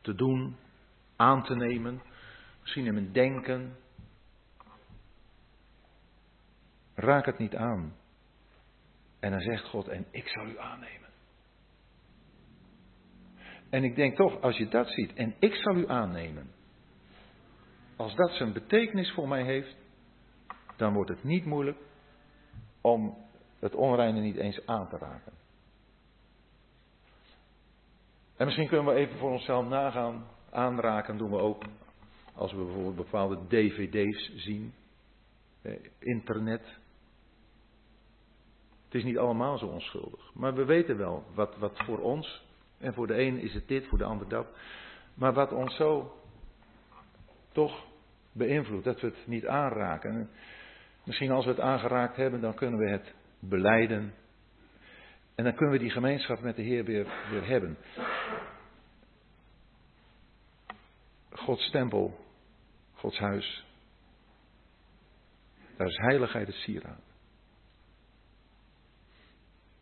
te 0.00 0.14
doen, 0.14 0.56
aan 1.16 1.42
te 1.42 1.54
nemen. 1.54 2.02
Misschien 2.60 2.86
in 2.86 2.94
mijn 2.94 3.12
denken, 3.12 3.76
Raak 6.94 7.26
het 7.26 7.38
niet 7.38 7.56
aan. 7.56 7.94
En 9.20 9.30
dan 9.30 9.40
zegt 9.40 9.64
God, 9.64 9.88
en 9.88 10.06
ik 10.10 10.28
zal 10.28 10.46
u 10.46 10.58
aannemen. 10.58 11.01
En 13.72 13.84
ik 13.84 13.94
denk 13.94 14.16
toch, 14.16 14.40
als 14.40 14.56
je 14.56 14.68
dat 14.68 14.88
ziet, 14.88 15.12
en 15.12 15.34
ik 15.38 15.54
zal 15.54 15.76
u 15.76 15.88
aannemen. 15.88 16.50
Als 17.96 18.14
dat 18.14 18.30
zijn 18.30 18.52
betekenis 18.52 19.12
voor 19.12 19.28
mij 19.28 19.44
heeft, 19.44 19.76
dan 20.76 20.92
wordt 20.92 21.10
het 21.10 21.24
niet 21.24 21.44
moeilijk 21.44 21.78
om 22.80 23.16
het 23.58 23.74
onreine 23.74 24.20
niet 24.20 24.36
eens 24.36 24.66
aan 24.66 24.88
te 24.88 24.96
raken. 24.96 25.32
En 28.36 28.44
misschien 28.46 28.68
kunnen 28.68 28.94
we 28.94 29.00
even 29.00 29.18
voor 29.18 29.30
onszelf 29.30 29.68
nagaan. 29.68 30.26
Aanraken 30.50 31.16
doen 31.16 31.30
we 31.30 31.38
ook 31.38 31.64
als 32.34 32.52
we 32.52 32.64
bijvoorbeeld 32.64 32.96
bepaalde 32.96 33.38
dvd's 33.48 34.32
zien. 34.34 34.74
Eh, 35.62 35.72
internet. 35.98 36.78
Het 38.84 38.94
is 38.94 39.04
niet 39.04 39.18
allemaal 39.18 39.58
zo 39.58 39.66
onschuldig. 39.66 40.34
Maar 40.34 40.54
we 40.54 40.64
weten 40.64 40.96
wel 40.96 41.24
wat, 41.34 41.56
wat 41.56 41.82
voor 41.84 41.98
ons 41.98 42.50
En 42.82 42.94
voor 42.94 43.06
de 43.06 43.20
een 43.20 43.38
is 43.38 43.54
het 43.54 43.68
dit, 43.68 43.86
voor 43.86 43.98
de 43.98 44.04
ander 44.04 44.28
dat. 44.28 44.46
Maar 45.14 45.32
wat 45.32 45.52
ons 45.52 45.76
zo 45.76 46.16
toch 47.52 47.84
beïnvloedt, 48.32 48.84
dat 48.84 49.00
we 49.00 49.06
het 49.06 49.26
niet 49.26 49.46
aanraken. 49.46 50.30
misschien 51.04 51.30
als 51.30 51.44
we 51.44 51.50
het 51.50 51.60
aangeraakt 51.60 52.16
hebben, 52.16 52.40
dan 52.40 52.54
kunnen 52.54 52.78
we 52.78 52.90
het 52.90 53.14
beleiden. 53.38 54.14
En 55.34 55.44
dan 55.44 55.54
kunnen 55.54 55.74
we 55.74 55.82
die 55.82 55.90
gemeenschap 55.90 56.40
met 56.40 56.56
de 56.56 56.62
Heer 56.62 56.84
weer, 56.84 57.06
weer 57.30 57.46
hebben. 57.46 57.76
Gods 61.30 61.70
tempel, 61.70 62.18
Gods 62.94 63.18
huis. 63.18 63.64
Daar 65.76 65.86
is 65.86 65.96
heiligheid 65.96 66.46
het 66.46 66.56
sieraad. 66.56 67.02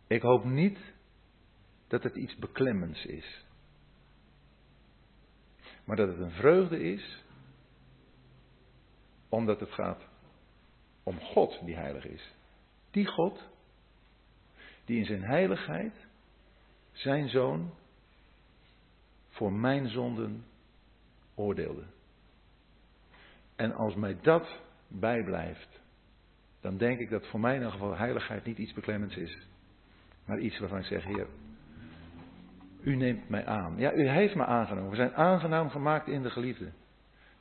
Ik 0.06 0.22
hoop 0.22 0.44
niet 0.44 0.78
dat 1.90 2.02
het 2.02 2.16
iets 2.16 2.36
beklemmends 2.36 3.04
is. 3.04 3.44
Maar 5.84 5.96
dat 5.96 6.08
het 6.08 6.18
een 6.18 6.30
vreugde 6.30 6.80
is, 6.82 7.24
omdat 9.28 9.60
het 9.60 9.72
gaat 9.72 10.08
om 11.02 11.20
God 11.20 11.60
die 11.64 11.76
heilig 11.76 12.04
is. 12.04 12.34
Die 12.90 13.06
God, 13.06 13.48
die 14.84 14.98
in 14.98 15.04
zijn 15.04 15.22
heiligheid 15.22 16.06
zijn 16.92 17.28
zoon 17.28 17.74
voor 19.28 19.52
mijn 19.52 19.88
zonden 19.88 20.44
oordeelde. 21.34 21.86
En 23.56 23.72
als 23.72 23.94
mij 23.94 24.20
dat 24.20 24.60
bijblijft, 24.88 25.80
dan 26.60 26.76
denk 26.76 26.98
ik 26.98 27.10
dat 27.10 27.26
voor 27.26 27.40
mij 27.40 27.54
in 27.54 27.58
ieder 27.58 27.72
geval 27.72 27.96
heiligheid 27.96 28.44
niet 28.44 28.58
iets 28.58 28.72
beklemmends 28.72 29.16
is. 29.16 29.46
Maar 30.24 30.38
iets 30.38 30.58
waarvan 30.58 30.78
ik 30.78 30.84
zeg, 30.84 31.04
Heer, 31.04 31.26
u 32.82 32.96
neemt 32.96 33.28
mij 33.28 33.46
aan. 33.46 33.78
Ja, 33.78 33.92
u 33.92 34.08
heeft 34.08 34.34
me 34.34 34.44
aangenomen. 34.44 34.90
We 34.90 34.96
zijn 34.96 35.14
aangenaam 35.14 35.70
gemaakt 35.70 36.08
in 36.08 36.22
de 36.22 36.30
geliefde. 36.30 36.72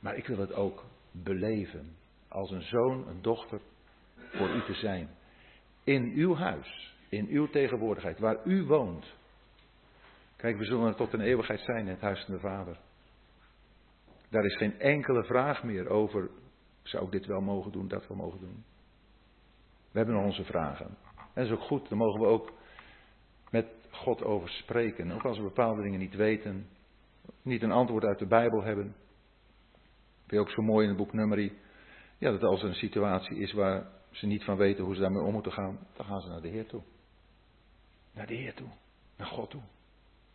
Maar 0.00 0.16
ik 0.16 0.26
wil 0.26 0.38
het 0.38 0.52
ook 0.52 0.84
beleven. 1.10 1.96
Als 2.28 2.50
een 2.50 2.62
zoon, 2.62 3.08
een 3.08 3.22
dochter 3.22 3.60
voor 4.16 4.48
u 4.48 4.62
te 4.62 4.74
zijn. 4.74 5.08
In 5.84 6.12
uw 6.14 6.34
huis. 6.36 6.96
In 7.08 7.26
uw 7.26 7.46
tegenwoordigheid. 7.46 8.18
Waar 8.18 8.38
u 8.44 8.64
woont. 8.64 9.14
Kijk, 10.36 10.58
we 10.58 10.64
zullen 10.64 10.86
er 10.86 10.94
tot 10.94 11.12
een 11.12 11.20
eeuwigheid 11.20 11.60
zijn 11.60 11.78
in 11.78 11.92
het 11.92 12.00
huis 12.00 12.24
van 12.24 12.34
de 12.34 12.40
Vader. 12.40 12.78
Daar 14.28 14.44
is 14.44 14.56
geen 14.56 14.80
enkele 14.80 15.24
vraag 15.24 15.62
meer 15.62 15.88
over. 15.88 16.30
Zou 16.82 17.04
ik 17.04 17.10
dit 17.10 17.26
wel 17.26 17.40
mogen 17.40 17.72
doen, 17.72 17.88
dat 17.88 18.06
wel 18.06 18.16
mogen 18.16 18.40
doen? 18.40 18.64
We 19.90 19.98
hebben 19.98 20.14
nog 20.14 20.24
onze 20.24 20.44
vragen. 20.44 20.86
En 20.86 21.26
dat 21.34 21.44
is 21.44 21.52
ook 21.52 21.66
goed. 21.66 21.88
Dan 21.88 21.98
mogen 21.98 22.20
we 22.20 22.26
ook 22.26 22.52
God 23.90 24.22
over 24.24 24.48
spreken. 24.48 25.10
Ook 25.10 25.24
als 25.24 25.36
we 25.36 25.42
bepaalde 25.42 25.82
dingen 25.82 25.98
niet 25.98 26.14
weten, 26.14 26.68
niet 27.42 27.62
een 27.62 27.72
antwoord 27.72 28.04
uit 28.04 28.18
de 28.18 28.26
Bijbel 28.26 28.62
hebben. 28.62 28.94
Vind 30.16 30.30
je 30.30 30.38
ook 30.40 30.50
zo 30.50 30.62
mooi 30.62 30.82
in 30.82 30.88
het 30.88 30.98
boek 30.98 31.12
Nummerie. 31.12 31.58
Ja, 32.18 32.30
dat 32.30 32.42
als 32.42 32.62
er 32.62 32.68
een 32.68 32.74
situatie 32.74 33.36
is 33.36 33.52
waar 33.52 33.86
ze 34.10 34.26
niet 34.26 34.44
van 34.44 34.56
weten 34.56 34.84
hoe 34.84 34.94
ze 34.94 35.00
daarmee 35.00 35.22
om 35.22 35.32
moeten 35.32 35.52
gaan, 35.52 35.78
dan 35.96 36.06
gaan 36.06 36.20
ze 36.20 36.28
naar 36.28 36.40
de 36.40 36.48
Heer 36.48 36.66
toe. 36.66 36.82
Naar 38.12 38.26
de 38.26 38.34
Heer 38.34 38.54
toe. 38.54 38.68
Naar 39.16 39.26
God 39.26 39.50
toe. 39.50 39.62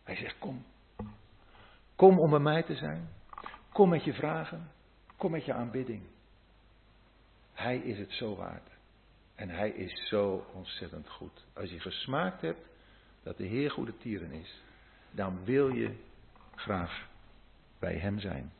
Hij 0.02 0.16
zegt: 0.16 0.38
Kom. 0.38 0.64
Kom 1.96 2.18
om 2.18 2.30
bij 2.30 2.38
mij 2.38 2.62
te 2.62 2.74
zijn. 2.74 3.08
Kom 3.72 3.88
met 3.88 4.04
je 4.04 4.14
vragen. 4.14 4.70
Kom 5.16 5.30
met 5.30 5.44
je 5.44 5.52
aanbidding. 5.52 6.02
Hij 7.52 7.76
is 7.76 7.98
het 7.98 8.12
zo 8.12 8.36
waard. 8.36 8.70
En 9.34 9.48
hij 9.48 9.70
is 9.70 10.08
zo 10.08 10.46
ontzettend 10.52 11.08
goed. 11.08 11.44
Als 11.54 11.70
je 11.70 11.80
gesmaakt 11.80 12.40
hebt 12.40 12.68
dat 13.26 13.36
de 13.36 13.44
Heer 13.44 13.70
goede 13.70 13.96
tieren 13.98 14.32
is, 14.32 14.62
dan 15.10 15.38
wil 15.44 15.68
je 15.68 15.90
graag 16.54 17.08
bij 17.78 17.94
Hem 17.94 18.18
zijn. 18.18 18.52